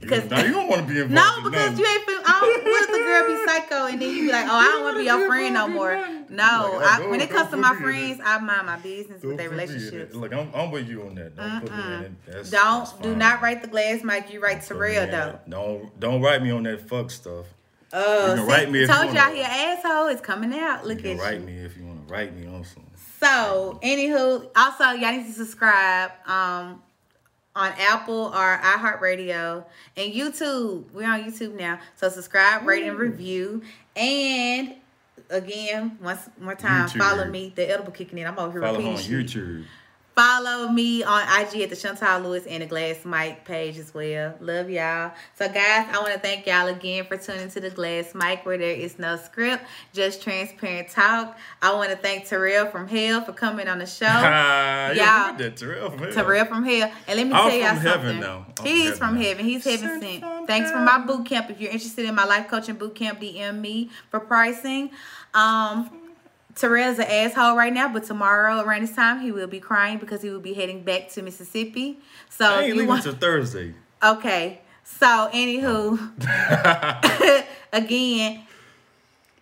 Because 0.00 0.30
now 0.30 0.42
you 0.42 0.52
don't 0.52 0.66
want 0.68 0.86
to 0.88 0.92
be 0.92 1.00
involved. 1.00 1.44
no, 1.44 1.50
because 1.50 1.78
you 1.78 1.84
ain't. 1.86 2.04
Feel, 2.04 2.20
I 2.24 2.40
don't, 2.40 2.64
what 2.64 2.82
if 2.82 2.90
the 2.90 2.98
girl 2.98 3.26
be 3.26 3.46
psycho 3.46 3.86
and 3.92 4.00
then 4.00 4.16
you 4.16 4.22
be 4.26 4.32
like, 4.32 4.46
oh, 4.46 4.54
I 4.54 4.64
don't 4.64 4.82
want 4.84 4.94
to 4.96 5.00
be 5.00 5.04
your 5.06 5.26
friend 5.28 5.54
no 5.54 5.68
more. 5.68 5.94
No, 6.30 6.76
Like, 6.76 6.86
I, 6.86 6.98
don't- 7.00 7.10
when 7.10 7.20
it 7.20 7.28
comes 7.28 7.50
to 7.50 7.56
my 7.58 7.70
put 7.74 7.80
me 7.80 8.10
in 8.10 8.16
friends, 8.16 8.20
I 8.24 8.38
mind 8.38 8.66
my 8.66 8.76
business 8.78 9.20
Don't 9.20 9.28
with 9.30 9.36
their 9.38 9.48
put 9.50 9.58
me 9.58 9.64
in 9.64 9.70
it. 9.70 9.72
relationships. 9.74 10.14
Look, 10.14 10.32
I'm, 10.32 10.50
I'm 10.54 10.70
with 10.70 10.88
you 10.88 11.02
on 11.02 11.14
that. 11.16 11.36
Don't 11.36 11.60
put 11.60 11.70
me 11.76 11.82
in 11.82 12.00
it. 12.02 12.12
That's, 12.26 12.50
Don't 12.50 12.80
that's 12.86 12.92
do 12.92 13.14
not 13.14 13.42
write 13.42 13.60
the 13.62 13.68
glass 13.68 14.02
Mic. 14.02 14.32
You 14.32 14.40
write 14.40 14.62
Terrell 14.62 15.06
Doe. 15.06 15.38
Don't 15.48 16.00
don't 16.00 16.22
write 16.22 16.42
me 16.42 16.50
on 16.50 16.62
that 16.64 16.88
fuck 16.88 17.10
stuff. 17.10 17.46
Oh, 17.92 18.20
You 18.30 18.34
can 18.36 18.44
see, 18.46 18.50
write 18.52 18.70
me 18.70 18.82
if 18.84 18.88
you 18.88 18.94
told 18.94 19.14
y'all 19.14 19.32
he 19.34 19.40
an 19.40 19.50
asshole. 19.50 20.06
It's 20.06 20.20
coming 20.20 20.54
out. 20.58 20.86
Look 20.86 21.02
You 21.02 21.10
at 21.10 21.16
can 21.16 21.18
write 21.18 21.40
you. 21.40 21.46
me 21.46 21.58
if 21.58 21.76
you 21.76 21.84
want 21.84 22.06
to 22.06 22.12
write 22.14 22.34
me 22.36 22.46
on 22.46 22.64
something. 22.64 22.86
So, 23.20 23.78
anywho, 23.82 24.48
also 24.56 24.84
y'all 24.92 25.12
need 25.12 25.26
to 25.26 25.32
subscribe 25.32 26.12
um 26.26 26.80
on 27.56 27.72
Apple 27.78 28.32
or 28.34 28.58
iHeartRadio 28.58 29.64
and 29.96 30.12
YouTube. 30.12 30.90
We're 30.92 31.10
on 31.10 31.24
YouTube 31.24 31.58
now. 31.58 31.80
So 31.96 32.08
subscribe, 32.08 32.66
rate, 32.66 32.84
and 32.84 32.98
review. 32.98 33.62
And 33.96 34.74
again, 35.28 35.98
once 36.00 36.28
more 36.40 36.54
time, 36.54 36.88
YouTube. 36.88 36.98
follow 36.98 37.24
me. 37.26 37.52
The 37.54 37.68
edible 37.70 37.92
kicking 37.92 38.18
in. 38.18 38.26
I'm 38.26 38.38
over 38.38 38.60
here 38.60 38.62
Follow 38.62 38.86
on. 38.86 38.96
YouTube. 38.96 39.64
Follow 40.24 40.68
me 40.68 41.02
on 41.02 41.22
IG 41.22 41.62
at 41.62 41.70
the 41.70 41.76
Chantal 41.76 42.20
Lewis 42.20 42.44
and 42.46 42.62
the 42.62 42.66
Glass 42.66 43.06
Mic 43.06 43.42
page 43.46 43.78
as 43.78 43.94
well. 43.94 44.34
Love 44.40 44.68
y'all. 44.68 45.12
So 45.34 45.48
guys, 45.48 45.86
I 45.90 45.98
want 45.98 46.12
to 46.12 46.18
thank 46.20 46.46
y'all 46.46 46.66
again 46.68 47.06
for 47.06 47.16
tuning 47.16 47.48
to 47.48 47.58
the 47.58 47.70
Glass 47.70 48.14
Mic 48.14 48.44
where 48.44 48.58
there 48.58 48.70
is 48.74 48.98
no 48.98 49.16
script, 49.16 49.64
just 49.94 50.22
transparent 50.22 50.90
talk. 50.90 51.38
I 51.62 51.72
want 51.72 51.90
to 51.92 51.96
thank 51.96 52.26
Terrell 52.26 52.66
from 52.66 52.86
Hell 52.86 53.22
for 53.24 53.32
coming 53.32 53.66
on 53.66 53.78
the 53.78 53.86
show. 53.86 54.04
Ah, 54.10 54.88
Y'all- 54.88 54.96
yeah, 54.96 55.22
look 55.22 55.32
at 55.32 55.38
that 55.38 55.56
Terrell 55.56 55.88
from 55.88 55.98
hell. 56.00 56.12
Terrell 56.12 56.44
from 56.44 56.64
Hell. 56.66 56.92
And 57.08 57.16
let 57.16 57.26
me 57.26 57.32
tell 57.32 57.50
y'all 57.50 57.74
from 57.76 57.82
something. 57.82 58.16
heaven. 58.16 58.44
I'm 58.58 58.66
He's 58.66 58.88
from 58.90 58.98
from 58.98 59.16
heaven. 59.16 59.44
He's 59.46 59.64
heaven 59.64 60.00
Sent 60.02 60.22
sent. 60.22 60.46
Thanks 60.46 60.70
for 60.70 60.80
my 60.80 60.98
boot 60.98 61.24
camp. 61.24 61.48
If 61.48 61.62
you're 61.62 61.72
interested 61.72 62.04
in 62.04 62.14
my 62.14 62.26
life 62.26 62.46
coaching 62.46 62.74
boot 62.74 62.94
camp, 62.94 63.20
DM 63.22 63.58
me 63.58 63.88
for 64.10 64.20
pricing. 64.20 64.90
Um, 65.32 65.88
Terrell's 66.54 66.98
an 66.98 67.06
asshole 67.08 67.56
right 67.56 67.72
now, 67.72 67.92
but 67.92 68.04
tomorrow 68.04 68.60
around 68.60 68.82
this 68.82 68.94
time 68.94 69.20
he 69.20 69.32
will 69.32 69.46
be 69.46 69.60
crying 69.60 69.98
because 69.98 70.22
he 70.22 70.30
will 70.30 70.40
be 70.40 70.54
heading 70.54 70.82
back 70.82 71.08
to 71.10 71.22
Mississippi. 71.22 71.98
So 72.28 72.44
I 72.44 72.58
ain't 72.60 72.68
you 72.68 72.74
leaving 72.74 72.88
want, 72.88 73.02
till 73.02 73.14
Thursday. 73.14 73.74
okay. 74.02 74.60
So 74.84 75.06
anywho, 75.32 75.98
again, 77.72 78.42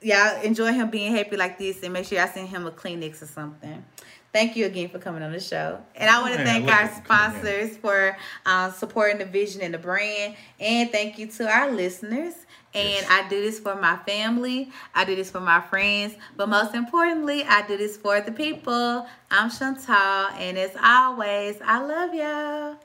y'all 0.03 0.41
enjoy 0.43 0.73
him 0.73 0.91
being 0.91 1.15
happy 1.15 1.37
like 1.37 1.59
this, 1.59 1.83
and 1.83 1.93
make 1.93 2.05
sure 2.07 2.19
y'all 2.19 2.29
send 2.29 2.49
him 2.49 2.67
a 2.67 2.71
Kleenex 2.71 3.23
or 3.23 3.27
something. 3.27 3.85
Thank 4.31 4.57
you 4.57 4.67
again 4.67 4.91
for 4.91 4.99
coming 4.99 5.23
on 5.23 5.33
the 5.33 5.41
show. 5.41 5.81
And 5.97 6.11
I 6.11 6.21
want 6.21 6.35
to 6.35 6.45
thank 6.45 6.67
our 6.67 6.83
at- 6.83 7.05
come 7.05 7.17
on. 7.19 7.33
sponsors 7.33 7.77
for 7.79 8.17
uh, 8.45 8.71
supporting 8.73 9.19
the 9.19 9.25
vision 9.25 9.63
and 9.63 9.73
the 9.73 9.79
brand. 9.79 10.37
And 10.61 10.91
thank 10.93 11.19
you 11.19 11.29
to 11.29 11.51
our 11.51 11.71
listeners. 11.71 12.35
And 12.79 12.89
Yes. 12.91 13.07
I 13.11 13.29
do 13.29 13.43
this 13.43 13.59
for 13.59 13.75
my 13.75 13.97
family. 14.07 14.71
I 14.95 15.05
do 15.05 15.17
this 15.17 15.31
for 15.31 15.41
my 15.41 15.61
friends. 15.61 16.15
But 16.37 16.49
most 16.49 16.75
importantly, 16.75 17.43
I 17.43 17.67
do 17.67 17.77
this 17.77 17.97
for 17.97 18.21
the 18.21 18.31
people. 18.31 19.07
I'm 19.31 19.51
Chantal. 19.51 20.29
And 20.39 20.57
as 20.57 20.77
always, 20.81 21.57
I 21.65 21.83
love 21.83 22.15
y'all. 22.15 22.77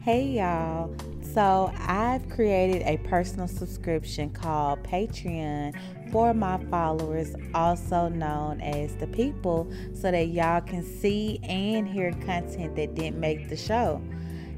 Hey 0.00 0.24
y'all. 0.24 0.94
So 1.32 1.70
I've 1.78 2.28
created 2.28 2.82
a 2.82 2.96
personal 3.08 3.46
subscription 3.46 4.30
called 4.30 4.82
Patreon 4.82 5.78
for 6.10 6.34
my 6.34 6.58
followers, 6.64 7.34
also 7.54 8.08
known 8.08 8.60
as 8.62 8.96
the 8.96 9.06
people, 9.06 9.70
so 9.94 10.10
that 10.10 10.28
y'all 10.28 10.62
can 10.62 10.82
see 10.82 11.38
and 11.44 11.86
hear 11.86 12.10
content 12.24 12.74
that 12.74 12.96
didn't 12.96 13.20
make 13.20 13.48
the 13.48 13.56
show. 13.56 14.02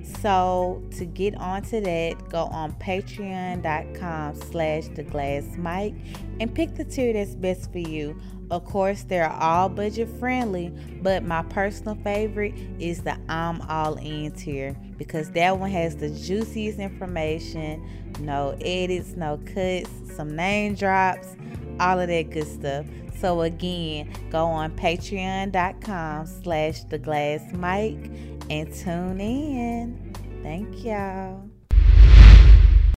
So 0.03 0.82
to 0.96 1.05
get 1.05 1.34
onto 1.36 1.80
that, 1.80 2.28
go 2.28 2.44
on 2.44 2.72
patreon.com 2.74 4.34
slash 4.34 4.88
the 4.88 5.03
glass 5.03 5.44
mic 5.57 5.94
and 6.40 6.55
pick 6.55 6.74
the 6.74 6.84
tier 6.84 7.12
that's 7.12 7.34
best 7.34 7.72
for 7.72 7.78
you. 7.78 8.20
Of 8.51 8.64
course, 8.64 9.05
they're 9.05 9.30
all 9.30 9.68
budget 9.68 10.09
friendly, 10.18 10.70
but 11.03 11.22
my 11.22 11.42
personal 11.44 11.94
favorite 11.96 12.55
is 12.80 13.03
the 13.03 13.16
I'm 13.28 13.61
All 13.62 13.94
In 13.96 14.32
tier 14.32 14.76
because 14.96 15.30
that 15.32 15.57
one 15.59 15.70
has 15.70 15.96
the 15.96 16.11
juiciest 16.11 16.80
information, 16.80 17.86
no 18.18 18.57
edits, 18.61 19.14
no 19.14 19.38
cuts, 19.46 19.88
some 20.16 20.34
name 20.34 20.74
drops, 20.74 21.36
all 21.78 22.01
of 22.01 22.09
that 22.09 22.30
good 22.30 22.48
stuff. 22.48 22.86
So 23.20 23.42
again, 23.42 24.12
go 24.30 24.46
on 24.46 24.72
patreon.com 24.76 26.26
slash 26.26 26.82
the 26.84 26.98
glass 26.98 27.40
mic 27.53 28.39
and 28.51 28.74
tune 28.74 29.20
in. 29.20 30.12
Thank 30.42 30.84
y'all. 30.84 31.49